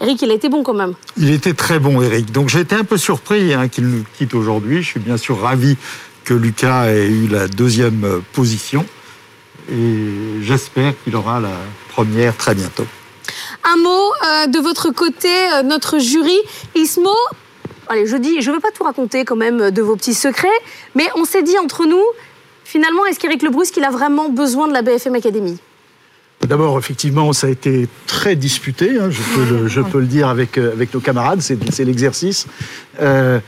Eric, 0.00 0.22
il 0.22 0.30
a 0.30 0.34
été 0.34 0.48
bon 0.48 0.62
quand 0.62 0.72
même. 0.72 0.94
Il 1.18 1.30
était 1.30 1.52
très 1.52 1.78
bon, 1.78 2.00
Eric. 2.00 2.32
Donc 2.32 2.48
j'ai 2.48 2.60
été 2.60 2.74
un 2.74 2.84
peu 2.84 2.96
surpris 2.96 3.52
hein, 3.52 3.68
qu'il 3.68 3.86
nous 3.86 4.04
quitte 4.16 4.34
aujourd'hui. 4.34 4.82
Je 4.82 4.88
suis 4.88 5.00
bien 5.00 5.18
sûr 5.18 5.38
ravi 5.38 5.76
que 6.24 6.32
Lucas 6.32 6.86
ait 6.86 7.06
eu 7.06 7.28
la 7.28 7.48
deuxième 7.48 8.04
euh, 8.04 8.20
position. 8.32 8.86
Et 9.70 10.42
j'espère 10.42 10.94
qu'il 11.04 11.14
aura 11.16 11.38
la 11.40 11.52
première 11.90 12.36
très 12.36 12.54
bientôt. 12.54 12.86
Un 13.64 13.76
mot 13.76 14.12
euh, 14.24 14.46
de 14.46 14.58
votre 14.58 14.90
côté, 14.90 15.28
euh, 15.28 15.62
notre 15.62 15.98
jury. 15.98 16.38
Ismo, 16.74 17.14
allez, 17.88 18.06
je 18.06 18.16
dis, 18.16 18.40
je 18.40 18.50
ne 18.50 18.56
veux 18.56 18.60
pas 18.60 18.70
tout 18.70 18.84
raconter 18.84 19.24
quand 19.26 19.36
même 19.36 19.70
de 19.70 19.82
vos 19.82 19.96
petits 19.96 20.14
secrets, 20.14 20.48
mais 20.94 21.08
on 21.14 21.24
s'est 21.26 21.42
dit 21.42 21.58
entre 21.58 21.84
nous, 21.84 22.04
finalement, 22.64 23.04
est-ce 23.04 23.20
qu'Éric 23.20 23.42
Lebrusque, 23.42 23.76
il 23.76 23.84
a 23.84 23.90
vraiment 23.90 24.30
besoin 24.30 24.66
de 24.66 24.72
la 24.72 24.80
BFM 24.80 25.14
Academy 25.14 25.58
D'abord, 26.46 26.78
effectivement, 26.78 27.34
ça 27.34 27.48
a 27.48 27.50
été 27.50 27.86
très 28.06 28.34
disputé, 28.34 28.98
hein, 28.98 29.10
je, 29.10 29.20
peux 29.82 30.00
le, 30.00 30.06
dire 30.06 30.28
avec, 30.28 30.56
euh, 30.56 30.72
nos 30.94 31.00
camarades, 31.00 31.42
c'est 31.42 31.84
l'exercice. 31.84 32.46
Euh, 33.02 33.40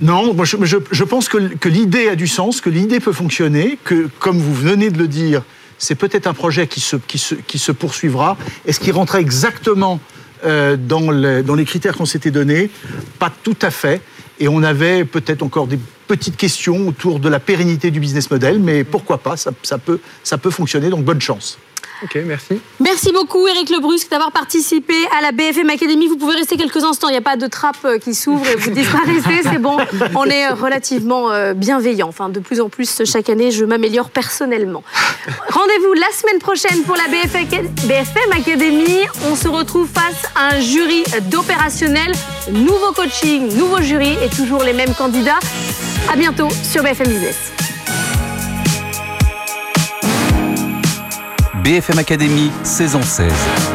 non, 0.00 0.32
je, 0.44 1.04
pense 1.04 1.28
que, 1.28 1.68
l'idée 1.68 2.08
a 2.08 2.14
du 2.14 2.28
sens, 2.28 2.60
que 2.60 2.70
l'idée 2.70 3.00
peut 3.00 3.12
fonctionner, 3.12 3.78
que, 3.82 4.08
comme 4.20 4.38
vous 4.38 4.54
venez 4.54 4.90
de 4.90 4.98
le 4.98 5.08
dire, 5.08 5.42
c'est 5.78 5.96
peut-être 5.96 6.28
un 6.28 6.34
projet 6.34 6.68
qui 6.68 6.80
se, 6.80 7.72
poursuivra. 7.72 8.36
Est-ce 8.64 8.78
qu'il 8.78 8.92
rentrait 8.92 9.20
exactement 9.20 9.98
euh, 10.44 10.76
dans, 10.76 11.10
les 11.10 11.64
critères 11.64 11.96
qu'on 11.96 12.06
s'était 12.06 12.30
donnés? 12.30 12.70
Pas 13.18 13.32
tout 13.42 13.56
à 13.60 13.72
fait. 13.72 14.00
Et 14.38 14.46
on 14.46 14.62
avait 14.62 15.04
peut-être 15.04 15.42
encore 15.42 15.66
des 15.66 15.80
petites 16.06 16.36
questions 16.36 16.86
autour 16.86 17.18
de 17.18 17.28
la 17.28 17.40
pérennité 17.40 17.90
du 17.90 17.98
business 17.98 18.30
model, 18.30 18.60
mais 18.60 18.84
pourquoi 18.84 19.18
pas, 19.18 19.34
ça 19.36 19.78
peut 19.78 20.50
fonctionner, 20.50 20.90
donc 20.90 21.04
bonne 21.04 21.20
chance. 21.20 21.58
Ok, 22.02 22.18
merci. 22.26 22.60
Merci 22.80 23.12
beaucoup, 23.12 23.46
Eric 23.46 23.70
Lebrusque, 23.70 24.10
d'avoir 24.10 24.32
participé 24.32 24.94
à 25.16 25.22
la 25.22 25.32
BFM 25.32 25.70
Academy. 25.70 26.08
Vous 26.08 26.16
pouvez 26.16 26.34
rester 26.34 26.56
quelques 26.56 26.82
instants. 26.82 27.08
Il 27.08 27.12
n'y 27.12 27.18
a 27.18 27.22
pas 27.22 27.36
de 27.36 27.46
trappe 27.46 27.84
euh, 27.84 27.98
qui 27.98 28.14
s'ouvre 28.14 28.46
et 28.48 28.56
vous 28.56 28.70
disparaissez. 28.74 29.42
C'est 29.42 29.58
bon. 29.58 29.76
On 30.16 30.24
est 30.24 30.46
euh, 30.46 30.54
relativement 30.54 31.30
euh, 31.30 31.54
bienveillant. 31.54 32.08
Enfin, 32.08 32.28
de 32.28 32.40
plus 32.40 32.60
en 32.60 32.68
plus, 32.68 33.02
chaque 33.04 33.30
année, 33.30 33.50
je 33.50 33.64
m'améliore 33.64 34.10
personnellement. 34.10 34.82
Rendez-vous 35.48 35.92
la 35.94 36.10
semaine 36.12 36.40
prochaine 36.40 36.82
pour 36.82 36.96
la 36.96 37.08
BFM 37.08 38.32
Academy. 38.32 39.06
On 39.30 39.36
se 39.36 39.48
retrouve 39.48 39.88
face 39.88 40.30
à 40.34 40.56
un 40.56 40.60
jury 40.60 41.04
d'opérationnels. 41.30 42.12
Nouveau 42.50 42.92
coaching, 42.92 43.56
nouveau 43.56 43.80
jury 43.80 44.16
et 44.22 44.28
toujours 44.34 44.62
les 44.62 44.72
mêmes 44.72 44.94
candidats. 44.94 45.38
À 46.12 46.16
bientôt 46.16 46.48
sur 46.50 46.82
BFM 46.82 47.08
Business. 47.08 47.73
BFM 51.64 51.98
Academy, 51.98 52.52
saison 52.62 53.02
16. 53.02 53.73